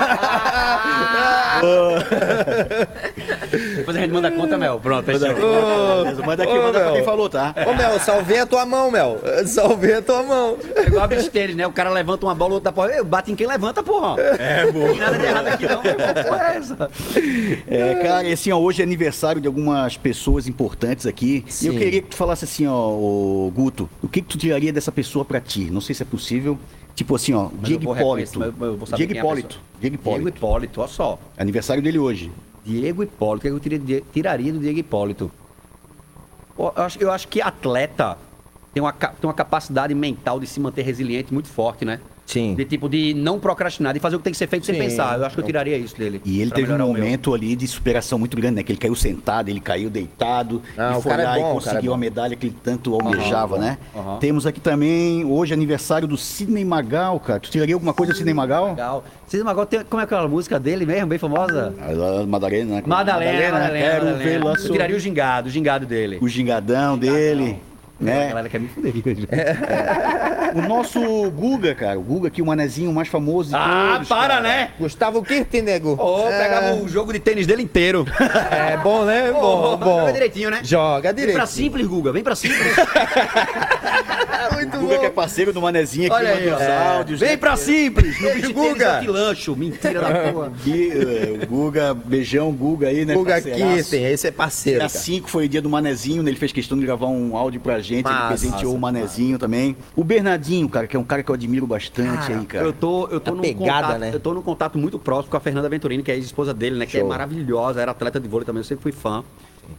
Depois 3.77 3.97
a 3.97 4.01
gente 4.01 4.13
manda 4.13 4.31
conta, 4.31 4.57
Mel. 4.59 4.79
Pronto, 4.81 5.05
fechou. 5.05 5.29
Manda 6.25 6.43
aqui, 6.45 6.55
manda 6.59 6.81
pra 6.81 6.93
quem 6.93 7.05
falou, 7.05 7.29
tá? 7.29 7.55
Ô, 7.67 7.75
Mel, 7.75 7.99
salvei 8.01 8.39
a 8.41 8.47
tua 8.47 8.65
mão, 8.67 8.91
Mel. 8.91 9.18
Salvei 9.47 9.95
a 9.95 10.03
tua 10.03 10.23
mão. 10.23 10.59
É 10.75 10.83
igual 10.83 11.05
a 11.05 11.07
besteiros, 11.07 11.55
né? 11.55 11.67
O 11.67 11.73
cara 11.73 11.91
levanta 11.91 12.27
uma 12.27 12.35
bola, 12.35 12.51
o 12.51 12.55
outro 12.55 12.65
dá 12.65 12.73
porra. 12.73 12.89
Eu 12.89 13.05
bato 13.05 13.31
em 13.31 13.35
quem 13.35 13.47
levanta, 13.47 13.83
porra. 13.83 14.21
É, 14.21 14.71
boa. 14.71 14.87
Não 14.87 14.93
tem 14.93 15.01
nada 15.01 15.19
de 15.19 15.25
errado 15.25 15.47
aqui, 15.49 15.67
não. 15.67 15.83
porra 15.83 16.53
é 16.53 16.57
essa? 16.57 16.91
É, 17.67 17.95
cara, 17.97 18.29
e 18.29 18.33
assim, 18.33 18.51
ó, 18.53 18.59
hoje 18.59 18.81
é 18.81 18.85
aniversário 18.85 19.41
de 19.41 19.47
algumas 19.47 19.97
pessoas 19.97 20.47
importantes 20.47 21.07
aqui. 21.07 21.45
E 21.63 21.67
eu 21.67 21.73
Sim. 21.73 21.79
queria 21.79 22.03
que 22.03 22.09
tu 22.09 22.17
falasse 22.17 22.45
assim, 22.45 22.67
ó, 22.67 23.49
Guto, 23.51 23.89
o 24.03 24.09
que 24.09 24.23
que 24.23 24.29
tu 24.29 24.39
tiraria 24.39 24.73
dessa 24.73 24.93
pessoa 24.93 25.25
pra 25.25 25.41
ti? 25.41 25.71
Não 25.71 25.81
sei 25.81 25.95
se 25.95 26.03
é 26.03 26.07
possível. 26.07 26.59
Tipo 26.95 27.15
assim, 27.15 27.33
ó, 27.33 27.49
Mas 27.53 27.69
Diego 27.69 27.95
Hipólito. 27.95 28.41
Diego 28.97 29.13
é 29.13 29.17
a 29.17 29.21
Hipólito. 29.21 29.61
Diego 29.81 29.81
Diego 29.81 29.95
Hipólito. 29.95 30.29
Hipólito, 30.37 30.81
olha 30.81 30.89
só. 30.89 31.19
Aniversário 31.37 31.83
dele 31.83 31.99
hoje. 31.99 32.33
Diego 32.65 33.03
Hipólito, 33.05 33.49
o 33.49 33.61
que 33.61 33.69
eu 33.69 34.03
tiraria, 34.13 34.53
do 34.53 34.59
Diego 34.59 34.79
Hipólito? 34.81 35.31
Eu 36.59 36.73
acho, 36.75 36.99
eu 37.01 37.13
acho 37.13 37.29
que 37.29 37.41
atleta 37.41 38.19
tem 38.79 38.83
uma, 38.83 38.93
tem 38.93 39.11
uma 39.25 39.35
capacidade 39.35 39.93
mental 39.93 40.39
de 40.39 40.47
se 40.47 40.61
manter 40.61 40.83
resiliente 40.83 41.35
muito 41.35 41.49
forte, 41.49 41.85
né? 41.85 41.99
Sim. 42.25 42.55
De 42.55 42.65
tipo, 42.67 42.91
de 42.91 43.15
não 43.15 43.41
procrastinar, 43.41 43.95
de 43.95 43.99
fazer 44.01 44.15
o 44.17 44.19
que 44.19 44.25
tem 44.25 44.33
que 44.33 44.39
ser 44.39 44.47
feito 44.47 44.67
sem 44.67 44.75
Sim. 44.75 44.83
pensar. 44.83 45.19
Eu 45.19 45.25
acho 45.25 45.35
que 45.35 45.41
eu 45.41 45.47
tiraria 45.47 45.79
isso 45.79 45.97
dele. 45.97 46.21
E 46.27 46.43
ele 46.43 46.51
teve 46.51 46.71
um 46.71 46.77
o 46.77 46.79
momento 46.79 47.33
ali 47.35 47.57
de 47.57 47.67
superação 47.67 48.19
muito 48.19 48.37
grande, 48.37 48.57
né? 48.57 48.63
Que 48.63 48.71
ele 48.71 48.79
caiu 48.79 48.95
sentado, 48.95 49.49
ele 49.49 49.61
caiu 49.61 49.89
deitado, 49.89 50.61
Ah, 50.77 50.93
e 50.93 50.99
o 50.99 51.01
foi 51.01 51.11
cara 51.11 51.23
é 51.23 51.27
lá 51.27 51.35
bom, 51.37 51.41
e 51.41 51.43
o 51.43 51.49
é 51.49 51.55
conseguiu 51.55 51.91
bom. 51.91 51.95
a 51.95 51.99
medalha 51.99 52.37
que 52.37 52.47
ele 52.49 52.57
tanto 52.63 52.95
almejava, 52.95 53.57
né? 53.59 53.79
aham. 53.97 54.19
Temos 54.19 54.47
aqui 54.47 54.61
também, 54.61 55.25
hoje, 55.25 55.55
aniversário 55.55 56.07
do 56.07 56.19
Sidney 56.19 56.67
Magal, 56.67 57.19
cara. 57.19 57.41
Tu 57.41 57.51
tiraria 57.51 57.75
alguma 57.75 57.95
coisa 57.95 58.13
do 58.13 58.17
Sidney 58.17 58.35
Magal? 58.35 58.69
Legal. 58.69 59.05
Vocês 59.27 59.45
agora 59.47 59.67
tem, 59.67 59.83
como 59.85 60.01
é 60.01 60.05
aquela 60.05 60.29
música 60.29 60.61
dele 60.61 60.85
mesmo, 60.85 61.07
bem 61.07 61.19
famosa? 61.19 61.75
A 61.81 62.27
Madalena, 62.27 62.75
né? 62.77 62.83
Madalena, 62.87 63.53
Madalena. 63.53 63.79
Quero 63.79 64.05
Madalena. 64.05 64.17
vê-la 64.25 64.53
Eu 64.53 64.71
tiraria 64.71 64.97
o 64.97 65.01
gingado, 65.01 65.49
o 65.49 65.51
gingado 65.51 65.87
dele. 65.87 66.19
O 66.21 66.29
gingadão 66.29 66.99
dele, 66.99 67.59
A 68.01 68.05
né? 68.05 68.29
galera 68.29 68.49
quer 68.49 68.61
me 68.61 68.69
fuder. 68.69 68.93
O 70.55 70.63
nosso 70.63 70.99
Guga, 71.31 71.75
cara. 71.75 71.99
O 71.99 72.03
Guga 72.03 72.29
aqui, 72.29 72.41
o 72.41 72.47
manezinho 72.47 72.91
mais 72.91 73.07
famoso 73.09 73.51
de 73.51 73.55
Ah, 73.55 73.91
todos, 73.95 74.09
para, 74.09 74.29
cara. 74.29 74.41
né? 74.41 74.71
Gustavo 74.79 75.23
Kirten, 75.23 75.61
nego. 75.61 75.93
Ô, 75.93 76.27
pegava 76.27 76.75
o 76.77 76.89
jogo 76.89 77.13
de 77.13 77.19
tênis 77.21 77.47
dele 77.47 77.63
inteiro. 77.63 78.07
É 78.51 78.77
bom, 78.79 79.05
né? 79.05 79.31
Bom, 79.31 79.77
bom. 79.77 80.01
Joga 80.01 80.13
direitinho, 80.13 80.51
né? 80.51 80.61
Joga 80.63 81.09
Vem 81.13 81.17
direito. 81.17 81.37
pra 81.37 81.47
simples, 81.47 81.87
Guga, 81.87 82.13
vem 82.13 82.23
pra 82.23 82.35
simples. 82.35 82.75
Muito 84.55 84.77
O 84.77 84.81
Guga 84.81 84.99
que 84.99 85.07
é 85.07 85.11
parceiro 85.11 85.53
do 85.53 85.61
manezinho 85.61 86.07
aqui, 86.13 86.25
Olha 86.25 86.33
aí, 86.35 86.49
ó. 86.51 86.97
áudios. 86.99 87.21
Vem 87.21 87.31
né? 87.31 87.37
pra 87.37 87.57
simples. 87.57 88.21
No 88.21 88.31
bicho 88.35 88.53
Guga. 88.55 89.01
Que 89.01 89.09
lancho, 89.09 89.55
mentira 89.57 90.01
da 90.01 90.33
porra. 90.33 90.53
Eh, 90.69 91.39
o 91.43 91.47
Guga, 91.47 91.95
beijão, 91.95 92.53
Guga 92.53 92.89
aí, 92.89 93.05
né? 93.05 93.15
Guga. 93.15 93.41
Kirten, 93.41 94.05
esse 94.07 94.27
é 94.27 94.31
parceiro. 94.31 94.81
Dia 94.81 94.89
cara. 94.89 95.01
5 95.03 95.29
foi 95.29 95.45
o 95.45 95.49
dia 95.49 95.61
do 95.63 95.69
Manezinho, 95.69 96.23
né? 96.23 96.31
ele 96.31 96.39
fez 96.39 96.53
questão 96.53 96.79
de 96.79 96.85
gravar 96.87 97.07
um 97.07 97.37
áudio 97.37 97.61
pra 97.61 97.81
gente, 97.81 97.88
Massa, 97.97 98.19
ele 98.19 98.29
presenteou 98.29 98.63
massa, 98.63 98.77
o 98.77 98.79
Manezinho 98.79 99.39
também. 99.39 99.77
O 99.97 100.05
Bernardinho, 100.05 100.69
cara, 100.69 100.87
que 100.87 100.97
é 100.97 100.99
um 101.01 101.05
cara 101.05 101.23
que 101.23 101.31
eu 101.31 101.35
admiro 101.35 101.67
bastante 101.67 102.33
aí, 102.33 102.45
cara. 102.47 102.65
Eu 102.65 102.73
tô, 102.73 103.07
eu 103.09 103.21
tô 103.21 103.33
A 103.33 103.35
num 103.35 103.41
pegada, 103.43 103.83
contato, 103.87 103.99
né? 104.01 104.11
eu 104.13 104.21
tô 104.21 104.35
num 104.35 104.43
contato 104.43 104.79
muito 104.79 104.99
próximo 104.99 105.31
com 105.31 105.37
a 105.37 105.41
Fernanda 105.41 105.69
Venturini, 105.69 106.03
que 106.03 106.11
é 106.11 106.15
a 106.15 106.17
ex-esposa 106.17 106.53
dele, 106.55 106.77
né? 106.79 106.87
Que 106.87 106.97
é 106.97 107.01
Show. 107.01 107.09
maravilhosa, 107.09 107.81
era 107.81 107.91
atleta 107.93 108.19
de 108.21 108.29
vôlei 108.29 108.45
também, 108.47 108.61
eu 108.61 108.65
sempre 108.65 108.83
fui 108.83 108.93
fã. 108.93 109.23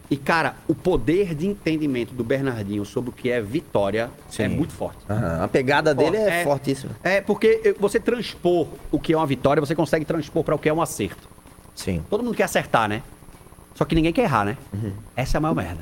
E, 0.09 0.15
cara, 0.15 0.53
o 0.67 0.75
poder 0.75 1.33
de 1.33 1.47
entendimento 1.47 2.13
do 2.13 2.23
Bernardinho 2.23 2.85
sobre 2.85 3.09
o 3.09 3.13
que 3.13 3.31
é 3.31 3.41
vitória 3.41 4.11
é 4.37 4.47
muito 4.47 4.71
forte. 4.71 4.99
Aham, 5.09 5.43
A 5.43 5.47
pegada 5.47 5.95
dele 5.95 6.15
é, 6.17 6.41
É. 6.41 6.43
fortíssima. 6.43 6.91
É 7.03 7.21
porque 7.21 7.75
você 7.79 7.99
transpor 7.99 8.67
o 8.91 8.99
que 8.99 9.13
é 9.13 9.17
uma 9.17 9.25
vitória, 9.25 9.59
você 9.59 9.73
consegue 9.73 10.05
transpor 10.05 10.43
para 10.43 10.53
o 10.53 10.59
que 10.59 10.69
é 10.69 10.73
um 10.73 10.79
acerto. 10.81 11.27
Sim. 11.73 12.03
Todo 12.07 12.23
mundo 12.23 12.35
quer 12.35 12.43
acertar, 12.43 12.87
né? 12.87 13.01
Só 13.73 13.83
que 13.85 13.95
ninguém 13.95 14.13
quer 14.13 14.23
errar, 14.23 14.45
né? 14.45 14.57
Essa 15.15 15.37
é 15.37 15.39
a 15.39 15.41
maior 15.41 15.55
merda. 15.55 15.79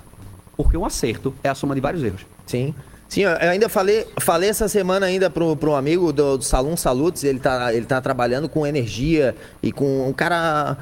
Porque 0.58 0.76
um 0.76 0.84
acerto 0.86 1.34
é 1.44 1.50
a 1.50 1.56
soma 1.56 1.76
de 1.76 1.82
vários 1.82 2.04
erros. 2.04 2.22
Sim. 2.46 2.74
Sim, 3.08 3.22
eu 3.22 3.50
ainda 3.50 3.70
falei, 3.70 4.06
falei 4.20 4.50
essa 4.50 4.68
semana 4.68 5.06
ainda 5.06 5.30
pro, 5.30 5.56
pro 5.56 5.76
amigo 5.76 6.12
do, 6.12 6.38
do 6.40 6.44
Salão 6.44 6.76
Salutes, 6.76 7.24
ele 7.24 7.40
tá, 7.40 7.74
ele 7.74 7.86
tá 7.86 8.02
trabalhando 8.02 8.50
com 8.50 8.68
energia 8.68 9.34
e 9.64 9.72
com 9.72 10.10
um 10.10 10.12
cara 10.12 10.76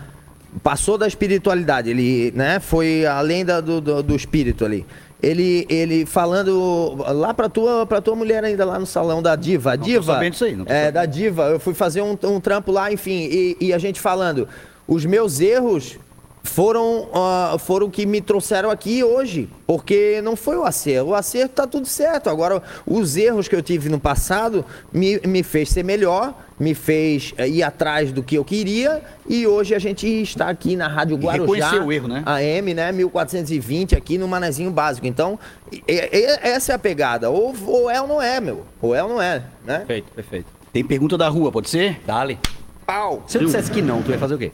passou 0.64 0.98
da 0.98 1.06
espiritualidade, 1.08 1.90
ele, 1.90 2.32
né, 2.36 2.60
foi 2.60 3.06
além 3.06 3.46
da- 3.46 3.62
do, 3.62 3.80
do, 3.80 4.02
do 4.02 4.16
espírito 4.16 4.66
ali. 4.66 4.86
Ele, 5.22 5.66
ele 5.70 6.06
falando 6.06 6.96
lá 7.14 7.34
pra 7.34 7.48
tua, 7.50 7.86
pra 7.86 8.00
tua 8.02 8.16
mulher 8.16 8.44
ainda 8.44 8.64
lá 8.66 8.78
no 8.80 8.86
salão 8.86 9.22
da 9.22 9.36
Diva. 9.36 9.74
A 9.74 9.78
tô 9.78 9.84
Diva. 9.84 10.14
sabendo 10.14 10.32
disso 10.32 10.46
aí, 10.46 10.56
não 10.56 10.66
tô 10.66 10.72
é, 10.74 10.92
da 10.92 11.06
Diva. 11.06 11.44
Eu 11.44 11.60
fui 11.60 11.74
fazer 11.74 12.02
um, 12.02 12.18
um 12.24 12.40
trampo 12.40 12.72
lá, 12.72 12.92
enfim, 12.92 13.28
e, 13.32 13.58
e 13.60 13.74
a 13.74 13.78
gente 13.78 14.00
falando. 14.00 14.48
Os 14.88 15.04
meus 15.06 15.40
erros 15.40 15.98
foram 16.46 17.08
ah, 17.14 17.56
foram 17.60 17.90
que 17.90 18.06
me 18.06 18.22
trouxeram 18.22 18.70
aqui 18.70 19.04
hoje, 19.04 19.50
porque 19.68 20.22
não 20.24 20.36
foi 20.36 20.56
o 20.58 20.64
acerto. 20.64 21.10
O 21.10 21.16
acerto 21.16 21.56
tá 21.56 21.68
tudo 21.68 21.88
certo. 21.88 22.30
Agora, 22.30 22.62
os 22.86 23.18
erros 23.18 23.48
que 23.48 23.56
eu 23.56 23.62
tive 23.62 23.90
no 23.90 24.00
passado 24.00 24.64
me, 24.94 25.20
me 25.28 25.44
fez 25.44 25.70
ser 25.70 25.84
melhor, 25.84 26.34
me 26.60 26.74
fez 26.74 27.34
eh, 27.38 27.48
ir 27.50 27.64
atrás 27.64 28.12
do 28.12 28.24
que 28.24 28.36
eu 28.36 28.46
queria 28.46 29.02
e 29.28 29.46
hoje 29.46 29.76
a 29.76 29.80
gente 29.80 30.08
está 30.08 30.50
aqui 30.50 30.76
na 30.76 30.88
Rádio 30.88 31.18
E 31.18 31.20
Guarujá. 31.20 31.42
reconhecer 31.70 31.82
o 31.86 31.92
erro, 31.92 32.08
né? 32.08 32.24
AM, 32.26 32.74
né, 32.74 32.92
1420 32.92 33.96
aqui 33.96 34.18
no 34.18 34.28
Manezinho 34.28 34.72
Básico. 34.72 35.06
Então, 35.08 35.38
e- 35.72 35.84
e- 35.88 36.40
essa 36.42 36.72
é 36.72 36.76
a 36.76 36.80
pegada. 36.80 37.30
Ou, 37.30 37.54
ou 37.66 37.90
é 37.90 38.00
ou 38.02 38.08
não 38.08 38.22
é, 38.22 38.40
meu. 38.40 38.66
Ou 38.82 38.94
é 38.96 39.04
ou 39.04 39.10
não 39.10 39.22
é, 39.22 39.44
né? 39.66 39.80
Perfeito, 39.80 40.12
perfeito. 40.14 40.48
Tem 40.72 40.84
pergunta 40.84 41.18
da 41.18 41.28
rua, 41.28 41.52
pode 41.52 41.70
ser? 41.70 42.00
Dale. 42.06 42.38
Pau. 42.86 43.24
Se 43.28 43.38
eu 43.38 43.46
dissesse 43.46 43.72
que 43.72 43.82
não, 43.82 44.02
tu 44.04 44.12
ia 44.12 44.18
fazer 44.20 44.36
o 44.36 44.38
quê? 44.38 44.52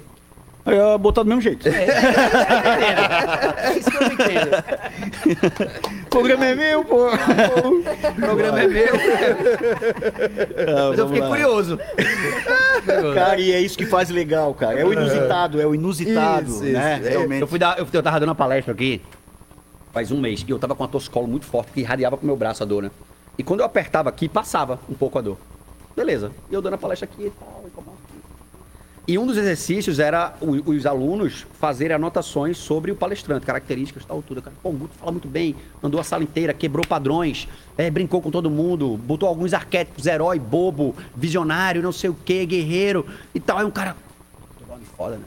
Eu 0.66 0.74
ia 0.92 0.98
botar 0.98 1.24
do 1.24 1.30
mesmo 1.30 1.42
jeito. 1.42 1.68
É 1.68 1.78
isso 3.78 3.90
que 3.90 3.98
eu 3.98 4.02
não 4.02 4.12
entendo. 4.14 4.50
Programa 6.10 6.46
é 6.46 6.56
meu, 6.56 6.86
pô. 6.86 7.08
Programa 8.20 8.62
é 8.62 8.68
meu. 8.68 8.94
Mas 10.90 11.00
eu 11.00 11.08
fiquei 11.08 11.22
curioso. 11.28 11.80
Cara, 13.16 13.40
e 13.40 13.52
é 13.52 13.60
isso 13.60 13.78
que 13.78 13.86
faz 13.86 14.10
legal, 14.10 14.54
cara. 14.54 14.80
É 14.80 14.86
o 14.86 14.94
inusitado, 14.94 15.60
é 15.62 15.66
o 15.66 15.74
inusitado, 15.74 16.50
Isso, 16.52 16.64
né? 16.64 17.00
isso. 17.02 17.10
Realmente. 17.10 17.42
Eu, 17.42 17.48
fui 17.48 17.60
dar, 17.60 17.78
eu, 17.80 17.88
eu 17.92 18.04
tava 18.04 18.20
dando 18.20 18.30
uma 18.30 18.36
palestra 18.36 18.74
aqui 18.74 19.02
faz 19.94 20.10
um 20.10 20.20
mês 20.22 20.46
e 20.48 20.50
eu 20.52 20.58
tava 20.58 20.74
com 20.74 20.84
uma 20.84 20.90
toscolo 20.90 21.28
muito 21.28 21.46
forte 21.46 21.72
que 21.74 21.82
irradiava 21.82 22.16
pro 22.16 22.26
meu 22.26 22.38
braço 22.38 22.64
a 22.64 22.66
dor, 22.66 22.84
né? 22.84 22.92
E 23.38 23.44
quando 23.44 23.60
eu 23.60 23.66
apertava 23.66 24.08
aqui, 24.10 24.30
passava 24.30 24.80
um 24.90 24.94
pouco 24.94 25.18
a 25.20 25.22
dor. 25.22 25.38
Beleza. 25.96 26.32
E 26.50 26.54
eu 26.54 26.62
dando 26.62 26.76
a 26.76 26.78
palestra 26.78 27.10
aqui 27.12 27.26
e 27.26 27.30
tal. 27.32 27.64
E, 27.68 27.70
como- 27.72 27.98
e 29.12 29.18
um 29.18 29.26
dos 29.28 29.36
exercícios 29.38 30.00
era 30.00 30.34
o- 30.40 30.72
os 30.72 30.86
alunos 30.86 31.46
fazerem 31.60 31.96
anotações 31.96 32.58
sobre 32.58 32.92
o 32.92 32.96
palestrante, 32.96 33.46
características, 33.46 34.06
tal, 34.06 34.22
tudo. 34.22 34.42
Cara, 34.42 34.56
Pô, 34.64 34.70
o 34.70 34.74
Guto 34.74 34.94
fala 34.98 35.12
muito 35.12 35.28
bem, 35.28 35.56
andou 35.84 36.00
a 36.00 36.04
sala 36.04 36.24
inteira, 36.24 36.54
quebrou 36.54 36.86
padrões, 36.88 37.48
é, 37.78 37.90
brincou 37.90 38.22
com 38.22 38.32
todo 38.32 38.50
mundo, 38.50 38.96
botou 38.98 39.28
alguns 39.28 39.54
arquétipos, 39.54 40.06
herói, 40.06 40.40
bobo, 40.40 40.96
visionário, 41.16 41.82
não 41.82 41.92
sei 41.92 42.10
o 42.10 42.14
que, 42.14 42.46
guerreiro 42.46 43.06
e 43.36 43.40
tal. 43.40 43.58
Aí 43.58 43.66
um 43.66 43.72
cara, 43.72 43.96
"Puta, 44.58 44.72
nome 44.72 44.86
foda, 44.96 45.18
né? 45.18 45.26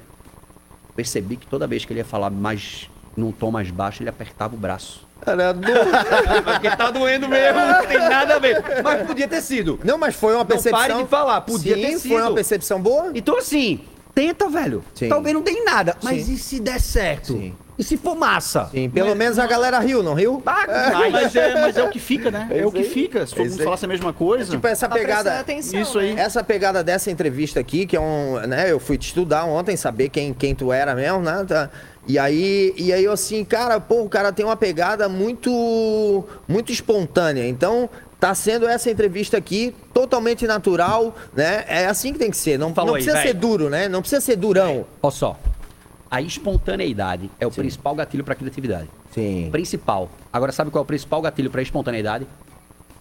Percebi 0.97 1.37
que 1.37 1.47
toda 1.47 1.67
vez 1.67 1.85
que 1.85 1.93
ele 1.93 2.01
ia 2.01 2.05
falar 2.05 2.31
mais 2.31 2.89
num 3.17 3.33
tom 3.33 3.51
mais 3.51 3.71
baixo, 3.71 4.03
ele 4.03 4.09
apertava 4.11 4.55
o 4.55 4.59
braço. 4.59 5.07
Cara, 5.25 5.53
do- 5.53 5.61
Porque 6.45 6.77
tá 6.77 6.91
doendo 6.91 7.29
mesmo, 7.29 7.59
não 7.61 7.87
tem 7.87 7.99
nada 7.99 8.37
a 8.37 8.39
ver. 8.39 8.63
Mas 8.83 9.07
podia 9.07 9.27
ter 9.29 9.41
sido. 9.41 9.79
Não, 9.85 9.97
mas 9.99 10.15
foi 10.15 10.33
uma 10.33 10.41
Não 10.41 10.47
percepção. 10.47 10.79
pare 10.81 10.95
de 11.03 11.09
falar, 11.09 11.41
podia 11.43 11.75
Sim, 11.75 11.81
ter 11.83 11.99
foi 12.01 12.17
uma 12.17 12.23
sido. 12.27 12.35
percepção 12.35 12.81
boa? 12.81 13.11
Então, 13.15 13.39
assim, 13.39 13.81
tenta, 14.15 14.49
velho. 14.49 14.85
Sim. 14.95 15.09
Talvez 15.09 15.35
não 15.35 15.43
em 15.43 15.65
nada, 15.65 15.97
mas 16.03 16.25
Sim. 16.27 16.33
e 16.35 16.37
se 16.37 16.61
der 16.61 16.81
certo? 16.81 17.33
Sim. 17.33 17.55
E 17.77 17.83
se 17.83 17.97
for 17.97 18.15
massa? 18.15 18.69
Sim, 18.71 18.89
pelo 18.89 19.15
menos 19.17 19.37
a 19.39 19.47
galera 19.49 19.81
riu, 19.81 20.01
não 20.03 20.15
riu? 20.15 20.41
Ah, 20.47 20.65
Mas, 20.93 21.13
mas 21.13 21.37
é, 21.37 21.61
mas 21.61 21.77
é 21.77 21.83
o 21.83 21.89
que 21.91 21.99
fica, 21.99 22.31
né? 22.31 22.47
É, 22.51 22.65
o 22.65 22.71
que 22.71 22.79
aí. 22.79 22.85
fica. 22.85 23.27
Se 23.27 23.35
todo 23.35 23.47
É 23.47 23.49
mundo 23.49 23.59
aí. 23.61 23.65
falasse 23.65 23.85
a 23.85 23.89
mesma 23.89 24.13
coisa. 24.13 24.51
Tipo, 24.53 24.67
essa 24.69 24.89
Tá 24.89 24.95
pegada. 24.95 25.41
atenção, 25.41 25.81
Isso 25.81 25.99
aí. 25.99 26.15
né? 26.15 26.23
Essa 26.23 26.45
pegada 26.45 26.85
dessa 26.85 27.11
entrevista 27.11 27.59
aqui, 27.59 27.85
que 27.85 27.97
é 27.97 28.01
um. 28.01 28.39
né, 28.47 28.71
eu 28.71 28.79
fui 28.79 28.97
te 28.97 29.09
estudar 29.09 29.45
ontem, 29.45 29.77
saber 29.77 30.09
quem, 30.09 30.33
quem 30.33 30.55
tu 30.55 30.73
era 30.73 30.95
mesmo, 30.95 31.21
né? 31.21 31.45
tá? 31.49 31.69
E 32.07 32.17
aí, 32.19 32.73
e 32.77 32.93
aí 32.93 33.03
eu 33.03 33.11
assim, 33.13 33.45
cara, 33.45 33.81
pô, 33.81 34.03
o 34.03 34.09
cara 34.09 34.31
tem 34.33 34.45
uma 34.45 34.57
pegada 34.57 35.09
muito. 35.09 36.25
muito 36.49 36.71
espontânea. 36.73 37.47
Então. 37.49 37.89
Tá 38.21 38.35
sendo 38.35 38.67
essa 38.67 38.91
entrevista 38.91 39.37
aqui 39.37 39.75
totalmente 39.93 40.47
natural, 40.47 41.15
né? 41.37 41.63
É 41.69 41.85
assim 41.85 42.11
que 42.11 42.19
tem 42.19 42.31
que 42.31 42.37
ser. 42.39 42.59
Não, 42.59 42.73
Falou 42.73 42.93
não 42.93 42.95
aí, 42.95 43.03
precisa 43.03 43.21
ser 43.21 43.35
velho. 43.35 43.39
duro, 43.39 43.69
né? 43.69 43.87
Não 43.87 44.01
precisa 44.01 44.19
ser 44.23 44.37
durão. 44.37 44.87
Olha 45.03 45.11
só. 45.11 45.37
A 46.15 46.23
espontaneidade 46.23 47.29
é 47.41 47.47
o 47.47 47.51
principal 47.51 47.93
gatilho 47.93 48.23
para 48.23 48.37
criatividade. 48.37 48.89
Sim. 49.11 49.49
Principal. 49.51 50.09
Agora, 50.33 50.53
sabe 50.53 50.71
qual 50.71 50.83
é 50.83 50.85
o 50.85 50.87
principal 50.87 51.21
gatilho 51.21 51.51
para 51.51 51.61
espontaneidade? 51.61 52.25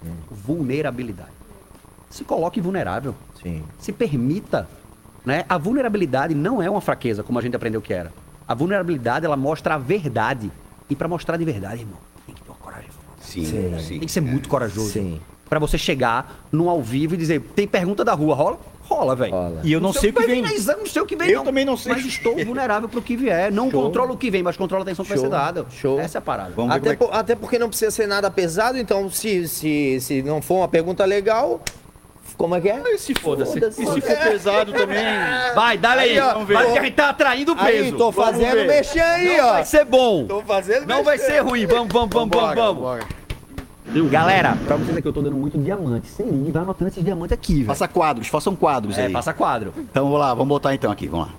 Hum. 0.04 0.16
Vulnerabilidade. 0.32 1.30
Se 2.10 2.24
coloque 2.24 2.60
vulnerável. 2.60 3.14
Sim. 3.40 3.62
se 3.78 3.92
permita, 3.92 4.68
né? 5.24 5.46
A 5.48 5.60
vulnerabilidade 5.60 6.34
não 6.34 6.60
é 6.60 6.68
uma 6.68 6.82
fraqueza, 6.82 7.22
como 7.22 7.38
a 7.38 7.42
gente 7.44 7.56
aprendeu 7.56 7.84
que 7.84 7.94
era. 7.94 8.12
A 8.48 8.56
vulnerabilidade, 8.56 9.28
ela 9.28 9.38
mostra 9.38 9.76
a 9.76 9.78
verdade. 9.78 10.52
E 10.90 10.96
para 10.96 11.08
mostrar 11.08 11.38
de 11.38 11.46
verdade, 11.46 11.82
irmão, 11.82 12.00
tem 12.26 12.34
que 12.34 12.42
ter 12.42 12.50
uma 12.50 12.58
coragem. 12.58 12.90
Sim, 13.22 13.46
Sim. 13.46 13.80
sim. 13.80 14.00
Tem 14.00 14.08
que 14.08 14.12
ser 14.12 14.22
muito 14.22 14.50
corajoso. 14.50 14.90
Sim. 14.90 15.22
Pra 15.48 15.60
você 15.60 15.78
chegar 15.78 16.48
num 16.52 16.68
ao 16.68 16.82
vivo 16.82 17.14
e 17.14 17.18
dizer, 17.18 17.42
tem 17.56 17.68
pergunta 17.68 18.04
da 18.04 18.14
rua, 18.14 18.34
rola? 18.34 18.60
Rola, 18.94 19.16
velho. 19.16 19.34
E 19.64 19.72
eu 19.74 19.80
não 19.82 19.92
sei 19.94 20.10
o 20.10 20.14
que 20.14 20.20
vai 20.20 20.28
vem. 20.28 20.44
exame, 20.54 20.80
Não 20.82 20.88
sei 20.88 21.02
o 21.02 21.06
que 21.06 21.16
vem, 21.16 21.30
Eu 21.30 21.38
não. 21.40 21.46
também 21.46 21.66
não 21.66 21.76
sei. 21.78 21.94
Mas 21.94 22.06
estou 22.06 22.36
vulnerável 22.46 22.88
pro 22.90 23.02
que 23.02 23.16
vier. 23.18 23.52
Não 23.52 23.70
Show. 23.72 23.82
controlo 23.84 24.14
o 24.14 24.18
que 24.18 24.30
vem, 24.30 24.44
mas 24.44 24.56
controlo 24.58 24.82
a 24.82 24.84
atenção 24.84 25.04
que 25.04 25.10
vai 25.10 25.18
Show. 25.18 25.26
ser 25.28 25.32
dada. 25.32 25.66
Show. 25.70 26.00
Essa 26.00 26.18
é 26.18 26.20
a 26.20 26.22
parada. 26.22 26.52
Vamos 26.56 26.74
ver 26.74 26.80
Até, 26.80 26.90
é 26.92 26.96
por- 26.96 27.14
até 27.14 27.36
porque 27.36 27.58
não 27.60 27.70
precisa 27.70 27.92
ser 27.92 28.08
nada 28.08 28.30
pesado, 28.32 28.78
então 28.78 29.10
se, 29.10 29.48
se, 29.48 30.00
se 30.02 30.22
não 30.22 30.42
for 30.42 30.56
uma 30.58 30.68
pergunta 30.68 31.04
legal, 31.06 31.62
como 32.38 32.56
é 32.56 32.62
que 32.62 32.70
é? 32.70 32.80
que... 32.80 32.98
Se 32.98 33.14
foda-se. 33.14 33.54
Foda-se. 33.54 33.82
E 33.82 33.86
se 33.86 34.02
for 34.02 34.18
pesado 34.18 34.74
também... 34.74 34.98
Vai, 35.56 35.78
dá 35.78 35.92
aí. 35.92 36.12
Aí, 36.12 36.20
ó, 36.20 36.24
Vai, 36.26 36.34
vamos 36.34 36.48
ver. 36.48 36.56
porque 36.58 36.80
a 36.80 36.84
gente 36.84 36.94
tá 36.96 37.10
atraindo 37.10 37.56
peso. 37.56 37.68
Aí, 37.68 37.92
tô 37.94 38.12
fazendo 38.12 38.66
mexer 38.66 39.00
aí, 39.02 39.38
Não 39.38 39.46
ó. 39.46 39.54
vai 39.54 39.66
ser 39.66 39.86
bom. 39.86 40.26
Tô 40.26 40.42
fazendo 40.42 40.88
Não 40.88 41.04
vai 41.04 41.18
ser 41.18 41.40
ruim. 41.42 41.66
Vamos, 41.68 41.94
vamos, 41.94 42.10
vamos, 42.12 42.36
vamos, 42.36 42.56
vamos. 42.82 43.06
Galera, 44.10 44.58
pra 44.66 44.76
vocês 44.76 44.98
aqui 44.98 45.08
eu 45.08 45.14
tô 45.14 45.22
dando 45.22 45.36
muito 45.36 45.58
diamante. 45.58 46.08
Sem 46.08 46.26
ligue, 46.28 46.52
vai 46.52 46.64
anotando 46.64 46.90
esses 46.90 47.04
diamantes 47.04 47.34
aqui, 47.34 47.56
velho. 47.56 47.66
Faça 47.68 47.88
quadros, 47.88 48.28
façam 48.28 48.56
quadros 48.56 48.98
É, 48.98 49.06
aí. 49.08 49.12
passa 49.14 49.34
quadro. 49.34 49.74
Então 49.78 50.06
vamos 50.06 50.20
lá, 50.20 50.34
vamos 50.34 50.48
botar 50.48 50.74
então 50.74 50.92
aqui, 50.92 51.08
vamos 51.08 51.28
lá. 51.28 51.34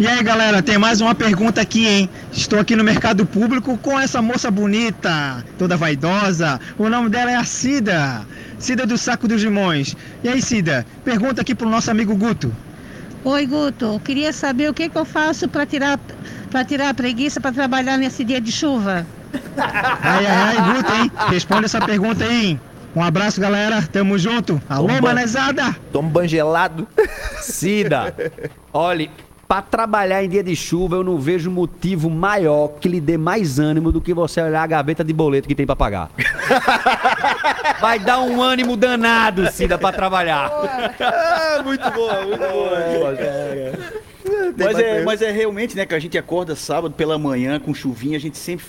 E 0.00 0.06
aí, 0.06 0.22
galera, 0.22 0.62
tem 0.62 0.78
mais 0.78 1.00
uma 1.00 1.14
pergunta 1.14 1.60
aqui, 1.60 1.86
hein? 1.86 2.08
Estou 2.32 2.58
aqui 2.60 2.74
no 2.76 2.84
mercado 2.84 3.26
público 3.26 3.76
com 3.78 3.98
essa 3.98 4.22
moça 4.22 4.48
bonita, 4.50 5.44
toda 5.58 5.76
vaidosa. 5.76 6.60
O 6.78 6.88
nome 6.88 7.08
dela 7.10 7.30
é 7.32 7.36
a 7.36 7.44
Cida. 7.44 8.24
Cida 8.58 8.86
do 8.86 8.96
Saco 8.96 9.26
dos 9.26 9.42
Limões. 9.42 9.96
E 10.22 10.28
aí, 10.28 10.40
Cida, 10.40 10.86
pergunta 11.04 11.40
aqui 11.42 11.52
pro 11.54 11.68
nosso 11.68 11.90
amigo 11.90 12.14
Guto. 12.14 12.52
Oi, 13.24 13.46
Guto. 13.46 13.84
Eu 13.86 14.00
queria 14.00 14.32
saber 14.32 14.70
o 14.70 14.74
que, 14.74 14.88
que 14.88 14.96
eu 14.96 15.04
faço 15.04 15.48
para 15.48 15.66
tirar, 15.66 15.98
pra 16.50 16.64
tirar 16.64 16.90
a 16.90 16.94
preguiça 16.94 17.40
para 17.40 17.52
trabalhar 17.52 17.96
nesse 17.96 18.22
dia 18.24 18.40
de 18.40 18.52
chuva. 18.52 19.04
Ai, 19.56 20.26
ai, 20.26 20.56
ai, 20.56 20.74
Guto, 20.74 20.92
hein? 20.92 21.12
Responde 21.30 21.64
essa 21.66 21.80
pergunta 21.80 22.24
aí, 22.24 22.46
hein? 22.46 22.60
Um 22.94 23.02
abraço, 23.02 23.40
galera. 23.40 23.82
Tamo 23.82 24.18
junto. 24.18 24.60
Alô, 24.68 24.88
Toma. 24.88 25.00
manezada. 25.00 25.76
Toma 25.92 26.08
um 26.08 26.10
banho 26.10 26.28
gelado. 26.28 26.88
Cida, 27.40 28.14
olhe, 28.72 29.10
pra 29.46 29.62
trabalhar 29.62 30.24
em 30.24 30.28
dia 30.28 30.42
de 30.42 30.54
chuva, 30.56 30.96
eu 30.96 31.04
não 31.04 31.18
vejo 31.18 31.50
motivo 31.50 32.10
maior 32.10 32.68
que 32.80 32.88
lhe 32.88 33.00
dê 33.00 33.16
mais 33.16 33.58
ânimo 33.58 33.92
do 33.92 34.00
que 34.00 34.12
você 34.12 34.40
olhar 34.42 34.62
a 34.62 34.66
gaveta 34.66 35.04
de 35.04 35.12
boleto 35.12 35.46
que 35.48 35.54
tem 35.54 35.66
pra 35.66 35.76
pagar. 35.76 36.10
Vai 37.80 37.98
dar 37.98 38.20
um 38.20 38.42
ânimo 38.42 38.76
danado, 38.76 39.50
Cida, 39.52 39.78
pra 39.78 39.92
trabalhar. 39.92 40.50
Ah, 41.00 41.62
muito 41.64 41.90
boa, 41.92 42.22
muito 42.26 42.38
boa. 42.38 42.78
Mas 44.58 44.78
é, 44.78 45.04
mas 45.04 45.22
é 45.22 45.30
realmente, 45.30 45.76
né, 45.76 45.86
que 45.86 45.94
a 45.94 45.98
gente 45.98 46.18
acorda 46.18 46.56
sábado 46.56 46.94
pela 46.94 47.16
manhã 47.18 47.60
com 47.60 47.72
chuvinha, 47.72 48.16
a 48.16 48.20
gente 48.20 48.36
sempre. 48.36 48.66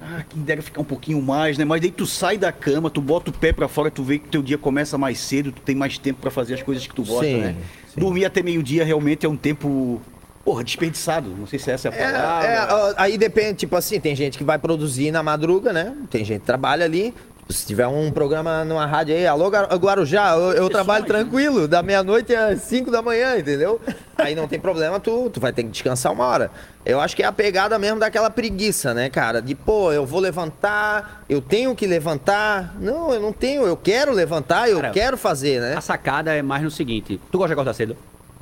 Ah, 0.00 0.22
quem 0.28 0.42
dera 0.42 0.62
ficar 0.62 0.80
um 0.80 0.84
pouquinho 0.84 1.20
mais, 1.20 1.58
né? 1.58 1.64
Mas 1.64 1.80
daí 1.80 1.90
tu 1.90 2.06
sai 2.06 2.38
da 2.38 2.52
cama, 2.52 2.88
tu 2.88 3.00
bota 3.00 3.30
o 3.30 3.32
pé 3.32 3.52
pra 3.52 3.66
fora, 3.68 3.90
tu 3.90 4.02
vê 4.02 4.18
que 4.18 4.28
teu 4.28 4.42
dia 4.42 4.56
começa 4.56 4.96
mais 4.96 5.18
cedo, 5.18 5.50
tu 5.52 5.60
tem 5.62 5.74
mais 5.74 5.98
tempo 5.98 6.20
pra 6.20 6.30
fazer 6.30 6.54
as 6.54 6.62
coisas 6.62 6.86
que 6.86 6.94
tu 6.94 7.02
gosta, 7.04 7.24
Sim, 7.24 7.40
né? 7.40 7.56
Dormir 7.96 8.24
até 8.24 8.42
meio-dia 8.42 8.84
realmente 8.84 9.26
é 9.26 9.28
um 9.28 9.36
tempo, 9.36 10.00
porra, 10.44 10.62
desperdiçado. 10.62 11.30
Não 11.30 11.46
sei 11.48 11.58
se 11.58 11.70
essa 11.70 11.88
é 11.88 11.90
a 11.90 11.94
É, 11.94 12.12
palavra. 12.12 12.46
é, 12.48 12.72
ó, 12.72 12.94
aí 12.96 13.18
depende, 13.18 13.54
tipo 13.54 13.74
assim, 13.74 13.98
tem 13.98 14.14
gente 14.14 14.38
que 14.38 14.44
vai 14.44 14.56
produzir 14.58 15.10
na 15.10 15.22
madruga, 15.22 15.72
né? 15.72 15.94
Tem 16.10 16.24
gente 16.24 16.40
que 16.40 16.46
trabalha 16.46 16.84
ali. 16.84 17.12
Se 17.48 17.66
tiver 17.66 17.86
um 17.86 18.10
programa 18.10 18.62
numa 18.62 18.84
rádio 18.84 19.14
aí, 19.14 19.26
alô 19.26 19.48
Guarujá, 19.48 20.34
eu, 20.34 20.52
eu 20.52 20.68
trabalho 20.68 21.06
tranquilo, 21.06 21.66
da 21.66 21.82
meia-noite 21.82 22.34
às 22.34 22.60
5 22.60 22.90
da 22.90 23.00
manhã, 23.00 23.38
entendeu? 23.38 23.80
Aí 24.18 24.34
não 24.34 24.46
tem 24.46 24.60
problema, 24.60 25.00
tu, 25.00 25.30
tu 25.30 25.40
vai 25.40 25.50
ter 25.50 25.62
que 25.62 25.70
descansar 25.70 26.12
uma 26.12 26.26
hora. 26.26 26.50
Eu 26.84 27.00
acho 27.00 27.16
que 27.16 27.22
é 27.22 27.26
a 27.26 27.32
pegada 27.32 27.78
mesmo 27.78 28.00
daquela 28.00 28.28
preguiça, 28.28 28.92
né, 28.92 29.08
cara? 29.08 29.40
De, 29.40 29.54
pô, 29.54 29.90
eu 29.92 30.04
vou 30.04 30.20
levantar, 30.20 31.24
eu 31.28 31.40
tenho 31.40 31.74
que 31.74 31.86
levantar. 31.86 32.74
Não, 32.78 33.14
eu 33.14 33.20
não 33.20 33.32
tenho, 33.32 33.62
eu 33.66 33.76
quero 33.76 34.12
levantar, 34.12 34.68
eu 34.68 34.80
Cara, 34.80 34.92
quero 34.92 35.16
fazer, 35.16 35.60
né? 35.60 35.74
A 35.74 35.80
sacada 35.80 36.34
é 36.34 36.42
mais 36.42 36.62
no 36.62 36.70
seguinte: 36.70 37.18
tu 37.30 37.38
gosta 37.38 37.48
de 37.48 37.52
acordar 37.54 37.72
cedo? 37.72 37.96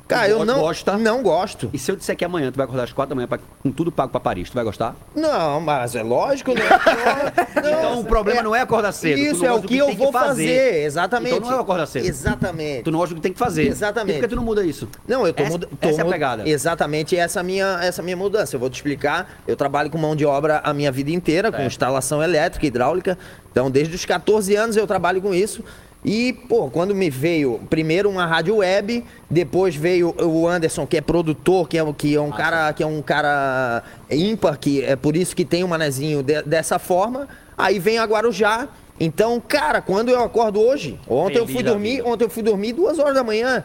Cara, 0.07 0.29
eu 0.29 0.45
não, 0.45 0.59
gosta? 0.61 0.97
não 0.97 1.21
gosto. 1.21 1.69
E 1.73 1.77
se 1.77 1.91
eu 1.91 1.95
disser 1.95 2.15
que 2.15 2.23
amanhã 2.23 2.51
tu 2.51 2.55
vai 2.55 2.63
acordar 2.65 2.83
às 2.83 2.93
quatro 2.93 3.09
da 3.09 3.15
manhã 3.15 3.27
pra- 3.27 3.39
com 3.61 3.71
tudo 3.71 3.91
pago 3.91 4.09
pra 4.11 4.19
Paris, 4.21 4.49
tu 4.49 4.53
vai 4.53 4.63
gostar? 4.63 4.95
Não, 5.15 5.59
mas 5.59 5.95
é 5.95 6.03
lógico, 6.03 6.53
né? 6.53 6.61
Então 7.57 7.99
o 7.99 8.05
problema 8.05 8.41
não 8.41 8.55
é 8.55 8.61
acordar 8.61 8.91
cedo. 8.91 9.19
Isso 9.19 9.41
não 9.43 9.49
é 9.49 9.53
o 9.53 9.59
do 9.59 9.67
que 9.67 9.77
eu 9.77 9.93
vou 9.95 10.11
fazer, 10.11 10.83
exatamente. 10.85 11.35
Então 11.35 11.49
não 11.51 11.57
é 11.57 11.61
acordar 11.61 11.85
cedo. 11.87 12.05
Exatamente. 12.05 12.83
Tu 12.83 12.91
não 12.91 12.99
gosta 12.99 13.13
do 13.13 13.17
que 13.17 13.23
tem 13.23 13.33
que 13.33 13.39
fazer. 13.39 13.67
Exatamente. 13.67 14.15
E 14.17 14.19
por 14.19 14.23
que 14.23 14.29
tu 14.29 14.35
não 14.37 14.43
muda 14.43 14.63
isso? 14.65 14.87
Não, 15.07 15.25
eu 15.27 15.33
tô 15.33 15.43
mudando. 15.43 15.69
essa 15.81 16.01
é 16.01 16.05
a 16.05 16.09
pegada. 16.09 16.47
Exatamente 16.47 17.17
essa 17.17 17.43
minha, 17.43 17.79
essa 17.81 18.01
minha 18.01 18.15
mudança. 18.15 18.55
Eu 18.55 18.59
vou 18.59 18.69
te 18.69 18.75
explicar. 18.75 19.29
Eu 19.47 19.55
trabalho 19.55 19.89
com 19.89 19.97
mão 19.97 20.15
de 20.15 20.25
obra 20.25 20.61
a 20.63 20.73
minha 20.73 20.91
vida 20.91 21.11
inteira, 21.11 21.51
com 21.51 21.61
É. 21.61 21.65
instalação 21.65 22.23
elétrica, 22.23 22.65
hidráulica. 22.65 23.17
Então, 23.51 23.69
desde 23.71 23.95
os 23.95 24.05
14 24.05 24.55
anos 24.55 24.77
eu 24.77 24.85
trabalho 24.87 25.21
com 25.21 25.33
isso. 25.33 25.63
E, 26.05 26.31
pô, 26.31 26.69
quando 26.69 26.95
me 26.95 27.09
veio 27.09 27.59
primeiro 27.69 28.09
uma 28.09 28.25
rádio 28.25 28.57
web, 28.57 29.03
depois 29.29 29.75
veio 29.75 30.15
o 30.23 30.47
Anderson, 30.47 30.85
que 30.87 30.95
é 30.97 31.01
produtor, 31.01 31.67
que 31.67 31.77
é, 31.77 31.83
um- 31.83 31.91
que 31.93 32.15
é 32.15 32.21
um 32.21 32.29
cara 32.31 32.71
que 32.73 32.83
é 32.83 32.85
um 32.85 33.01
cara 33.01 33.83
ímpar, 34.09 34.57
que 34.57 34.83
é 34.83 34.95
por 34.95 35.17
isso 35.17 35.35
que 35.35 35.43
tem 35.43 35.63
o 35.63 35.67
manezinho 35.67 36.23
de- 36.23 36.43
dessa 36.43 36.79
forma. 36.79 37.27
Aí 37.57 37.79
vem 37.79 37.97
a 37.97 38.05
Guarujá. 38.05 38.67
Então, 38.99 39.41
cara, 39.45 39.81
quando 39.81 40.09
eu 40.09 40.23
acordo 40.23 40.61
hoje, 40.61 40.99
ontem 41.07 41.37
eu 41.39 41.45
fui 41.45 41.61
dormir, 41.71 42.01
ontem 42.05 42.23
eu 42.25 42.29
fui 42.29 42.43
dormir 42.43 42.73
duas 42.73 42.97
horas 42.99 43.13
da 43.15 43.23
manhã. 43.23 43.63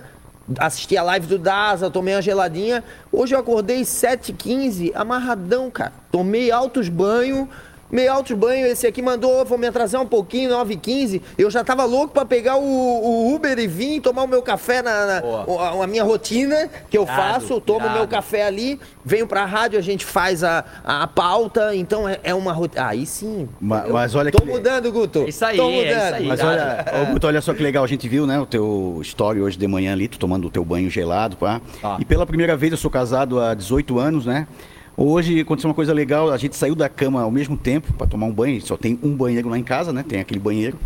Assisti 0.58 0.96
a 0.96 1.02
live 1.02 1.26
do 1.26 1.38
Daza, 1.38 1.88
tomei 1.90 2.14
uma 2.14 2.20
geladinha. 2.22 2.82
Hoje 3.12 3.34
eu 3.34 3.38
acordei 3.38 3.82
7h15, 3.84 4.90
amarradão, 4.94 5.70
cara. 5.70 5.92
Tomei 6.10 6.50
altos 6.50 6.88
banhos. 6.88 7.46
Meio 7.92 8.10
altos 8.10 8.34
banho, 8.34 8.66
esse 8.66 8.86
aqui 8.86 9.02
mandou, 9.02 9.44
vou 9.44 9.58
me 9.58 9.66
atrasar 9.66 10.00
um 10.00 10.06
pouquinho, 10.06 10.50
9h15. 10.50 11.20
Eu 11.36 11.50
já 11.50 11.62
tava 11.62 11.84
louco 11.84 12.14
pra 12.14 12.24
pegar 12.24 12.56
o, 12.56 12.62
o 12.64 13.34
Uber 13.34 13.58
e 13.58 13.66
vir 13.66 14.00
tomar 14.00 14.22
o 14.22 14.26
meu 14.26 14.40
café 14.40 14.80
na, 14.80 15.06
na- 15.06 15.22
a, 15.78 15.84
a 15.84 15.86
minha 15.86 16.02
rotina 16.02 16.70
que 16.88 16.96
eu 16.96 17.02
Irado, 17.02 17.20
faço. 17.20 17.60
Tomo 17.60 17.86
o 17.86 17.92
meu 17.92 18.08
café 18.08 18.44
ali, 18.46 18.80
venho 19.04 19.26
pra 19.26 19.44
rádio, 19.44 19.78
a 19.78 19.82
gente 19.82 20.06
faz 20.06 20.42
a, 20.42 20.64
a 20.82 21.06
pauta. 21.06 21.76
Então 21.76 22.08
é, 22.08 22.18
é 22.24 22.34
uma 22.34 22.54
rotina. 22.54 22.86
Aí 22.88 23.04
sim. 23.04 23.46
Ma- 23.60 23.84
eu 23.86 23.92
mas 23.92 24.14
olha 24.14 24.32
Tô 24.32 24.40
que- 24.40 24.48
mudando, 24.50 24.90
Guto. 24.90 25.24
Isso 25.28 25.44
aí, 25.44 25.58
Tô 25.58 25.68
é 25.68 25.72
mudando. 25.74 26.04
isso 26.06 26.14
aí. 26.14 26.26
Mas 26.28 26.40
olha, 26.40 26.84
ô, 27.02 27.12
Guto, 27.12 27.26
olha 27.26 27.40
só 27.42 27.52
que 27.52 27.62
legal, 27.62 27.84
a 27.84 27.86
gente 27.86 28.08
viu, 28.08 28.26
né, 28.26 28.40
o 28.40 28.46
teu 28.46 29.00
story 29.02 29.42
hoje 29.42 29.58
de 29.58 29.66
manhã 29.68 29.92
ali, 29.92 30.08
tu 30.08 30.18
tomando 30.18 30.46
o 30.46 30.50
teu 30.50 30.64
banho 30.64 30.88
gelado, 30.88 31.36
pá. 31.36 31.60
Ah. 31.84 31.98
E 32.00 32.06
pela 32.06 32.24
primeira 32.24 32.56
vez 32.56 32.72
eu 32.72 32.78
sou 32.78 32.90
casado 32.90 33.38
há 33.38 33.52
18 33.52 33.98
anos, 33.98 34.24
né? 34.24 34.46
Hoje 34.96 35.40
aconteceu 35.40 35.68
uma 35.68 35.74
coisa 35.74 35.92
legal, 35.92 36.30
a 36.30 36.36
gente 36.36 36.54
saiu 36.54 36.74
da 36.74 36.88
cama 36.88 37.22
ao 37.22 37.30
mesmo 37.30 37.56
tempo 37.56 37.92
para 37.94 38.06
tomar 38.06 38.26
um 38.26 38.32
banho, 38.32 38.60
só 38.60 38.76
tem 38.76 38.98
um 39.02 39.14
banheiro 39.14 39.48
lá 39.48 39.58
em 39.58 39.62
casa, 39.62 39.92
né? 39.92 40.04
Tem 40.06 40.20
aquele 40.20 40.40
banheiro. 40.40 40.78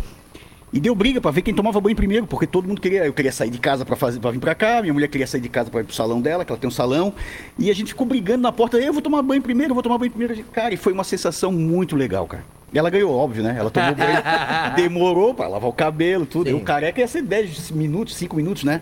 E 0.71 0.79
deu 0.79 0.93
briga 0.93 1.21
para 1.21 1.31
ver 1.31 1.41
quem 1.41 1.53
tomava 1.53 1.79
banho 1.79 1.95
primeiro, 1.95 2.27
porque 2.27 2.45
todo 2.45 2.67
mundo 2.67 2.81
queria, 2.81 3.05
eu 3.05 3.13
queria 3.13 3.31
sair 3.31 3.49
de 3.49 3.57
casa 3.57 3.85
para 3.85 3.95
fazer 3.95 4.19
para 4.19 4.31
vir 4.31 4.39
para 4.39 4.53
cá, 4.53 4.81
minha 4.81 4.93
mulher 4.93 5.07
queria 5.07 5.25
sair 5.25 5.39
de 5.39 5.47
casa 5.47 5.69
para 5.69 5.79
ir 5.81 5.85
pro 5.85 5.95
salão 5.95 6.21
dela, 6.21 6.43
que 6.43 6.51
ela 6.51 6.59
tem 6.59 6.67
um 6.67 6.71
salão, 6.71 7.13
e 7.57 7.69
a 7.69 7.73
gente 7.73 7.89
ficou 7.89 8.05
brigando 8.05 8.43
na 8.43 8.51
porta, 8.51 8.77
eu 8.77 8.91
vou 8.91 9.01
tomar 9.01 9.21
banho 9.21 9.41
primeiro, 9.41 9.71
eu 9.71 9.73
vou 9.73 9.83
tomar 9.83 9.97
banho 9.97 10.11
primeiro. 10.11 10.43
Cara, 10.51 10.73
e 10.73 10.77
foi 10.77 10.91
uma 10.91 11.05
sensação 11.05 11.51
muito 11.51 11.95
legal, 11.95 12.27
cara. 12.27 12.43
E 12.73 12.77
ela 12.77 12.89
ganhou, 12.89 13.13
óbvio, 13.13 13.43
né? 13.43 13.55
Ela 13.57 13.69
tomou 13.69 13.95
banho, 13.95 14.21
demorou 14.75 15.33
para 15.33 15.47
lavar 15.47 15.69
o 15.69 15.73
cabelo, 15.73 16.25
tudo. 16.25 16.49
Sim. 16.49 16.55
Eu 16.57 16.59
careca 16.59 16.99
ia 16.99 17.07
ser 17.07 17.21
10 17.21 17.71
minutos, 17.71 18.15
5 18.15 18.35
minutos, 18.35 18.65
né? 18.65 18.81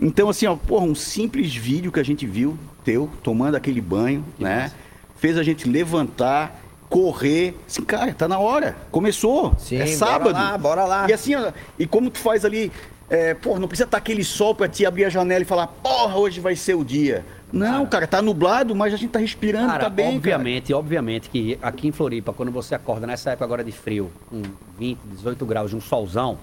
Então, 0.00 0.28
assim, 0.28 0.46
ó, 0.46 0.56
porra, 0.56 0.84
um 0.84 0.94
simples 0.94 1.54
vídeo 1.54 1.92
que 1.92 2.00
a 2.00 2.04
gente 2.04 2.26
viu, 2.26 2.58
teu, 2.84 3.08
tomando 3.22 3.54
aquele 3.54 3.80
banho, 3.80 4.24
né? 4.38 4.70
Fez 5.16 5.38
a 5.38 5.42
gente 5.42 5.68
levantar, 5.68 6.60
correr. 6.88 7.56
Assim, 7.66 7.82
cara, 7.82 8.12
tá 8.12 8.28
na 8.28 8.38
hora. 8.38 8.76
Começou. 8.90 9.54
Sim, 9.58 9.76
é 9.76 9.84
bora 9.84 9.96
sábado. 9.96 10.32
lá, 10.32 10.58
bora 10.58 10.84
lá. 10.84 11.06
E 11.08 11.12
assim, 11.12 11.34
ó, 11.34 11.52
e 11.78 11.86
como 11.86 12.10
tu 12.10 12.18
faz 12.18 12.44
ali, 12.44 12.70
é, 13.08 13.34
pô, 13.34 13.58
não 13.58 13.68
precisa 13.68 13.86
estar 13.86 13.98
aquele 13.98 14.24
sol 14.24 14.54
pra 14.54 14.68
te 14.68 14.84
abrir 14.84 15.04
a 15.04 15.08
janela 15.08 15.42
e 15.42 15.44
falar, 15.44 15.66
porra, 15.66 16.16
hoje 16.16 16.40
vai 16.40 16.56
ser 16.56 16.74
o 16.74 16.84
dia. 16.84 17.24
Não, 17.52 17.86
cara, 17.86 18.06
tá 18.06 18.20
nublado, 18.20 18.74
mas 18.74 18.92
a 18.92 18.96
gente 18.96 19.10
tá 19.10 19.20
respirando, 19.20 19.68
Cara, 19.68 19.84
tá 19.84 19.88
bem, 19.88 20.16
obviamente, 20.16 20.74
obviamente 20.74 21.30
que 21.30 21.56
aqui 21.62 21.86
em 21.86 21.92
Floripa, 21.92 22.32
quando 22.32 22.50
você 22.50 22.74
acorda 22.74 23.06
nessa 23.06 23.30
época 23.30 23.44
agora 23.44 23.62
de 23.62 23.70
frio, 23.70 24.10
com 24.28 24.42
20, 24.76 24.98
18 25.04 25.46
graus 25.46 25.70
de 25.70 25.76
um 25.76 25.80
solzão, 25.80 26.36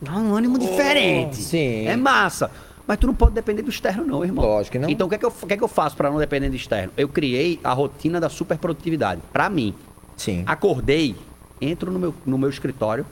dá 0.00 0.12
um 0.12 0.34
ânimo 0.34 0.58
diferente. 0.58 1.36
sim. 1.36 1.86
É 1.86 1.94
massa. 1.94 2.50
Mas 2.86 2.98
tu 2.98 3.06
não 3.06 3.14
pode 3.14 3.34
depender 3.34 3.62
do 3.62 3.70
externo, 3.70 4.04
não, 4.04 4.24
irmão. 4.24 4.44
Lógico 4.44 4.72
que 4.72 4.78
não. 4.78 4.88
Então 4.88 5.06
o 5.06 5.10
que 5.10 5.16
é 5.16 5.18
que 5.18 5.26
eu, 5.26 5.30
que 5.30 5.52
é 5.54 5.56
que 5.56 5.64
eu 5.64 5.68
faço 5.68 5.96
pra 5.96 6.10
não 6.10 6.18
depender 6.18 6.48
do 6.48 6.56
externo? 6.56 6.92
Eu 6.96 7.08
criei 7.08 7.58
a 7.64 7.72
rotina 7.72 8.20
da 8.20 8.28
superprodutividade. 8.28 9.20
Pra 9.32 9.50
mim. 9.50 9.74
Sim. 10.16 10.44
Acordei, 10.46 11.16
entro 11.60 11.90
no 11.90 11.98
meu, 11.98 12.14
no 12.24 12.38
meu 12.38 12.48
escritório, 12.48 13.04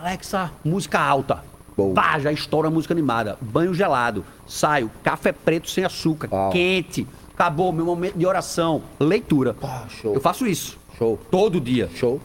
Alexa, 0.00 0.52
música 0.64 1.00
alta. 1.00 1.42
Boa. 1.76 1.94
Pá, 1.94 2.18
já 2.18 2.32
estoura 2.32 2.68
a 2.68 2.70
música 2.70 2.94
animada. 2.94 3.36
Banho 3.40 3.74
gelado. 3.74 4.24
Saio, 4.46 4.90
café 5.02 5.32
preto 5.32 5.68
sem 5.68 5.84
açúcar, 5.84 6.28
Uau. 6.32 6.50
quente. 6.50 7.06
Acabou 7.34 7.70
meu 7.72 7.84
momento 7.84 8.16
de 8.16 8.24
oração, 8.26 8.82
leitura. 8.98 9.52
Pá, 9.52 9.86
show. 9.88 10.14
Eu 10.14 10.20
faço 10.20 10.46
isso. 10.46 10.78
Show. 10.96 11.18
Todo 11.30 11.60
dia. 11.60 11.90
Show. 11.94 12.20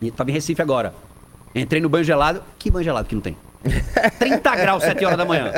E 0.00 0.10
tava 0.10 0.30
em 0.30 0.32
Recife 0.34 0.62
agora. 0.62 0.94
Entrei 1.54 1.80
no 1.80 1.88
banho 1.88 2.04
gelado. 2.04 2.42
Que 2.58 2.70
banho 2.70 2.84
gelado 2.84 3.08
que 3.08 3.14
não 3.14 3.22
tem? 3.22 3.36
30 4.18 4.56
graus, 4.56 4.82
7 4.82 5.04
horas 5.04 5.18
da 5.18 5.24
manhã. 5.24 5.52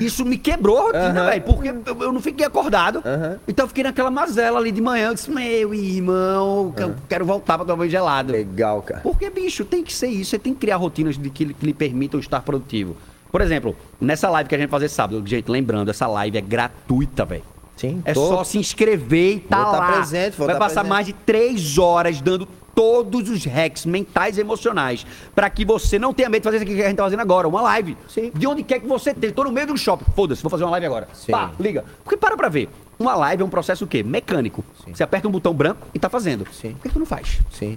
Isso 0.00 0.24
me 0.24 0.36
quebrou 0.36 0.78
a 0.78 0.82
rotina, 0.82 1.26
velho. 1.26 1.42
Porque 1.42 1.68
eu, 1.68 2.02
eu 2.02 2.12
não 2.12 2.20
fiquei 2.20 2.46
acordado. 2.46 3.02
Então 3.46 3.64
eu 3.64 3.68
fiquei 3.68 3.84
naquela 3.84 4.10
mazela 4.10 4.58
ali 4.58 4.72
de 4.72 4.80
manhã. 4.80 5.08
Eu 5.08 5.14
disse, 5.14 5.30
meu 5.30 5.72
irmão, 5.74 6.74
quero 7.08 7.24
voltar 7.24 7.56
pra 7.56 7.64
tomar 7.66 7.78
banho 7.78 7.90
gelado. 7.90 8.32
Legal, 8.32 8.82
cara. 8.82 9.00
Porque, 9.00 9.30
bicho, 9.30 9.64
tem 9.64 9.82
que 9.82 9.92
ser 9.92 10.08
isso. 10.08 10.30
Você 10.30 10.38
tem 10.38 10.52
que 10.54 10.60
criar 10.60 10.76
rotinas 10.76 11.16
de 11.16 11.30
que, 11.30 11.52
que 11.54 11.66
lhe 11.66 11.74
permitam 11.74 12.18
estar 12.20 12.40
produtivo. 12.42 12.96
Por 13.30 13.40
exemplo, 13.40 13.76
nessa 14.00 14.28
live 14.30 14.48
que 14.48 14.54
a 14.54 14.58
gente 14.58 14.68
vai 14.70 14.80
fazer 14.80 14.88
sábado, 14.88 15.22
gente, 15.26 15.50
lembrando, 15.50 15.90
essa 15.90 16.06
live 16.06 16.38
é 16.38 16.40
gratuita, 16.40 17.24
velho. 17.24 17.42
Sim. 17.76 18.02
É 18.04 18.12
tô- 18.12 18.26
só 18.26 18.42
se 18.42 18.58
inscrever 18.58 19.36
e 19.36 19.40
tá 19.40 19.62
Vou 19.62 19.72
tá 19.72 19.78
lá. 19.78 19.92
presente, 19.92 20.36
vou 20.36 20.46
Vai 20.46 20.56
tá 20.56 20.58
passar 20.58 20.74
presente. 20.80 20.90
mais 20.90 21.06
de 21.06 21.12
três 21.12 21.78
horas 21.78 22.20
dando 22.20 22.48
todos 22.78 23.28
os 23.28 23.44
hacks 23.44 23.84
mentais 23.84 24.38
e 24.38 24.40
emocionais 24.40 25.04
para 25.34 25.50
que 25.50 25.64
você 25.64 25.98
não 25.98 26.14
tenha 26.14 26.28
medo 26.28 26.42
de 26.42 26.44
fazer 26.44 26.58
isso 26.58 26.64
aqui 26.64 26.76
que 26.76 26.82
a 26.84 26.86
gente 26.86 26.96
tá 26.96 27.02
fazendo 27.02 27.18
agora, 27.18 27.48
uma 27.48 27.60
live. 27.60 27.96
Sim. 28.08 28.30
De 28.32 28.46
onde 28.46 28.62
quer 28.62 28.78
que 28.78 28.86
você 28.86 29.10
esteja. 29.10 29.34
Tô 29.34 29.42
no 29.42 29.50
meio 29.50 29.66
do 29.66 29.76
shopping. 29.76 30.04
Foda-se, 30.14 30.44
vou 30.44 30.50
fazer 30.50 30.62
uma 30.62 30.70
live 30.70 30.86
agora. 30.86 31.08
Sim. 31.12 31.32
Pá, 31.32 31.50
liga. 31.58 31.84
Porque 32.04 32.16
para 32.16 32.36
pra 32.36 32.48
ver. 32.48 32.68
Uma 32.96 33.16
live 33.16 33.42
é 33.42 33.44
um 33.44 33.48
processo 33.50 33.84
o 33.84 33.88
quê? 33.88 34.04
Mecânico. 34.04 34.64
Você 34.86 35.02
aperta 35.02 35.26
um 35.26 35.30
botão 35.32 35.52
branco 35.52 35.88
e 35.92 35.98
tá 35.98 36.08
fazendo. 36.08 36.46
Sim. 36.52 36.74
Por 36.74 36.82
que 36.82 36.88
que 36.88 36.94
tu 36.94 37.00
não 37.00 37.06
faz? 37.06 37.40
Sim. 37.50 37.76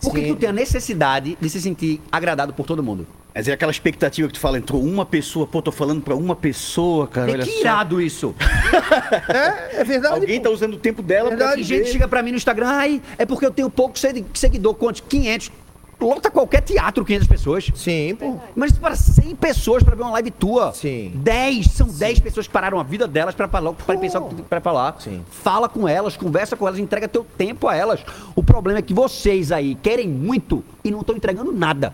Por 0.00 0.12
que, 0.14 0.20
que 0.22 0.28
tu 0.28 0.36
tem 0.36 0.48
a 0.48 0.52
necessidade 0.52 1.36
de 1.40 1.50
se 1.50 1.60
sentir 1.60 2.00
agradado 2.10 2.52
por 2.52 2.64
todo 2.66 2.82
mundo? 2.82 3.06
Mas 3.34 3.46
é 3.46 3.52
aquela 3.52 3.70
expectativa 3.70 4.26
que 4.26 4.34
tu 4.34 4.40
fala, 4.40 4.58
entrou 4.58 4.82
uma 4.82 5.06
pessoa, 5.06 5.46
pô, 5.46 5.62
tô 5.62 5.70
falando 5.70 6.00
pra 6.02 6.14
uma 6.16 6.34
pessoa, 6.34 7.06
cara. 7.06 7.30
É 7.30 7.34
olha 7.34 7.44
que 7.44 7.50
só. 7.52 7.60
irado 7.60 8.00
isso. 8.00 8.34
É, 9.28 9.80
é 9.80 9.84
verdade. 9.84 10.14
Alguém 10.14 10.40
tá 10.40 10.50
usando 10.50 10.74
o 10.74 10.78
tempo 10.78 11.02
dela 11.02 11.34
pra 11.36 11.52
Tem 11.54 11.62
gente 11.62 11.90
chega 11.90 12.06
pra 12.08 12.22
mim 12.22 12.30
no 12.30 12.36
Instagram, 12.36 12.66
ai, 12.68 13.02
é 13.16 13.24
porque 13.26 13.44
eu 13.46 13.50
tenho 13.50 13.68
pouco 13.70 13.98
segui- 13.98 14.24
seguidor, 14.34 14.74
quantos? 14.74 15.02
500. 15.08 15.50
Lota 16.00 16.30
qualquer 16.30 16.60
teatro 16.60 17.04
500 17.04 17.26
pessoas. 17.26 17.70
Sim, 17.74 18.14
pô. 18.14 18.36
Mas 18.54 18.72
para 18.72 18.94
100 18.94 19.34
pessoas 19.34 19.82
pra 19.82 19.96
ver 19.96 20.02
uma 20.02 20.12
live 20.12 20.30
tua. 20.30 20.72
Sim. 20.72 21.10
10, 21.14 21.66
são 21.72 21.88
10 21.88 22.20
pessoas 22.20 22.46
que 22.46 22.52
pararam 22.52 22.78
a 22.78 22.84
vida 22.84 23.08
delas 23.08 23.34
pra 23.34 23.48
falar, 23.48 23.72
pra 23.72 23.96
pensar 23.96 24.20
o 24.20 24.28
que 24.28 24.42
pra 24.42 24.60
falar. 24.60 24.96
Sim. 25.00 25.24
Fala 25.28 25.68
com 25.68 25.88
elas, 25.88 26.16
conversa 26.16 26.56
com 26.56 26.68
elas, 26.68 26.78
entrega 26.78 27.08
teu 27.08 27.26
tempo 27.36 27.66
a 27.66 27.74
elas. 27.74 28.00
O 28.36 28.42
problema 28.42 28.78
é 28.78 28.82
que 28.82 28.94
vocês 28.94 29.50
aí 29.50 29.74
querem 29.74 30.08
muito 30.08 30.62
e 30.84 30.90
não 30.90 31.00
estão 31.00 31.16
entregando 31.16 31.52
nada. 31.52 31.92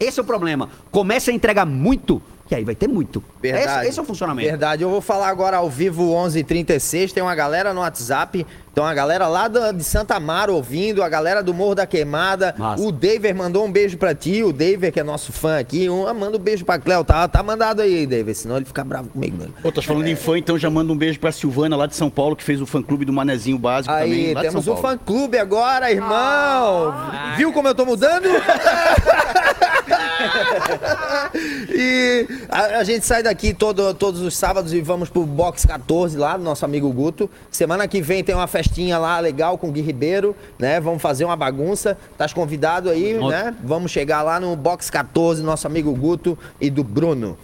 Esse 0.00 0.18
é 0.18 0.22
o 0.22 0.26
problema. 0.26 0.70
Comece 0.90 1.30
a 1.30 1.34
entregar 1.34 1.66
muito, 1.66 2.22
que 2.48 2.54
aí 2.54 2.64
vai 2.64 2.74
ter 2.74 2.88
muito. 2.88 3.22
Verdade. 3.40 3.80
Esse, 3.80 3.88
esse 3.90 3.98
é 3.98 4.02
o 4.02 4.04
funcionamento. 4.04 4.48
Verdade. 4.48 4.82
Eu 4.82 4.90
vou 4.90 5.00
falar 5.00 5.28
agora 5.28 5.56
ao 5.56 5.70
vivo 5.70 6.10
11:36. 6.12 7.12
Tem 7.12 7.22
uma 7.22 7.34
galera 7.34 7.72
no 7.72 7.80
WhatsApp. 7.80 8.46
Tem 8.74 8.82
uma 8.82 8.94
galera 8.94 9.26
lá 9.28 9.48
da- 9.48 9.70
de 9.70 9.84
Santa 9.84 10.14
Amaro 10.14 10.54
ouvindo, 10.54 11.02
a 11.02 11.08
galera 11.08 11.42
do 11.42 11.52
Morro 11.52 11.74
da 11.74 11.86
Queimada. 11.86 12.54
Massa. 12.56 12.82
O 12.82 12.90
David 12.90 13.34
mandou 13.34 13.66
um 13.66 13.70
beijo 13.70 13.98
pra 13.98 14.14
ti. 14.14 14.42
O 14.42 14.50
David, 14.50 14.92
que 14.92 14.98
é 15.00 15.02
nosso 15.02 15.30
fã 15.30 15.58
aqui, 15.58 15.90
um, 15.90 16.12
manda 16.14 16.38
um 16.38 16.40
beijo 16.40 16.64
pra 16.64 16.78
Cléo. 16.78 17.04
Tá, 17.04 17.28
tá 17.28 17.42
mandado 17.42 17.82
aí, 17.82 18.06
David, 18.06 18.34
senão 18.36 18.56
ele 18.56 18.64
fica 18.64 18.82
bravo 18.82 19.10
comigo. 19.10 19.36
Mano. 19.38 19.52
Pô, 19.62 19.70
tá 19.70 19.82
falando 19.82 20.06
em 20.06 20.16
fã, 20.16 20.38
então 20.38 20.58
já 20.58 20.70
manda 20.70 20.90
um 20.90 20.96
beijo 20.96 21.20
pra 21.20 21.30
Silvana 21.30 21.76
lá 21.76 21.86
de 21.86 21.94
São 21.94 22.08
Paulo, 22.08 22.34
que 22.34 22.42
fez 22.42 22.62
o 22.62 22.66
fã 22.66 22.82
clube 22.82 23.04
do 23.04 23.12
Manezinho 23.12 23.58
Básico 23.58 23.92
também. 23.94 24.28
Aí, 24.28 24.34
de 24.34 24.40
temos 24.40 24.64
São 24.64 24.72
um 24.74 24.80
Paulo. 24.80 24.98
fã 24.98 25.04
clube 25.04 25.36
agora, 25.38 25.90
irmão. 25.92 26.94
Viu 27.36 27.52
como 27.52 27.68
eu 27.68 27.74
tô 27.74 27.84
mudando? 27.84 28.24
e 31.68 32.26
a, 32.48 32.78
a 32.78 32.84
gente 32.84 33.04
sai 33.06 33.22
daqui 33.22 33.52
todo- 33.54 33.92
todos 33.94 34.20
os 34.20 34.36
sábados 34.36 34.72
e 34.72 34.80
vamos 34.80 35.08
pro 35.08 35.24
Box 35.24 35.66
14 35.66 36.16
lá, 36.16 36.36
do 36.36 36.42
nosso 36.44 36.64
amigo 36.64 36.90
Guto. 36.92 37.28
Semana 37.50 37.86
que 37.88 38.00
vem 38.00 38.22
tem 38.24 38.34
uma 38.34 38.46
festinha 38.46 38.98
lá 38.98 39.18
legal 39.20 39.58
com 39.58 39.68
o 39.68 39.72
Gui 39.72 39.80
Ribeiro, 39.80 40.36
né? 40.58 40.80
Vamos 40.80 41.02
fazer 41.02 41.24
uma 41.24 41.36
bagunça. 41.36 41.96
Tás 42.16 42.32
convidado 42.32 42.90
aí, 42.90 43.14
né? 43.30 43.54
Vamos 43.62 43.90
chegar 43.90 44.22
lá 44.22 44.38
no 44.38 44.54
Box 44.56 44.90
14, 44.90 45.42
nosso 45.42 45.66
amigo 45.66 45.92
Guto 45.94 46.38
e 46.60 46.70
do 46.70 46.82
Bruno. 46.84 47.36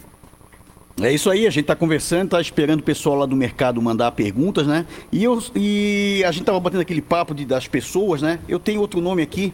É 1.01 1.13
isso 1.13 1.29
aí, 1.29 1.47
a 1.47 1.49
gente 1.49 1.63
tá 1.65 1.77
conversando, 1.77 2.31
tá 2.31 2.41
esperando 2.41 2.81
o 2.81 2.83
pessoal 2.83 3.15
lá 3.15 3.25
do 3.25 3.33
mercado 3.33 3.81
mandar 3.81 4.11
perguntas, 4.11 4.67
né? 4.67 4.85
E, 5.13 5.23
eu, 5.23 5.41
e 5.55 6.21
a 6.27 6.31
gente 6.31 6.43
tava 6.43 6.59
batendo 6.59 6.81
aquele 6.81 7.01
papo 7.01 7.33
de, 7.33 7.45
das 7.45 7.67
pessoas, 7.69 8.21
né? 8.21 8.37
Eu 8.49 8.59
tenho 8.59 8.81
outro 8.81 8.99
nome 8.99 9.21
aqui. 9.21 9.53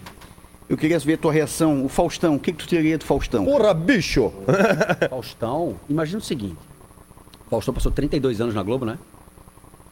Eu 0.67 0.75
queria 0.77 0.97
ver 0.99 1.13
a 1.13 1.17
tua 1.17 1.31
reação. 1.31 1.85
O 1.85 1.89
Faustão, 1.89 2.35
o 2.35 2.39
que, 2.39 2.51
que 2.51 2.57
tu 2.57 2.67
teria 2.67 2.97
do 2.97 3.05
Faustão? 3.05 3.45
Porra, 3.45 3.73
bicho! 3.73 4.31
Faustão, 5.09 5.75
imagina 5.89 6.17
o 6.17 6.21
seguinte. 6.21 6.57
Faustão 7.49 7.73
passou 7.73 7.91
32 7.91 8.41
anos 8.41 8.55
na 8.55 8.63
Globo, 8.63 8.85
né? 8.85 8.97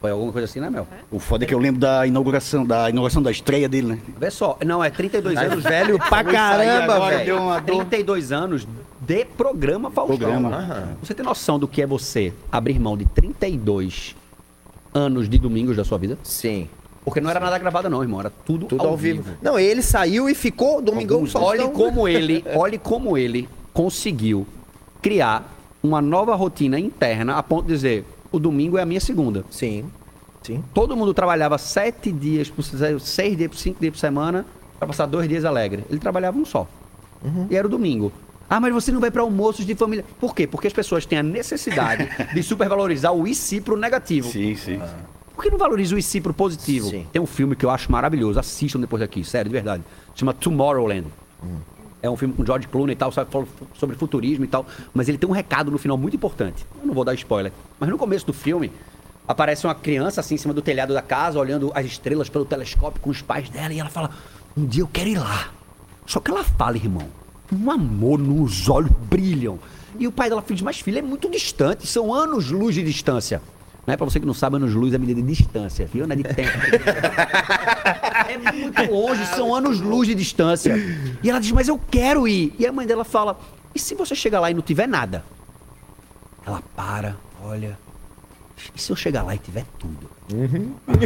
Foi 0.00 0.10
alguma 0.10 0.32
coisa 0.32 0.44
assim, 0.44 0.60
né, 0.60 0.68
Mel? 0.68 0.86
O 1.10 1.18
foda 1.18 1.44
é 1.44 1.46
que 1.46 1.54
eu 1.54 1.58
lembro 1.58 1.80
da 1.80 2.06
inauguração, 2.06 2.66
da 2.66 2.90
inauguração 2.90 3.22
da 3.22 3.30
estreia 3.30 3.68
dele, 3.68 3.86
né? 3.86 3.98
Vê 4.18 4.30
só, 4.30 4.58
não, 4.66 4.84
é 4.84 4.90
32 4.90 5.34
Tá 5.34 5.42
anos. 5.42 5.64
velho 5.64 5.98
pra 5.98 6.22
caramba, 6.24 7.08
velho. 7.08 7.24
deu 7.24 7.38
uma 7.38 7.60
dor. 7.60 7.76
32 7.86 8.32
anos 8.32 8.66
de 9.00 9.24
programa 9.24 9.90
Faustão. 9.90 10.18
Programa. 10.18 10.48
Aham. 10.56 10.88
Você 11.02 11.14
tem 11.14 11.24
noção 11.24 11.58
do 11.58 11.66
que 11.66 11.80
é 11.80 11.86
você 11.86 12.34
abrir 12.52 12.78
mão 12.78 12.98
de 12.98 13.06
32 13.06 14.14
anos 14.92 15.28
de 15.28 15.38
domingos 15.38 15.76
da 15.76 15.84
sua 15.84 15.96
vida? 15.96 16.18
Sim. 16.22 16.68
Porque 17.04 17.20
não 17.20 17.28
era 17.30 17.38
nada 17.38 17.58
gravado, 17.58 17.90
não, 17.90 18.02
irmão. 18.02 18.20
Era 18.20 18.30
tudo, 18.30 18.66
Tudo 18.66 18.82
ao, 18.86 18.96
vivo. 18.96 19.24
Não, 19.42 19.58
ele 19.58 19.82
saiu 19.82 20.28
e 20.28 20.34
ficou 20.34 20.80
Domingão 20.80 21.16
Alguns- 21.18 21.32
Faustão. 21.32 21.50
Olhe 21.66 21.68
como 21.74 22.08
ele, 22.08 22.44
olhe 22.56 22.78
como 22.78 23.18
ele 23.18 23.48
conseguiu 23.74 24.46
criar 25.02 25.52
uma 25.82 26.00
nova 26.00 26.34
rotina 26.34 26.78
interna 26.80 27.36
a 27.36 27.42
ponto 27.42 27.66
de 27.66 27.74
dizer, 27.74 28.04
o 28.32 28.38
domingo 28.38 28.78
é 28.78 28.82
a 28.82 28.86
minha 28.86 29.00
segunda. 29.00 29.44
Sim. 29.50 29.84
Sim. 30.42 30.62
Todo 30.72 30.96
mundo 30.96 31.12
trabalhava 31.12 31.58
sete 31.58 32.10
dias, 32.10 32.48
por 32.48 32.62
se- 32.62 32.76
seis 33.00 33.36
dias, 33.36 33.50
cinco 33.54 33.80
dias 33.80 33.92
por 33.92 33.98
semana, 33.98 34.46
para 34.78 34.88
passar 34.88 35.06
dois 35.06 35.28
dias 35.28 35.44
alegre. 35.44 35.84
Ele 35.90 35.98
trabalhava 35.98 36.38
um 36.38 36.44
só. 36.44 36.66
E 37.50 37.56
era 37.56 37.66
o 37.66 37.70
domingo. 37.70 38.12
Ah, 38.48 38.60
mas 38.60 38.72
você 38.72 38.92
não 38.92 39.00
vai 39.00 39.10
para 39.10 39.22
almoços 39.22 39.64
de 39.64 39.74
família. 39.74 40.04
Por 40.20 40.34
quê? 40.34 40.46
Porque 40.46 40.66
as 40.66 40.72
pessoas 40.72 41.06
têm 41.06 41.18
a 41.18 41.22
necessidade 41.22 42.06
de 42.34 42.42
supervalorizar 42.42 43.12
o 43.12 43.26
e 43.26 43.34
si 43.34 43.60
pro 43.60 43.76
negativo. 43.76 44.30
Sim, 44.30 44.54
sim. 44.54 44.78
Por 45.34 45.42
que 45.42 45.50
não 45.50 45.58
valoriza 45.58 45.96
o 45.96 46.22
pro 46.22 46.32
positivo? 46.32 46.90
Sim. 46.90 47.06
Tem 47.12 47.20
um 47.20 47.26
filme 47.26 47.56
que 47.56 47.66
eu 47.66 47.70
acho 47.70 47.90
maravilhoso. 47.90 48.38
Assistam 48.38 48.80
depois 48.80 49.00
daqui, 49.00 49.24
sério, 49.24 49.48
de 49.48 49.52
verdade. 49.52 49.82
Chama 50.14 50.32
Tomorrowland. 50.32 51.06
É 52.00 52.08
um 52.08 52.16
filme 52.16 52.34
com 52.34 52.44
George 52.44 52.68
Clooney 52.68 52.92
e 52.92 52.96
tal, 52.96 53.10
sabe, 53.10 53.30
fala 53.30 53.46
sobre 53.74 53.96
futurismo 53.96 54.44
e 54.44 54.48
tal. 54.48 54.66
Mas 54.92 55.08
ele 55.08 55.18
tem 55.18 55.28
um 55.28 55.32
recado 55.32 55.70
no 55.70 55.78
final 55.78 55.96
muito 55.96 56.14
importante. 56.14 56.64
Eu 56.80 56.86
não 56.86 56.94
vou 56.94 57.04
dar 57.04 57.14
spoiler. 57.14 57.50
Mas 57.80 57.88
no 57.88 57.98
começo 57.98 58.26
do 58.26 58.32
filme, 58.32 58.70
aparece 59.26 59.66
uma 59.66 59.74
criança 59.74 60.20
assim 60.20 60.34
em 60.34 60.38
cima 60.38 60.54
do 60.54 60.62
telhado 60.62 60.92
da 60.92 61.02
casa, 61.02 61.38
olhando 61.38 61.72
as 61.74 61.86
estrelas 61.86 62.28
pelo 62.28 62.44
telescópio 62.44 63.00
com 63.00 63.10
os 63.10 63.22
pais 63.22 63.48
dela. 63.48 63.72
E 63.72 63.80
ela 63.80 63.90
fala: 63.90 64.10
Um 64.56 64.66
dia 64.66 64.82
eu 64.82 64.88
quero 64.92 65.08
ir 65.08 65.18
lá. 65.18 65.50
Só 66.06 66.20
que 66.20 66.30
ela 66.30 66.44
fala, 66.44 66.76
irmão, 66.76 67.08
um 67.50 67.70
amor 67.70 68.18
nos 68.18 68.68
olhos 68.68 68.90
brilham. 69.08 69.58
E 69.98 70.06
o 70.06 70.12
pai 70.12 70.28
dela 70.28 70.44
diz: 70.46 70.62
Mas 70.62 70.80
filho, 70.80 70.98
é 70.98 71.02
muito 71.02 71.30
distante, 71.30 71.86
são 71.86 72.12
anos-luz 72.12 72.74
de 72.74 72.82
distância. 72.82 73.40
Né? 73.86 73.96
Pra 73.96 74.04
você 74.04 74.18
que 74.18 74.26
não 74.26 74.32
sabe, 74.34 74.56
anos-luz 74.56 74.94
é 74.94 74.98
medida 74.98 75.20
de 75.20 75.26
distância, 75.28 75.86
viu? 75.92 76.06
Não 76.06 76.14
é 76.14 76.16
de 76.16 76.24
tempo. 76.24 76.50
É 78.26 78.38
muito 78.52 78.90
longe, 78.90 79.24
são 79.26 79.54
anos-luz 79.54 80.08
de 80.08 80.14
distância. 80.14 80.74
E 81.22 81.28
ela 81.30 81.38
diz, 81.38 81.52
mas 81.52 81.68
eu 81.68 81.78
quero 81.90 82.26
ir. 82.26 82.52
E 82.58 82.66
a 82.66 82.72
mãe 82.72 82.86
dela 82.86 83.04
fala, 83.04 83.38
e 83.74 83.78
se 83.78 83.94
você 83.94 84.14
chegar 84.14 84.40
lá 84.40 84.50
e 84.50 84.54
não 84.54 84.62
tiver 84.62 84.88
nada? 84.88 85.22
Ela 86.46 86.62
para, 86.74 87.16
olha. 87.44 87.78
E 88.74 88.80
se 88.80 88.90
eu 88.90 88.96
chegar 88.96 89.22
lá 89.22 89.34
e 89.34 89.38
tiver 89.38 89.64
tudo? 89.78 90.10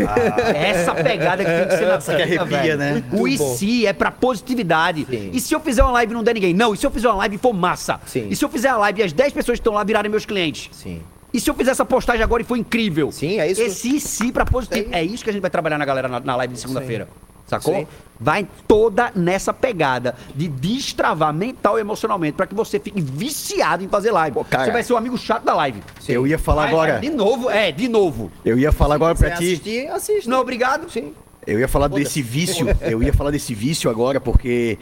Ah, 0.08 0.52
é 0.52 0.68
essa 0.70 0.94
pegada 0.94 1.44
que 1.44 1.50
tem 1.50 1.68
que 1.68 1.76
ser 1.76 1.86
na 1.86 1.94
Essa 1.94 2.14
que 2.14 2.22
arrepia, 2.22 2.76
velho. 2.76 2.78
né? 2.78 3.04
O 3.12 3.26
e 3.26 3.36
se 3.36 3.84
é 3.84 3.92
pra 3.92 4.10
positividade. 4.12 5.04
Sim. 5.10 5.30
E 5.32 5.40
se 5.40 5.52
eu 5.54 5.60
fizer 5.60 5.82
uma 5.82 5.92
live 5.92 6.12
e 6.12 6.14
não 6.14 6.22
der 6.22 6.34
ninguém? 6.34 6.54
Não. 6.54 6.72
E 6.72 6.76
se 6.78 6.86
eu 6.86 6.90
fizer 6.90 7.08
uma 7.08 7.16
live 7.16 7.34
e 7.34 7.38
for 7.38 7.52
massa? 7.52 8.00
Sim. 8.06 8.28
E 8.30 8.36
se 8.36 8.44
eu 8.44 8.48
fizer 8.48 8.68
a 8.68 8.76
live 8.76 9.00
e 9.00 9.04
as 9.04 9.12
10 9.12 9.32
pessoas 9.32 9.58
que 9.58 9.60
estão 9.60 9.72
lá 9.74 9.82
virarem 9.82 10.10
meus 10.10 10.24
clientes? 10.24 10.70
Sim. 10.72 11.02
E 11.32 11.40
se 11.40 11.50
eu 11.50 11.54
fizer 11.54 11.72
essa 11.72 11.84
postagem 11.84 12.22
agora 12.22 12.42
e 12.42 12.44
for 12.44 12.56
incrível? 12.56 13.12
Sim, 13.12 13.38
é 13.38 13.50
isso. 13.50 13.60
Esse 13.60 14.00
se 14.00 14.32
pra 14.32 14.46
positivo. 14.46 14.88
É 14.92 15.02
isso 15.04 15.22
que 15.24 15.30
a 15.30 15.32
gente 15.32 15.42
vai 15.42 15.50
trabalhar 15.50 15.76
na 15.78 15.84
galera 15.84 16.08
na, 16.08 16.20
na 16.20 16.36
live 16.36 16.54
de 16.54 16.60
segunda-feira. 16.60 17.08
Sacou? 17.46 17.74
Sim. 17.74 17.86
Vai 18.20 18.46
toda 18.66 19.10
nessa 19.14 19.54
pegada 19.54 20.14
de 20.34 20.48
destravar 20.48 21.32
mental 21.32 21.78
e 21.78 21.80
emocionalmente 21.80 22.34
pra 22.34 22.46
que 22.46 22.54
você 22.54 22.78
fique 22.78 23.00
viciado 23.00 23.82
em 23.84 23.88
fazer 23.88 24.10
live. 24.10 24.38
cara. 24.50 24.64
Você 24.66 24.70
vai 24.70 24.82
ser 24.82 24.92
o 24.92 24.96
amigo 24.96 25.16
chato 25.16 25.44
da 25.44 25.54
live. 25.54 25.82
Eu 26.06 26.26
ia 26.26 26.38
falar 26.38 26.62
Vai, 26.62 26.70
agora. 26.72 26.92
vai, 26.92 27.00
De 27.00 27.10
novo, 27.10 27.48
é, 27.50 27.72
de 27.72 27.88
novo. 27.88 28.30
Eu 28.44 28.58
ia 28.58 28.70
falar 28.72 28.96
agora 28.96 29.14
pra 29.14 29.30
Quer 29.30 29.36
ti. 29.38 29.44
assistir, 29.44 29.88
assiste. 29.88 30.28
Não, 30.28 30.40
obrigado. 30.40 30.90
Sim. 30.90 31.12
Eu 31.46 31.58
ia 31.58 31.68
falar 31.68 31.88
desse 31.88 32.20
vício, 32.20 32.66
eu 32.82 33.02
ia 33.02 33.12
falar 33.14 33.30
desse 33.30 33.54
vício 33.54 33.88
agora, 33.88 34.20
porque 34.20 34.76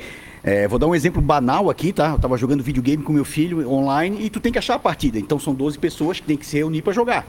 é, 0.47 0.69
vou 0.69 0.79
dar 0.79 0.87
um 0.87 0.95
exemplo 0.95 1.21
banal 1.21 1.69
aqui, 1.69 1.93
tá? 1.93 2.11
Eu 2.13 2.19
tava 2.19 2.39
jogando 2.39 2.63
videogame 2.63 3.03
com 3.03 3.13
meu 3.13 3.25
filho 3.25 3.69
online 3.71 4.19
e 4.25 4.31
tu 4.31 4.39
tem 4.41 4.53
que 4.53 4.59
achar 4.59 4.77
a 4.77 4.79
partida. 4.79 5.19
Então 5.19 5.39
são 5.39 5.53
12 5.53 5.77
pessoas 5.79 6.21
que 6.21 6.27
tem 6.27 6.37
que 6.37 6.47
se 6.47 6.57
reunir 6.57 6.83
pra 6.83 6.93
jogar. 6.93 7.27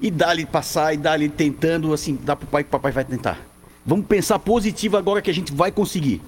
E 0.00 0.10
dá-lhe 0.10 0.44
passar 0.44 0.92
e 0.92 0.98
dá-lhe 0.98 1.28
tentando, 1.30 1.94
assim, 1.94 2.18
dá 2.22 2.36
pro 2.36 2.46
pai 2.46 2.62
que 2.62 2.68
o 2.68 2.70
papai 2.70 2.92
vai 2.92 3.04
tentar. 3.04 3.38
Vamos 3.84 4.04
pensar 4.06 4.38
positivo 4.38 4.96
agora 4.98 5.22
que 5.22 5.30
a 5.30 5.34
gente 5.34 5.50
vai 5.52 5.72
conseguir. 5.72 6.20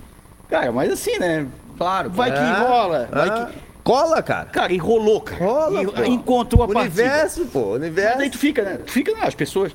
Cara, 0.48 0.72
mas 0.72 0.90
assim, 0.90 1.18
né? 1.18 1.46
Claro. 1.76 2.08
Vai 2.08 2.32
que 2.32 2.38
Ah, 2.38 2.66
rola, 2.66 3.08
vai 3.12 3.28
ah. 3.28 3.46
que. 3.52 3.58
Cola, 3.84 4.22
cara. 4.22 4.46
Cara, 4.46 4.72
enrolou, 4.72 5.20
cara. 5.20 5.44
Rola, 5.44 5.82
E- 6.06 6.08
encontrou 6.10 6.62
a 6.62 6.68
partida. 6.68 7.02
Universo, 7.02 7.46
pô. 7.46 7.70
Mas 7.72 7.80
Universo. 7.82 8.18
daí 8.18 8.30
tu 8.30 8.38
fica, 8.38 8.62
né? 8.62 8.78
Tu 8.84 8.92
fica, 8.92 9.12
né? 9.12 9.20
As 9.22 9.34
pessoas. 9.34 9.72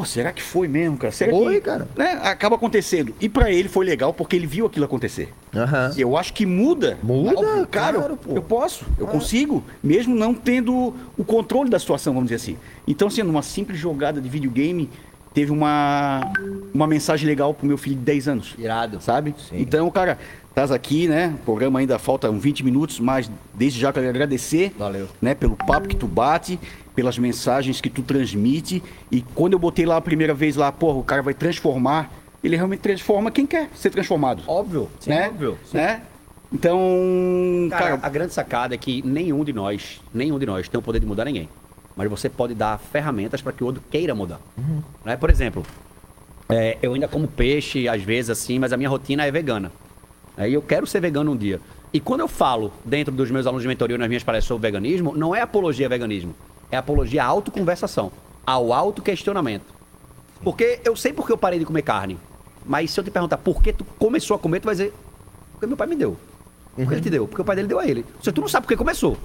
Pô, 0.00 0.06
será 0.06 0.32
que 0.32 0.42
foi 0.42 0.66
mesmo, 0.66 0.96
cara? 0.96 1.12
Será 1.12 1.30
Foi, 1.30 1.56
que, 1.56 1.60
cara. 1.60 1.86
Né? 1.94 2.18
Acaba 2.22 2.56
acontecendo. 2.56 3.14
E 3.20 3.28
pra 3.28 3.52
ele 3.52 3.68
foi 3.68 3.84
legal 3.84 4.14
porque 4.14 4.34
ele 4.34 4.46
viu 4.46 4.64
aquilo 4.64 4.86
acontecer. 4.86 5.30
Aham. 5.54 5.92
Eu 5.94 6.16
acho 6.16 6.32
que 6.32 6.46
muda. 6.46 6.96
Muda, 7.02 7.66
cara. 7.66 7.98
claro. 7.98 8.18
Eu 8.26 8.40
posso, 8.40 8.86
eu 8.98 9.06
consigo, 9.06 9.62
mesmo 9.82 10.14
não 10.14 10.32
tendo 10.32 10.94
o 11.18 11.22
controle 11.22 11.68
da 11.68 11.78
situação, 11.78 12.14
vamos 12.14 12.30
dizer 12.30 12.36
assim. 12.36 12.56
Então, 12.88 13.08
assim, 13.08 13.22
numa 13.22 13.42
simples 13.42 13.78
jogada 13.78 14.22
de 14.22 14.28
videogame, 14.30 14.88
teve 15.34 15.52
uma, 15.52 16.32
uma 16.72 16.86
mensagem 16.86 17.28
legal 17.28 17.52
pro 17.52 17.66
meu 17.66 17.76
filho 17.76 17.96
de 17.96 18.02
10 18.02 18.28
anos. 18.28 18.54
Irado. 18.56 19.02
Sabe? 19.02 19.34
Então, 19.52 19.90
cara, 19.90 20.18
estás 20.48 20.72
aqui, 20.72 21.08
né? 21.08 21.34
O 21.42 21.44
programa 21.44 21.78
ainda 21.78 21.98
falta 21.98 22.30
uns 22.30 22.42
20 22.42 22.64
minutos, 22.64 22.98
mas 22.98 23.30
desde 23.52 23.78
já 23.78 23.90
eu 23.90 23.92
quero 23.92 24.08
agradecer. 24.08 24.74
Valeu. 24.78 25.08
Né, 25.20 25.34
pelo 25.34 25.56
papo 25.56 25.88
que 25.88 25.96
tu 25.96 26.06
bate, 26.06 26.58
pelas 26.94 27.18
mensagens 27.18 27.80
que 27.80 27.90
tu 27.90 28.02
transmite. 28.02 28.82
E 29.10 29.22
quando 29.34 29.54
eu 29.54 29.58
botei 29.58 29.86
lá 29.86 29.96
a 29.96 30.00
primeira 30.00 30.34
vez 30.34 30.56
lá, 30.56 30.70
porra, 30.70 30.98
o 30.98 31.04
cara 31.04 31.22
vai 31.22 31.34
transformar, 31.34 32.12
ele 32.42 32.56
realmente 32.56 32.80
transforma 32.80 33.30
quem 33.30 33.46
quer 33.46 33.68
ser 33.74 33.90
transformado. 33.90 34.42
Óbvio. 34.46 34.88
né? 35.06 35.28
Óbvio. 35.28 35.58
Né? 35.72 36.02
Então, 36.52 37.68
Cara, 37.70 37.84
cara, 37.84 38.00
a 38.02 38.08
grande 38.08 38.34
sacada 38.34 38.74
é 38.74 38.78
que 38.78 39.02
nenhum 39.06 39.44
de 39.44 39.52
nós, 39.52 40.00
nenhum 40.12 40.38
de 40.38 40.46
nós 40.46 40.68
tem 40.68 40.78
o 40.78 40.82
poder 40.82 40.98
de 40.98 41.06
mudar 41.06 41.24
ninguém. 41.24 41.48
Mas 41.96 42.08
você 42.08 42.28
pode 42.28 42.54
dar 42.54 42.78
ferramentas 42.78 43.40
para 43.40 43.52
que 43.52 43.62
o 43.62 43.66
outro 43.66 43.82
queira 43.90 44.14
mudar. 44.14 44.40
Né? 45.04 45.16
Por 45.16 45.30
exemplo, 45.30 45.64
é, 46.48 46.76
eu 46.82 46.94
ainda 46.94 47.06
como 47.06 47.28
peixe, 47.28 47.88
às 47.88 48.02
vezes, 48.02 48.30
assim, 48.30 48.58
mas 48.58 48.72
a 48.72 48.76
minha 48.76 48.88
rotina 48.88 49.24
é 49.24 49.30
vegana. 49.30 49.70
Aí 50.36 50.54
eu 50.54 50.62
quero 50.62 50.86
ser 50.86 51.00
vegano 51.00 51.32
um 51.32 51.36
dia. 51.36 51.60
E 51.92 52.00
quando 52.00 52.20
eu 52.20 52.28
falo 52.28 52.72
dentro 52.84 53.12
dos 53.12 53.30
meus 53.30 53.46
alunos 53.46 53.62
de 53.62 53.68
mentoria 53.68 53.98
nas 53.98 54.08
minhas 54.08 54.22
palestras 54.22 54.46
sobre 54.48 54.68
veganismo, 54.68 55.14
não 55.16 55.34
é 55.34 55.40
apologia 55.40 55.86
ao 55.86 55.90
veganismo, 55.90 56.34
é 56.70 56.76
apologia 56.76 57.24
à 57.24 57.26
autoconversação, 57.26 58.12
ao 58.46 58.72
autoquestionamento. 58.72 59.66
Porque 60.42 60.80
eu 60.84 60.96
sei 60.96 61.12
porque 61.12 61.32
eu 61.32 61.38
parei 61.38 61.58
de 61.58 61.64
comer 61.64 61.82
carne. 61.82 62.18
Mas 62.64 62.90
se 62.90 63.00
eu 63.00 63.04
te 63.04 63.10
perguntar 63.10 63.38
por 63.38 63.62
que 63.62 63.72
tu 63.72 63.84
começou 63.98 64.36
a 64.36 64.38
comer, 64.38 64.60
tu 64.60 64.64
vai 64.66 64.74
dizer, 64.74 64.94
porque 65.52 65.66
meu 65.66 65.76
pai 65.76 65.86
me 65.86 65.96
deu. 65.96 66.16
Porque 66.74 66.94
ele 66.94 67.00
te 67.00 67.10
deu, 67.10 67.26
porque 67.26 67.42
o 67.42 67.44
pai 67.44 67.56
dele 67.56 67.68
deu 67.68 67.78
a 67.78 67.86
ele. 67.86 68.06
Se 68.22 68.32
tu 68.32 68.40
não 68.40 68.48
sabe 68.48 68.64
por 68.64 68.72
que 68.72 68.76
começou. 68.76 69.18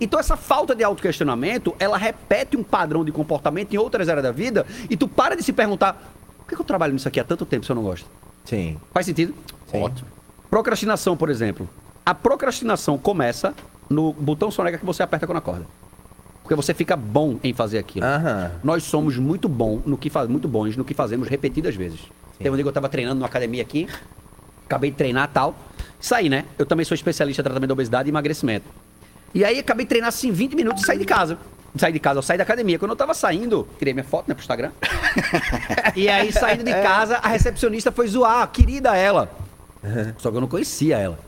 Então 0.00 0.18
essa 0.18 0.36
falta 0.36 0.74
de 0.74 0.84
autoquestionamento, 0.84 1.74
ela 1.78 1.98
repete 1.98 2.56
um 2.56 2.62
padrão 2.62 3.04
de 3.04 3.12
comportamento 3.12 3.74
em 3.74 3.76
outras 3.76 4.08
áreas 4.08 4.22
da 4.22 4.32
vida 4.32 4.64
e 4.88 4.96
tu 4.96 5.06
para 5.08 5.36
de 5.36 5.42
se 5.42 5.52
perguntar, 5.52 5.94
por 6.38 6.46
que 6.46 6.54
que 6.54 6.60
eu 6.60 6.64
trabalho 6.64 6.92
nisso 6.92 7.08
aqui 7.08 7.20
há 7.20 7.24
tanto 7.24 7.44
tempo 7.44 7.66
se 7.66 7.72
eu 7.72 7.76
não 7.76 7.82
gosto? 7.82 8.08
Sim. 8.44 8.78
Faz 8.92 9.04
sentido? 9.04 9.34
Ótimo. 9.72 10.08
Procrastinação, 10.48 11.16
por 11.16 11.28
exemplo. 11.28 11.68
A 12.06 12.14
procrastinação 12.14 12.96
começa 12.96 13.52
no 13.90 14.14
botão 14.14 14.50
soneca 14.50 14.78
que 14.78 14.86
você 14.86 15.02
aperta 15.02 15.26
quando 15.26 15.38
acorda. 15.38 15.66
Porque 16.48 16.54
você 16.54 16.72
fica 16.72 16.96
bom 16.96 17.38
em 17.44 17.52
fazer 17.52 17.76
aquilo. 17.76 18.06
Nós 18.64 18.82
somos 18.82 19.18
muito 19.18 19.50
bom 19.50 19.82
no 19.84 19.98
que 19.98 20.08
faz, 20.08 20.26
muito 20.30 20.48
bons 20.48 20.78
no 20.78 20.84
que 20.84 20.94
fazemos 20.94 21.28
repetidas 21.28 21.76
vezes. 21.76 22.00
Teve 22.38 22.48
um 22.48 22.54
dia 22.54 22.62
que 22.64 22.68
eu 22.68 22.72
tava 22.72 22.88
treinando 22.88 23.16
numa 23.16 23.26
academia 23.26 23.60
aqui, 23.60 23.86
acabei 24.64 24.90
de 24.90 24.96
treinar 24.96 25.28
tal. 25.28 25.54
Saí, 26.00 26.30
né? 26.30 26.46
Eu 26.58 26.64
também 26.64 26.86
sou 26.86 26.94
especialista 26.94 27.42
em 27.42 27.44
tratamento 27.44 27.68
da 27.68 27.74
obesidade 27.74 28.08
e 28.08 28.10
emagrecimento. 28.10 28.64
E 29.34 29.44
aí 29.44 29.58
acabei 29.58 29.84
de 29.84 29.90
treinar 29.90 30.08
assim 30.08 30.32
20 30.32 30.56
minutos 30.56 30.82
e 30.84 30.86
saí 30.86 30.96
de 30.96 31.04
casa. 31.04 31.36
Saí 31.76 31.92
de 31.92 31.98
casa, 31.98 32.18
eu 32.18 32.22
saí 32.22 32.38
da 32.38 32.44
academia. 32.44 32.78
Quando 32.78 32.92
eu 32.92 32.96
tava 32.96 33.12
saindo, 33.12 33.68
tirei 33.78 33.92
minha 33.92 34.04
foto, 34.04 34.26
né, 34.26 34.34
pro 34.34 34.40
Instagram. 34.40 34.70
e 35.94 36.08
aí, 36.08 36.32
saindo 36.32 36.64
de 36.64 36.72
casa, 36.72 37.18
a 37.18 37.28
recepcionista 37.28 37.92
foi 37.92 38.08
zoar, 38.08 38.48
querida 38.50 38.96
ela. 38.96 39.30
Só 40.16 40.30
que 40.30 40.36
eu 40.38 40.40
não 40.40 40.48
conhecia 40.48 40.96
ela. 40.96 41.18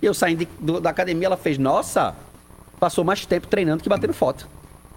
E 0.00 0.06
eu 0.06 0.14
saindo 0.14 0.38
de- 0.38 0.48
do- 0.58 0.80
da 0.80 0.88
academia, 0.88 1.26
ela 1.26 1.36
fez, 1.36 1.58
nossa, 1.58 2.14
passou 2.80 3.04
mais 3.04 3.26
tempo 3.26 3.46
treinando 3.46 3.82
que 3.82 3.88
batendo 3.90 4.14
foto. 4.14 4.48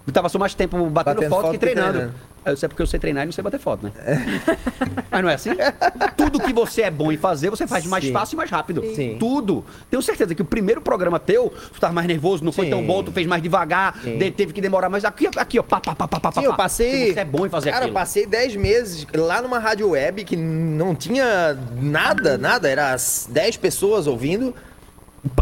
Então, 0.06 0.22
passou 0.22 0.38
mais 0.38 0.54
tempo 0.54 0.76
batendo, 0.90 1.14
Batendo 1.14 1.30
foto, 1.30 1.42
foto 1.42 1.52
que 1.52 1.58
treinando. 1.58 1.92
treinando. 1.92 2.14
Eu 2.44 2.58
sei 2.58 2.68
porque 2.68 2.82
eu 2.82 2.86
sei 2.86 3.00
treinar 3.00 3.22
e 3.22 3.26
não 3.26 3.32
sei 3.32 3.42
bater 3.42 3.58
foto, 3.58 3.84
né? 3.86 3.92
Mas 5.10 5.22
não 5.22 5.30
é 5.30 5.34
assim? 5.34 5.50
Tudo 6.14 6.38
que 6.38 6.52
você 6.52 6.82
é 6.82 6.90
bom 6.90 7.10
em 7.10 7.16
fazer, 7.16 7.48
você 7.48 7.66
faz 7.66 7.86
mais 7.86 8.04
Sim. 8.04 8.12
fácil 8.12 8.34
e 8.34 8.36
mais 8.36 8.50
rápido. 8.50 8.82
Sim. 8.94 9.16
Tudo. 9.18 9.64
Tenho 9.90 10.02
certeza 10.02 10.34
que 10.34 10.42
o 10.42 10.44
primeiro 10.44 10.82
programa 10.82 11.18
teu, 11.18 11.50
tu 11.72 11.80
tava 11.80 11.94
mais 11.94 12.06
nervoso, 12.06 12.44
não 12.44 12.52
foi 12.52 12.66
Sim. 12.66 12.72
tão 12.72 12.82
bom, 12.84 13.02
tu 13.02 13.10
fez 13.12 13.26
mais 13.26 13.42
devagar, 13.42 13.98
de- 13.98 14.30
teve 14.30 14.52
que 14.52 14.60
demorar 14.60 14.90
mais. 14.90 15.06
Aqui, 15.06 15.26
aqui, 15.34 15.58
ó, 15.58 15.62
pá, 15.62 15.80
pá, 15.80 15.94
pá, 15.94 16.06
pá, 16.06 16.20
pá, 16.20 16.32
Sim, 16.32 16.40
pá. 16.42 16.46
eu 16.46 16.54
passei. 16.54 17.14
Você 17.14 17.20
é 17.20 17.24
bom 17.24 17.46
em 17.46 17.48
fazer 17.48 17.70
Cara, 17.70 17.84
eu 17.84 17.86
aquilo. 17.86 17.94
passei 17.98 18.26
10 18.26 18.56
meses 18.56 19.06
lá 19.14 19.40
numa 19.40 19.58
rádio 19.58 19.88
web 19.88 20.22
que 20.24 20.36
não 20.36 20.94
tinha 20.94 21.56
nada, 21.80 22.36
nada. 22.36 22.68
Era 22.68 22.92
as 22.92 23.26
10 23.30 23.56
pessoas 23.56 24.06
ouvindo. 24.06 24.54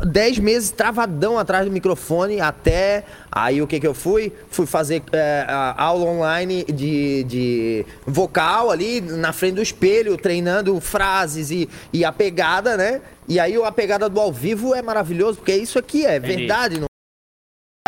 10 0.05 0.39
meses 0.39 0.71
travadão 0.71 1.39
atrás 1.39 1.65
do 1.65 1.73
microfone 1.73 2.41
até. 2.41 3.05
Aí 3.31 3.61
o 3.61 3.67
que 3.67 3.81
que 3.81 3.87
eu 3.87 3.95
fui? 3.95 4.33
Fui 4.51 4.67
fazer 4.67 5.03
é, 5.13 5.45
a 5.49 5.83
aula 5.83 6.05
online 6.05 6.65
de, 6.65 7.25
de 7.25 7.87
vocal 8.07 8.71
ali 8.71 9.01
na 9.01 9.33
frente 9.33 9.55
do 9.55 9.63
espelho, 9.63 10.17
treinando 10.17 10.79
frases 10.81 11.51
e, 11.51 11.69
e 11.93 12.05
a 12.05 12.13
pegada, 12.13 12.77
né? 12.77 13.01
E 13.29 13.41
aí 13.41 13.57
a 13.57 13.73
pegada 13.73 14.09
do 14.09 14.21
ao 14.21 14.33
vivo 14.33 14.75
é 14.75 14.83
maravilhoso, 14.83 15.39
porque 15.39 15.55
isso 15.55 15.79
aqui 15.79 16.07
é 16.07 16.17
Entendi. 16.17 16.37
verdade. 16.37 16.81
Não... 16.81 16.87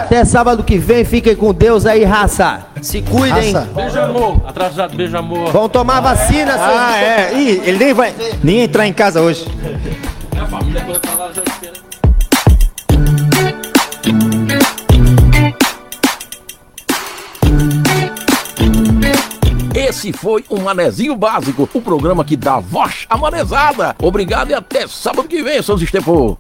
Até 0.01 0.25
sábado 0.25 0.65
que 0.65 0.77
vem, 0.77 1.05
fiquem 1.05 1.37
com 1.37 1.55
Deus 1.55 1.87
aí, 1.87 2.03
raça. 2.03 2.67
Se 2.83 3.01
cuidem. 3.01 3.53
Raça. 3.53 3.69
Beijo, 3.73 4.01
amor. 4.01 4.43
Atrasado, 4.45 4.97
beijo, 4.97 5.17
amor. 5.17 5.53
Vão 5.53 5.69
tomar 5.69 6.01
vacina, 6.01 6.53
seus 6.53 6.77
Ah, 6.77 6.99
é. 6.99 7.35
Ih, 7.35 7.63
ele 7.65 7.79
nem 7.79 7.95
vai 7.95 8.13
nem 8.43 8.63
entrar 8.63 8.89
em 8.89 8.93
casa 8.93 9.21
hoje. 9.21 9.47
Minha 10.33 10.47
família, 10.47 10.83
quando 10.85 10.99
tá 10.99 11.15
lá, 11.15 11.33
já. 11.33 11.54
Esse 19.75 20.13
foi 20.13 20.45
o 20.51 20.61
Manezinho 20.61 21.17
Básico, 21.17 21.69
o 21.73 21.81
programa 21.81 22.25
que 22.25 22.37
dá 22.37 22.59
voz 22.59 23.07
à 23.09 23.17
manezada. 23.17 23.97
Obrigado 24.03 24.51
e 24.51 24.55
até 24.55 24.87
sábado 24.87 25.29
que 25.29 25.43
vem, 25.43 25.63
seus 25.63 25.81
estepô. 25.81 26.37